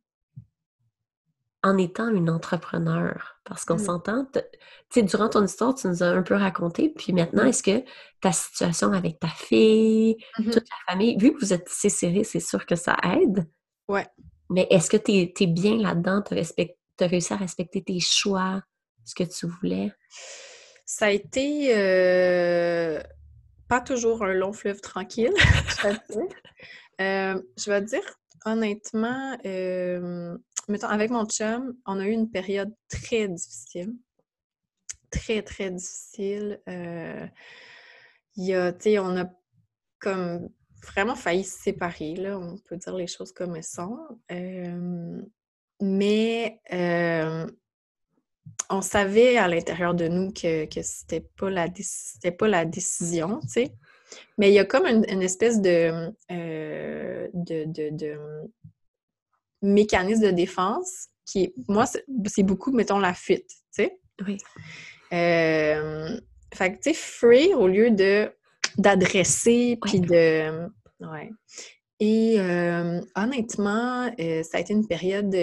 en 1.63 1.77
étant 1.77 2.09
une 2.09 2.29
entrepreneur? 2.29 3.37
Parce 3.45 3.63
qu'on 3.63 3.75
mmh. 3.75 3.79
s'entend, 3.79 4.25
tu 4.33 4.41
sais, 4.89 5.03
durant 5.03 5.29
ton 5.29 5.45
histoire, 5.45 5.73
tu 5.73 5.87
nous 5.87 6.03
as 6.03 6.07
un 6.07 6.21
peu 6.21 6.35
raconté, 6.35 6.89
puis 6.89 7.13
maintenant, 7.13 7.45
mmh. 7.45 7.47
est-ce 7.47 7.63
que 7.63 7.85
ta 8.19 8.33
situation 8.33 8.91
avec 8.91 9.21
ta 9.21 9.29
fille, 9.29 10.17
mmh 10.37 10.51
toute 10.51 10.55
la 10.69 10.91
famille, 10.91 11.17
vu 11.17 11.33
que 11.33 11.39
vous 11.39 11.53
êtes 11.53 11.69
si 11.69 11.89
serrés, 11.89 12.25
c'est 12.25 12.41
sûr 12.41 12.65
que 12.65 12.75
ça 12.75 12.97
aide. 13.05 13.47
Ouais. 13.87 14.05
Mais 14.49 14.67
est-ce 14.69 14.89
que 14.89 14.97
tu 14.97 15.43
es, 15.43 15.47
bien 15.47 15.77
là-dedans? 15.77 16.21
Tu 16.23 16.33
as, 16.33 17.07
réussi 17.07 17.31
à 17.31 17.37
respecter 17.37 17.85
tes 17.85 18.01
choix, 18.01 18.61
ce 19.05 19.15
que 19.15 19.23
tu 19.23 19.47
voulais? 19.47 19.93
Ça 20.89 21.07
a 21.07 21.09
été 21.09 21.75
euh, 21.75 23.03
pas 23.67 23.81
toujours 23.81 24.23
un 24.23 24.33
long 24.33 24.53
fleuve 24.53 24.79
tranquille, 24.79 25.33
je 25.35 25.87
vais 25.87 25.99
dire. 26.09 26.37
Euh, 27.01 27.41
je 27.57 27.69
vais 27.69 27.81
dire, 27.81 28.19
honnêtement, 28.45 29.37
euh, 29.45 30.37
mettons, 30.69 30.87
avec 30.87 31.11
mon 31.11 31.25
chum, 31.25 31.75
on 31.85 31.99
a 31.99 32.05
eu 32.05 32.11
une 32.11 32.31
période 32.31 32.73
très 32.87 33.27
difficile. 33.27 33.93
Très, 35.11 35.41
très 35.41 35.71
difficile. 35.71 36.61
il 36.67 38.45
y 38.45 38.53
a, 38.53 38.71
tu 38.71 38.83
sais, 38.83 38.99
on 38.99 39.17
a 39.17 39.25
comme 39.99 40.47
vraiment 40.83 41.15
failli 41.15 41.43
se 41.43 41.59
séparer, 41.59 42.15
là, 42.15 42.39
on 42.39 42.57
peut 42.59 42.77
dire 42.77 42.95
les 42.95 43.07
choses 43.07 43.33
comme 43.33 43.57
elles 43.57 43.63
sont. 43.65 43.99
mais 45.81 46.61
on 48.69 48.81
savait 48.81 49.37
à 49.37 49.47
l'intérieur 49.47 49.93
de 49.93 50.07
nous 50.07 50.31
que, 50.31 50.65
que 50.65 50.81
c'était 50.81 51.25
pas 51.37 51.49
la 51.49 51.67
pas 52.37 52.47
la 52.47 52.65
décision, 52.65 53.39
tu 53.41 53.47
sais. 53.49 53.71
Mais 54.37 54.49
il 54.49 54.53
y 54.53 54.59
a 54.59 54.65
comme 54.65 54.85
une, 54.85 55.21
espèce 55.21 55.57
euh, 55.65 57.27
de, 57.33 57.65
de, 57.91 58.19
mécanisme 59.61 60.23
de 60.23 60.31
défense 60.31 61.07
qui 61.25 61.43
est, 61.43 61.53
moi, 61.67 61.85
c'est 61.85 62.43
beaucoup, 62.43 62.71
mettons, 62.71 62.99
la 62.99 63.13
fuite, 63.13 63.49
tu 63.49 63.83
sais. 63.83 63.99
Oui. 64.25 64.37
Euh, 65.13 66.17
fait 66.53 66.73
que, 66.73 66.77
tu 66.77 66.83
sais, 66.83 66.93
fuir 66.93 67.59
au 67.59 67.67
lieu 67.67 67.91
de 67.91 68.31
d'adresser, 68.77 69.79
puis 69.81 69.99
de... 69.99 70.69
Ouais. 70.99 71.31
Et 71.99 72.35
euh, 72.39 73.01
honnêtement, 73.15 74.05
ça 74.43 74.57
a 74.57 74.59
été 74.59 74.71
une 74.73 74.87
période 74.87 75.35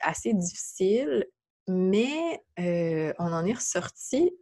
assez 0.00 0.32
difficile 0.32 1.26
mais 1.68 2.44
on 2.56 3.32
en 3.32 3.44
est 3.44 3.54
ressorti 3.54 4.32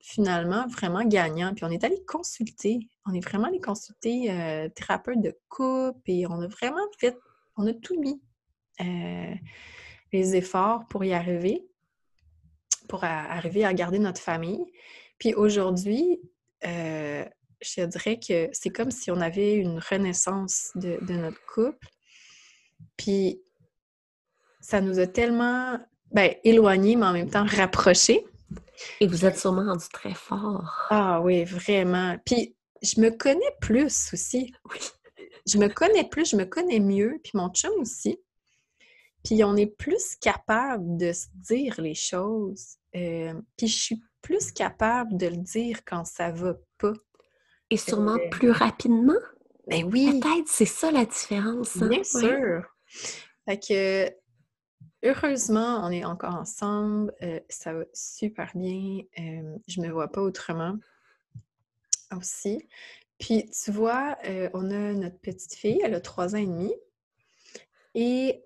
finalement 0.00 0.66
vraiment 0.66 1.04
gagnant. 1.04 1.54
Puis 1.54 1.64
on 1.64 1.70
est 1.70 1.82
allé 1.82 2.04
consulter. 2.06 2.88
On 3.06 3.14
est 3.14 3.24
vraiment 3.24 3.48
allé 3.48 3.60
consulter 3.60 4.26
thérapeute 4.74 5.20
de 5.20 5.38
couple 5.48 6.10
et 6.10 6.26
on 6.26 6.40
a 6.40 6.46
vraiment 6.46 6.86
fait, 6.98 7.16
on 7.56 7.66
a 7.66 7.72
tout 7.72 7.98
mis 8.00 8.20
les 10.12 10.36
efforts 10.36 10.86
pour 10.88 11.04
y 11.04 11.12
arriver, 11.12 11.66
pour 12.88 13.04
arriver 13.04 13.64
à 13.64 13.72
garder 13.72 13.98
notre 13.98 14.20
famille. 14.20 14.64
Puis 15.18 15.32
aujourd'hui, 15.34 16.20
je 16.62 17.84
dirais 17.84 18.18
que 18.18 18.48
c'est 18.52 18.70
comme 18.70 18.90
si 18.90 19.10
on 19.10 19.20
avait 19.20 19.54
une 19.54 19.78
renaissance 19.78 20.70
de 20.74 21.14
notre 21.14 21.40
couple. 21.46 21.88
Puis 22.96 23.40
ça 24.60 24.80
nous 24.80 24.98
a 24.98 25.06
tellement 25.06 25.78
ben, 26.12 26.34
éloigné, 26.44 26.96
mais 26.96 27.06
en 27.06 27.12
même 27.12 27.30
temps 27.30 27.46
rapproché. 27.46 28.24
Et 29.00 29.06
vous 29.06 29.24
êtes 29.24 29.38
sûrement 29.38 29.64
rendu 29.64 29.86
très 29.92 30.14
fort. 30.14 30.86
Ah 30.90 31.20
oui, 31.20 31.44
vraiment. 31.44 32.16
Puis 32.24 32.56
je 32.82 33.00
me 33.00 33.10
connais 33.10 33.54
plus 33.60 34.12
aussi. 34.12 34.52
Oui. 34.70 34.78
Je 35.46 35.58
me 35.58 35.68
connais 35.68 36.04
plus, 36.04 36.30
je 36.30 36.36
me 36.36 36.44
connais 36.44 36.80
mieux, 36.80 37.20
puis 37.22 37.32
mon 37.34 37.50
chum 37.50 37.72
aussi. 37.78 38.18
Puis 39.24 39.44
on 39.44 39.56
est 39.56 39.66
plus 39.66 40.16
capable 40.20 40.96
de 40.96 41.12
se 41.12 41.26
dire 41.34 41.80
les 41.80 41.94
choses. 41.94 42.76
Euh, 42.94 43.34
puis 43.56 43.68
je 43.68 43.78
suis 43.78 44.02
plus 44.22 44.52
capable 44.52 45.16
de 45.16 45.26
le 45.26 45.36
dire 45.36 45.80
quand 45.84 46.04
ça 46.04 46.30
va 46.30 46.54
pas. 46.78 46.92
Et 47.70 47.76
sûrement 47.76 48.16
euh, 48.16 48.28
plus 48.30 48.50
rapidement? 48.50 49.18
Ben 49.66 49.84
oui. 49.90 50.20
Peut-être, 50.20 50.48
c'est 50.48 50.66
ça 50.66 50.90
la 50.90 51.06
différence. 51.06 51.76
Hein? 51.80 51.88
Bien 51.88 52.04
sûr. 52.04 52.64
Fait 53.46 53.58
que 53.58 54.10
Heureusement, 55.06 55.82
on 55.84 55.90
est 55.90 56.04
encore 56.04 56.34
ensemble. 56.34 57.12
Euh, 57.22 57.38
ça 57.50 57.74
va 57.74 57.84
super 57.92 58.50
bien. 58.54 59.00
Euh, 59.18 59.58
je 59.68 59.82
me 59.82 59.90
vois 59.90 60.08
pas 60.08 60.22
autrement 60.22 60.78
aussi. 62.16 62.66
Puis, 63.18 63.50
tu 63.50 63.70
vois, 63.70 64.16
euh, 64.24 64.48
on 64.54 64.70
a 64.70 64.94
notre 64.94 65.18
petite 65.18 65.54
fille, 65.54 65.78
elle 65.84 65.94
a 65.94 66.00
trois 66.00 66.34
ans 66.34 66.38
et 66.38 66.46
demi. 66.46 66.72
Et 67.94 68.42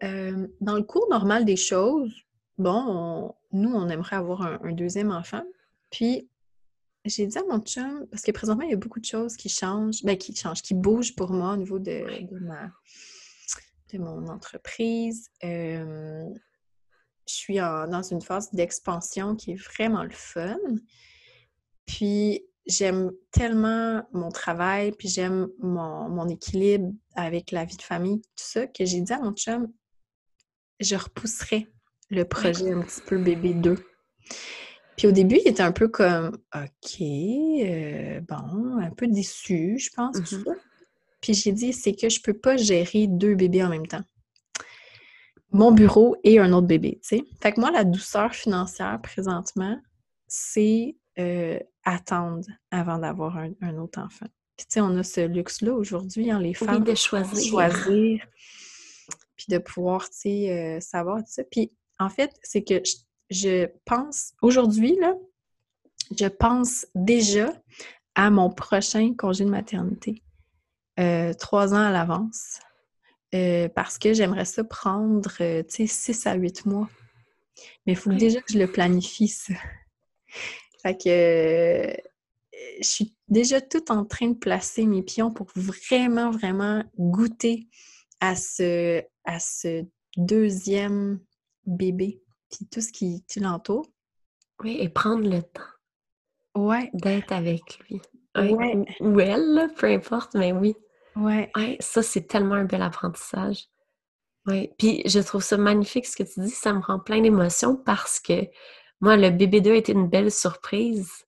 dans 0.60 0.76
le 0.76 0.82
cours 0.82 1.08
normal 1.08 1.46
des 1.46 1.56
choses, 1.56 2.12
bon, 2.58 3.34
nous, 3.52 3.72
on 3.72 3.88
aimerait 3.88 4.16
avoir 4.16 4.42
un, 4.42 4.72
deuxième 4.72 5.10
enfant. 5.10 5.42
Puis, 5.90 6.28
j'ai 7.06 7.26
dit 7.26 7.38
à 7.38 7.44
mon 7.48 7.60
chum, 7.60 8.06
parce 8.10 8.22
que 8.22 8.32
présentement, 8.32 8.64
il 8.64 8.70
y 8.70 8.74
a 8.74 8.76
beaucoup 8.76 9.00
de 9.00 9.06
choses 9.06 9.36
qui 9.36 9.48
changent, 9.48 10.02
ben, 10.02 10.18
qui 10.18 10.34
changent, 10.34 10.60
qui 10.60 10.74
bougent 10.74 11.14
pour 11.14 11.30
moi 11.30 11.54
au 11.54 11.56
niveau 11.56 11.78
de, 11.78 12.04
ma, 12.40 12.70
de 13.90 13.98
mon 13.98 14.26
entreprise 14.26 15.30
je 17.28 17.34
suis 17.34 17.56
dans 17.56 18.02
une 18.02 18.22
phase 18.22 18.50
d'expansion 18.52 19.36
qui 19.36 19.52
est 19.52 19.62
vraiment 19.72 20.02
le 20.02 20.10
fun. 20.10 20.56
Puis, 21.86 22.44
j'aime 22.66 23.10
tellement 23.30 24.06
mon 24.12 24.28
travail, 24.30 24.92
puis 24.92 25.08
j'aime 25.08 25.48
mon, 25.58 26.28
équilibre 26.28 26.92
avec 27.14 27.50
la 27.50 27.64
vie 27.64 27.76
de 27.76 27.82
famille, 27.82 28.20
tout 28.20 28.44
ça, 28.44 28.66
que 28.66 28.84
j'ai 28.84 29.00
dit 29.00 29.12
à 29.12 29.20
mon 29.20 29.32
chum, 29.32 29.72
je 30.80 30.94
repousserai 30.94 31.68
le 32.10 32.24
projet 32.24 32.72
un 32.72 32.82
petit 32.82 33.00
peu 33.00 33.18
bébé 33.18 33.54
2. 33.54 33.76
Puis 34.96 35.06
au 35.06 35.12
début, 35.12 35.36
il 35.36 35.48
était 35.48 35.62
un 35.62 35.72
peu 35.72 35.88
comme 35.88 36.36
OK, 36.54 37.00
euh, 37.00 38.20
bon, 38.20 38.78
un 38.78 38.90
peu 38.90 39.06
déçu, 39.06 39.78
je 39.78 39.90
pense. 39.94 40.32
Mmh 40.32 40.44
puis 41.20 41.34
j'ai 41.34 41.50
dit, 41.50 41.72
c'est 41.72 41.94
que 41.94 42.08
je 42.08 42.20
peux 42.20 42.32
pas 42.32 42.56
gérer 42.56 43.08
deux 43.08 43.34
bébés 43.34 43.64
en 43.64 43.68
même 43.68 43.88
temps. 43.88 44.04
Mon 45.50 45.72
bureau 45.72 46.16
et 46.24 46.38
un 46.38 46.52
autre 46.52 46.66
bébé, 46.66 46.98
tu 47.02 47.16
sais. 47.16 47.24
Fait 47.40 47.52
que 47.52 47.60
moi, 47.60 47.70
la 47.70 47.84
douceur 47.84 48.34
financière 48.34 49.00
présentement, 49.02 49.78
c'est 50.26 50.96
euh, 51.18 51.58
attendre 51.84 52.46
avant 52.70 52.98
d'avoir 52.98 53.38
un, 53.38 53.78
autre 53.78 53.98
enfant. 53.98 54.26
Puis 54.56 54.66
tu 54.66 54.74
sais, 54.74 54.80
on 54.80 54.96
a 54.96 55.02
ce 55.02 55.26
luxe-là 55.26 55.72
aujourd'hui, 55.72 56.30
hein, 56.30 56.38
les 56.38 56.54
femmes. 56.54 56.84
de 56.84 56.94
choisir. 56.94 57.50
choisir. 57.50 58.26
Puis 59.36 59.46
de 59.48 59.58
pouvoir, 59.58 60.08
tu 60.10 60.16
sais, 60.18 60.50
euh, 60.50 60.80
savoir 60.80 61.18
tout 61.18 61.30
ça. 61.30 61.44
Puis 61.44 61.72
en 61.98 62.10
fait, 62.10 62.32
c'est 62.42 62.62
que 62.62 62.82
je, 63.30 63.66
pense, 63.84 64.34
aujourd'hui, 64.42 64.96
là, 65.00 65.14
je 66.16 66.26
pense 66.26 66.86
déjà 66.94 67.52
à 68.14 68.30
mon 68.30 68.50
prochain 68.50 69.14
congé 69.16 69.44
de 69.44 69.50
maternité. 69.50 70.22
Euh, 71.00 71.32
trois 71.34 71.72
ans 71.72 71.84
à 71.86 71.90
l'avance. 71.90 72.60
Parce 73.74 73.98
que 73.98 74.12
j'aimerais 74.12 74.44
ça 74.44 74.64
prendre, 74.64 75.30
tu 75.36 75.64
sais, 75.68 75.86
six 75.86 76.26
à 76.26 76.34
huit 76.34 76.64
mois. 76.66 76.88
Mais 77.86 77.92
il 77.92 77.96
faut 77.96 78.12
déjà 78.12 78.40
que 78.40 78.52
je 78.52 78.58
le 78.58 78.70
planifie, 78.70 79.28
ça. 79.28 79.54
Fait 80.82 80.96
que 80.96 81.08
euh, 81.08 81.96
je 82.80 82.86
suis 82.86 83.16
déjà 83.28 83.60
tout 83.60 83.90
en 83.90 84.04
train 84.04 84.28
de 84.28 84.38
placer 84.38 84.86
mes 84.86 85.02
pions 85.02 85.32
pour 85.32 85.48
vraiment, 85.54 86.30
vraiment 86.30 86.84
goûter 86.96 87.68
à 88.20 88.36
ce, 88.36 89.02
à 89.24 89.40
ce 89.40 89.84
deuxième 90.16 91.20
bébé, 91.66 92.22
puis 92.50 92.66
tout 92.70 92.80
ce 92.80 92.92
qui, 92.92 93.24
l'entoure. 93.36 93.86
Oui, 94.62 94.78
et 94.80 94.88
prendre 94.88 95.28
le 95.28 95.42
temps. 95.42 95.62
Ouais. 96.56 96.90
D'être 96.94 97.32
avec 97.32 97.78
lui. 97.88 98.00
Ou, 98.36 99.20
elle, 99.20 99.72
peu 99.76 99.86
importe, 99.86 100.34
mais 100.34 100.52
oui. 100.52 100.74
Ouais. 101.18 101.50
ouais 101.56 101.76
ça, 101.80 102.02
c'est 102.02 102.26
tellement 102.26 102.54
un 102.54 102.64
bel 102.64 102.82
apprentissage. 102.82 103.68
Oui. 104.46 104.70
Puis 104.78 105.02
je 105.04 105.18
trouve 105.20 105.42
ça 105.42 105.56
magnifique 105.56 106.06
ce 106.06 106.16
que 106.16 106.22
tu 106.22 106.40
dis, 106.40 106.50
ça 106.50 106.72
me 106.72 106.80
rend 106.80 106.98
plein 106.98 107.20
d'émotions 107.20 107.76
parce 107.76 108.18
que 108.18 108.48
moi, 109.00 109.16
le 109.16 109.30
bébé 109.30 109.60
2 109.60 109.72
a 109.72 109.76
été 109.76 109.92
une 109.92 110.08
belle 110.08 110.32
surprise. 110.32 111.26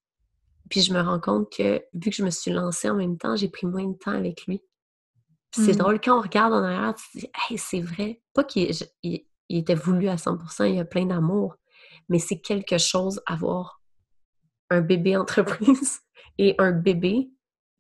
Puis 0.69 0.83
je 0.83 0.93
me 0.93 1.01
rends 1.01 1.21
compte 1.21 1.53
que 1.53 1.83
vu 1.93 2.11
que 2.11 2.17
je 2.17 2.25
me 2.25 2.31
suis 2.31 2.51
lancée 2.51 2.89
en 2.89 2.97
même 2.97 3.19
temps, 3.19 3.37
j'ai 3.37 3.49
pris 3.49 3.67
moins 3.67 3.87
de 3.87 3.97
temps 3.97 4.13
avec 4.13 4.47
lui. 4.47 4.63
C'est 5.53 5.73
mmh. 5.73 5.77
drôle, 5.77 6.01
quand 6.01 6.19
on 6.19 6.23
regarde 6.23 6.53
en 6.53 6.63
arrière, 6.63 6.95
tu 6.95 7.05
te 7.13 7.19
dis, 7.19 7.31
hey, 7.51 7.59
c'est 7.59 7.81
vrai. 7.81 8.23
Pas 8.35 8.45
qu'il 8.45 8.71
était 9.49 9.75
voulu 9.75 10.09
à 10.09 10.15
100%, 10.15 10.69
il 10.69 10.77
y 10.77 10.81
a 10.81 10.85
plein 10.85 11.07
d'amour, 11.07 11.57
mais 12.09 12.21
c'est 12.21 12.39
quelque 12.39 12.79
chose 12.79 13.21
avoir 13.27 13.83
un 14.71 14.81
bébé 14.81 15.17
entreprise 15.17 16.01
et 16.39 16.55
un 16.59 16.71
bébé, 16.71 17.31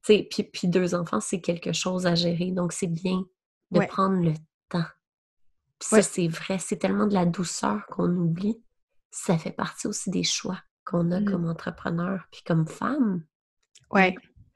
puis, 0.02 0.24
puis, 0.24 0.68
deux 0.68 0.94
enfants, 0.94 1.20
c'est 1.20 1.40
quelque 1.40 1.72
chose 1.72 2.06
à 2.06 2.14
gérer. 2.14 2.50
Donc, 2.50 2.72
c'est 2.72 2.86
bien 2.86 3.24
de 3.70 3.80
prendre 3.86 4.22
le 4.22 4.34
temps. 4.68 4.86
Puis 5.78 5.88
ça, 5.88 6.02
c'est 6.02 6.28
vrai, 6.28 6.58
c'est 6.58 6.76
tellement 6.76 7.06
de 7.06 7.14
la 7.14 7.26
douceur 7.26 7.86
qu'on 7.86 8.10
oublie 8.16 8.62
ça 9.10 9.36
fait 9.36 9.50
partie 9.50 9.86
aussi 9.86 10.10
des 10.10 10.22
choix 10.22 10.58
qu'on 10.84 11.10
a 11.10 11.20
mmh. 11.20 11.24
comme 11.24 11.48
entrepreneur 11.48 12.20
puis 12.30 12.42
comme 12.44 12.66
femme. 12.66 13.22
Ouais. 13.90 14.14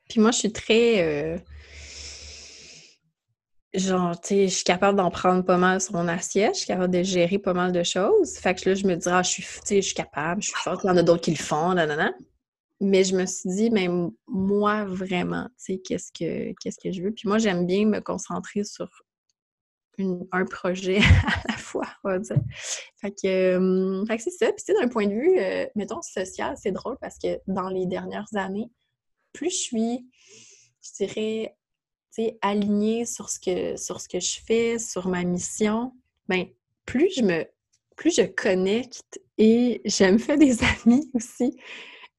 Puis 0.09 0.21
moi, 0.21 0.31
je 0.31 0.39
suis 0.39 0.53
très. 0.53 1.03
Euh, 1.03 1.39
genre, 3.75 4.19
tu 4.21 4.29
sais, 4.29 4.49
je 4.49 4.55
suis 4.55 4.65
capable 4.65 4.97
d'en 4.97 5.11
prendre 5.11 5.45
pas 5.45 5.57
mal 5.57 5.81
sur 5.81 5.95
mon 5.95 6.09
assiette, 6.09 6.55
je 6.55 6.59
suis 6.61 6.67
capable 6.67 6.93
de 6.93 7.03
gérer 7.03 7.39
pas 7.39 7.55
mal 7.55 7.73
de 7.73 7.83
choses. 7.83 8.37
Fait 8.37 8.55
que 8.55 8.69
là, 8.69 8.75
je 8.75 8.87
me 8.87 8.97
dirais, 8.97 9.17
ah, 9.17 9.23
je 9.23 9.31
suis, 9.31 9.47
je 9.69 9.81
suis 9.81 9.95
capable, 9.95 10.43
je 10.43 10.49
suis 10.49 10.57
forte, 10.57 10.85
il 10.85 10.89
y 10.89 10.91
en 10.91 10.97
a 10.97 11.03
d'autres 11.03 11.23
qui 11.23 11.31
le 11.33 11.37
font, 11.37 11.75
nanana. 11.75 12.13
Mais 12.85 13.03
je 13.05 13.17
me 13.17 13.25
suis 13.25 13.49
dit, 13.51 13.71
mais 13.71 13.89
moi, 14.27 14.85
vraiment, 14.85 15.45
tu 15.59 15.75
sais, 15.75 15.79
qu'est-ce 15.79 16.13
que, 16.13 16.53
qu'est-ce 16.61 16.79
que 16.79 16.93
je 16.93 17.03
veux? 17.03 17.13
Puis 17.13 17.29
moi, 17.29 17.39
j'aime 17.39 17.67
bien 17.67 17.87
me 17.87 18.01
concentrer 18.01 18.65
sur 18.65 18.89
un 20.33 20.45
projet 20.45 20.99
à 21.27 21.53
la 21.53 21.57
fois, 21.57 21.87
on 22.05 22.11
va 22.11 22.19
dire. 22.19 22.37
Fait 23.01 23.11
que, 23.11 24.05
c'est 24.19 24.31
ça. 24.31 24.53
Puis, 24.53 24.75
d'un 24.79 24.89
point 24.89 25.07
de 25.07 25.15
vue, 25.15 25.39
euh, 25.39 25.67
mettons, 25.75 26.03
social, 26.03 26.57
c'est 26.61 26.73
drôle 26.73 26.99
parce 27.01 27.19
que 27.19 27.41
dans 27.47 27.69
les 27.69 27.87
dernières 27.87 28.29
années, 28.35 28.71
plus 29.33 29.51
je 29.51 29.57
suis, 29.57 30.07
je 30.83 31.05
dirais, 31.05 31.57
alignée 32.43 33.07
sur 33.07 33.31
ce, 33.31 33.41
que, 33.41 33.77
sur 33.77 34.01
ce 34.01 34.09
que 34.09 34.21
je 34.21 34.41
fais, 34.45 34.79
sur 34.79 35.09
ma 35.09 35.25
mission, 35.25 35.93
ben 36.29 36.47
plus 36.87 37.13
je 37.17 37.23
me 37.23 37.45
plus 37.97 38.17
je 38.17 38.23
connecte 38.23 39.21
et 39.39 39.81
je 39.85 40.05
me 40.05 40.19
fais 40.19 40.37
des 40.37 40.59
amis 40.85 41.11
aussi 41.15 41.57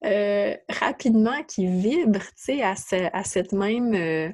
euh, 0.03 0.55
rapidement 0.69 1.43
qui 1.43 1.67
vibrent, 1.67 2.19
tu 2.35 2.57
sais, 2.57 2.61
à, 2.61 2.75
à, 3.13 3.23
cette 3.23 3.53
même... 3.53 3.93
Euh, 3.93 4.31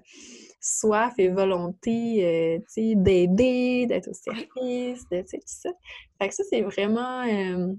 soif 0.61 1.15
et 1.17 1.29
volonté, 1.29 2.23
euh, 2.23 2.59
tu 2.59 2.65
sais, 2.67 2.93
d'aider, 2.95 3.87
d'être 3.87 4.09
au 4.09 4.13
service, 4.13 5.09
de, 5.09 5.21
tout 5.21 5.41
ça. 5.45 5.71
Fait 6.19 6.29
que 6.29 6.35
ça, 6.35 6.43
c'est 6.49 6.61
vraiment... 6.61 7.23
Euh, 7.23 7.73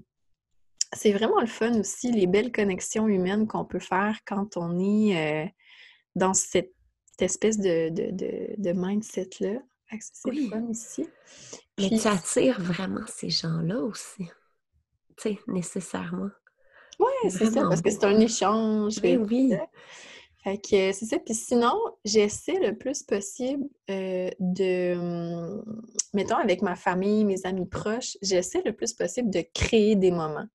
c'est 0.91 1.11
vraiment 1.11 1.39
le 1.39 1.47
fun 1.47 1.79
aussi, 1.79 2.11
les 2.11 2.27
belles 2.27 2.51
connexions 2.51 3.07
humaines 3.07 3.47
qu'on 3.47 3.65
peut 3.65 3.79
faire 3.79 4.19
quand 4.27 4.57
on 4.57 4.77
est 4.79 5.51
dans 6.15 6.35
cette, 6.35 6.71
espèce 7.19 7.57
de, 7.57 7.89
de, 7.89 8.71
mindset-là. 8.73 9.59
Fait 9.87 9.97
que 9.97 10.03
ça, 10.03 10.11
c'est 10.13 10.31
le 10.31 10.49
fun 10.49 10.61
aussi. 10.69 11.07
Mais 11.79 11.89
tu 11.89 12.07
attires 12.07 12.61
vraiment 12.61 13.07
ces 13.07 13.29
gens-là 13.29 13.79
aussi, 13.79 14.25
tu 15.17 15.29
sais, 15.29 15.39
nécessairement. 15.47 16.29
Oui, 16.99 17.29
c'est 17.29 17.51
ça, 17.51 17.61
parce 17.61 17.81
que 17.81 17.89
c'est 17.89 18.03
un 18.03 18.19
échange. 18.19 18.99
Oui, 19.03 19.17
oui. 19.17 19.53
Fait 20.43 20.57
que 20.57 20.91
c'est 20.91 21.05
ça. 21.05 21.19
Puis 21.19 21.35
sinon, 21.35 21.73
j'essaie 22.03 22.59
le 22.59 22.77
plus 22.77 23.03
possible 23.03 23.63
euh, 23.89 24.29
de, 24.39 24.93
hum, 24.93 25.81
mettons, 26.13 26.35
avec 26.35 26.61
ma 26.61 26.75
famille, 26.75 27.23
mes 27.23 27.45
amis 27.45 27.65
proches, 27.65 28.17
j'essaie 28.21 28.61
le 28.65 28.73
plus 28.73 28.93
possible 28.93 29.29
de 29.29 29.43
créer 29.53 29.95
des 29.95 30.11
moments. 30.11 30.47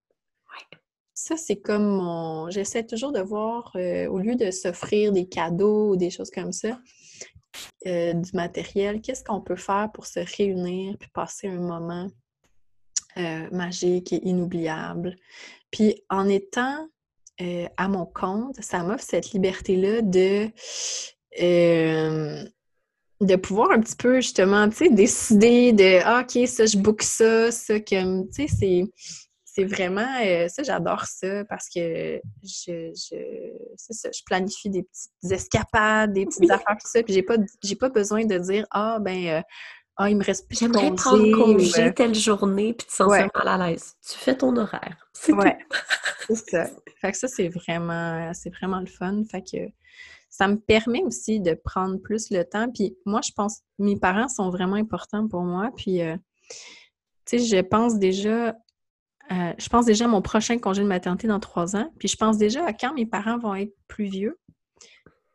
Ouais. 0.50 0.78
Ça, 1.14 1.38
c'est 1.38 1.56
comme 1.56 1.86
mon... 1.86 2.50
J'essaie 2.50 2.84
toujours 2.84 3.12
de 3.12 3.20
voir, 3.20 3.72
euh, 3.76 4.08
au 4.08 4.18
lieu 4.18 4.34
de 4.34 4.50
s'offrir 4.50 5.10
des 5.10 5.26
cadeaux 5.26 5.92
ou 5.92 5.96
des 5.96 6.10
choses 6.10 6.30
comme 6.30 6.52
ça, 6.52 6.78
euh, 7.86 8.12
du 8.12 8.30
matériel, 8.34 9.00
qu'est-ce 9.00 9.24
qu'on 9.24 9.40
peut 9.40 9.56
faire 9.56 9.90
pour 9.92 10.04
se 10.04 10.20
réunir 10.36 10.96
puis 10.98 11.08
passer 11.12 11.48
un 11.48 11.60
moment 11.60 12.08
magique 13.50 14.12
et 14.12 14.28
inoubliable? 14.28 15.16
Puis 15.70 16.02
en 16.08 16.28
étant 16.28 16.88
euh, 17.40 17.66
à 17.76 17.88
mon 17.88 18.04
compte, 18.04 18.56
ça 18.60 18.82
m'offre 18.82 19.04
cette 19.04 19.30
liberté-là 19.30 20.02
de, 20.02 20.50
euh, 21.40 22.44
de 23.20 23.36
pouvoir 23.36 23.70
un 23.70 23.80
petit 23.80 23.94
peu 23.94 24.16
justement, 24.16 24.68
tu 24.68 24.76
sais, 24.76 24.90
décider 24.90 25.72
de 25.72 26.00
ah, 26.04 26.22
OK, 26.22 26.48
ça, 26.48 26.66
je 26.66 26.76
book 26.76 27.02
ça, 27.02 27.52
ça, 27.52 27.78
comme, 27.78 28.28
tu 28.30 28.48
sais, 28.48 28.88
c'est 29.44 29.64
vraiment 29.64 30.06
euh, 30.24 30.48
ça, 30.48 30.64
j'adore 30.64 31.04
ça 31.04 31.44
parce 31.44 31.68
que 31.68 32.20
je, 32.42 32.92
je 32.92 33.16
ça, 33.76 34.08
je 34.12 34.22
planifie 34.26 34.70
des 34.70 34.82
petites 34.82 35.32
escapades, 35.32 36.12
des 36.12 36.26
petites 36.26 36.50
affaires, 36.50 36.76
tout 36.80 36.90
ça, 36.90 37.04
puis 37.04 37.14
j'ai 37.14 37.22
pas, 37.22 37.36
j'ai 37.62 37.76
pas 37.76 37.88
besoin 37.88 38.24
de 38.24 38.38
dire 38.38 38.66
Ah, 38.72 38.98
ben, 39.00 39.44
ah, 40.00 40.08
il 40.08 40.16
me 40.16 40.22
reste 40.22 40.46
plus 40.46 40.60
J'aimerais 40.60 40.94
prendre 40.94 41.28
congé 41.32 41.92
telle 41.92 42.14
journée 42.14 42.72
puis 42.72 42.86
te 42.86 42.92
sentir 42.92 43.28
mal 43.34 43.48
à 43.48 43.68
l'aise. 43.68 43.96
Tu 44.08 44.16
fais 44.16 44.36
ton 44.36 44.56
horaire. 44.56 44.96
C'est 45.12 45.32
ouais. 45.32 45.58
c'est 46.28 46.50
ça. 46.50 46.70
Fait 47.00 47.10
que 47.10 47.18
ça, 47.18 47.26
c'est 47.26 47.48
vraiment, 47.48 48.32
c'est 48.32 48.50
vraiment 48.50 48.78
le 48.78 48.86
fun. 48.86 49.24
Fait 49.28 49.42
que 49.42 49.58
ça 50.30 50.46
me 50.46 50.54
permet 50.54 51.02
aussi 51.02 51.40
de 51.40 51.54
prendre 51.54 51.96
plus 51.96 52.30
le 52.30 52.44
temps. 52.44 52.70
Puis 52.70 52.96
moi, 53.06 53.20
je 53.26 53.32
pense, 53.34 53.62
mes 53.80 53.98
parents 53.98 54.28
sont 54.28 54.50
vraiment 54.50 54.76
importants 54.76 55.26
pour 55.26 55.42
moi. 55.42 55.72
Puis, 55.76 56.00
euh, 56.00 56.16
tu 57.26 57.40
sais, 57.40 57.44
je 57.44 57.60
pense 57.60 57.98
déjà, 57.98 58.50
euh, 59.32 59.52
je 59.58 59.68
pense 59.68 59.84
déjà 59.84 60.04
à 60.04 60.08
mon 60.08 60.22
prochain 60.22 60.58
congé 60.58 60.82
de 60.82 60.88
maternité 60.88 61.26
dans 61.26 61.40
trois 61.40 61.74
ans. 61.74 61.92
Puis 61.98 62.06
je 62.06 62.16
pense 62.16 62.38
déjà 62.38 62.64
à 62.64 62.72
quand 62.72 62.94
mes 62.94 63.06
parents 63.06 63.38
vont 63.38 63.56
être 63.56 63.74
plus 63.88 64.06
vieux. 64.06 64.38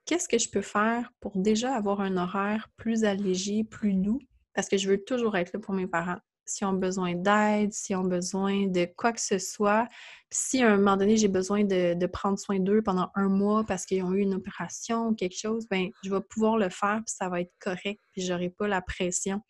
Qu'est-ce 0.05 0.29
que 0.29 0.37
je 0.37 0.49
peux 0.49 0.61
faire 0.61 1.11
pour 1.19 1.37
déjà 1.37 1.75
avoir 1.75 1.99
un 1.99 2.15
horaire 2.15 2.69
plus 2.77 3.03
allégé, 3.03 3.65
plus 3.65 3.93
doux? 3.93 4.19
Parce 4.53 4.67
que 4.67 4.77
je 4.77 4.89
veux 4.89 5.03
toujours 5.03 5.35
être 5.37 5.53
là 5.53 5.59
pour 5.59 5.73
mes 5.73 5.87
parents. 5.87 6.19
S'ils 6.45 6.67
ont 6.67 6.73
besoin 6.73 7.15
d'aide, 7.15 7.71
s'ils 7.71 7.95
ont 7.95 8.03
besoin 8.03 8.67
de 8.67 8.85
quoi 8.97 9.13
que 9.13 9.21
ce 9.21 9.37
soit, 9.37 9.87
si 10.29 10.61
à 10.61 10.73
un 10.73 10.77
moment 10.77 10.97
donné 10.97 11.15
j'ai 11.15 11.29
besoin 11.29 11.63
de, 11.63 12.05
prendre 12.07 12.37
soin 12.37 12.59
d'eux 12.59 12.81
pendant 12.81 13.09
un 13.15 13.29
mois 13.29 13.63
parce 13.63 13.85
qu'ils 13.85 14.03
ont 14.03 14.11
eu 14.11 14.19
une 14.19 14.33
opération 14.33 15.07
ou 15.07 15.15
quelque 15.15 15.37
chose, 15.37 15.67
ben 15.69 15.89
je 16.03 16.13
vais 16.13 16.21
pouvoir 16.21 16.57
le 16.57 16.69
faire 16.69 17.01
puis 17.05 17.15
ça 17.15 17.29
va 17.29 17.41
être 17.41 17.53
correct 17.59 18.01
puis 18.11 18.21
j'aurai 18.21 18.49
pas 18.49 18.67
la 18.67 18.81
pression. 18.81 19.41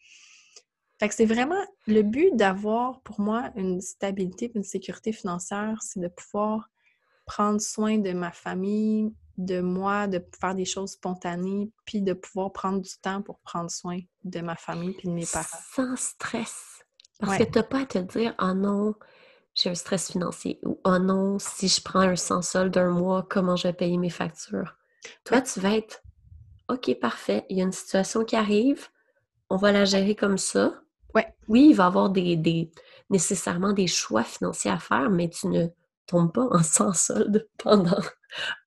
Fait 0.99 1.09
que 1.09 1.15
c'est 1.15 1.25
vraiment 1.25 1.65
le 1.87 2.03
but 2.03 2.35
d'avoir 2.35 3.01
pour 3.01 3.19
moi 3.19 3.51
une 3.55 3.81
stabilité 3.81 4.51
une 4.53 4.63
sécurité 4.63 5.11
financière, 5.11 5.79
c'est 5.81 5.99
de 5.99 6.09
pouvoir 6.09 6.69
prendre 7.25 7.59
soin 7.59 7.97
de 7.97 8.11
ma 8.11 8.31
famille 8.31 9.11
de 9.37 9.61
moi, 9.61 10.07
de 10.07 10.23
faire 10.39 10.55
des 10.55 10.65
choses 10.65 10.91
spontanées, 10.91 11.71
puis 11.85 12.01
de 12.01 12.13
pouvoir 12.13 12.51
prendre 12.51 12.81
du 12.81 12.97
temps 13.01 13.21
pour 13.21 13.39
prendre 13.39 13.71
soin 13.71 13.99
de 14.23 14.41
ma 14.41 14.55
famille 14.55 14.93
puis 14.93 15.07
de 15.07 15.13
mes 15.13 15.25
parents. 15.25 15.57
Sans 15.73 15.95
stress. 15.95 16.83
Parce 17.19 17.37
que 17.37 17.43
tu 17.43 17.57
n'as 17.57 17.63
pas 17.63 17.81
à 17.81 17.85
te 17.85 17.97
dire, 17.99 18.35
oh 18.41 18.53
non, 18.53 18.95
j'ai 19.55 19.69
un 19.69 19.75
stress 19.75 20.11
financier 20.11 20.59
ou 20.63 20.79
oh 20.83 20.99
non, 20.99 21.39
si 21.39 21.67
je 21.67 21.81
prends 21.81 22.01
un 22.01 22.15
sans-solde 22.15 22.73
d'un 22.73 22.89
mois, 22.89 23.25
comment 23.29 23.55
je 23.55 23.67
vais 23.67 23.73
payer 23.73 23.97
mes 23.97 24.09
factures? 24.09 24.75
Toi, 25.23 25.41
tu 25.41 25.59
vas 25.59 25.75
être 25.75 26.03
OK, 26.69 26.93
parfait, 26.99 27.45
il 27.49 27.57
y 27.57 27.61
a 27.61 27.65
une 27.65 27.71
situation 27.71 28.23
qui 28.23 28.35
arrive, 28.35 28.87
on 29.49 29.57
va 29.57 29.71
la 29.71 29.85
gérer 29.85 30.15
comme 30.15 30.37
ça. 30.37 30.81
Ouais. 31.13 31.27
Oui, 31.47 31.67
il 31.69 31.75
va 31.75 31.83
y 31.83 31.87
avoir 31.87 32.09
des, 32.09 32.71
nécessairement 33.09 33.73
des 33.73 33.87
choix 33.87 34.23
financiers 34.23 34.71
à 34.71 34.79
faire, 34.79 35.09
mais 35.09 35.29
tu 35.29 35.47
ne 35.47 35.67
tombes 36.05 36.33
pas 36.33 36.47
en 36.51 36.63
sans-solde 36.63 37.47
pendant 37.57 38.01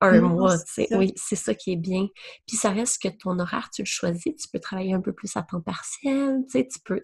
un 0.01 0.21
mois. 0.21 0.57
Oui, 0.93 1.13
c'est 1.17 1.37
ça 1.37 1.55
qui 1.55 1.73
est 1.73 1.77
bien. 1.77 2.07
Puis 2.47 2.57
ça 2.57 2.71
reste 2.71 3.03
que 3.03 3.09
ton 3.09 3.39
horaire, 3.39 3.71
tu 3.73 3.83
le 3.83 3.87
choisis, 3.87 4.35
tu 4.37 4.49
peux 4.53 4.61
travailler 4.61 4.95
un 4.95 5.01
peu 5.01 5.13
plus 5.13 5.37
à 5.37 5.43
temps 5.43 5.61
partiel, 5.61 6.43
tu 6.51 6.59
sais, 6.59 6.69
tu 6.69 6.79
peux. 6.85 7.01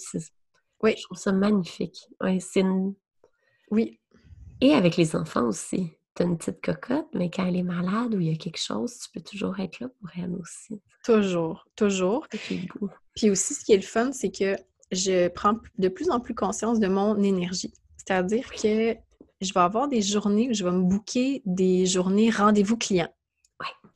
Oui. 0.82 0.94
Je 0.96 1.02
trouve 1.04 1.18
ça 1.18 1.32
magnifique. 1.32 1.98
Oui, 2.20 2.40
c'est 2.40 2.64
Oui. 3.70 3.98
Et 4.60 4.74
avec 4.74 4.96
les 4.96 5.16
enfants 5.16 5.46
aussi. 5.46 5.92
Tu 6.14 6.22
as 6.22 6.26
une 6.26 6.36
petite 6.36 6.60
cocotte, 6.62 7.08
mais 7.14 7.30
quand 7.30 7.46
elle 7.46 7.56
est 7.56 7.62
malade 7.62 8.14
ou 8.14 8.20
il 8.20 8.28
y 8.28 8.34
a 8.34 8.36
quelque 8.36 8.60
chose, 8.60 8.98
tu 8.98 9.10
peux 9.12 9.22
toujours 9.22 9.58
être 9.60 9.80
là 9.80 9.88
pour 9.88 10.10
elle 10.16 10.34
aussi. 10.34 10.78
Toujours, 11.04 11.66
toujours. 11.74 12.26
Puis 13.16 13.30
aussi, 13.30 13.54
ce 13.54 13.64
qui 13.64 13.72
est 13.72 13.76
le 13.76 13.82
fun, 13.82 14.12
c'est 14.12 14.30
que 14.30 14.54
je 14.90 15.28
prends 15.28 15.58
de 15.78 15.88
plus 15.88 16.10
en 16.10 16.20
plus 16.20 16.34
conscience 16.34 16.78
de 16.78 16.86
mon 16.86 17.20
énergie. 17.22 17.72
C'est-à-dire 17.96 18.50
que 18.50 18.94
je 19.42 19.52
vais 19.52 19.60
avoir 19.60 19.88
des 19.88 20.02
journées 20.02 20.48
où 20.50 20.54
je 20.54 20.64
vais 20.64 20.70
me 20.70 20.82
booker 20.82 21.42
des 21.44 21.86
journées 21.86 22.30
rendez-vous 22.30 22.76
clients. 22.76 23.12
Ouais. 23.60 23.90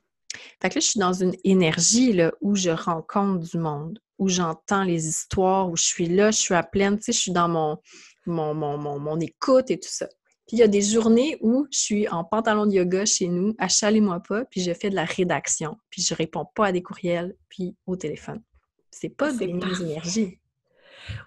Fait 0.61 0.71
que 0.71 0.75
là, 0.75 0.81
je 0.81 0.87
suis 0.87 1.01
dans 1.01 1.13
une 1.13 1.35
énergie 1.45 2.13
là, 2.13 2.33
où 2.41 2.55
je 2.55 2.71
rencontre 2.71 3.49
du 3.49 3.59
monde, 3.59 4.01
où 4.19 4.29
j'entends 4.29 4.85
les 4.85 5.07
histoires, 5.07 5.69
où 5.71 5.77
je 5.77 5.85
suis 5.85 6.07
là, 6.07 6.31
je 6.31 6.39
suis 6.39 6.55
à 6.55 6.63
pleine, 6.63 6.97
tu 6.97 7.05
sais, 7.05 7.13
je 7.13 7.19
suis 7.19 7.33
dans 7.33 7.49
mon, 7.49 7.79
mon, 8.27 8.55
mon, 8.55 8.99
mon, 8.99 9.21
écoute 9.21 9.71
et 9.71 9.79
tout 9.79 9.91
ça. 9.91 10.09
Puis 10.47 10.57
il 10.57 10.61
y 10.61 10.63
a 10.63 10.69
des 10.69 10.83
journées 10.83 11.39
où 11.41 11.67
je 11.71 11.79
suis 11.79 12.09
en 12.09 12.25
pantalon 12.25 12.67
de 12.67 12.73
yoga 12.73 13.05
chez 13.05 13.27
nous, 13.29 13.55
à 13.59 13.69
chalez-moi 13.69 14.21
pas, 14.21 14.45
puis 14.45 14.61
je 14.61 14.73
fais 14.73 14.91
de 14.91 14.95
la 14.95 15.05
rédaction, 15.05 15.77
puis 15.91 16.03
je 16.03 16.15
réponds 16.15 16.47
pas 16.55 16.67
à 16.67 16.73
des 16.73 16.83
courriels, 16.83 17.37
puis 17.49 17.75
au 17.87 17.97
téléphone. 17.97 18.43
C'est 18.91 19.09
pas 19.09 19.33
des 19.33 19.49
mêmes 19.49 19.75
énergies. 19.81 20.39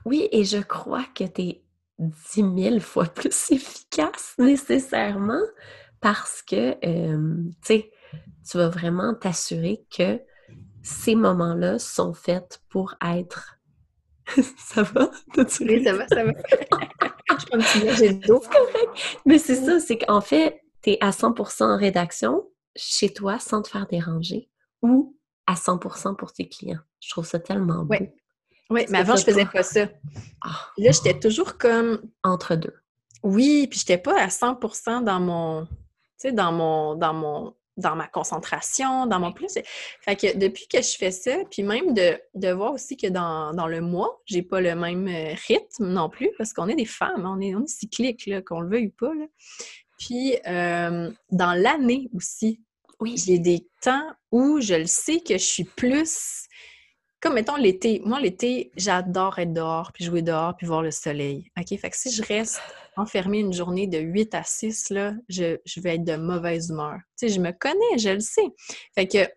Oui, 0.05 0.27
et 0.31 0.43
je 0.43 0.57
crois 0.57 1.05
que 1.13 1.25
tu 1.25 1.41
es 1.41 1.61
dix 1.99 2.43
mille 2.43 2.81
fois 2.81 3.05
plus 3.15 3.51
efficace 3.51 4.33
nécessairement 4.37 5.41
parce 6.01 6.41
que, 6.41 6.73
tu 6.81 7.53
sais, 7.61 7.91
tu 8.49 8.57
vas 8.57 8.69
vraiment 8.69 9.13
t'assurer 9.13 9.85
que 9.95 10.21
ces 10.81 11.15
moments-là 11.15 11.77
sont 11.77 12.13
faits 12.13 12.61
pour 12.69 12.95
être... 13.05 13.57
ça 14.57 14.83
va? 14.83 15.11
Oui, 15.37 15.83
ça 15.83 15.93
va, 15.93 16.07
ça 16.07 16.23
va. 16.23 16.31
Mais 19.25 19.37
c'est 19.37 19.55
ça, 19.55 19.79
c'est 19.79 19.97
qu'en 19.97 20.21
fait, 20.21 20.61
tu 20.81 20.91
es 20.91 20.97
à 21.01 21.11
100% 21.11 21.63
en 21.63 21.77
rédaction 21.77 22.49
chez 22.75 23.13
toi 23.13 23.39
sans 23.39 23.61
te 23.61 23.69
faire 23.69 23.87
déranger 23.87 24.49
ou 24.81 25.17
à 25.47 25.55
100% 25.55 26.15
pour 26.15 26.31
tes 26.31 26.47
clients. 26.47 26.79
Je 27.01 27.09
trouve 27.09 27.25
ça 27.25 27.39
tellement 27.39 27.83
beau. 27.83 27.95
Oui, 28.69 28.85
mais 28.89 28.99
avant, 28.99 29.15
je 29.15 29.23
faisais 29.23 29.45
pas 29.45 29.63
ça. 29.63 29.87
Ah. 30.41 30.67
Là, 30.77 30.91
j'étais 30.91 31.19
toujours 31.19 31.57
comme... 31.57 32.01
Entre 32.23 32.55
deux. 32.55 32.75
Oui, 33.23 33.67
puis 33.67 33.79
j'étais 33.79 33.97
pas 33.97 34.19
à 34.21 34.27
100% 34.27 35.03
dans 35.03 35.19
mon... 35.19 35.65
Tu 35.65 35.71
sais, 36.17 36.31
dans 36.31 36.51
mon... 36.51 36.95
Dans 36.95 37.13
mon 37.13 37.53
dans 37.79 37.95
ma 37.95 38.07
concentration, 38.07 39.05
dans 39.05 39.19
mon 39.19 39.31
plus. 39.31 39.57
Fait 40.01 40.15
que 40.15 40.37
depuis 40.37 40.67
que 40.67 40.81
je 40.81 40.97
fais 40.97 41.11
ça, 41.11 41.31
puis 41.49 41.63
même 41.63 41.93
de, 41.93 42.51
voir 42.51 42.73
aussi 42.73 42.97
que 42.97 43.07
dans, 43.07 43.67
le 43.67 43.81
mois, 43.81 44.21
j'ai 44.25 44.43
pas 44.43 44.61
le 44.61 44.75
même 44.75 45.07
euh, 45.07 45.33
rythme 45.47 45.87
non 45.87 46.09
plus, 46.09 46.29
parce 46.37 46.53
qu'on 46.53 46.67
est 46.67 46.75
des 46.75 46.85
femmes, 46.85 47.25
on 47.25 47.39
est, 47.39 47.55
on 47.55 47.63
est 47.63 47.67
cyclique, 47.67 48.29
qu'on 48.45 48.59
le 48.59 48.69
veuille 48.69 48.87
ou 48.87 48.95
pas. 48.99 49.13
Puis 49.97 50.35
euh, 50.47 51.09
dans 51.31 51.53
l'année 51.53 52.09
aussi, 52.13 52.61
oui. 52.99 53.15
j'ai 53.17 53.39
des 53.39 53.67
temps 53.81 54.11
où 54.31 54.59
je 54.61 54.75
le 54.75 54.87
sais 54.87 55.21
que 55.21 55.37
je 55.37 55.43
suis 55.43 55.63
plus 55.63 56.47
comme 57.21 57.33
mettons 57.33 57.55
l'été. 57.55 58.01
Moi, 58.05 58.19
l'été, 58.19 58.71
j'adore 58.77 59.39
être 59.39 59.53
dehors, 59.53 59.91
puis 59.93 60.05
jouer 60.05 60.21
dehors, 60.21 60.55
puis 60.55 60.65
voir 60.65 60.81
le 60.81 60.91
soleil. 60.91 61.51
OK? 61.57 61.77
Fait 61.77 61.89
que 61.89 61.97
si 61.97 62.11
je 62.11 62.23
reste 62.23 62.61
enfermée 62.95 63.39
une 63.39 63.53
journée 63.53 63.87
de 63.87 63.97
8 63.97 64.35
à 64.35 64.43
6, 64.43 64.89
là, 64.91 65.13
je, 65.27 65.57
vais 65.77 65.95
être 65.95 66.03
de 66.03 66.15
mauvaise 66.15 66.69
humeur. 66.69 66.97
Tu 67.17 67.27
sais, 67.27 67.33
je 67.33 67.39
me 67.39 67.51
connais, 67.51 67.97
je 67.97 68.09
le 68.09 68.19
sais. 68.19 68.47
Fait 68.95 69.07
que, 69.07 69.27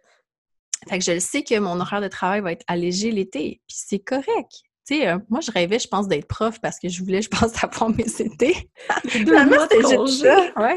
fait 0.89 0.99
que 0.99 1.05
je 1.05 1.13
le 1.13 1.21
sais 1.21 1.43
que 1.43 1.59
mon 1.59 1.81
horaire 1.81 2.01
de 2.01 2.09
travail 2.09 2.41
va 2.41 2.53
être 2.53 2.65
allégé 2.67 3.11
l'été, 3.11 3.61
puis 3.67 3.77
c'est 3.79 4.01
correct. 4.01 4.63
Tu 4.85 4.97
sais, 4.97 5.09
euh, 5.09 5.19
moi, 5.29 5.41
je 5.41 5.53
rêvais, 5.53 5.79
je 5.79 5.87
pense, 5.87 6.09
d'être 6.09 6.27
prof 6.27 6.61
parce 6.61 6.81
que 6.81 6.89
je 6.89 7.03
voulais, 7.05 7.23
je 7.23 7.29
pense, 7.29 7.53
apprendre 7.63 7.97
mes 7.97 8.05
CT. 8.05 8.69
Finalement, 9.09 9.57
c'était 9.63 9.89
juste 9.89 10.23
ça. 10.23 10.53
Ouais. 10.57 10.77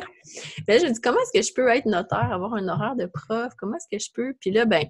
Là, 0.68 0.78
je 0.78 0.86
me 0.86 0.92
dis, 0.92 1.02
comment 1.02 1.18
est-ce 1.22 1.40
que 1.40 1.46
je 1.46 1.54
peux 1.54 1.68
être 1.70 1.88
notaire, 1.88 2.32
avoir 2.32 2.54
un 2.54 2.68
horaire 2.68 2.96
de 2.96 3.08
prof? 3.08 3.54
Comment 3.58 3.78
est-ce 3.78 3.88
que 3.92 4.04
je 4.04 4.12
peux? 4.14 4.36
Puis 4.40 4.52
là, 4.52 4.66
ben, 4.66 4.86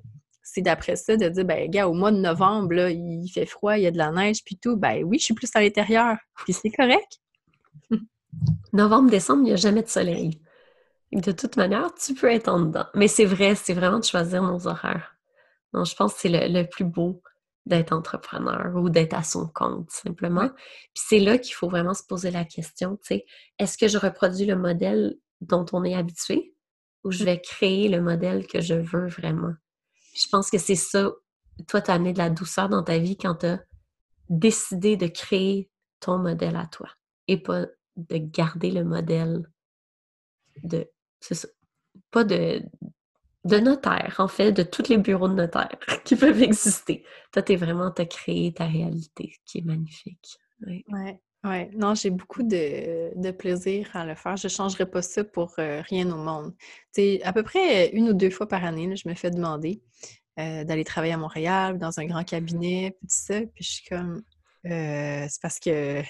c'est 0.46 0.62
d'après 0.62 0.96
ça 0.96 1.18
de 1.18 1.28
dire, 1.28 1.44
ben, 1.44 1.70
gars, 1.70 1.90
au 1.90 1.94
mois 1.94 2.12
de 2.12 2.18
novembre, 2.18 2.76
là, 2.76 2.92
il 2.92 3.28
fait 3.30 3.48
froid, 3.48 3.78
il 3.78 3.84
y 3.84 3.88
a 3.88 3.92
de 3.92 3.98
la 3.98 4.12
neige, 4.12 4.44
puis 4.46 4.58
tout. 4.58 4.78
Ben 4.78 5.04
oui, 5.04 5.18
je 5.18 5.26
suis 5.26 5.34
plus 5.34 5.50
à 5.56 5.60
l'intérieur, 5.60 6.18
puis 6.46 6.54
c'est 6.54 6.70
correct. 6.70 7.20
Novembre, 8.74 9.10
décembre, 9.10 9.42
il 9.42 9.46
n'y 9.46 9.54
a 9.54 9.58
jamais 9.58 9.82
de 9.82 9.88
soleil. 9.88 10.40
De 11.12 11.32
toute 11.32 11.58
manière, 11.58 11.94
tu 11.96 12.14
peux 12.14 12.32
être 12.32 12.48
en 12.48 12.60
dedans. 12.60 12.86
Mais 12.94 13.08
c'est 13.08 13.26
vrai, 13.26 13.56
c'est 13.56 13.74
vraiment 13.74 13.98
de 13.98 14.04
choisir 14.04 14.44
nos 14.44 14.68
horaires. 14.68 15.16
Donc, 15.74 15.88
je 15.88 15.96
pense 15.96 16.14
que 16.14 16.20
c'est 16.20 16.50
le, 16.50 16.64
plus 16.64 16.86
beau 16.86 17.24
d'être 17.66 17.92
entrepreneur 17.92 18.76
ou 18.76 18.90
d'être 18.90 19.16
à 19.16 19.24
son 19.24 19.48
compte, 19.48 19.90
simplement. 19.90 20.50
Puis 20.94 21.04
c'est 21.08 21.20
là 21.20 21.40
qu'il 21.40 21.56
faut 21.56 21.70
vraiment 21.70 21.96
se 21.96 22.04
poser 22.04 22.30
la 22.30 22.46
question, 22.46 22.98
tu 22.98 23.16
sais, 23.16 23.26
est-ce 23.58 23.80
que 23.80 23.88
je 23.88 23.98
reproduis 23.98 24.46
le 24.46 24.56
modèle 24.56 25.16
dont 25.42 25.66
on 25.74 25.84
est 25.84 25.96
habitué 25.96 26.54
ou 27.04 27.12
je 27.12 27.24
mmh. 27.24 27.26
vais 27.26 27.42
créer 27.42 27.88
le 27.88 28.02
modèle 28.02 28.46
que 28.46 28.62
je 28.62 28.76
veux 28.76 29.08
vraiment? 29.08 29.54
Je 30.16 30.28
pense 30.30 30.50
que 30.50 30.58
c'est 30.58 30.76
ça. 30.76 31.12
Toi, 31.68 31.82
tu 31.82 31.92
as 31.92 31.94
amené 31.94 32.14
de 32.14 32.18
la 32.18 32.30
douceur 32.30 32.70
dans 32.70 32.84
ta 32.84 32.98
vie 32.98 33.18
quand 33.18 33.36
tu 33.36 33.46
as 33.46 33.64
décidé 34.30 34.98
de 34.98 35.08
créer 35.08 35.70
ton 36.00 36.18
modèle 36.18 36.56
à 36.56 36.66
toi 36.68 36.90
et 37.28 37.42
pas 37.42 37.66
de 37.96 38.18
garder 38.18 38.72
le 38.72 38.84
modèle 38.84 39.50
de. 40.64 40.90
Ça. 41.20 41.48
Pas 42.12 42.24
de, 42.24 42.62
notaire, 43.46 44.16
en 44.20 44.28
fait, 44.28 44.52
de 44.52 44.64
tous 44.64 44.90
les 44.90 44.98
bureaux 44.98 45.30
de 45.30 45.34
notaire 45.34 45.80
qui 46.04 46.16
peuvent 46.16 46.42
exister. 46.42 47.06
Toi, 47.32 47.42
tu 47.42 47.54
es 47.54 47.56
vraiment, 47.56 47.92
tu 47.92 48.02
as 48.02 48.06
créé 48.06 48.54
ta 48.54 48.66
réalité, 48.66 49.34
qui 49.46 49.60
est 49.60 49.66
magnifique. 49.66 50.38
Oui. 50.66 50.84
Ouais. 50.90 51.20
Oui, 51.46 51.70
non, 51.76 51.94
j'ai 51.94 52.10
beaucoup 52.10 52.42
de, 52.42 53.32
plaisir 53.32 53.90
à 53.94 54.04
le 54.04 54.16
faire. 54.16 54.36
Je 54.36 54.48
ne 54.48 54.50
changerais 54.50 54.88
pas 54.88 55.04
ça 55.04 55.24
pour 55.24 55.54
euh, 55.60 55.82
rien 55.88 56.10
au 56.12 56.18
monde. 56.18 56.56
sais, 56.92 57.22
à 57.24 57.34
peu 57.34 57.44
près 57.44 57.90
une 57.90 58.10
ou 58.10 58.14
deux 58.14 58.32
fois 58.32 58.48
par 58.48 58.66
année, 58.66 58.96
je 58.96 59.08
me 59.08 59.14
fais 59.14 59.30
demander 59.30 59.80
euh, 60.40 60.64
d'aller 60.64 60.84
travailler 60.84 61.14
à 61.14 61.18
Montréal, 61.18 61.78
dans 61.78 62.00
un 62.00 62.06
grand 62.06 62.24
cabinet, 62.24 62.96
puis 62.98 63.08
tout 63.08 63.16
ça. 63.16 63.42
Puis 63.42 63.64
je 63.64 63.72
suis 63.74 63.86
comme, 63.86 64.24
euh, 64.66 65.28
c'est 65.30 65.42
parce 65.42 65.60
que 65.60 66.02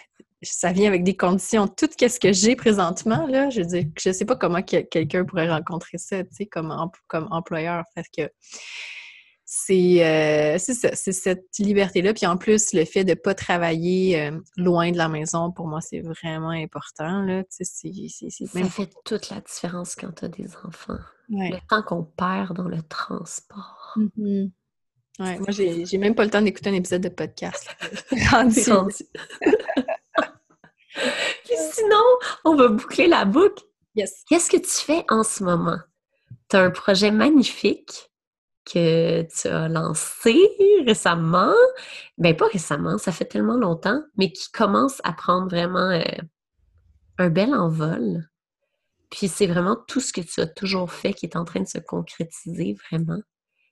ça 0.42 0.72
vient 0.72 0.88
avec 0.88 1.04
des 1.04 1.18
conditions. 1.18 1.68
Tout 1.68 1.90
ce 2.00 2.18
que 2.18 2.32
j'ai 2.32 2.56
présentement, 2.56 3.28
là, 3.28 3.50
je 3.50 3.62
veux 3.62 3.84
je 4.00 4.10
ne 4.10 4.14
sais 4.14 4.26
pas 4.26 4.38
comment 4.38 4.62
quelqu'un 4.62 5.26
pourrait 5.26 5.50
rencontrer 5.50 5.98
ça, 5.98 6.24
tu 6.24 6.34
sais, 6.34 6.46
comme, 6.46 6.74
comme 7.08 7.28
employeur. 7.32 7.84
Que 8.18 8.30
euh, 9.48 10.58
c'est 10.58 10.96
c'est 10.96 11.12
cette 11.12 11.60
liberté-là. 11.60 12.14
Puis 12.14 12.26
en 12.26 12.38
plus, 12.38 12.74
le 12.74 12.84
fait 12.84 13.04
de 13.04 13.12
ne 13.12 13.16
pas 13.16 13.36
travailler 13.36 14.20
euh, 14.20 14.32
loin 14.58 14.92
de 14.92 14.98
la 14.98 15.08
maison, 15.08 15.52
pour 15.52 15.68
moi, 15.68 15.82
c'est 15.82 16.02
vraiment 16.02 16.50
important. 16.50 17.22
Là. 17.22 17.44
Ça 17.50 17.64
fait 18.70 18.90
toute 19.06 19.30
la 19.30 19.42
différence 19.42 19.96
quand 19.96 20.12
tu 20.14 20.26
as 20.26 20.30
des 20.30 20.50
enfants. 20.64 20.98
Le 21.30 21.60
temps 21.70 21.84
qu'on 21.84 22.04
perd 22.04 22.56
dans 22.56 22.68
le 22.68 22.82
transport. 22.84 23.96
Mm-hmm. 23.98 24.52
Ouais, 25.20 25.40
moi, 25.40 25.52
j'ai 25.52 25.98
même 25.98 26.16
pas 26.16 26.26
le 26.26 26.30
temps 26.30 26.42
d'écouter 26.42 26.72
un 26.72 26.74
épisode 26.74 27.02
de 27.02 27.08
podcast. 27.10 27.70
Puis 28.10 28.20
sinon, 31.72 32.04
on 32.44 32.56
va 32.56 32.68
boucler 32.68 33.08
la 33.08 33.24
boucle. 33.26 33.64
Yes. 33.96 34.24
Qu'est-ce 34.28 34.50
que 34.50 34.58
tu 34.58 34.70
fais 34.70 35.06
en 35.10 35.24
ce 35.24 35.44
moment? 35.44 35.80
Tu 36.50 36.58
as 36.58 36.62
un 36.62 36.70
projet 36.70 37.12
magnifique 37.12 38.12
que 38.66 39.22
tu 39.24 39.48
as 39.48 39.70
lancé 39.70 40.36
récemment. 40.86 41.54
Ben 42.18 42.36
pas 42.36 42.48
récemment, 42.48 42.98
ça 42.98 43.12
fait 43.12 43.26
tellement 43.26 43.58
longtemps, 43.58 44.02
mais 44.18 44.32
qui 44.32 44.52
commence 44.52 45.02
à 45.04 45.14
prendre 45.14 45.48
vraiment 45.50 45.90
euh, 45.90 46.02
un 47.18 47.30
bel 47.30 47.54
envol. 47.54 48.28
Puis 49.12 49.28
c'est 49.28 49.48
vraiment 49.48 49.78
tout 49.88 50.00
ce 50.00 50.12
que 50.12 50.22
tu 50.22 50.42
as 50.42 50.48
toujours 50.48 50.92
fait 50.92 51.14
qui 51.14 51.26
est 51.26 51.36
en 51.36 51.46
train 51.46 51.62
de 51.62 51.68
se 51.68 51.78
concrétiser 51.78 52.76
vraiment. 52.90 53.22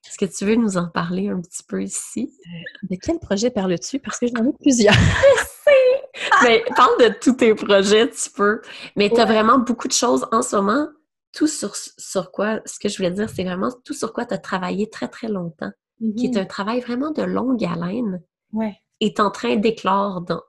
Est-ce 0.06 0.18
que 0.18 0.30
tu 0.30 0.44
veux 0.44 0.54
nous 0.54 0.76
en 0.76 0.88
parler 0.88 1.28
un 1.28 1.40
petit 1.40 1.62
peu 1.62 1.82
ici? 1.82 2.30
Euh, 2.46 2.86
de 2.90 2.96
quel 3.00 3.18
projet 3.18 3.50
parles-tu? 3.50 3.98
Parce 3.98 4.18
que 4.18 4.26
j'en 4.26 4.44
ai 4.44 4.52
plusieurs. 4.60 4.94
Mais 6.42 6.62
parle 6.76 6.98
de 7.00 7.14
tous 7.20 7.32
tes 7.32 7.54
projets, 7.54 8.08
tu 8.10 8.30
peux. 8.30 8.60
Mais 8.96 9.08
tu 9.08 9.20
as 9.20 9.24
vraiment 9.24 9.58
beaucoup 9.58 9.88
de 9.88 9.92
choses 9.92 10.26
en 10.30 10.42
ce 10.42 10.56
moment 10.56 10.88
tout 11.34 11.46
sur, 11.46 11.74
sur 11.76 12.30
quoi, 12.32 12.60
ce 12.64 12.78
que 12.78 12.88
je 12.88 12.96
voulais 12.96 13.10
dire, 13.10 13.28
c'est 13.28 13.44
vraiment 13.44 13.70
tout 13.84 13.94
sur 13.94 14.12
quoi 14.12 14.24
tu 14.26 14.34
as 14.34 14.38
travaillé 14.38 14.88
très, 14.88 15.08
très 15.08 15.28
longtemps, 15.28 15.70
qui 16.16 16.26
est 16.26 16.34
Mhm. 16.36 16.38
un 16.42 16.44
travail 16.46 16.80
vraiment 16.80 17.10
de 17.10 17.22
longue 17.22 17.64
haleine, 17.64 18.22
Ouais. 18.52 18.76
est 19.00 19.18
en 19.20 19.30
train 19.30 19.56
d'éclore 19.56 20.20
dans, 20.20 20.42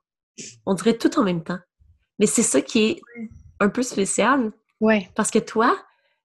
on 0.65 0.73
dirait 0.75 0.97
tout 0.97 1.17
en 1.19 1.23
même 1.23 1.43
temps. 1.43 1.59
Mais 2.19 2.27
c'est 2.27 2.43
ça 2.43 2.61
qui 2.61 2.83
est 2.91 3.01
un 3.59 3.69
peu 3.69 3.83
spécial, 3.83 4.51
Ouais. 4.81 5.09
parce 5.15 5.31
que 5.31 5.39
toi, 5.39 5.77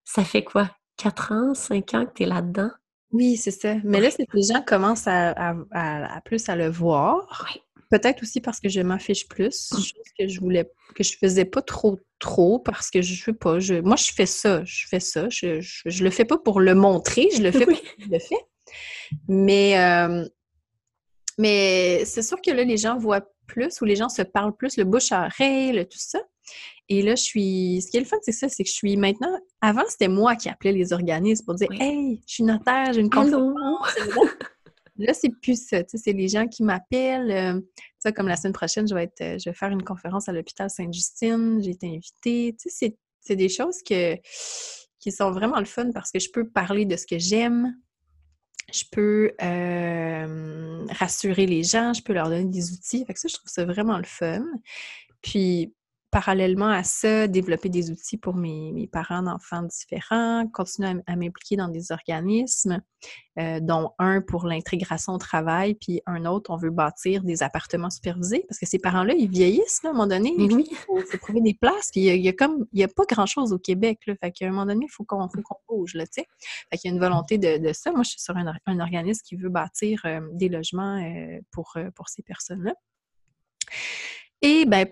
ça 0.05 0.25
fait 0.25 0.45
quoi? 0.45 0.71
4 0.97 1.33
ans, 1.33 1.55
5 1.55 1.95
ans 1.95 2.05
que 2.07 2.13
tu 2.15 2.23
es 2.25 2.27
là-dedans? 2.27 2.71
Oui, 3.13 3.37
c'est 3.37 3.51
ça. 3.51 3.75
Mais 3.83 4.01
là, 4.01 4.11
c'est 4.11 4.27
que 4.27 4.37
les 4.37 4.43
gens 4.53 4.63
commencent 4.63 5.07
à, 5.09 5.31
à- 5.31 5.57
à- 5.73 6.17
à 6.17 6.21
plus 6.21 6.49
à 6.49 6.55
le 6.57 6.69
voir. 6.69 7.45
Oui. 7.55 7.61
Peut-être 7.91 8.23
aussi 8.23 8.41
parce 8.41 8.61
que 8.61 8.69
je 8.69 8.81
m'affiche 8.81 9.27
plus, 9.29 9.69
chose 9.71 9.93
que 10.19 10.29
je 10.29 10.41
voulais, 10.41 10.71
que 10.95 11.03
je 11.03 11.17
faisais 11.19 11.45
pas 11.45 11.61
trop, 11.61 11.99
trop, 12.21 12.61
parce 12.61 12.89
que 12.91 13.03
je 13.03 13.21
sais 13.21 13.33
pas, 13.33 13.59
je, 13.59 13.75
moi, 13.81 13.97
je 13.97 14.13
fais 14.13 14.27
ça, 14.27 14.65
je 14.65 14.87
fais 14.87 15.01
ça, 15.01 15.29
je, 15.29 15.61
je, 15.61 15.83
je 15.91 16.05
le 16.05 16.11
fais 16.11 16.25
pas 16.25 16.39
pour 16.39 16.61
le 16.61 16.75
montrer, 16.75 17.29
je 17.35 17.43
le 17.43 17.51
fais 17.51 17.67
Oui. 17.67 17.75
parce 17.75 17.97
que 17.97 18.03
je 18.05 18.11
le 18.11 18.19
fais. 18.21 18.47
Mais, 19.29 19.79
euh, 19.79 20.25
mais 21.39 22.05
c'est 22.05 22.23
sûr 22.23 22.41
que 22.41 22.51
là, 22.53 22.63
les 22.63 22.77
gens 22.77 22.97
voient 22.97 23.27
plus 23.47 23.81
ou 23.81 23.85
les 23.85 23.97
gens 23.97 24.09
se 24.09 24.23
parlent 24.23 24.55
plus, 24.57 24.77
le 24.77 24.85
bouche 24.85 25.11
à 25.11 25.27
oreille, 25.27 25.73
le 25.73 25.85
tout 25.85 25.99
ça. 25.99 26.21
Et 26.89 27.03
là, 27.03 27.15
je 27.15 27.23
suis. 27.23 27.83
Ce 27.83 27.91
qui 27.91 27.97
est 27.97 28.01
le 28.01 28.07
fun, 28.07 28.17
c'est 28.23 28.33
ça, 28.33 28.49
c'est 28.49 28.65
que 28.65 28.69
je 28.69 28.75
suis 28.75 28.97
maintenant. 28.97 29.33
Avant, 29.61 29.85
c'était 29.89 30.09
moi 30.09 30.35
qui 30.35 30.49
appelais 30.49 30.73
les 30.73 30.93
organismes 30.93 31.45
pour 31.45 31.55
dire 31.55 31.69
Oui. 31.71 31.79
Hey, 31.81 32.23
je 32.27 32.35
suis 32.35 32.45
notaire, 32.45 32.93
j'ai 32.93 33.01
une 33.01 33.11
conférence. 33.11 33.95
Là, 35.01 35.15
c'est 35.15 35.31
plus 35.43 35.67
ça. 35.69 35.83
tu 35.83 35.91
sais, 35.93 35.99
C'est 35.99 36.13
les 36.13 36.29
gens 36.29 36.47
qui 36.47 36.63
m'appellent. 36.63 37.31
euh, 37.31 37.61
ça, 37.99 38.13
comme 38.13 38.29
la 38.29 38.37
semaine 38.37 38.53
prochaine, 38.53 38.87
je 38.89 38.95
vais, 38.95 39.05
être, 39.05 39.21
euh, 39.21 39.39
je 39.39 39.51
vais 39.51 39.55
faire 39.55 39.71
une 39.71 39.83
conférence 39.83 40.29
à 40.29 40.33
l'hôpital 40.33 40.71
Sainte-Justine. 40.71 41.61
J'ai 41.63 41.71
été 41.71 41.87
invitée. 41.89 42.57
Tu 42.61 42.69
sais, 42.71 42.71
c'est- 42.71 42.97
c'est 43.21 43.37
des 43.37 43.49
choses 43.49 43.83
que, 43.83 44.17
qui 44.99 45.13
sont 45.13 45.31
vraiment 45.31 45.59
le 45.59 45.65
fun 45.67 45.91
parce 45.93 46.11
que 46.11 46.19
je 46.19 46.31
peux 46.31 46.49
parler 46.49 46.85
de 46.87 46.97
ce 46.97 47.07
que 47.07 47.19
j'aime. 47.19 47.75
Je 48.73 48.85
peux 48.93 49.33
euh, 49.43 50.87
rassurer 50.91 51.47
les 51.47 51.63
gens. 51.65 51.93
Je 51.93 52.03
peux 52.03 52.13
leur 52.13 52.29
donner 52.29 52.45
des 52.47 52.73
outils. 52.73 53.05
Fait 53.07 53.15
que 53.15 53.21
ça, 53.21 53.29
je 53.29 53.35
trouve 53.35 53.51
ça 53.51 53.65
vraiment 53.65 53.99
le 53.99 54.05
fun. 54.05 54.45
Puis, 55.23 55.75
parallèlement 56.11 56.69
à 56.69 56.83
ça, 56.83 57.29
développer 57.29 57.69
des 57.69 57.91
outils 57.91 58.19
pour 58.19 58.35
mes, 58.35 58.73
mes 58.73 58.87
parents 58.87 59.23
d'enfants 59.23 59.63
différents, 59.63 60.47
continuer 60.53 61.01
à 61.07 61.17
m'impliquer 61.17 61.57
dans 61.57 61.69
des 61.69 61.93
organismes, 61.93 62.83
euh, 63.39 63.61
dont 63.61 63.93
un 63.99 64.21
pour 64.21 64.47
l'intégration 64.47 65.15
au 65.15 65.19
travail, 65.19 65.75
puis 65.75 66.03
un 66.07 66.25
autre, 66.25 66.51
on 66.51 66.57
veut 66.57 66.71
bâtir 66.71 67.23
des 67.23 67.43
appartements 67.45 67.91
supervisés, 67.91 68.45
parce 68.49 68.59
que 68.59 68.67
ces 68.67 68.79
parents-là, 68.81 69.15
ils 69.15 69.31
vieillissent, 69.31 69.83
là, 69.85 69.91
à 69.91 69.93
un 69.93 69.95
moment 69.95 70.09
donné, 70.09 70.35
oui. 70.37 70.67
il 70.71 70.77
faut, 70.77 71.01
trouver 71.19 71.41
des 71.41 71.55
places, 71.55 71.91
puis 71.93 72.01
il 72.01 72.05
y 72.05 72.11
a, 72.11 72.15
il 72.15 72.23
y 72.23 72.29
a 72.29 72.33
comme, 72.33 72.67
il 72.73 72.81
y 72.81 72.85
a 72.85 72.89
pas 72.89 73.05
grand-chose 73.09 73.53
au 73.53 73.59
Québec, 73.59 74.01
là, 74.07 74.15
fait 74.21 74.33
qu'à 74.33 74.47
un 74.47 74.51
moment 74.51 74.67
donné, 74.67 74.87
il 74.89 74.93
faut 74.93 75.05
qu'on 75.05 75.29
bouge, 75.69 75.95
là, 75.95 76.07
tu 76.07 76.23
sais. 76.23 76.27
Fait 76.71 76.77
qu'il 76.77 76.91
y 76.91 76.93
a 76.93 76.95
une 76.95 77.01
volonté 77.01 77.39
de, 77.39 77.59
de 77.59 77.73
ça. 77.73 77.93
Moi, 77.93 78.03
je 78.03 78.11
suis 78.11 78.21
sur 78.21 78.37
un, 78.37 78.53
un 78.67 78.81
organisme 78.81 79.23
qui 79.25 79.37
veut 79.37 79.49
bâtir 79.49 80.03
euh, 80.05 80.21
des 80.33 80.49
logements 80.49 80.97
euh, 80.97 81.41
pour, 81.53 81.77
pour 81.95 82.09
ces 82.09 82.23
personnes-là. 82.23 82.75
Et 84.43 84.65
ben, 84.65 84.87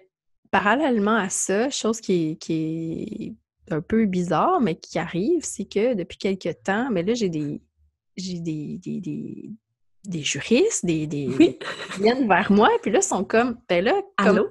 parallèlement 0.50 1.16
à 1.16 1.28
ça, 1.28 1.70
chose 1.70 2.00
qui 2.00 2.30
est, 2.30 2.36
qui 2.36 3.36
est 3.68 3.72
un 3.74 3.80
peu 3.80 4.06
bizarre, 4.06 4.60
mais 4.60 4.76
qui 4.76 4.98
arrive, 4.98 5.44
c'est 5.44 5.64
que 5.66 5.94
depuis 5.94 6.18
quelques 6.18 6.62
temps, 6.62 6.88
mais 6.90 7.02
là, 7.02 7.14
j'ai 7.14 7.28
des 7.28 7.60
j'ai 8.16 8.40
des, 8.40 8.78
des, 8.78 9.00
des, 9.00 9.50
des 10.04 10.22
juristes, 10.22 10.84
des, 10.84 11.06
des 11.06 11.28
Oui. 11.28 11.58
qui 11.94 12.02
viennent 12.02 12.26
vers 12.26 12.50
moi, 12.50 12.68
puis 12.82 12.90
là, 12.90 12.98
ils 12.98 13.02
sont 13.02 13.22
comme, 13.24 13.60
ben 13.68 13.84
là, 13.84 13.94
comme, 14.16 14.50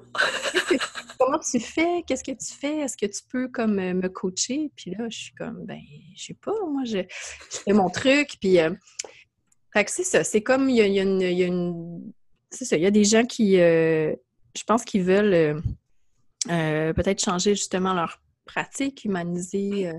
comment 1.18 1.38
tu 1.38 1.60
fais? 1.60 2.02
Qu'est-ce 2.06 2.24
que 2.24 2.32
tu 2.32 2.54
fais? 2.58 2.78
Est-ce 2.78 2.96
que 2.96 3.04
tu 3.06 3.20
peux 3.30 3.48
comme 3.48 3.78
euh, 3.78 3.92
me 3.92 4.08
coacher? 4.08 4.70
Puis 4.74 4.92
là, 4.92 5.06
je 5.10 5.18
suis 5.18 5.34
comme, 5.34 5.64
ben, 5.66 5.80
je 6.16 6.24
sais 6.26 6.34
pas, 6.42 6.54
moi, 6.70 6.84
je, 6.84 6.98
je 7.50 7.58
fais 7.58 7.72
mon 7.72 7.90
truc, 7.90 8.36
puis... 8.40 8.58
euh, 8.60 8.70
fait 9.74 9.84
que 9.84 9.90
c'est 9.90 10.04
ça, 10.04 10.24
c'est 10.24 10.40
comme, 10.42 10.70
il 10.70 10.76
y 10.76 10.80
a, 10.80 10.86
il 10.86 10.94
y 10.94 11.00
a 11.00 11.02
une... 11.02 11.20
il 11.20 11.38
y 11.38 11.42
a 11.42 11.46
une- 11.46 12.12
c'est 12.50 12.64
ça, 12.64 12.76
il 12.78 12.82
y 12.82 12.86
a 12.86 12.90
des 12.90 13.04
gens 13.04 13.26
qui, 13.26 13.60
euh, 13.60 14.14
je 14.56 14.62
pense 14.64 14.82
qu'ils 14.82 15.02
veulent 15.02 15.34
euh, 15.34 15.60
euh, 16.50 16.92
peut-être 16.92 17.22
changer 17.22 17.54
justement 17.54 17.94
leur 17.94 18.20
pratique, 18.44 19.04
humaniser 19.04 19.88
euh, 19.88 19.92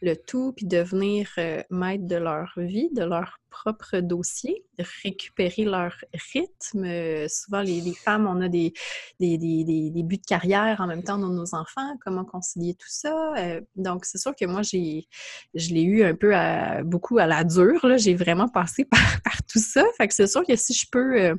le 0.00 0.14
tout, 0.14 0.52
puis 0.52 0.66
devenir 0.66 1.28
euh, 1.38 1.62
maître 1.70 2.06
de 2.06 2.14
leur 2.14 2.52
vie, 2.56 2.88
de 2.92 3.02
leur 3.02 3.40
propre 3.50 3.98
dossier, 3.98 4.64
récupérer 5.02 5.64
leur 5.64 5.92
rythme. 6.32 7.26
Souvent, 7.28 7.62
les, 7.62 7.94
femmes, 7.94 8.26
on 8.26 8.42
a 8.42 8.48
des, 8.48 8.74
des, 9.18 10.02
buts 10.04 10.18
de 10.18 10.26
carrière 10.26 10.80
en 10.80 10.86
même 10.86 11.02
temps 11.02 11.18
dans 11.18 11.30
nos 11.30 11.54
enfants, 11.54 11.96
comment 12.04 12.24
concilier 12.24 12.74
tout 12.74 12.90
ça. 12.90 13.34
Donc, 13.74 14.04
c'est 14.04 14.18
sûr 14.18 14.36
que 14.36 14.44
moi, 14.44 14.60
j'ai, 14.60 15.08
je 15.54 15.70
l'ai 15.70 15.82
eu 15.82 16.04
un 16.04 16.14
peu 16.14 16.36
à, 16.36 16.82
beaucoup 16.82 17.16
à 17.16 17.26
la 17.26 17.44
dure. 17.44 17.96
J'ai 17.96 18.14
vraiment 18.14 18.48
passé 18.48 18.84
par, 18.90 19.22
par 19.24 19.42
tout 19.44 19.58
ça. 19.58 19.84
Fait 19.96 20.06
que 20.06 20.14
c'est 20.14 20.28
sûr 20.28 20.44
que 20.46 20.54
si 20.54 20.74
je 20.74 20.86
peux 20.92 21.34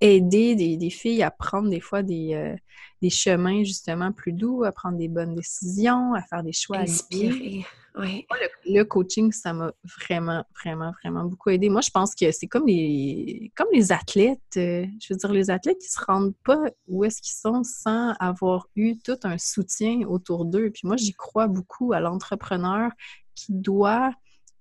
aider 0.00 0.54
des, 0.54 0.90
filles 0.90 1.22
à 1.22 1.30
prendre 1.30 1.68
des 1.68 1.80
fois 1.80 2.02
des, 2.02 2.56
des 3.02 3.10
chemins 3.10 3.62
justement 3.64 4.12
plus 4.12 4.32
doux, 4.32 4.64
à 4.64 4.72
prendre 4.72 4.98
des 4.98 5.08
bonnes 5.08 5.34
décisions, 5.34 6.14
à 6.14 6.22
faire 6.22 6.42
des 6.42 6.52
choix 6.52 6.78
alignés. 6.78 6.92
Inspiré. 6.92 7.66
Oui. 7.98 8.26
Moi, 8.28 8.38
le, 8.42 8.74
le 8.74 8.84
coaching, 8.84 9.32
ça 9.32 9.54
m'a 9.54 9.72
vraiment, 10.02 10.44
vraiment, 10.62 10.92
vraiment 11.02 11.24
beaucoup 11.24 11.48
aidé. 11.48 11.70
Moi, 11.70 11.80
je 11.80 11.90
pense 11.90 12.14
que 12.14 12.30
c'est 12.30 12.46
comme 12.46 12.66
les, 12.66 13.50
comme 13.56 13.68
les 13.72 13.90
athlètes. 13.90 14.40
euh, 14.58 14.84
je 15.00 15.14
veux 15.14 15.18
dire, 15.18 15.32
les 15.32 15.48
athlètes 15.50 15.78
qui 15.78 15.88
se 15.88 16.04
rendent 16.04 16.34
pas 16.44 16.60
où 16.88 17.04
est-ce 17.04 17.22
qu'ils 17.22 17.36
sont 17.36 17.62
sans 17.64 18.12
avoir 18.20 18.68
eu 18.76 18.98
tout 18.98 19.18
un 19.24 19.38
soutien 19.38 20.02
autour 20.06 20.44
d'eux. 20.44 20.70
Puis 20.70 20.82
moi, 20.84 20.96
j'y 20.96 21.14
crois 21.14 21.46
beaucoup 21.46 21.94
à 21.94 22.00
l'entrepreneur 22.00 22.90
qui 23.34 23.52
doit 23.54 24.12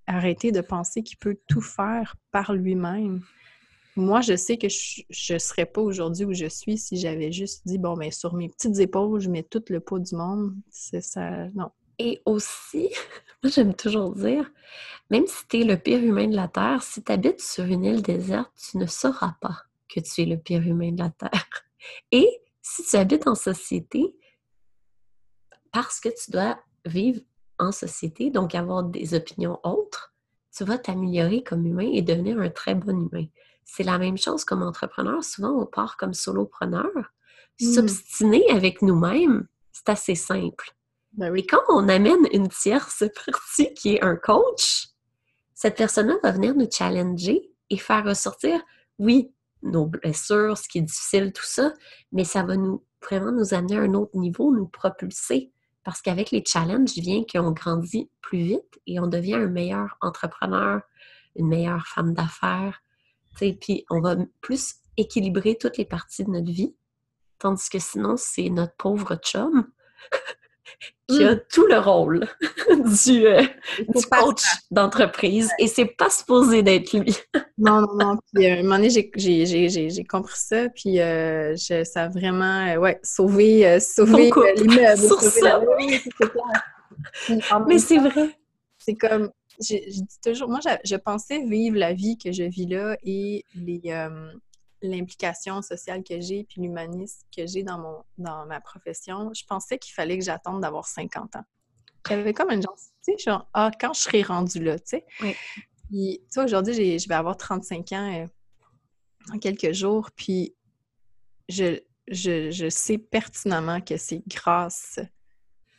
arrêter 0.07 0.53
de 0.53 0.61
penser 0.61 1.03
qu'il 1.03 1.17
peut 1.17 1.37
tout 1.47 1.61
faire 1.61 2.15
par 2.31 2.53
lui-même. 2.53 3.21
Moi, 3.97 4.21
je 4.21 4.35
sais 4.35 4.57
que 4.57 4.67
je 4.67 5.33
ne 5.33 5.39
serais 5.39 5.65
pas 5.65 5.81
aujourd'hui 5.81 6.25
où 6.25 6.33
je 6.33 6.47
suis 6.47 6.77
si 6.77 6.97
j'avais 6.97 7.31
juste 7.31 7.65
dit, 7.65 7.77
bon, 7.77 7.95
ben 7.95 8.11
sur 8.11 8.33
mes 8.33 8.49
petites 8.49 8.77
épaules, 8.79 9.21
je 9.21 9.29
mets 9.29 9.43
tout 9.43 9.63
le 9.69 9.79
poids 9.79 9.99
du 9.99 10.15
monde. 10.15 10.53
C'est 10.69 11.01
ça. 11.01 11.47
Non. 11.55 11.71
Et 11.97 12.21
aussi, 12.25 12.89
moi 13.43 13.51
j'aime 13.51 13.73
toujours 13.73 14.13
dire, 14.13 14.51
même 15.09 15.25
si 15.27 15.47
tu 15.47 15.61
es 15.61 15.63
le 15.63 15.77
pire 15.77 16.03
humain 16.03 16.27
de 16.27 16.35
la 16.35 16.49
Terre, 16.49 16.83
si 16.83 17.03
tu 17.03 17.11
habites 17.11 17.41
sur 17.41 17.63
une 17.63 17.85
île 17.85 18.01
déserte, 18.01 18.51
tu 18.69 18.77
ne 18.77 18.85
sauras 18.85 19.35
pas 19.39 19.63
que 19.87 20.01
tu 20.01 20.23
es 20.23 20.25
le 20.25 20.37
pire 20.37 20.61
humain 20.61 20.91
de 20.91 20.99
la 21.01 21.11
Terre. 21.11 21.47
Et 22.11 22.27
si 22.61 22.83
tu 22.83 22.97
habites 22.97 23.27
en 23.27 23.35
société, 23.35 24.15
parce 25.71 26.01
que 26.01 26.09
tu 26.09 26.31
dois 26.31 26.59
vivre 26.85 27.21
en 27.59 27.71
société, 27.71 28.29
donc 28.29 28.55
avoir 28.55 28.83
des 28.83 29.13
opinions 29.13 29.59
autres, 29.63 30.13
tu 30.55 30.63
vas 30.63 30.77
t'améliorer 30.77 31.43
comme 31.43 31.65
humain 31.65 31.89
et 31.93 32.01
devenir 32.01 32.39
un 32.39 32.49
très 32.49 32.75
bon 32.75 33.09
humain. 33.09 33.27
C'est 33.65 33.83
la 33.83 33.97
même 33.97 34.17
chose 34.17 34.45
comme 34.45 34.61
entrepreneur. 34.61 35.23
Souvent, 35.23 35.49
on 35.49 35.65
part 35.65 35.97
comme 35.97 36.13
solopreneur. 36.13 37.11
Mm. 37.59 37.73
S'obstiner 37.73 38.49
avec 38.51 38.81
nous-mêmes, 38.81 39.47
c'est 39.71 39.89
assez 39.89 40.15
simple. 40.15 40.73
Ben 41.13 41.33
Et 41.35 41.45
quand 41.45 41.63
on 41.69 41.89
amène 41.89 42.27
une 42.31 42.49
tierce 42.49 43.03
partie 43.25 43.73
qui 43.73 43.95
est 43.95 44.03
un 44.03 44.15
coach, 44.15 44.87
cette 45.53 45.77
personne-là 45.77 46.15
va 46.23 46.31
venir 46.31 46.55
nous 46.55 46.69
challenger 46.69 47.49
et 47.69 47.77
faire 47.77 48.05
ressortir, 48.05 48.61
oui, 48.99 49.31
nos 49.63 49.87
blessures, 49.87 50.57
ce 50.57 50.67
qui 50.67 50.79
est 50.79 50.81
difficile, 50.81 51.33
tout 51.33 51.45
ça, 51.45 51.73
mais 52.11 52.23
ça 52.23 52.43
va 52.43 52.55
nous 52.55 52.83
vraiment 53.01 53.31
nous 53.31 53.53
amener 53.53 53.77
à 53.77 53.81
un 53.81 53.93
autre 53.93 54.17
niveau, 54.17 54.53
nous 54.53 54.67
propulser. 54.67 55.51
Parce 55.83 56.01
qu'avec 56.01 56.31
les 56.31 56.43
challenges 56.45 56.95
vient 56.95 57.23
qu'on 57.23 57.51
grandit 57.51 58.09
plus 58.21 58.39
vite 58.39 58.79
et 58.87 58.99
on 58.99 59.07
devient 59.07 59.35
un 59.35 59.47
meilleur 59.47 59.97
entrepreneur, 60.01 60.81
une 61.35 61.47
meilleure 61.47 61.85
femme 61.87 62.13
d'affaires. 62.13 62.81
Puis 63.59 63.85
on 63.89 63.99
va 64.01 64.15
plus 64.41 64.75
équilibrer 64.97 65.55
toutes 65.59 65.77
les 65.77 65.85
parties 65.85 66.23
de 66.23 66.31
notre 66.31 66.51
vie. 66.51 66.73
Tandis 67.39 67.69
que 67.69 67.79
sinon, 67.79 68.15
c'est 68.17 68.49
notre 68.49 68.75
pauvre 68.77 69.15
chum 69.17 69.67
qui 71.07 71.23
a 71.23 71.35
tout 71.35 71.67
le 71.67 71.77
rôle 71.77 72.27
du, 73.05 73.27
euh, 73.27 73.43
du 73.93 74.05
coach 74.05 74.41
d'entreprise 74.71 75.51
et 75.59 75.67
c'est 75.67 75.85
pas 75.85 76.09
supposé 76.09 76.63
d'être 76.63 76.93
lui. 76.93 77.15
Non, 77.57 77.79
non, 77.81 77.95
non. 77.95 78.17
Puis, 78.33 78.45
euh, 78.47 78.55
à 78.55 78.59
un 78.59 78.63
moment 78.63 78.75
donné, 78.75 78.89
j'ai- 78.89 80.03
compris 80.09 80.35
ça, 80.37 80.67
puis 80.75 80.99
euh, 80.99 81.55
je- 81.55 81.85
ça 81.85 82.03
a 82.03 82.09
vraiment, 82.09 82.75
ouais, 82.75 82.99
sauvé, 83.01 83.79
sauvé 83.79 84.29
couple, 84.29 84.51
l'immeuble. 84.57 84.97
sur 84.97 85.21
sauvé 85.21 85.29
ça. 85.39 85.41
la- 85.41 85.59
Oui, 85.61 85.65
oui, 85.87 86.01
c'est 86.03 86.11
clair. 86.29 86.63
Puis, 87.25 87.39
en 87.51 87.65
Mais 87.65 87.79
c'est 87.79 87.97
vrai. 87.97 88.37
c'est 88.77 88.95
comme, 88.95 89.31
je, 89.59 89.75
je 89.75 90.01
dis 90.01 90.19
toujours, 90.23 90.49
moi, 90.49 90.59
je 90.83 90.95
pensais 90.95 91.43
vivre 91.43 91.77
la 91.77 91.93
vie 91.93 92.17
que 92.17 92.31
je 92.31 92.43
vis 92.43 92.65
là 92.65 92.97
et 93.03 93.43
les, 93.55 93.81
euh, 93.87 94.31
l'implication 94.81 95.61
sociale 95.61 96.03
que 96.03 96.19
j'ai, 96.19 96.43
puis 96.43 96.61
l'humanisme 96.61 97.21
que 97.35 97.45
j'ai 97.45 97.63
dans, 97.63 97.79
mon, 97.79 98.03
dans 98.17 98.45
ma 98.45 98.59
profession, 98.61 99.31
je 99.33 99.43
pensais 99.45 99.77
qu'il 99.77 99.93
fallait 99.93 100.17
que 100.17 100.23
j'attende 100.23 100.61
d'avoir 100.61 100.87
50 100.87 101.35
ans. 101.37 101.43
J'avais 102.07 102.33
comme 102.33 102.51
une 102.51 102.61
genre, 102.61 102.75
tu 103.03 103.13
sais, 103.13 103.17
genre, 103.17 103.49
ah, 103.53 103.71
quand 103.79 103.93
je 103.93 104.01
serai 104.01 104.21
rendue 104.21 104.63
là, 104.63 104.77
tu 104.77 104.85
sais. 104.85 105.05
Oui. 105.21 105.35
Puis, 105.89 106.19
tu 106.21 106.25
sais, 106.29 106.43
aujourd'hui, 106.43 106.99
je 106.99 107.07
vais 107.07 107.15
avoir 107.15 107.37
35 107.37 107.91
ans 107.93 108.13
euh, 108.13 108.27
dans 109.29 109.39
quelques 109.39 109.71
jours, 109.71 110.11
puis 110.15 110.55
je, 111.49 111.79
je, 112.07 112.51
je 112.51 112.69
sais 112.69 112.97
pertinemment 112.97 113.81
que 113.81 113.97
c'est 113.97 114.21
grâce 114.27 114.99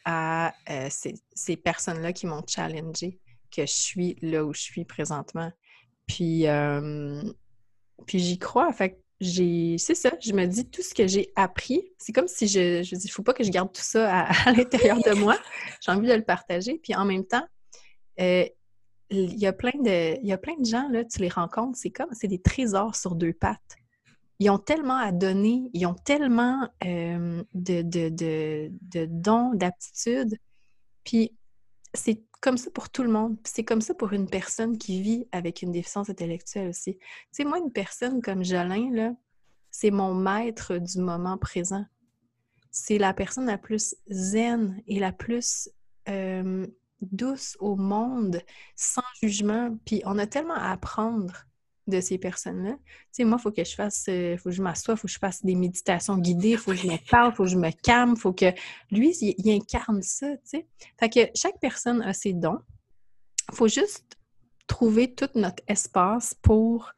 à 0.04 0.54
euh, 0.70 0.88
ces, 0.90 1.56
personnes-là 1.56 2.12
qui 2.12 2.26
m'ont 2.26 2.44
challengé, 2.46 3.20
que 3.50 3.62
je 3.62 3.72
suis 3.72 4.16
là 4.22 4.44
où 4.44 4.52
je 4.54 4.60
suis 4.60 4.84
présentement. 4.84 5.52
Puis, 6.06 6.46
euh, 6.46 7.22
puis 8.06 8.18
j'y 8.18 8.38
crois. 8.38 8.72
Fait 8.72 9.00
j'ai, 9.20 9.78
c'est 9.78 9.94
ça, 9.94 10.12
je 10.20 10.32
me 10.32 10.46
dis 10.46 10.68
tout 10.68 10.82
ce 10.82 10.94
que 10.94 11.06
j'ai 11.06 11.32
appris. 11.36 11.82
C'est 11.98 12.12
comme 12.12 12.28
si 12.28 12.48
je, 12.48 12.82
je 12.82 12.96
dis, 12.96 13.06
il 13.06 13.10
faut 13.10 13.22
pas 13.22 13.32
que 13.32 13.44
je 13.44 13.50
garde 13.50 13.72
tout 13.72 13.82
ça 13.82 14.24
à, 14.46 14.52
l'intérieur 14.52 14.98
de 14.98 15.14
moi. 15.14 15.38
J'ai 15.80 15.92
envie 15.92 16.08
de 16.08 16.14
le 16.14 16.24
partager. 16.24 16.78
Puis 16.82 16.94
en 16.94 17.04
même 17.04 17.24
temps, 17.24 17.46
euh, 18.20 18.44
il 19.10 19.38
y 19.38 19.46
a 19.46 19.52
plein 19.52 19.78
de, 19.78 20.20
il 20.20 20.26
y 20.26 20.32
a 20.32 20.38
plein 20.38 20.56
de 20.58 20.64
gens, 20.64 20.88
là, 20.88 21.04
tu 21.04 21.20
les 21.20 21.28
rencontres, 21.28 21.78
c'est 21.78 21.90
comme, 21.90 22.08
c'est 22.12 22.28
des 22.28 22.40
trésors 22.40 22.96
sur 22.96 23.14
deux 23.14 23.32
pattes. 23.32 23.76
Ils 24.38 24.50
ont 24.50 24.58
tellement 24.58 24.96
à 24.96 25.12
donner, 25.12 25.70
ils 25.72 25.86
ont 25.86 25.94
tellement 25.94 26.68
euh, 26.84 27.42
de, 27.54 27.82
de, 27.82 28.08
de, 28.10 28.70
de 28.82 29.06
dons, 29.06 29.54
d'aptitudes. 29.54 30.36
Puis 31.04 31.32
c'est 31.96 32.22
comme 32.40 32.58
ça 32.58 32.70
pour 32.70 32.90
tout 32.90 33.02
le 33.02 33.10
monde. 33.10 33.36
C'est 33.44 33.64
comme 33.64 33.80
ça 33.80 33.94
pour 33.94 34.12
une 34.12 34.28
personne 34.28 34.78
qui 34.78 35.02
vit 35.02 35.26
avec 35.32 35.62
une 35.62 35.72
déficience 35.72 36.10
intellectuelle 36.10 36.68
aussi. 36.68 36.98
Tu 36.98 37.02
sais, 37.32 37.44
moi, 37.44 37.58
une 37.58 37.72
personne 37.72 38.22
comme 38.22 38.44
Jolin, 38.44 38.90
là, 38.92 39.12
c'est 39.70 39.90
mon 39.90 40.14
maître 40.14 40.78
du 40.78 40.98
moment 41.00 41.38
présent. 41.38 41.84
C'est 42.70 42.98
la 42.98 43.14
personne 43.14 43.46
la 43.46 43.58
plus 43.58 43.96
zen 44.08 44.82
et 44.86 45.00
la 45.00 45.12
plus 45.12 45.68
euh, 46.08 46.66
douce 47.00 47.56
au 47.60 47.76
monde, 47.76 48.40
sans 48.74 49.02
jugement. 49.22 49.76
Puis 49.84 50.02
on 50.04 50.18
a 50.18 50.26
tellement 50.26 50.54
à 50.54 50.70
apprendre 50.70 51.46
de 51.86 52.00
ces 52.00 52.18
personnes-là. 52.18 52.72
Tu 52.72 52.88
sais, 53.12 53.24
moi, 53.24 53.38
il 53.38 53.42
faut 53.42 53.52
que 53.52 53.64
je 53.64 53.74
fasse, 53.74 54.06
euh, 54.08 54.36
faut 54.36 54.50
que 54.50 54.54
je 54.54 54.62
m'assoie, 54.62 54.94
il 54.94 54.96
faut 54.96 55.06
que 55.06 55.12
je 55.12 55.18
fasse 55.18 55.44
des 55.44 55.54
méditations 55.54 56.18
guidées, 56.18 56.50
il 56.50 56.58
faut 56.58 56.72
que 56.72 56.78
je 56.78 56.86
me 56.86 56.98
parle, 57.10 57.32
il 57.32 57.36
faut 57.36 57.44
que 57.44 57.50
je 57.50 57.58
me 57.58 57.70
calme, 57.70 58.14
il 58.16 58.20
faut 58.20 58.32
que 58.32 58.52
lui, 58.90 59.10
il, 59.20 59.50
incarne 59.50 60.02
ça, 60.02 60.28
tu 60.38 60.42
sais. 60.44 60.66
Fait 60.98 61.08
que 61.08 61.20
chaque 61.34 61.58
personne 61.60 62.02
a 62.02 62.12
ses 62.12 62.32
dons. 62.32 62.58
Il 63.50 63.56
faut 63.56 63.68
juste 63.68 64.16
trouver 64.66 65.14
tout 65.14 65.28
notre 65.36 65.62
espace 65.68 66.34
pour, 66.42 66.92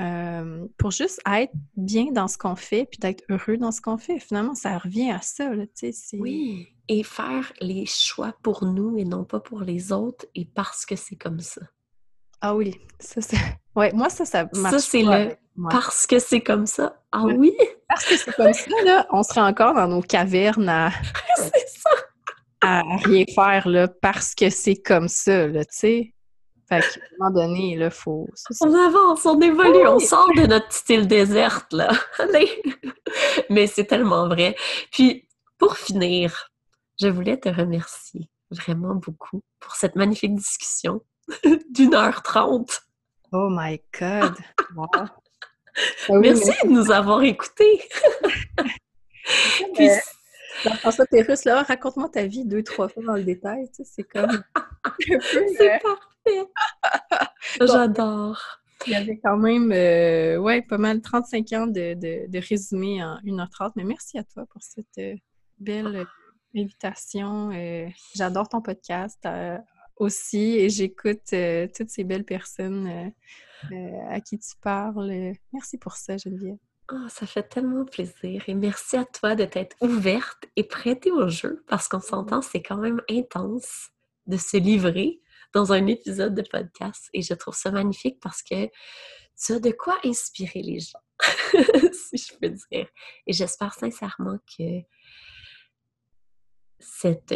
euh, 0.00 0.66
pour 0.76 0.90
juste 0.90 1.20
être 1.26 1.52
bien 1.76 2.12
dans 2.12 2.28
ce 2.28 2.36
qu'on 2.36 2.56
fait, 2.56 2.84
puis 2.84 2.98
d'être 2.98 3.24
heureux 3.30 3.56
dans 3.56 3.72
ce 3.72 3.80
qu'on 3.80 3.96
fait. 3.96 4.18
Finalement, 4.18 4.54
ça 4.54 4.76
revient 4.76 5.10
à 5.10 5.22
ça, 5.22 5.54
là, 5.54 5.64
tu 5.74 5.92
sais. 5.92 6.18
Oui, 6.18 6.68
et 6.88 7.02
faire 7.02 7.52
les 7.60 7.86
choix 7.86 8.34
pour 8.42 8.66
nous 8.66 8.98
et 8.98 9.04
non 9.04 9.24
pas 9.24 9.40
pour 9.40 9.60
les 9.60 9.92
autres, 9.92 10.26
et 10.34 10.44
parce 10.44 10.84
que 10.84 10.96
c'est 10.96 11.16
comme 11.16 11.40
ça. 11.40 11.62
Ah 12.40 12.54
oui, 12.54 12.74
ça 12.98 13.20
c'est. 13.20 13.38
Ouais, 13.74 13.92
moi 13.92 14.08
ça, 14.08 14.24
ça 14.24 14.46
marche. 14.54 14.74
Ça 14.74 14.78
c'est 14.78 15.02
le 15.02 15.36
parce 15.70 16.06
que 16.06 16.18
c'est 16.18 16.40
comme 16.40 16.66
ça. 16.66 17.00
Ah 17.12 17.24
oui. 17.24 17.52
Parce 17.88 18.04
que 18.04 18.16
c'est 18.16 18.34
comme 18.34 18.52
ça 18.52 18.70
là, 18.84 19.06
on 19.10 19.22
serait 19.22 19.42
encore 19.42 19.74
dans 19.74 19.88
nos 19.88 20.02
cavernes 20.02 20.68
à. 20.68 20.90
c'est 21.36 21.68
ça. 21.68 21.90
À 22.62 22.82
rien 23.04 23.24
faire 23.34 23.68
là, 23.68 23.88
parce 23.88 24.34
que 24.34 24.48
c'est 24.50 24.76
comme 24.76 25.08
ça 25.08 25.46
là, 25.48 25.64
tu 25.64 25.76
sais. 25.76 26.14
Fait 26.68 26.80
qu'à 26.80 26.86
un 26.86 27.18
moment 27.18 27.40
donné, 27.40 27.76
là, 27.76 27.90
faut. 27.90 28.28
On 28.62 28.74
avance, 28.74 29.26
on 29.26 29.38
évolue, 29.40 29.86
on 29.86 29.98
sort 29.98 30.30
de 30.36 30.46
notre 30.46 30.68
petite 30.68 30.88
île 30.88 31.06
déserte 31.06 31.72
là. 31.72 31.90
Allez. 32.18 32.62
Mais 33.50 33.66
c'est 33.66 33.84
tellement 33.84 34.28
vrai. 34.28 34.56
Puis 34.90 35.28
pour 35.58 35.76
finir, 35.76 36.50
je 37.00 37.08
voulais 37.08 37.36
te 37.36 37.48
remercier 37.48 38.28
vraiment 38.50 38.94
beaucoup 38.94 39.42
pour 39.60 39.74
cette 39.74 39.96
magnifique 39.96 40.34
discussion 40.34 41.02
d'une 41.70 41.94
heure 41.94 42.22
trente. 42.22 42.82
Oh 43.34 43.48
my 43.50 43.80
God! 43.98 44.34
Ah 44.76 45.08
merci 46.20 46.50
de 46.64 46.68
nous 46.68 46.90
avoir 46.92 47.22
écoutés! 47.22 47.80
Puis... 49.74 49.88
François 50.80 51.06
Pérusse, 51.06 51.46
là, 51.46 51.62
raconte-moi 51.62 52.10
ta 52.10 52.26
vie 52.26 52.44
deux, 52.44 52.62
trois 52.62 52.88
fois 52.88 53.02
dans 53.02 53.14
le 53.14 53.24
détail, 53.24 53.70
tu 53.70 53.84
sais, 53.84 53.90
c'est 53.90 54.02
comme... 54.02 54.44
c'est 55.00 55.80
parfait! 55.80 56.46
J'adore! 57.60 58.38
Il 58.86 58.92
y 58.92 58.96
avait 58.96 59.18
quand 59.18 59.38
même, 59.38 59.72
euh, 59.72 60.36
ouais, 60.36 60.60
pas 60.60 60.76
mal, 60.76 61.00
35 61.00 61.52
ans 61.54 61.66
de, 61.66 61.94
de, 61.94 62.46
résumé 62.46 63.02
en 63.02 63.16
1h30, 63.20 63.72
mais 63.76 63.84
merci 63.84 64.18
à 64.18 64.24
toi 64.24 64.44
pour 64.50 64.62
cette 64.62 64.98
euh, 64.98 65.14
belle 65.58 66.04
invitation. 66.54 67.50
Euh, 67.52 67.88
j'adore 68.14 68.50
ton 68.50 68.60
podcast 68.60 69.26
aussi 69.96 70.56
et 70.58 70.68
j'écoute 70.68 71.32
euh, 71.32 71.68
toutes 71.74 71.90
ces 71.90 72.04
belles 72.04 72.24
personnes 72.24 72.86
euh, 72.86 73.72
euh, 73.72 74.08
à 74.08 74.20
qui 74.20 74.38
tu 74.38 74.54
parles. 74.60 75.32
Merci 75.52 75.78
pour 75.78 75.94
ça, 75.94 76.16
Geneviève. 76.16 76.56
Oh, 76.90 77.08
ça 77.08 77.26
fait 77.26 77.44
tellement 77.44 77.84
plaisir 77.84 78.42
et 78.46 78.54
merci 78.54 78.96
à 78.96 79.04
toi 79.04 79.34
de 79.34 79.44
t'être 79.44 79.76
ouverte 79.80 80.44
et 80.56 80.64
prêtée 80.64 81.10
au 81.10 81.28
jeu 81.28 81.64
parce 81.68 81.88
qu'on 81.88 82.00
s'entend, 82.00 82.42
c'est 82.42 82.62
quand 82.62 82.76
même 82.76 83.00
intense 83.08 83.90
de 84.26 84.36
se 84.36 84.56
livrer 84.56 85.20
dans 85.54 85.72
un 85.72 85.86
épisode 85.86 86.34
de 86.34 86.42
podcast 86.42 87.08
et 87.12 87.22
je 87.22 87.34
trouve 87.34 87.54
ça 87.54 87.70
magnifique 87.70 88.18
parce 88.20 88.42
que 88.42 88.68
tu 89.42 89.52
as 89.52 89.60
de 89.60 89.70
quoi 89.70 89.98
inspirer 90.04 90.60
les 90.62 90.80
gens, 90.80 90.98
si 91.92 92.16
je 92.16 92.36
peux 92.38 92.48
dire. 92.48 92.86
Et 93.26 93.32
j'espère 93.32 93.74
sincèrement 93.74 94.38
que 94.58 94.80
cette, 96.78 97.32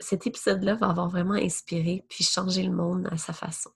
cet 0.00 0.26
épisode-là 0.26 0.74
va 0.74 0.88
avoir 0.90 1.08
vraiment 1.08 1.34
inspiré 1.34 2.04
puis 2.08 2.24
changer 2.24 2.62
le 2.62 2.72
monde 2.72 3.08
à 3.10 3.16
sa 3.16 3.32
façon. 3.32 3.70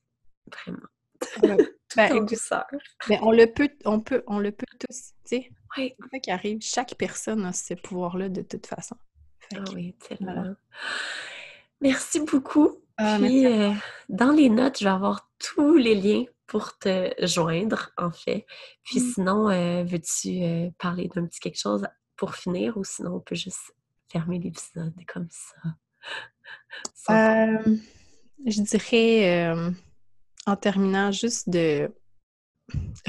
Vraiment. 0.46 0.88
Tout 1.88 1.96
ben, 1.96 2.12
en 2.18 2.22
douceur. 2.22 2.66
Ben, 3.08 3.18
on 3.22 3.32
le 3.32 3.46
peut, 3.46 3.68
on 3.84 4.00
peut, 4.00 4.22
on 4.26 4.38
le 4.38 4.50
peut 4.50 4.66
tous, 4.78 5.12
tu 5.24 5.36
sais. 5.36 5.50
Oui. 5.76 5.94
Quoi 6.08 6.18
qu'il 6.20 6.32
arrive, 6.32 6.58
chaque 6.62 6.94
personne 6.94 7.44
a 7.44 7.52
ce 7.52 7.74
pouvoir-là 7.74 8.28
de 8.28 8.42
toute 8.42 8.66
façon. 8.66 8.96
ah 9.54 9.58
oui, 9.74 9.94
tellement. 9.94 10.54
Merci 11.82 12.20
beaucoup. 12.20 12.78
Ah, 12.96 13.18
puis, 13.20 13.46
euh, 13.46 13.72
dans 14.08 14.30
les 14.30 14.48
notes, 14.48 14.78
je 14.78 14.84
vais 14.84 14.90
avoir 14.90 15.30
tous 15.38 15.76
les 15.76 15.94
liens 15.94 16.24
pour 16.46 16.78
te 16.78 17.12
joindre, 17.20 17.90
en 17.96 18.10
fait. 18.10 18.46
Puis 18.84 19.00
mm. 19.00 19.12
sinon, 19.12 19.50
euh, 19.50 19.84
veux-tu 19.84 20.42
euh, 20.42 20.70
parler 20.78 21.08
d'un 21.08 21.26
petit 21.26 21.40
quelque 21.40 21.58
chose 21.58 21.86
pour 22.16 22.34
finir 22.34 22.76
ou 22.76 22.84
sinon 22.84 23.16
on 23.16 23.20
peut 23.20 23.34
juste 23.34 23.74
fermer 24.10 24.38
l'épisode 24.38 24.94
comme 25.12 25.28
ça? 25.30 25.70
Euh, 27.10 27.76
je 28.46 28.62
dirais, 28.62 29.50
euh, 29.50 29.70
en 30.46 30.56
terminant, 30.56 31.10
juste 31.10 31.48
de 31.48 31.92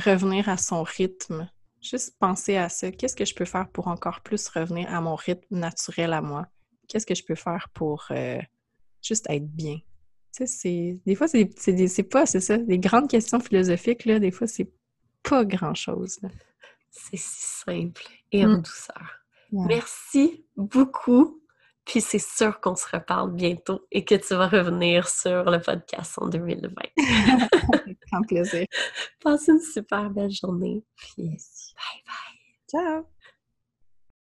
revenir 0.03 0.49
à 0.49 0.57
son 0.57 0.83
rythme. 0.83 1.49
Juste 1.81 2.17
penser 2.17 2.55
à 2.55 2.69
ça. 2.69 2.91
Qu'est-ce 2.91 3.15
que 3.15 3.25
je 3.25 3.35
peux 3.35 3.45
faire 3.45 3.69
pour 3.69 3.87
encore 3.87 4.21
plus 4.21 4.47
revenir 4.47 4.93
à 4.93 5.01
mon 5.01 5.15
rythme 5.15 5.57
naturel 5.57 6.13
à 6.13 6.21
moi? 6.21 6.47
Qu'est-ce 6.87 7.05
que 7.05 7.15
je 7.15 7.23
peux 7.23 7.35
faire 7.35 7.69
pour 7.73 8.05
euh, 8.11 8.39
juste 9.01 9.25
être 9.29 9.47
bien? 9.47 9.79
Tu 10.35 10.47
sais, 10.47 10.99
des 11.05 11.15
fois, 11.15 11.27
c'est 11.27 12.09
pas, 12.09 12.25
c'est 12.25 12.39
ça, 12.39 12.57
des 12.57 12.79
grandes 12.79 13.09
questions 13.09 13.39
philosophiques, 13.39 14.05
là, 14.05 14.19
des 14.19 14.31
fois, 14.31 14.47
c'est 14.47 14.71
pas 15.21 15.45
grand-chose. 15.45 16.19
C'est 16.89 17.17
si 17.17 17.41
simple 17.65 18.03
et 18.31 18.45
en 18.45 18.57
mm. 18.57 18.61
douceur. 18.61 19.19
Merci 19.51 20.45
beaucoup 20.55 21.42
puis 21.85 22.01
c'est 22.01 22.19
sûr 22.19 22.59
qu'on 22.61 22.75
se 22.75 22.87
reparle 22.87 23.31
bientôt 23.33 23.85
et 23.91 24.05
que 24.05 24.15
tu 24.15 24.35
vas 24.35 24.47
revenir 24.47 25.07
sur 25.07 25.43
le 25.49 25.59
podcast 25.59 26.17
en 26.17 26.27
2020. 26.27 26.71
Avec 27.73 27.97
plaisir. 28.27 28.65
Passe 29.21 29.47
une 29.47 29.59
super 29.59 30.09
belle 30.09 30.31
journée. 30.31 30.83
Puis 30.95 31.23
bye 31.25 32.03
bye. 32.05 32.33
Ciao. 32.69 33.12